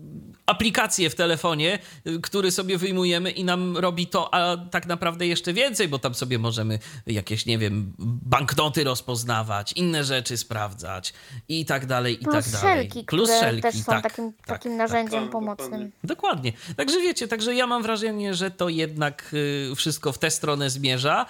aplikację 0.45 1.09
w 1.09 1.15
telefonie, 1.15 1.80
y, 2.07 2.22
który 2.22 2.51
sobie 2.51 2.77
wyjmujemy 2.77 3.31
i 3.31 3.43
nam 3.43 3.77
robi 3.77 4.07
to, 4.07 4.34
a 4.34 4.57
tak 4.57 4.88
naprawdę 4.88 5.27
jeszcze 5.27 5.53
więcej, 5.53 5.88
bo 5.88 5.99
tam 5.99 6.15
sobie 6.15 6.39
możemy 6.39 6.80
jakieś, 7.07 7.45
nie 7.45 7.57
wiem, 7.57 7.93
banknoty 7.99 8.84
rozpoznawać, 8.84 9.73
inne 9.73 10.03
rzeczy 10.03 10.38
sprawdzać 10.38 11.13
i 11.49 11.65
tak 11.65 11.85
dalej, 11.85 12.13
i 12.13 12.17
Plus 12.17 12.34
tak 12.35 12.49
dalej. 12.49 12.77
szelki, 12.77 13.03
Plus 13.03 13.30
które 13.30 13.39
szelki, 13.39 13.61
też 13.61 13.76
są 13.76 13.91
tak, 13.91 14.03
takim, 14.03 14.34
tak, 14.34 14.47
takim 14.47 14.72
tak. 14.72 14.77
narzędziem 14.77 15.23
tak, 15.23 15.31
pomocnym. 15.31 15.91
dokładnie. 16.03 16.53
Także 16.77 17.01
wiecie, 17.01 17.27
także 17.27 17.55
ja 17.55 17.67
mam 17.67 17.84
wrażenie, 17.84 18.34
że 18.34 18.51
to 18.51 18.69
jednak 18.69 19.31
y, 19.34 19.76
wszystko 19.76 20.11
w 20.11 20.17
tę 20.17 20.31
stronę 20.31 20.69
zmierza. 20.69 21.26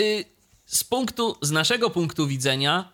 Y, 0.00 0.24
z 0.66 0.84
punktu, 0.84 1.36
z 1.42 1.50
naszego 1.50 1.90
punktu 1.90 2.26
widzenia, 2.26 2.92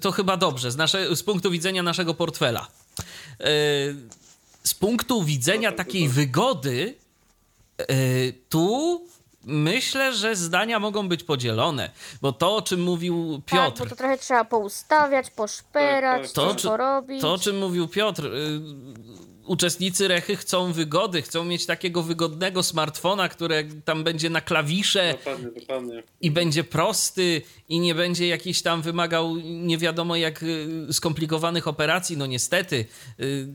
to 0.00 0.12
chyba 0.12 0.36
dobrze, 0.36 0.70
z, 0.70 0.76
nasze, 0.76 1.16
z 1.16 1.22
punktu 1.22 1.50
widzenia 1.50 1.82
naszego 1.82 2.14
portfela. 2.14 2.66
Z 4.68 4.74
punktu 4.74 5.22
widzenia 5.22 5.70
No 5.70 5.76
tak, 5.76 5.86
takiej 5.86 6.02
to 6.02 6.08
tak. 6.08 6.14
wygody, 6.16 6.94
y, 7.90 8.32
tu 8.48 9.00
myślę, 9.44 10.14
że 10.14 10.36
zdania 10.36 10.78
mogą 10.78 11.08
być 11.08 11.24
podzielone, 11.24 11.90
bo 12.22 12.32
to, 12.32 12.56
o 12.56 12.62
czym 12.62 12.82
mówił 12.82 13.42
Tak, 13.46 13.54
Piotr, 13.58 13.78
bo 13.84 13.90
to 13.90 13.96
trochę 13.96 14.18
trzeba 14.18 14.44
poustawiać, 14.44 15.30
poszperać, 15.30 16.22
Tak, 16.22 16.26
tak, 16.26 16.32
To, 16.32 16.52
coś 16.52 16.62
czy- 16.62 16.68
porobić. 16.68 17.20
To, 17.20 17.32
o 17.32 17.38
czym 17.38 17.58
mówił 17.58 17.88
Piotr, 17.88 18.26
y, 18.26 18.60
uczestnicy 19.46 20.08
rechy 20.08 20.36
chcą 20.36 20.72
wygody, 20.72 21.22
chcą 21.22 21.44
mieć 21.44 21.66
takiego 21.66 22.02
wygodnego 22.02 22.62
smartfona, 22.62 23.28
które 23.28 23.64
tam 23.84 24.04
będzie 24.04 24.30
na 24.30 24.40
klawisze 24.40 25.12
Dokładnie, 25.18 25.48
dokładnie. 25.60 26.02
i 26.20 26.30
będzie 26.30 26.64
prosty 26.64 27.42
i 27.68 27.80
nie 27.80 27.94
będzie 27.94 28.28
jakiś 28.28 28.62
tam 28.62 28.82
wymagał 28.82 29.36
nie 29.44 29.78
wiadomo 29.78 30.16
jak 30.16 30.42
y, 30.42 30.68
skomplikowanych 30.92 31.68
operacji. 31.68 32.16
No 32.16 32.26
niestety, 32.26 32.86
y, 33.20 33.48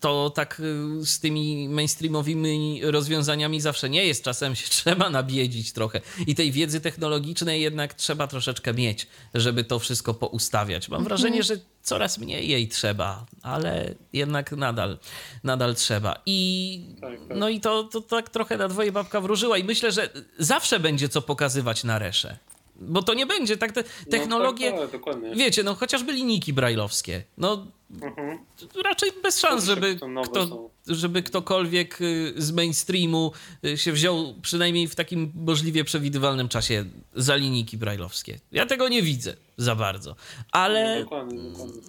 to 0.00 0.30
tak 0.30 0.60
y, 0.60 1.06
z 1.06 1.20
tymi 1.20 1.68
mainstreamowymi 1.68 2.80
rozwiązaniami 2.84 3.60
zawsze 3.60 3.90
nie 3.90 4.04
jest. 4.04 4.24
Czasem 4.24 4.56
się 4.56 4.68
trzeba 4.76 5.10
nabiedzić 5.10 5.72
trochę 5.72 6.00
i 6.26 6.34
tej 6.34 6.52
wiedzy 6.52 6.80
technologicznej 6.80 7.62
jednak 7.62 7.94
trzeba 7.94 8.26
troszeczkę 8.26 8.74
mieć, 8.74 9.06
żeby 9.34 9.64
to 9.64 9.78
wszystko 9.78 10.14
poustawiać. 10.14 10.88
Mam 10.88 11.04
wrażenie, 11.04 11.42
że 11.42 11.54
coraz 11.82 12.18
mniej 12.18 12.48
jej 12.48 12.68
trzeba, 12.68 13.26
ale 13.42 13.94
jednak 14.12 14.52
nadal, 14.52 14.98
nadal 15.44 15.74
trzeba. 15.74 16.22
I 16.26 16.80
Tak, 17.00 17.18
tak. 17.28 17.36
no 17.38 17.48
i 17.48 17.60
to, 17.60 17.84
to 17.84 18.00
tak 18.00 18.28
trochę 18.30 18.56
na 18.56 18.68
dwoje 18.68 18.92
babka 18.92 19.20
wróżyła 19.20 19.58
i 19.58 19.64
myślę, 19.64 19.92
że 19.92 20.10
zawsze 20.38 20.80
będzie 20.80 21.08
co 21.08 21.22
pokazywać 21.22 21.84
na 21.84 21.98
resze. 21.98 22.38
Bo 22.80 23.02
to 23.02 23.14
nie 23.14 23.26
będzie 23.26 23.56
tak, 23.56 23.72
te 23.72 23.84
technologie, 24.10 24.72
No, 24.72 24.88
tak, 24.88 25.04
tak, 25.04 25.36
wiecie, 25.36 25.62
no 25.62 25.74
chociażby 25.74 26.12
linijki 26.12 26.52
brajlowskie, 26.52 27.22
no 27.38 27.66
Mhm. 27.90 28.38
raczej 28.84 29.12
bez 29.22 29.40
szans, 29.40 29.64
żeby, 29.64 29.98
kto, 30.24 30.70
żeby 30.86 31.22
ktokolwiek 31.22 32.00
y, 32.00 32.34
z 32.36 32.52
mainstreamu 32.52 33.32
y, 33.64 33.78
się 33.78 33.92
wziął 33.92 34.34
przynajmniej 34.42 34.88
w 34.88 34.94
takim 34.94 35.32
możliwie 35.34 35.84
przewidywalnym 35.84 36.48
czasie 36.48 36.84
za 37.14 37.36
linijki 37.36 37.76
brajlowskie. 37.78 38.38
Ja 38.52 38.66
tego 38.66 38.88
nie 38.88 39.02
widzę 39.02 39.34
za 39.56 39.74
bardzo, 39.74 40.14
ale 40.52 41.04
No, 41.10 41.26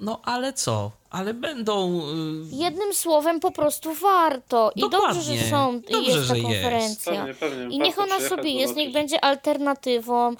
no 0.01 0.21
ale 0.23 0.53
co? 0.53 0.91
Ale 1.09 1.33
będą 1.33 2.01
y, 2.01 2.55
Jednym 2.55 2.93
słowem 2.93 3.39
po 3.39 3.51
prostu 3.51 3.93
warto. 3.93 4.71
I 4.75 4.79
Dokładnie. 4.81 5.07
dobrze, 5.07 5.37
że 5.37 5.49
są, 5.49 5.81
Dobrze, 5.81 6.11
jest 6.11 6.27
ta 6.27 6.35
że 6.35 6.37
jest. 6.37 6.47
konferencja. 6.47 7.11
Pewnie, 7.25 7.33
pewnie. 7.33 7.75
I 7.75 7.79
niech 7.79 7.99
ona 7.99 8.19
sobie 8.19 8.51
jest, 8.51 8.75
niech 8.75 8.93
będzie 8.93 9.23
alternatywą. 9.23 10.35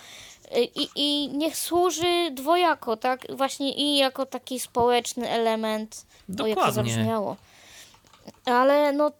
Y, 0.57 0.63
I, 0.75 0.87
I 0.95 1.29
niech 1.37 1.57
służy 1.57 2.31
dwojako, 2.31 2.97
tak? 2.97 3.35
Właśnie 3.35 3.73
i 3.73 3.97
jako 3.97 4.25
taki 4.25 4.59
społeczny 4.59 5.29
element. 5.29 6.05
O, 6.29 6.31
jak 6.31 6.37
to 6.37 6.43
Dokładnie. 6.65 6.73
zabrzmiało. 6.73 7.35
Ale 8.45 8.93
no, 8.93 9.11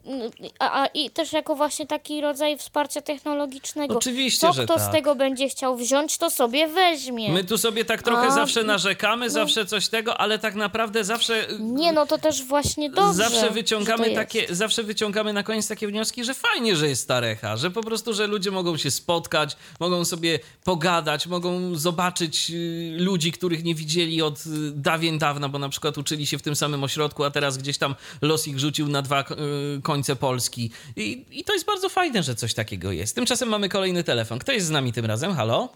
a, 0.60 0.84
a 0.84 0.86
i 0.86 1.10
też 1.10 1.34
jako 1.34 1.56
właśnie 1.56 1.88
taki 1.88 2.22
rodzaj 2.22 2.58
wsparcia 2.58 3.02
technologicznego. 3.02 3.98
Oczywiście, 3.98 4.48
Co 4.48 4.54
że 4.54 4.66
kto 4.66 4.76
tak. 4.76 4.84
z 4.84 4.92
tego 4.92 5.16
będzie 5.16 5.50
chciał 5.50 5.76
wziąć, 5.78 6.18
to 6.18 6.30
sobie 6.30 6.68
weźmie. 6.68 7.32
My 7.32 7.44
tu 7.44 7.58
sobie 7.58 7.86
tak 7.86 8.04
trochę 8.04 8.28
A, 8.28 8.32
zawsze 8.32 8.64
narzekamy, 8.64 9.26
no. 9.26 9.32
zawsze 9.32 9.66
coś 9.66 9.88
tego, 9.88 10.18
ale 10.18 10.40
tak 10.40 10.56
naprawdę 10.56 11.04
zawsze. 11.04 11.48
Nie, 11.60 11.92
no 11.92 12.06
to 12.06 12.18
też 12.18 12.44
właśnie 12.44 12.90
dobrze. 12.90 13.14
zawsze 13.14 13.50
wyciągamy 13.50 14.16
takie, 14.16 14.46
zawsze 14.50 14.84
wyciągamy 14.84 15.34
na 15.34 15.44
koniec 15.44 15.68
takie 15.68 15.88
wnioski, 15.88 16.24
że 16.24 16.34
fajnie, 16.34 16.76
że 16.76 16.88
jest 16.88 17.02
Starecha, 17.04 17.58
że 17.58 17.72
po 17.72 17.84
prostu, 17.84 18.14
że 18.14 18.28
ludzie 18.28 18.52
mogą 18.52 18.78
się 18.78 18.92
spotkać, 18.92 19.58
mogą 19.80 20.06
sobie 20.06 20.40
pogadać, 20.64 21.28
mogą 21.28 21.76
zobaczyć 21.76 22.52
y, 22.52 22.98
ludzi, 23.00 23.32
których 23.32 23.64
nie 23.64 23.76
widzieli 23.76 24.22
od 24.22 24.40
y, 24.40 24.72
dawien 24.72 25.18
dawna, 25.18 25.50
bo 25.50 25.60
na 25.60 25.70
przykład 25.70 25.98
uczyli 25.98 26.28
się 26.28 26.38
w 26.38 26.42
tym 26.42 26.56
samym 26.56 26.84
ośrodku, 26.84 27.24
a 27.24 27.32
teraz 27.32 27.58
gdzieś 27.58 27.78
tam 27.78 27.96
los 28.22 28.48
ich 28.48 28.60
rzucił 28.60 28.88
na 28.88 28.99
dwa 29.02 29.22
y, 29.22 29.82
końce 29.82 30.16
Polski. 30.16 30.72
I, 30.96 31.26
I 31.40 31.44
to 31.44 31.54
jest 31.54 31.66
bardzo 31.66 31.90
fajne, 31.90 32.24
że 32.24 32.36
coś 32.36 32.54
takiego 32.54 32.92
jest. 32.92 33.16
Tymczasem 33.16 33.50
mamy 33.50 33.70
kolejny 33.70 34.04
telefon. 34.04 34.40
Kto 34.40 34.52
jest 34.52 34.66
z 34.66 34.70
nami 34.70 34.94
tym 34.94 35.06
razem? 35.06 35.34
Halo? 35.34 35.70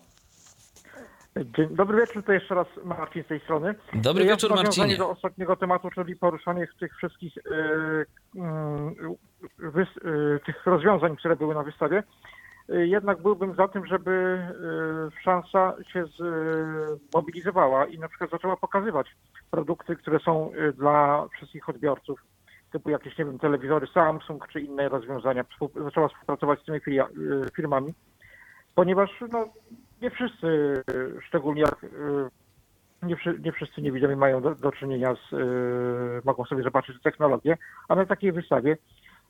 Dzień, 1.57 1.67
dobry 1.71 1.97
wieczór, 1.97 2.23
to 2.23 2.33
jeszcze 2.33 2.55
raz 2.55 2.67
Marcin 2.83 3.23
z 3.23 3.27
tej 3.27 3.39
strony. 3.39 3.75
Dobry 3.93 4.25
ja 4.25 4.31
wieczór, 4.31 4.55
Marcinie. 4.55 4.97
do 4.97 5.09
ostatniego 5.09 5.55
tematu, 5.55 5.89
czyli 5.95 6.15
poruszanie 6.15 6.67
tych 6.79 6.95
wszystkich 6.97 7.33
e, 7.37 7.41
mm, 8.35 8.95
wys, 9.57 9.87
e, 9.87 10.39
tych 10.45 10.65
rozwiązań, 10.65 11.15
które 11.15 11.35
były 11.35 11.55
na 11.55 11.63
wystawie. 11.63 12.03
E, 12.69 12.87
Jednak 12.87 13.21
byłbym 13.21 13.55
za 13.55 13.67
tym, 13.67 13.85
żeby 13.85 14.11
e, 14.11 15.21
szansa 15.23 15.73
się 15.93 16.05
zmobilizowała 17.11 17.85
i 17.85 17.99
na 17.99 18.07
przykład 18.09 18.29
zaczęła 18.31 18.57
pokazywać 18.57 19.07
produkty, 19.51 19.95
które 19.95 20.19
są 20.19 20.51
e, 20.53 20.73
dla 20.73 21.27
wszystkich 21.27 21.69
odbiorców, 21.69 22.19
typu 22.73 22.89
jakieś, 22.89 23.17
nie 23.17 23.25
wiem, 23.25 23.39
telewizory 23.39 23.87
Samsung 23.93 24.47
czy 24.47 24.61
inne 24.61 24.89
rozwiązania. 24.89 25.45
Zaczęła 25.83 26.07
współpracować 26.07 26.59
z 26.59 26.65
tymi 26.65 26.79
e, 26.99 27.05
firmami, 27.55 27.93
ponieważ 28.75 29.09
no, 29.31 29.45
nie 30.01 30.11
wszyscy, 30.11 30.47
e, 30.89 31.21
szczególnie 31.21 31.61
jak 31.61 31.83
e, 31.83 31.87
nie, 33.03 33.15
nie 33.39 33.51
wszyscy 33.51 33.81
niewidomi 33.81 34.15
mają 34.15 34.41
do, 34.41 34.55
do 34.55 34.71
czynienia 34.71 35.15
z, 35.15 35.35
mogą 36.25 36.45
sobie 36.45 36.63
zobaczyć 36.63 37.01
technologię, 37.01 37.57
a 37.87 37.95
na 37.95 38.05
takiej 38.05 38.31
wystawie 38.31 38.77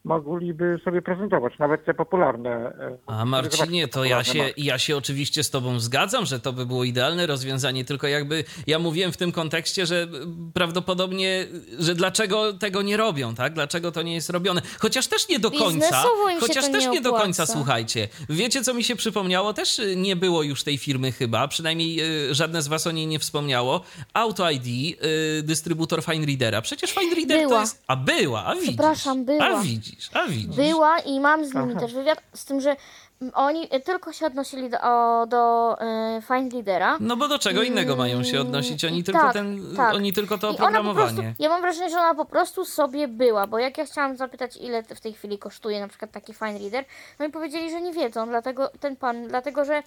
mogliby 0.04 0.80
sobie 0.86 1.02
prezentować 1.02 1.54
nawet 1.60 1.86
te 1.86 1.94
popularne. 1.94 2.50
e, 2.50 2.98
A 3.08 3.26
Marcinie, 3.26 3.88
to 3.88 4.06
ja 4.06 4.24
się, 4.24 4.38
marki. 4.40 4.66
ja 4.66 4.78
się 4.78 4.98
oczywiście 4.98 5.44
z 5.44 5.50
tobą 5.50 5.80
zgadzam, 5.80 6.26
że 6.26 6.40
to 6.40 6.54
by 6.54 6.66
było 6.66 6.84
idealne 6.84 7.28
rozwiązanie, 7.28 7.86
tylko 7.86 8.08
jakby 8.08 8.44
ja 8.68 8.80
mówiłem 8.80 9.12
w 9.12 9.18
tym 9.18 9.32
kontekście, 9.32 9.86
że 9.86 10.08
prawdopodobnie, 10.54 11.48
że 11.80 11.96
dlaczego 11.96 12.54
tego 12.54 12.82
nie 12.82 12.98
robią, 12.98 13.36
tak? 13.36 13.54
Dlaczego 13.54 13.92
to 13.92 14.02
nie 14.02 14.14
jest 14.14 14.30
robione? 14.30 14.62
Chociaż 14.80 15.08
też 15.08 15.30
nie 15.30 15.40
do 15.40 15.52
końca, 15.52 16.04
chociaż 16.40 16.72
też 16.72 16.84
nie 16.86 16.90
nie 16.94 17.02
do 17.02 17.14
końca, 17.14 17.46
słuchajcie. 17.46 18.08
Wiecie, 18.30 18.62
co 18.64 18.74
mi 18.74 18.84
się 18.84 18.96
przypomniało? 18.96 19.54
Też 19.54 19.80
y, 19.80 19.96
nie 19.96 20.16
było 20.16 20.44
już 20.44 20.64
tej 20.64 20.78
firmy 20.78 21.12
chyba, 21.12 21.48
przynajmniej 21.48 22.00
żadne 22.32 22.62
z 22.62 22.68
was 22.68 22.88
o 22.88 22.92
niej 22.92 23.08
nie 23.08 23.20
wspomniało. 23.20 23.82
Auto 24.14 24.52
ID, 24.52 24.98
dystrybutor 25.44 26.04
Fine 26.04 26.26
Readera. 26.26 26.62
Przecież 26.62 26.92
Fine 26.92 27.16
Reader 27.16 27.42
to 27.42 27.48
Była. 27.48 27.62
jest... 27.62 27.84
A 27.88 27.96
była, 27.96 28.46
a 28.46 28.54
widzisz. 28.56 28.68
Przepraszam, 28.70 29.26
była. 29.26 29.46
A 29.46 29.62
widzisz, 29.62 29.93
a 30.14 30.28
widzisz. 30.28 30.56
Była 30.56 31.00
i 31.00 31.20
mam 31.20 31.46
z 31.46 31.54
nimi 31.54 31.72
Aha. 31.72 31.80
też 31.80 31.94
wywiad, 31.94 32.22
z 32.34 32.46
tym, 32.46 32.62
że 32.62 32.76
mm, 33.22 33.34
oni 33.36 33.70
tylko 33.86 34.14
się 34.14 34.26
odnosili 34.26 34.70
do, 34.70 34.78
o, 34.82 35.26
do 35.28 35.76
e, 35.82 36.22
Find 36.28 36.54
Leadera. 36.54 36.98
No 37.00 37.18
bo 37.18 37.28
do 37.28 37.40
czego 37.40 37.64
innego 37.64 37.96
mają 37.96 38.24
się 38.24 38.42
odnosić? 38.42 38.86
Oni 38.86 39.04
tylko, 39.04 39.22
tak, 39.22 39.34
ten, 39.34 39.76
tak. 39.76 39.96
oni 39.96 40.14
tylko 40.14 40.38
to 40.38 40.52
I 40.52 40.52
po 40.52 40.58
prostu, 40.58 40.80
oprogramowanie. 40.80 41.34
ja 41.40 41.50
mam 41.50 41.62
wrażenie, 41.62 41.90
że 41.90 41.98
ona 41.98 42.16
po 42.16 42.26
prostu 42.26 42.66
sobie 42.66 43.08
była, 43.08 43.48
bo 43.48 43.60
jak 43.60 43.78
ja 43.78 43.86
chciałam 43.86 44.18
zapytać, 44.18 44.58
ile 44.58 44.84
w 44.84 45.02
tej 45.02 45.14
chwili 45.14 45.38
kosztuje 45.38 45.80
na 45.80 45.88
przykład 45.88 46.12
taki 46.12 46.34
Fine 46.34 46.60
Reader, 46.60 46.86
no 47.20 47.26
i 47.26 47.30
powiedzieli, 47.30 47.72
że 47.72 47.82
nie 47.82 47.94
wiedzą, 47.94 48.28
dlatego 48.28 48.70
ten 48.80 48.96
pan, 48.96 49.28
dlatego 49.28 49.66
że 49.66 49.84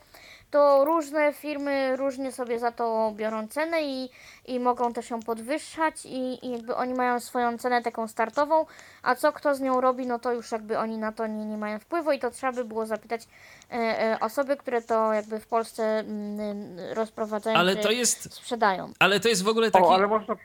to 0.51 0.85
różne 0.85 1.32
firmy 1.32 1.97
różnie 1.97 2.32
sobie 2.32 2.59
za 2.59 2.73
to 2.73 3.12
biorą 3.16 3.48
cenę 3.48 3.82
i, 3.82 4.10
i 4.47 4.60
mogą 4.60 4.93
też 4.93 5.10
ją 5.10 5.20
podwyższać 5.20 6.06
i, 6.06 6.47
i 6.47 6.51
jakby 6.52 6.77
oni 6.77 6.94
mają 6.94 7.20
swoją 7.20 7.59
cenę 7.59 7.82
taką 7.82 8.09
startową, 8.09 8.66
a 9.02 9.14
co 9.14 9.32
kto 9.32 9.55
z 9.55 9.60
nią 9.60 9.81
robi, 9.81 10.06
no 10.06 10.18
to 10.18 10.32
już 10.32 10.52
jakby 10.52 10.78
oni 10.78 10.98
na 10.98 11.12
to 11.12 11.27
nie, 11.27 11.44
nie 11.44 11.56
mają 11.56 11.78
wpływu 11.78 12.12
i 12.12 12.18
to 12.18 12.31
trzeba 12.31 12.52
by 12.52 12.64
było 12.64 12.86
zapytać 12.86 13.23
e, 13.70 13.74
e, 13.74 14.20
osoby, 14.20 14.56
które 14.56 14.82
to 14.82 15.12
jakby 15.12 15.40
w 15.40 15.47
Polsce 15.47 15.98
mm, 15.98 16.78
rozprowadzają 16.94 17.59
Ale 17.59 17.77
czy 17.77 17.82
to 17.82 17.90
jest, 17.90 18.35
sprzedają. 18.35 18.93
ale 18.98 19.20
to 19.20 19.28
jest 19.28 19.43
w 19.43 19.48
ogóle 19.48 19.70
taki, 19.70 19.85
O, 19.85 19.94
ale 19.94 20.06
można. 20.06 20.36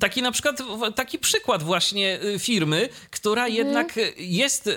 Taki 0.00 0.22
na 0.22 0.32
przykład, 0.32 0.62
taki 0.94 1.18
przykład 1.18 1.62
właśnie 1.62 2.18
y, 2.22 2.38
firmy, 2.38 2.88
która 3.10 3.46
Mhm. 3.46 3.66
jednak 3.66 3.88
jest 4.16 4.66
y, 4.66 4.76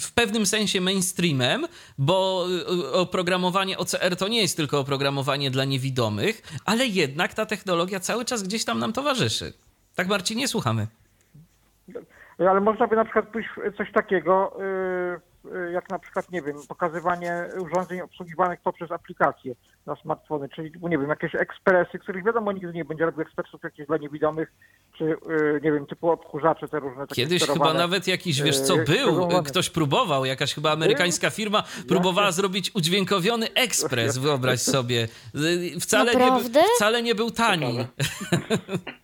w 0.00 0.12
pewnym 0.14 0.46
sensie 0.46 0.80
mainstreamem, 0.80 1.66
bo 1.98 2.46
y, 2.68 2.92
oprogramowanie 2.92 3.78
OCR 3.78 4.16
to 4.16 4.28
nie 4.28 4.40
jest 4.40 4.56
tylko 4.56 4.80
oprogramowanie 4.80 5.50
dla 5.50 5.64
niewidomych, 5.64 6.42
ale 6.64 6.86
jednak 6.86 7.34
ta 7.34 7.46
technologia 7.46 8.00
cały 8.00 8.24
czas 8.24 8.42
gdzieś 8.42 8.64
tam 8.64 8.78
nam 8.78 8.92
towarzyszy. 8.92 9.52
Tak 9.94 10.08
Marcinie, 10.08 10.48
słuchamy. 10.48 10.86
Ale 12.38 12.60
można 12.60 12.86
by 12.86 12.96
na 12.96 13.04
przykład 13.04 13.28
pójść 13.28 13.48
w 13.72 13.76
coś 13.76 13.92
takiego, 13.92 14.56
y, 14.60 14.62
y, 15.16 15.31
jak 15.72 15.90
na 15.90 15.98
przykład, 15.98 16.30
nie 16.30 16.42
wiem, 16.42 16.56
pokazywanie 16.68 17.48
urządzeń 17.60 18.00
obsługiwanych 18.00 18.60
poprzez 18.60 18.90
aplikacje 18.90 19.54
na 19.86 19.96
smartfony, 19.96 20.48
czyli, 20.48 20.70
nie 20.82 20.98
wiem, 20.98 21.08
jakieś 21.08 21.34
ekspresy, 21.34 21.98
których 21.98 22.24
wiadomo 22.24 22.52
nigdy 22.52 22.72
nie 22.72 22.84
będzie 22.84 23.04
robił 23.04 23.22
ekspresów 23.22 23.62
jakichś 23.64 23.88
dla 23.88 23.96
niewidomych, 23.96 24.52
czy, 24.98 25.04
y, 25.04 25.60
nie 25.62 25.72
wiem, 25.72 25.86
typu 25.86 26.10
odkurzacze 26.10 26.68
te 26.68 26.80
różne 26.80 27.06
takie 27.06 27.22
Kiedyś 27.22 27.46
chyba 27.46 27.74
nawet 27.74 28.06
jakiś, 28.06 28.42
wiesz 28.42 28.60
co, 28.60 28.76
Yy, 28.76 28.84
był, 28.84 29.42
ktoś 29.44 29.70
próbował, 29.70 30.24
jakaś 30.24 30.54
chyba 30.54 30.72
amerykańska 30.72 31.30
firma 31.30 31.62
próbowała 31.88 32.32
zrobić 32.32 32.74
udźwiękowiony 32.74 33.52
ekspres, 33.54 34.18
wyobraź 34.24 34.60
sobie. 34.60 35.08
Y, 35.34 35.80
Wcale 35.80 36.12
nie, 36.14 36.18
Naprawdę? 36.18 36.62
wcale 36.76 37.02
nie 37.02 37.14
był 37.14 37.30
tani. 37.30 37.78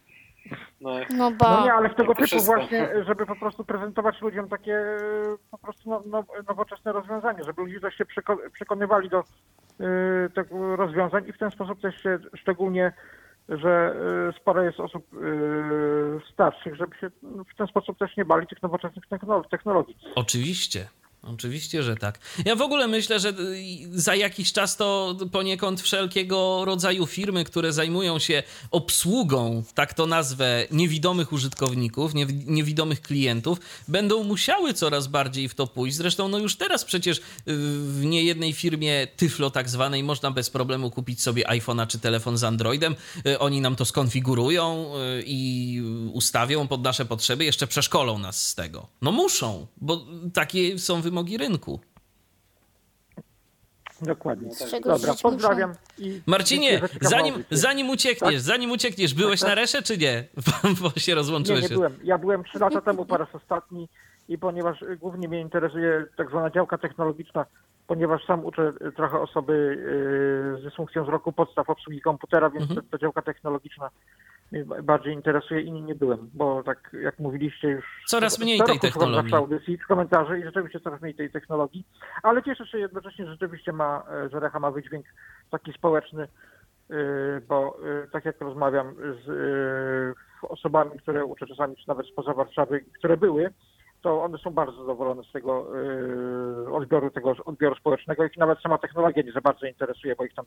No, 0.80 0.98
jak- 0.98 1.10
No 1.10 1.30
ba. 1.30 1.50
No 1.58 1.64
nie, 1.64 1.72
ale 1.72 1.88
w 1.88 1.94
tego 1.94 2.08
To 2.08 2.14
typu 2.14 2.26
wszystko. 2.26 2.54
właśnie, 2.54 2.88
żeby 3.06 3.26
po 3.26 3.36
prostu 3.36 3.64
prezentować 3.64 4.20
ludziom 4.20 4.48
takie 4.48 4.74
e, 4.74 4.96
po 5.50 5.58
prostu 5.58 5.90
no, 5.90 6.02
no, 6.06 6.24
nowoczesne 6.48 6.92
rozwiązanie, 6.92 7.44
żeby 7.44 7.62
ludzie 7.62 7.80
też 7.80 7.94
się 7.94 8.04
przeko- 8.04 8.50
przekonywali 8.52 9.08
do 9.08 9.18
e, 9.18 9.24
tego 10.34 10.76
rozwiązań 10.76 11.24
i 11.28 11.32
w 11.32 11.38
ten 11.38 11.50
sposób 11.50 11.80
też 11.80 12.02
się 12.02 12.18
szczególnie, 12.36 12.92
że 13.48 13.94
e, 14.28 14.40
sporo 14.40 14.62
jest 14.62 14.80
osób 14.80 15.06
starszych, 16.32 16.74
żeby 16.76 16.96
się 16.96 17.10
w 17.52 17.56
ten 17.56 17.66
sposób 17.66 17.98
też 17.98 18.16
nie 18.16 18.24
bali 18.24 18.46
tych 18.46 18.62
nowoczesnych 18.62 19.04
technolo- 19.08 19.48
technologii. 19.50 19.96
Oczywiście. 20.14 20.88
Oczywiście, 21.22 21.82
że 21.82 21.96
tak. 21.96 22.18
Ja 22.44 22.56
w 22.56 22.62
ogóle 22.62 22.88
myślę, 22.88 23.20
że 23.20 23.28
y, 23.28 23.34
za 24.00 24.14
jakiś 24.14 24.52
czas 24.52 24.76
to 24.76 25.16
poniekąd 25.32 25.80
wszelkiego 25.80 26.62
rodzaju 26.64 27.06
firmy, 27.06 27.44
które 27.44 27.72
zajmują 27.72 28.18
się 28.18 28.42
obsługą, 28.70 29.64
tak 29.74 29.94
to 29.94 30.06
nazwę, 30.06 30.66
niewidomych 30.70 31.32
użytkowników, 31.32 32.14
niewi- 32.14 32.46
niewidomych 32.46 33.00
klientów, 33.02 33.58
będą 33.88 34.22
musiały 34.24 34.74
coraz 34.74 35.06
bardziej 35.06 35.48
w 35.48 35.54
to 35.54 35.66
pójść. 35.66 35.96
Zresztą, 35.96 36.28
no 36.28 36.38
już 36.38 36.56
teraz 36.56 36.84
przecież 36.84 37.18
y, 37.18 37.20
w 37.78 38.00
niejednej 38.04 38.52
firmie 38.52 39.06
Tyflo 39.16 39.50
tak 39.50 39.68
zwanej 39.68 40.02
można 40.04 40.30
bez 40.30 40.50
problemu 40.50 40.90
kupić 40.90 41.22
sobie 41.22 41.44
iPhone'a 41.44 41.86
czy 41.86 41.98
telefon 41.98 42.38
z 42.38 42.44
Androidem. 42.44 42.94
Y, 43.26 43.38
Oni 43.38 43.60
nam 43.60 43.76
to 43.76 43.84
skonfigurują 43.84 44.92
i 45.26 45.82
ustawią 46.12 46.68
pod 46.68 46.82
nasze 46.82 47.04
potrzeby, 47.04 47.44
jeszcze 47.44 47.66
przeszkolą 47.66 48.18
nas 48.18 48.46
z 48.48 48.54
tego. 48.54 48.86
No 49.02 49.12
muszą, 49.12 49.66
bo 49.76 50.04
takie 50.34 50.78
są 50.78 51.02
wymogi 51.10 51.38
rynku. 51.38 51.80
Dokładnie. 54.02 54.50
Czegoś 54.70 55.00
Dobra, 55.00 55.14
pozdrawiam. 55.22 55.72
I 55.98 56.20
Marcinie, 56.26 56.80
zanim, 57.00 57.44
zanim 57.50 57.90
uciekniesz, 57.90 58.32
Tak? 58.34 58.40
zanim 58.40 58.70
uciekniesz, 58.70 59.14
byłeś 59.14 59.42
na 59.42 59.54
Resze 59.54 59.82
czy 59.82 59.98
nie? 59.98 60.24
Bo 60.82 60.90
się 60.90 61.12
Nie, 61.12 61.14
rozłączyłeś. 61.14 61.62
nie 61.62 61.68
byłem. 61.68 61.98
Ja 62.04 62.18
byłem 62.18 62.44
trzy 62.44 62.58
lata 62.58 62.80
temu 62.80 63.04
po 63.06 63.16
raz 63.16 63.28
ostatni 63.34 63.88
i 64.28 64.38
ponieważ 64.38 64.84
głównie 65.00 65.28
mnie 65.28 65.40
interesuje 65.40 66.06
tak 66.16 66.30
zwana 66.30 66.50
działka 66.50 66.78
technologiczna, 66.78 67.46
ponieważ 67.86 68.24
sam 68.26 68.44
uczę 68.44 68.72
trochę 68.96 69.20
osoby 69.20 69.52
y, 70.56 70.60
z 70.60 70.64
dysfunkcją 70.64 71.02
wzroku 71.04 71.32
podstaw 71.32 71.70
obsługi 71.70 72.00
komputera, 72.00 72.50
więc 72.50 72.70
Mhm. 72.70 72.86
ta 72.90 72.98
działka 72.98 73.22
technologiczna 73.22 73.90
mnie 74.52 74.64
ba- 74.64 74.82
bardziej 74.82 75.14
interesuje 75.14 75.60
i 75.60 75.72
nie, 75.72 75.94
byłem, 75.94 76.30
bo 76.34 76.62
tak 76.62 76.90
jak 77.02 77.18
mówiliście 77.18 77.68
już... 77.68 77.84
Coraz 78.06 78.38
mniej 78.38 78.60
tej 78.60 78.80
technologii. 78.80 79.34
audycji, 79.34 79.78
komentarzy 79.78 80.38
i 80.38 80.44
rzeczywiście 80.44 80.80
coraz 80.80 81.02
mniej 81.02 81.14
tej 81.14 81.30
technologii, 81.30 81.84
ale 82.22 82.42
cieszę 82.42 82.66
się 82.66 82.78
jednocześnie, 82.78 83.24
że 83.24 83.32
rzeczywiście 83.32 83.72
ma, 83.72 84.04
e, 84.10 84.28
że 84.28 84.40
Recha 84.40 84.60
ma 84.60 84.70
wydźwięk 84.70 85.06
taki 85.50 85.72
społeczny, 85.72 86.22
y, 86.90 86.96
bo 87.48 87.78
y, 88.04 88.08
tak 88.10 88.24
jak 88.24 88.40
rozmawiam 88.40 88.94
z 89.24 90.18
osobami, 90.42 90.98
które 90.98 91.24
uczę 91.24 91.46
czasami, 91.46 91.76
czy 91.76 91.88
nawet 91.88 92.06
spoza 92.06 92.34
Warszawy, 92.34 92.84
które 92.98 93.16
były, 93.16 93.50
to 94.02 94.22
one 94.22 94.38
są 94.38 94.50
bardzo 94.50 94.76
zadowolone 94.76 95.22
z 95.22 95.32
tego 95.32 95.66
yy, 96.66 96.74
odbioru, 96.74 97.10
tego 97.10 97.34
odbioru 97.44 97.74
społecznego. 97.74 98.24
Ich 98.24 98.36
nawet 98.36 98.60
sama 98.60 98.78
technologia 98.78 99.22
nie 99.22 99.32
za 99.32 99.40
bardzo 99.40 99.66
interesuje, 99.66 100.16
bo 100.16 100.24
ich 100.24 100.34
tam 100.34 100.44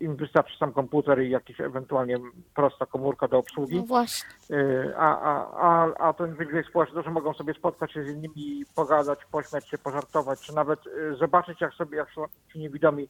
im 0.00 0.16
wystarczy 0.16 0.58
sam 0.58 0.72
komputer 0.72 1.22
i 1.22 1.30
jakiś 1.30 1.60
ewentualnie 1.60 2.16
prosta 2.54 2.86
komórka 2.86 3.28
do 3.28 3.38
obsługi. 3.38 3.76
No 3.76 3.82
właśnie. 3.82 4.30
Yy, 4.50 4.94
A, 4.96 5.20
a, 5.20 5.50
a, 5.56 5.94
a 5.94 6.12
ten 6.12 6.34
wydźwięk 6.34 6.66
społeczny, 6.66 7.02
że 7.02 7.10
mogą 7.10 7.34
sobie 7.34 7.54
spotkać 7.54 7.92
się 7.92 8.02
z 8.04 8.08
innymi, 8.08 8.64
pogadać, 8.74 9.18
pośmiać 9.24 9.68
się, 9.68 9.78
pożartować, 9.78 10.40
czy 10.40 10.54
nawet 10.54 10.86
yy, 10.86 11.16
zobaczyć, 11.16 11.60
jak 11.60 11.74
sobie, 11.74 11.96
jak 11.96 12.08
ci 12.52 12.58
niewidomi 12.58 13.08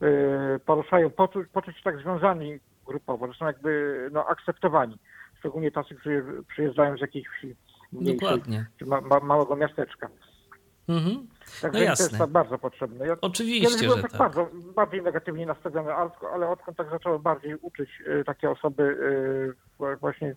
yy, 0.00 0.60
poruszają, 0.66 1.10
poczuć, 1.10 1.48
poczuć 1.48 1.76
się 1.76 1.82
tak 1.82 1.98
związani 1.98 2.58
grupowo, 2.86 3.26
że 3.26 3.38
są 3.38 3.46
jakby 3.46 4.08
no, 4.12 4.26
akceptowani. 4.26 4.98
Szczególnie 5.38 5.70
tacy, 5.70 5.94
którzy 5.94 6.24
przyjeżdżają 6.48 6.96
z 6.96 7.00
jakiejś 7.00 7.28
wsi 7.28 7.56
mniejszej, 7.92 8.16
Dokładnie. 8.18 8.66
czy 8.78 8.86
ma, 8.86 9.00
ma, 9.00 9.20
małego 9.20 9.56
miasteczka. 9.56 10.08
Mhm. 10.88 11.26
Także 11.62 11.78
No 11.78 11.84
to 11.84 11.90
jasne. 11.90 12.04
jest 12.04 12.18
tak 12.18 12.30
bardzo 12.30 12.58
potrzebne. 12.58 13.06
Ja, 13.06 13.16
Oczywiście, 13.20 13.86
byłem 13.86 13.96
że 13.96 14.02
tak, 14.02 14.10
tak. 14.10 14.18
bardzo, 14.18 14.48
bardziej 14.74 15.02
negatywnie 15.02 15.46
nastawiony, 15.46 15.94
ale, 15.94 16.10
ale 16.34 16.48
odkąd 16.48 16.76
tak 16.76 16.90
zacząłem 16.90 17.22
bardziej 17.22 17.54
uczyć 17.54 17.90
y, 18.20 18.24
takie 18.24 18.50
osoby 18.50 18.82
y, 18.82 19.96
właśnie, 20.00 20.36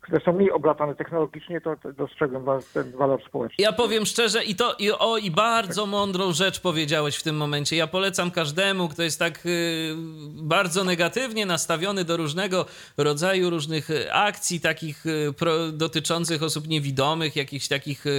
które 0.00 0.20
są 0.24 0.32
mniej 0.32 0.52
oblatane 0.52 0.94
technologicznie, 0.94 1.60
to, 1.60 1.76
dostrzegłem 1.92 2.44
ten 2.74 2.92
walor 2.92 3.24
społeczny. 3.24 3.56
Ja 3.58 3.72
powiem 3.72 4.06
szczerze 4.06 4.44
i 4.44 4.54
to 4.54 4.74
i 4.78 4.90
o 4.90 5.18
i 5.18 5.30
bardzo 5.30 5.86
mądrą 5.86 6.32
rzecz 6.32 6.60
powiedziałeś 6.60 7.16
w 7.16 7.22
tym 7.22 7.36
momencie. 7.36 7.76
Ja 7.76 7.86
polecam 7.86 8.30
każdemu, 8.30 8.88
kto 8.88 9.02
jest 9.02 9.18
tak 9.18 9.46
y, 9.46 9.94
bardzo 10.42 10.84
negatywnie 10.84 11.46
nastawiony 11.46 12.04
do 12.04 12.16
różnego 12.16 12.66
rodzaju 12.96 13.50
różnych 13.50 13.90
y, 13.90 14.12
akcji 14.12 14.60
takich 14.60 15.06
y, 15.06 15.32
pro, 15.38 15.72
dotyczących 15.72 16.42
osób 16.42 16.68
niewidomych, 16.68 17.36
jakichś 17.36 17.68
takich 17.68 18.06
y, 18.06 18.10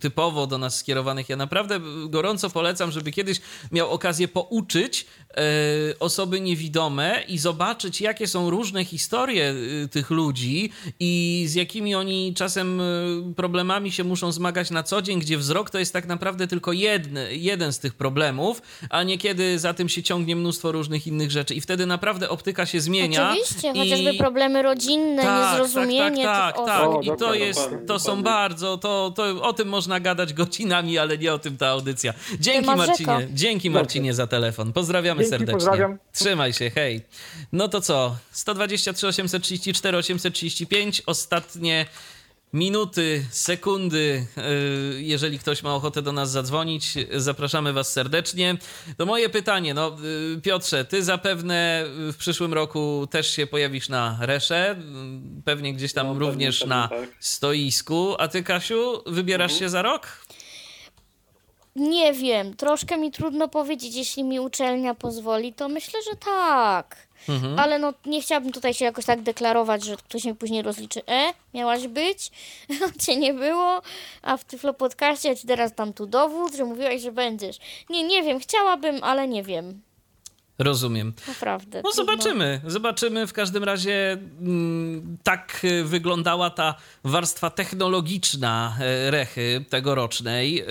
typowo 0.00 0.46
do 0.46 0.58
nas 0.58 0.76
skierowanych. 0.76 1.28
Ja 1.28 1.36
naprawdę 1.36 1.80
gorąco 2.08 2.50
polecam, 2.50 2.90
żeby 2.90 3.10
kiedyś 3.12 3.40
miał 3.72 3.90
okazję 3.90 4.28
pouczyć 4.28 5.06
y, 5.90 5.98
osoby 5.98 6.40
niewidome 6.40 7.22
i 7.28 7.38
zobaczyć, 7.38 8.00
jakie 8.00 8.26
są 8.26 8.50
różne 8.50 8.84
historie 8.84 9.54
y, 9.84 9.88
tych 9.88 10.10
ludzi 10.10 10.72
i 11.02 11.44
z 11.48 11.54
jakimi 11.54 11.94
oni 11.94 12.34
czasem 12.34 12.80
y, 12.80 13.34
problemami 13.36 13.92
się 13.92 14.04
muszą 14.04 14.32
zmagać 14.32 14.70
na 14.70 14.82
co 14.82 15.02
dzień, 15.02 15.20
gdzie 15.20 15.38
wzrok 15.38 15.70
to 15.70 15.78
jest 15.78 15.92
tak 15.92 16.06
naprawdę 16.06 16.46
tylko 16.46 16.72
jedny, 16.72 17.36
jeden 17.36 17.72
z 17.72 17.78
tych 17.78 17.94
problemów, 17.94 18.62
a 18.90 19.02
niekiedy 19.02 19.58
za 19.58 19.74
tym 19.74 19.88
się 19.88 20.02
ciągnie 20.02 20.36
mnóstwo 20.36 20.72
różnych 20.72 21.06
innych 21.06 21.30
rzeczy 21.30 21.54
i 21.54 21.60
wtedy 21.60 21.86
naprawdę 21.86 22.28
optyka 22.28 22.66
się 22.66 22.80
zmienia. 22.80 23.30
Oczywiście, 23.30 23.72
i... 23.74 23.78
chociażby 23.78 24.14
problemy 24.14 24.62
rodzinne, 24.62 25.22
niezrozumienie 25.22 26.24
tak, 26.24 26.56
tych 26.56 26.64
tak, 26.64 26.66
tak. 26.66 26.88
osób. 26.88 27.04
I 27.04 27.18
to 27.18 27.34
jest, 27.34 27.70
to 27.86 27.98
są 27.98 28.22
bardzo, 28.22 28.78
to, 28.78 29.12
to 29.16 29.42
o 29.42 29.52
tym 29.52 29.68
można 29.68 30.00
gadać 30.00 30.34
godzinami, 30.34 30.98
ale 30.98 31.18
nie 31.18 31.32
o 31.32 31.38
tym 31.38 31.56
ta 31.56 31.68
audycja. 31.68 32.14
Dzięki 32.40 32.66
Marcinie, 32.66 33.28
dzięki 33.32 33.70
Marcinie 33.70 34.14
za 34.14 34.26
telefon. 34.26 34.72
Pozdrawiamy 34.72 35.18
Dzięki, 35.18 35.30
serdecznie. 35.30 35.54
pozdrawiam. 35.54 35.98
Trzymaj 36.12 36.52
się, 36.52 36.70
hej. 36.70 37.00
No 37.52 37.68
to 37.68 37.80
co? 37.80 38.16
123 38.30 39.06
834 39.06 39.98
835 39.98 40.89
ostatnie 41.06 41.86
minuty, 42.52 43.24
sekundy. 43.30 44.26
Yy, 44.36 45.02
Jeżeli 45.02 45.38
ktoś 45.38 45.62
ma 45.62 45.74
ochotę 45.74 46.02
do 46.02 46.12
nas 46.12 46.30
zadzwonić, 46.30 46.94
zapraszamy 47.16 47.72
Was 47.72 47.92
serdecznie. 47.92 48.56
To 48.96 49.06
moje 49.06 49.28
pytanie, 49.28 49.74
no 49.74 49.96
yy, 50.34 50.40
Piotrze, 50.40 50.84
ty 50.84 51.02
zapewne 51.02 51.84
w 51.86 52.16
przyszłym 52.18 52.54
roku 52.54 53.06
też 53.10 53.30
się 53.30 53.46
pojawisz 53.46 53.88
na 53.88 54.18
Resze, 54.20 54.76
yy, 54.78 55.42
pewnie 55.44 55.74
gdzieś 55.74 55.92
tam 55.92 56.06
No, 56.06 56.12
pewnie, 56.12 56.28
również 56.28 56.58
pewnie 56.58 56.74
na 56.74 56.88
tak. 56.88 57.08
stoisku. 57.20 58.14
A 58.18 58.28
ty, 58.28 58.42
Kasiu, 58.42 59.02
wybierasz 59.06 59.58
się 59.58 59.68
za 59.68 59.82
rok? 59.82 60.06
Nie 61.76 62.12
wiem, 62.12 62.56
troszkę 62.56 62.98
mi 62.98 63.10
trudno 63.10 63.48
powiedzieć, 63.48 63.94
jeśli 63.94 64.24
mi 64.24 64.40
uczelnia 64.40 64.94
pozwoli, 64.94 65.52
to 65.52 65.68
myślę, 65.68 66.00
że 66.10 66.16
tak. 66.16 66.96
Mhm. 67.30 67.58
Ale 67.58 67.78
no 67.78 67.94
nie 68.06 68.22
chciałabym 68.22 68.52
tutaj 68.52 68.74
się 68.74 68.84
jakoś 68.84 69.04
tak 69.04 69.22
deklarować, 69.22 69.84
że 69.84 69.96
ktoś 69.96 70.24
mi 70.24 70.34
później 70.34 70.62
rozliczy, 70.62 71.02
e, 71.06 71.32
miałaś 71.54 71.86
być, 71.86 72.30
a 72.70 72.98
cię 73.02 73.16
nie 73.16 73.34
było, 73.34 73.82
a 74.22 74.36
w 74.36 74.44
Tyflo 74.44 74.74
Podcaście 74.74 75.28
ja 75.28 75.34
ci 75.34 75.46
teraz 75.46 75.74
dam 75.74 75.92
tu 75.92 76.06
dowód, 76.06 76.54
że 76.56 76.64
mówiłaś, 76.64 77.02
że 77.02 77.12
będziesz. 77.12 77.56
Nie, 77.90 78.04
nie 78.04 78.22
wiem, 78.22 78.40
chciałabym, 78.40 79.04
ale 79.04 79.28
nie 79.28 79.42
wiem. 79.42 79.80
Rozumiem. 80.58 81.12
Naprawdę. 81.28 81.80
No 81.84 81.92
zobaczymy, 81.92 82.60
zobaczymy. 82.66 83.26
W 83.26 83.32
każdym 83.32 83.64
razie 83.64 84.12
mm, 84.12 85.16
tak 85.22 85.60
y, 85.64 85.84
wyglądała 85.84 86.50
ta 86.50 86.74
warstwa 87.04 87.50
technologiczna 87.50 88.76
e, 88.80 89.10
Rechy 89.10 89.64
tegorocznej. 89.68 90.62
Y, 90.62 90.66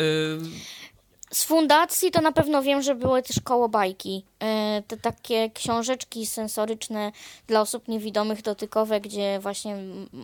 Z 1.33 1.43
fundacji 1.43 2.11
to 2.11 2.21
na 2.21 2.31
pewno 2.31 2.61
wiem, 2.61 2.81
że 2.81 2.95
były 2.95 3.23
też 3.23 3.39
koło 3.43 3.69
bajki. 3.69 4.23
E, 4.39 4.81
Te 4.87 4.97
takie 4.97 5.49
książeczki 5.49 6.25
sensoryczne 6.25 7.11
dla 7.47 7.61
osób 7.61 7.87
niewidomych, 7.87 8.41
dotykowe, 8.41 9.01
gdzie 9.01 9.39
właśnie 9.39 9.77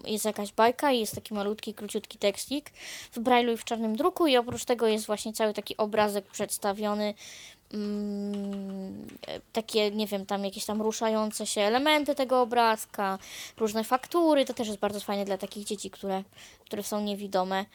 jest 0.06 0.26
jakaś 0.26 0.52
bajka 0.54 0.92
i 0.92 1.00
jest 1.00 1.16
taki 1.16 1.34
malutki, 1.34 1.74
króciutki 1.74 2.18
tekstik 2.18 2.72
w 3.12 3.20
brajlu 3.20 3.54
i 3.54 3.58
w 3.58 3.64
czarnym 3.64 3.96
druku 3.96 4.28
i 4.28 4.38
oprócz 4.38 4.66
tego 4.66 4.88
jest 4.88 5.06
właśnie 5.06 5.34
cały 5.34 5.54
taki 5.54 5.78
obrazek 5.78 6.26
przedstawiony. 6.26 7.14
mm, 7.74 9.08
e, 9.28 9.40
Takie, 9.54 9.92
nie 9.92 10.08
wiem, 10.08 10.26
tam 10.26 10.46
jakieś 10.46 10.66
tam 10.66 10.82
ruszające 10.82 11.48
się 11.48 11.62
elementy 11.62 12.16
tego 12.16 12.42
obrazka, 12.42 13.20
różne 13.58 13.84
faktury. 13.84 14.46
To 14.46 14.54
też 14.54 14.68
jest 14.68 14.80
bardzo 14.80 15.00
fajne 15.00 15.26
dla 15.26 15.38
takich 15.38 15.66
dzieci, 15.66 15.90
które, 15.90 16.24
które 16.66 16.84
są 16.84 17.02
niewidome. 17.02 17.66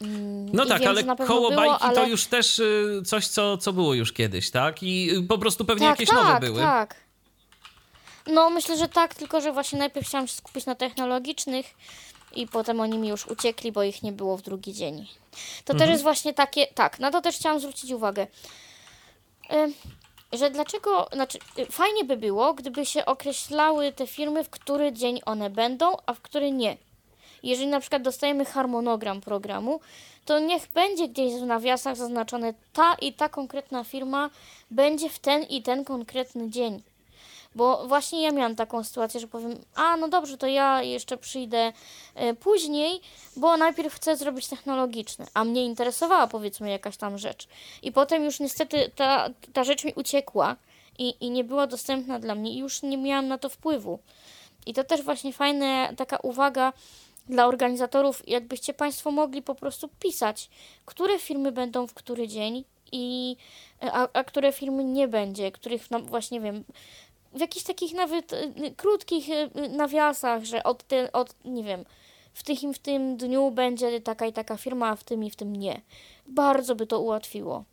Mm, 0.00 0.46
No 0.52 0.64
i 0.64 0.68
tak, 0.68 0.80
wiem, 0.80 0.88
ale 0.90 1.02
koło 1.04 1.50
było, 1.50 1.50
bajki 1.50 1.78
to 1.78 1.84
ale- 1.84 2.08
już 2.08 2.24
też 2.26 2.58
y, 2.58 3.02
coś, 3.06 3.26
co, 3.26 3.56
co 3.58 3.72
było 3.72 3.94
już 3.94 4.12
kiedyś, 4.12 4.50
tak? 4.50 4.82
I 4.82 5.10
y, 5.16 5.22
po 5.22 5.38
prostu 5.38 5.64
pewnie 5.64 5.86
jakieś 5.86 6.08
tak, 6.08 6.18
nowe 6.18 6.40
były. 6.40 6.60
Tak, 6.60 6.94
No 8.26 8.50
myślę, 8.50 8.76
że 8.76 8.88
tak, 8.88 9.14
tylko 9.14 9.40
że 9.40 9.52
właśnie 9.52 9.78
najpierw 9.78 10.06
chciałam 10.06 10.26
się 10.28 10.34
skupić 10.34 10.66
na 10.66 10.74
technologicznych 10.74 11.66
i 12.34 12.46
potem 12.46 12.80
oni 12.80 12.98
mi 12.98 13.08
już 13.08 13.26
uciekli, 13.26 13.72
bo 13.72 13.82
ich 13.82 14.02
nie 14.02 14.12
było 14.12 14.36
w 14.36 14.42
drugi 14.42 14.72
dzień. 14.74 15.06
To 15.64 15.72
Mhm. 15.72 15.78
też 15.78 15.88
jest 15.90 16.02
właśnie 16.02 16.34
takie, 16.34 16.66
tak, 16.66 16.98
na 16.98 17.10
to 17.10 17.20
też 17.20 17.36
chciałam 17.36 17.60
zwrócić 17.60 17.90
uwagę. 17.90 18.26
Y, 19.52 19.72
że 20.38 20.50
dlaczego, 20.50 21.08
znaczy 21.12 21.38
y, 21.58 21.66
fajnie 21.66 22.04
by 22.04 22.16
było, 22.16 22.54
gdyby 22.54 22.86
się 22.86 23.04
określały 23.06 23.92
te 23.92 24.06
firmy, 24.06 24.44
w 24.44 24.50
który 24.50 24.92
dzień 24.92 25.20
one 25.26 25.50
będą, 25.50 25.96
a 26.06 26.14
w 26.14 26.20
który 26.20 26.52
nie. 26.52 26.76
Jeżeli 27.42 27.68
na 27.68 27.80
przykład 27.80 28.02
dostajemy 28.02 28.44
harmonogram 28.44 29.20
programu, 29.20 29.80
to 30.24 30.38
niech 30.38 30.66
będzie 30.74 31.08
gdzieś 31.08 31.34
w 31.34 31.46
nawiasach 31.46 31.96
zaznaczone 31.96 32.54
ta 32.72 32.94
i 32.94 33.12
ta 33.12 33.28
konkretna 33.28 33.84
firma 33.84 34.30
będzie 34.70 35.10
w 35.10 35.18
ten 35.18 35.42
i 35.42 35.62
ten 35.62 35.84
konkretny 35.84 36.50
dzień. 36.50 36.82
Bo 37.54 37.86
właśnie 37.86 38.22
ja 38.22 38.30
miałam 38.30 38.56
taką 38.56 38.84
sytuację, 38.84 39.20
że 39.20 39.28
powiem, 39.28 39.58
a 39.74 39.96
no 39.96 40.08
dobrze, 40.08 40.38
to 40.38 40.46
ja 40.46 40.82
jeszcze 40.82 41.16
przyjdę 41.16 41.72
e, 42.14 42.34
później, 42.34 43.00
bo 43.36 43.56
najpierw 43.56 43.94
chcę 43.94 44.16
zrobić 44.16 44.48
technologiczne, 44.48 45.26
a 45.34 45.44
mnie 45.44 45.64
interesowała 45.64 46.26
powiedzmy 46.26 46.70
jakaś 46.70 46.96
tam 46.96 47.18
rzecz. 47.18 47.48
I 47.82 47.92
potem 47.92 48.24
już 48.24 48.40
niestety 48.40 48.90
ta, 48.96 49.28
ta 49.52 49.64
rzecz 49.64 49.84
mi 49.84 49.92
uciekła 49.96 50.56
i, 50.98 51.14
i 51.20 51.30
nie 51.30 51.44
była 51.44 51.66
dostępna 51.66 52.18
dla 52.18 52.34
mnie 52.34 52.52
i 52.52 52.58
już 52.58 52.82
nie 52.82 52.98
miałam 52.98 53.28
na 53.28 53.38
to 53.38 53.48
wpływu. 53.48 53.98
I 54.66 54.74
to 54.74 54.84
też 54.84 55.02
właśnie 55.02 55.32
fajna 55.32 55.92
taka 55.96 56.16
uwaga 56.16 56.72
dla 57.28 57.46
organizatorów, 57.46 58.28
jakbyście 58.28 58.74
Państwo 58.74 59.10
mogli 59.10 59.42
po 59.42 59.54
prostu 59.54 59.88
pisać, 60.00 60.50
które 60.84 61.18
firmy 61.18 61.52
będą 61.52 61.86
w 61.86 61.94
który 61.94 62.28
dzień 62.28 62.64
i 62.92 63.36
a, 63.80 64.08
a 64.12 64.24
które 64.24 64.52
firmy 64.52 64.84
nie 64.84 65.08
będzie, 65.08 65.52
których 65.52 65.90
no, 65.90 66.00
właśnie 66.00 66.40
wiem, 66.40 66.64
w 67.32 67.40
jakichś 67.40 67.64
takich 67.64 67.94
nawet 67.94 68.32
y, 68.32 68.36
y, 68.36 68.74
krótkich 68.76 69.28
y, 69.28 69.68
nawiasach, 69.68 70.44
że 70.44 70.64
od, 70.64 70.82
te, 70.82 71.12
od 71.12 71.34
nie 71.44 71.64
wiem, 71.64 71.84
w 72.34 72.42
tym 72.42 72.56
i 72.70 72.74
w 72.74 72.78
tym 72.78 73.16
dniu 73.16 73.50
będzie 73.50 74.00
taka 74.00 74.26
i 74.26 74.32
taka 74.32 74.56
firma, 74.56 74.88
a 74.88 74.96
w 74.96 75.04
tym 75.04 75.24
i 75.24 75.30
w 75.30 75.36
tym 75.36 75.56
nie. 75.56 75.80
Bardzo 76.26 76.74
by 76.74 76.86
to 76.86 77.00
ułatwiło. 77.00 77.64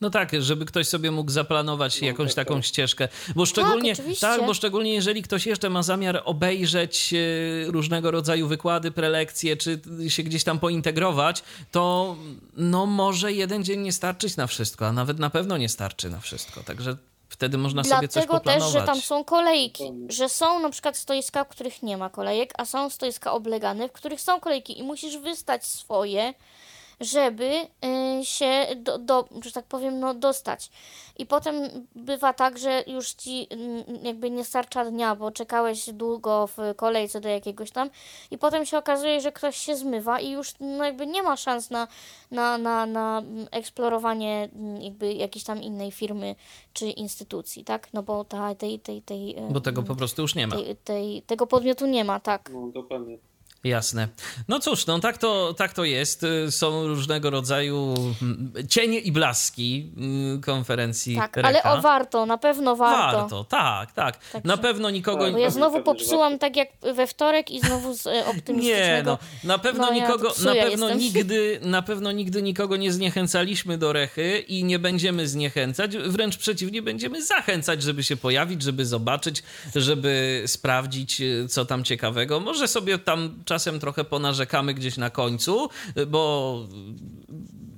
No 0.00 0.10
tak, 0.10 0.42
żeby 0.42 0.66
ktoś 0.66 0.88
sobie 0.88 1.10
mógł 1.10 1.30
zaplanować 1.30 2.00
No, 2.00 2.06
jakąś 2.06 2.34
tak, 2.34 2.46
taką 2.46 2.54
tak. 2.54 2.64
ścieżkę. 2.64 3.08
Bo 3.34 3.46
szczególnie, 3.46 3.92
oczywiście. 3.92 4.20
tak, 4.26 4.46
bo 4.46 4.54
szczególnie 4.54 4.94
jeżeli 4.94 5.22
ktoś 5.22 5.46
jeszcze 5.46 5.70
ma 5.70 5.82
zamiar 5.82 6.22
obejrzeć 6.24 7.14
e, 7.14 7.70
różnego 7.70 8.10
rodzaju 8.10 8.48
wykłady, 8.48 8.90
prelekcje, 8.90 9.56
czy 9.56 9.80
się 10.08 10.22
gdzieś 10.22 10.44
tam 10.44 10.58
pointegrować, 10.58 11.42
to 11.70 12.16
no 12.56 12.86
może 12.86 13.32
jeden 13.32 13.64
dzień 13.64 13.80
nie 13.80 13.92
starczyć 13.92 14.36
na 14.36 14.46
wszystko, 14.46 14.86
a 14.86 14.92
nawet 14.92 15.18
na 15.18 15.30
pewno 15.30 15.56
nie 15.56 15.68
starczy 15.68 16.10
na 16.10 16.20
wszystko. 16.20 16.62
Także 16.62 16.96
wtedy 17.28 17.58
można 17.58 17.84
sobie 17.84 18.08
coś 18.08 18.26
Dlatego 18.26 18.34
też, 18.34 18.54
poplanować. 18.54 18.72
że 18.72 18.86
tam 18.86 19.00
są 19.00 19.24
kolejki, 19.24 19.92
że 20.08 20.28
są 20.28 20.60
na 20.60 20.70
przykład 20.70 20.96
stoiska, 20.96 21.44
w 21.44 21.48
których 21.48 21.82
nie 21.82 21.96
ma 21.96 22.10
kolejek, 22.10 22.52
a 22.58 22.64
są 22.64 22.90
stoiska 22.90 23.32
oblegane, 23.32 23.88
w 23.88 23.92
których 23.92 24.20
są 24.20 24.40
kolejki 24.40 24.78
i 24.78 24.82
musisz 24.82 25.18
wystać 25.18 25.66
swoje 25.66 26.34
żeby 27.00 27.52
y, 28.20 28.24
się, 28.24 28.66
do, 28.76 28.98
do, 28.98 29.28
że 29.44 29.52
tak 29.52 29.64
powiem, 29.64 30.00
no, 30.00 30.14
dostać. 30.14 30.70
I 31.18 31.26
potem 31.26 31.54
bywa 31.94 32.32
tak, 32.32 32.58
że 32.58 32.84
już 32.86 33.12
ci 33.12 33.48
jakby 34.02 34.30
nie 34.30 34.44
starcza 34.44 34.84
dnia, 34.84 35.16
bo 35.16 35.30
czekałeś 35.30 35.92
długo 35.92 36.46
w 36.46 36.56
kolejce 36.76 37.20
do 37.20 37.28
jakiegoś 37.28 37.70
tam 37.70 37.90
i 38.30 38.38
potem 38.38 38.66
się 38.66 38.78
okazuje, 38.78 39.20
że 39.20 39.32
ktoś 39.32 39.56
się 39.56 39.76
zmywa 39.76 40.20
i 40.20 40.30
już 40.30 40.52
no, 40.60 40.84
jakby 40.84 41.06
nie 41.06 41.22
ma 41.22 41.36
szans 41.36 41.70
na, 41.70 41.88
na, 42.30 42.58
na, 42.58 42.86
na 42.86 43.22
eksplorowanie 43.50 44.48
jakby 44.80 45.12
jakiejś 45.12 45.44
tam 45.44 45.62
innej 45.62 45.92
firmy 45.92 46.34
czy 46.72 46.86
instytucji, 46.86 47.64
tak? 47.64 47.88
No 47.92 48.02
bo 48.02 48.24
ta, 48.24 48.54
tej, 48.54 48.80
tej, 48.80 49.02
tej, 49.02 49.36
Bo 49.50 49.60
tego 49.60 49.80
mm, 49.80 49.88
po 49.88 49.96
prostu 49.96 50.22
już 50.22 50.34
nie 50.34 50.46
ma. 50.46 50.56
tej, 50.56 50.76
tej, 50.76 51.22
tego 51.22 51.46
podmiotu 51.46 51.86
nie 51.86 52.04
ma, 52.04 52.20
tak. 52.20 52.50
No, 52.52 52.66
dokładnie. 52.66 53.18
Jasne. 53.68 54.08
No 54.48 54.60
cóż, 54.60 54.86
no 54.86 54.98
tak 55.00 55.18
to, 55.18 55.54
tak 55.54 55.72
to 55.72 55.84
jest. 55.84 56.22
Y, 56.22 56.50
Są 56.52 56.86
różnego 56.88 57.30
rodzaju 57.30 57.94
mm, 58.22 58.52
cienie 58.68 58.98
i 58.98 59.12
blaski 59.12 59.90
mm, 59.96 60.40
konferencji 60.40 61.16
Tak, 61.16 61.36
Recha. 61.36 61.48
ale 61.48 61.62
o 61.62 61.80
warto, 61.82 62.26
na 62.26 62.38
pewno 62.38 62.76
warto. 62.76 63.18
Warto, 63.18 63.44
tak, 63.44 63.92
tak. 63.92 64.16
Także- 64.32 64.48
Na 64.48 64.56
pewno 64.56 64.90
nikogo... 64.90 65.32
Bo 65.32 65.38
ja 65.38 65.50
znowu 65.50 65.82
popsułam 65.82 66.38
tak 66.38 66.56
jak 66.56 66.68
we 66.94 67.06
wtorek 67.06 67.50
i 67.50 67.60
znowu 67.60 67.94
z 67.96 68.06
e, 68.06 68.26
optymistycznego. 68.26 69.10
Nie, 69.10 69.18
no, 69.44 69.48
na 69.54 69.58
pewno 69.58 69.86
No, 69.86 69.92
ja 69.92 70.06
nikogo, 70.06 70.30
psuja 70.30 70.54
na 70.64 70.70
pewno 70.70 70.88
jestem. 70.88 70.98
nigdy, 70.98 71.60
na 71.62 71.82
pewno 71.82 72.12
nigdy 72.12 72.42
nikogo 72.42 72.76
nie 72.76 72.92
zniechęcaliśmy 72.92 73.78
do 73.78 73.92
rechy 73.92 74.38
i 74.38 74.64
nie 74.64 74.78
będziemy 74.78 75.28
zniechęcać, 75.28 75.96
wręcz 75.96 76.36
przeciwnie, 76.36 76.82
będziemy 76.82 77.22
zachęcać, 77.24 77.82
żeby 77.82 78.04
się 78.04 78.16
pojawić, 78.16 78.62
żeby 78.62 78.86
zobaczyć, 78.86 79.42
żeby 79.74 80.42
sprawdzić, 80.46 81.20
y, 81.20 81.46
co 81.48 81.64
tam 81.64 81.84
ciekawego. 81.84 82.40
Może 82.40 82.68
sobie 82.68 82.98
tam 82.98 83.42
czasem 83.56 83.80
trochę 83.80 84.04
ponarzekamy 84.04 84.74
gdzieś 84.74 84.96
na 84.96 85.10
końcu, 85.10 85.68
bo 86.06 86.58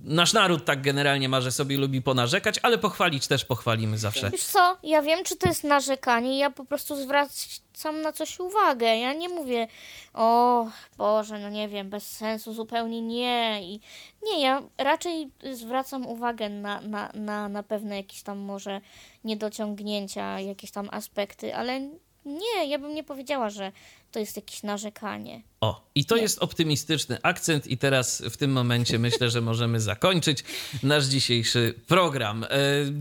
nasz 0.05 0.33
naród 0.33 0.65
tak 0.65 0.83
generalnie 0.83 1.29
ma, 1.29 1.41
że 1.41 1.53
sobie 1.53 1.77
lubi 1.77 2.03
ponarzekać, 2.03 2.61
ale 2.63 2.79
pochwalić 2.79 3.27
też 3.27 3.45
pochwalimy 3.45 3.99
zawsze. 3.99 4.31
Wiesz 4.31 4.45
co, 4.45 4.77
ja 4.83 5.03
wiem, 5.03 5.25
czy 5.25 5.37
to 5.37 5.49
jest 5.49 5.65
narzekanie, 5.65 6.39
ja 6.39 6.51
po 6.51 6.65
prostu 6.65 6.97
zwracam 6.97 8.03
na 8.03 8.13
coś 8.13 8.41
uwagę. 8.41 8.97
Ja 8.97 9.13
nie 9.13 9.29
mówię, 9.29 9.69
o 10.15 10.67
Boże, 10.97 11.39
no 11.39 11.51
nie 11.51 11.69
wiem, 11.69 11.91
bez 11.91 12.17
sensu, 12.17 12.55
zupełnie 12.55 13.03
nie. 13.03 13.61
I 13.63 13.81
nie, 14.23 14.43
ja 14.43 14.63
raczej 14.79 15.31
zwracam 15.53 16.07
uwagę 16.07 16.49
na, 16.49 16.81
na, 16.81 17.11
na, 17.15 17.49
na 17.49 17.63
pewne 17.63 17.97
jakieś 17.97 18.23
tam 18.23 18.39
może 18.39 18.81
niedociągnięcia, 19.25 20.41
jakieś 20.41 20.71
tam 20.71 20.89
aspekty, 20.93 21.57
ale 21.57 21.81
nie, 22.25 22.67
ja 22.69 22.79
bym 22.79 22.95
nie 22.95 23.05
powiedziała, 23.05 23.51
że 23.51 23.73
to 24.13 24.19
jest 24.19 24.37
jakieś 24.37 24.63
narzekanie. 24.63 25.43
O, 25.61 25.89
i 25.95 26.05
to 26.05 26.17
Nie. 26.17 26.23
jest 26.23 26.39
optymistyczny 26.39 27.19
akcent, 27.23 27.67
i 27.67 27.79
teraz 27.79 28.23
w 28.31 28.37
tym 28.37 28.53
momencie 28.53 28.99
myślę, 28.99 29.31
że 29.31 29.41
możemy 29.41 29.81
zakończyć 29.81 30.45
nasz 30.83 31.05
dzisiejszy 31.05 31.75
program. 31.87 32.45
E, 32.45 32.49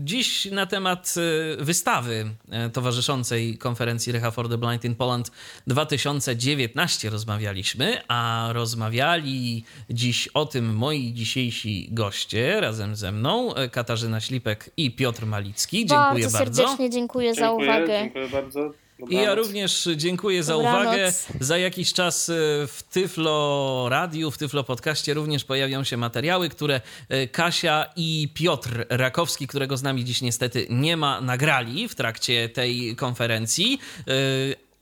Dziś 0.04 0.44
na 0.44 0.66
temat 0.66 1.14
e, 1.60 1.64
wystawy 1.64 2.30
e, 2.50 2.70
towarzyszącej 2.70 3.58
konferencji 3.58 4.12
Recha 4.12 4.30
for 4.30 4.48
the 4.48 4.58
Blind 4.58 4.84
in 4.84 4.94
Poland 4.94 5.30
2019 5.66 7.10
rozmawialiśmy, 7.10 8.00
a 8.08 8.48
rozmawiali 8.52 9.64
dziś 9.90 10.28
o 10.28 10.46
tym 10.46 10.74
moi 10.74 11.12
dzisiejsi 11.14 11.88
goście 11.92 12.60
razem 12.60 12.96
ze 12.96 13.12
mną, 13.12 13.54
Katarzyna 13.72 14.20
Ślipek 14.20 14.70
i 14.76 14.90
Piotr 14.90 15.26
Malicki. 15.26 15.86
Dziękuję 15.86 16.24
bardzo 16.24 16.38
bardzo. 16.38 16.54
serdecznie 16.62 16.90
dziękuję, 16.90 17.34
za 17.34 17.40
Dziękuję, 17.40 17.68
uwagę. 17.68 17.98
dziękuję 18.02 18.28
bardzo. 18.28 18.70
I 19.08 19.14
ja 19.14 19.34
również 19.34 19.88
dziękuję 19.96 20.42
za 20.42 20.52
Dobranoc. 20.52 20.82
uwagę. 20.82 21.12
Za 21.40 21.58
jakiś 21.58 21.92
czas 21.92 22.28
e, 22.28 22.32
w 22.66 22.82
Tyflo 22.90 23.86
Radiu, 23.88 24.30
w 24.30 24.38
Tyflo 24.38 24.64
Podcaście 24.64 25.14
również 25.14 25.44
pojawią 25.44 25.84
się 25.84 25.96
materiały, 25.96 26.48
które 26.48 26.80
e, 27.08 27.28
Kasia 27.28 27.86
i 27.96 28.28
Piotr 28.34 28.86
Rakowski, 28.88 29.46
którego 29.46 29.76
z 29.76 29.82
nami 29.82 30.04
dziś 30.04 30.22
niestety 30.22 30.66
nie 30.70 30.96
ma, 30.96 31.20
nagrali 31.20 31.88
w 31.88 31.94
trakcie 31.94 32.48
tej 32.48 32.96
konferencji. 32.96 33.78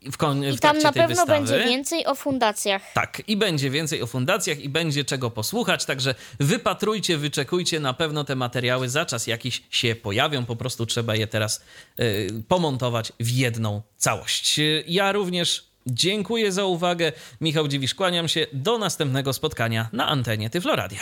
W, 0.01 0.17
kon- 0.17 0.43
I 0.43 0.59
tam 0.59 0.77
na 0.79 0.91
pewno 0.91 1.07
wystawy. 1.07 1.31
będzie 1.31 1.59
więcej 1.65 2.05
o 2.05 2.15
fundacjach. 2.15 2.81
Tak, 2.93 3.21
i 3.27 3.37
będzie 3.37 3.69
więcej 3.69 4.01
o 4.01 4.07
fundacjach, 4.07 4.59
i 4.59 4.69
będzie 4.69 5.05
czego 5.05 5.29
posłuchać, 5.31 5.85
także 5.85 6.15
wypatrujcie, 6.39 7.17
wyczekujcie, 7.17 7.79
na 7.79 7.93
pewno 7.93 8.23
te 8.23 8.35
materiały 8.35 8.89
za 8.89 9.05
czas 9.05 9.27
jakiś 9.27 9.63
się 9.69 9.95
pojawią, 9.95 10.45
po 10.45 10.55
prostu 10.55 10.85
trzeba 10.85 11.15
je 11.15 11.27
teraz 11.27 11.63
y, 11.99 12.43
pomontować 12.47 13.13
w 13.19 13.29
jedną 13.31 13.81
całość. 13.97 14.59
Ja 14.87 15.11
również 15.11 15.67
dziękuję 15.87 16.51
za 16.51 16.65
uwagę. 16.65 17.11
Michał 17.41 17.67
Dziwisz, 17.67 17.95
kłaniam 17.95 18.27
się. 18.27 18.47
Do 18.53 18.77
następnego 18.77 19.33
spotkania 19.33 19.89
na 19.93 20.07
antenie 20.07 20.49
Tyfloradia. 20.49 21.01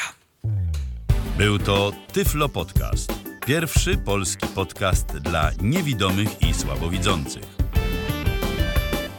Był 1.38 1.60
to 1.60 1.92
Tyflo 2.14 2.50
Podcast. 2.50 3.14
Pierwszy 3.46 3.98
polski 3.98 4.48
podcast 4.48 5.08
dla 5.08 5.52
niewidomych 5.62 6.42
i 6.42 6.54
słabowidzących. 6.54 7.55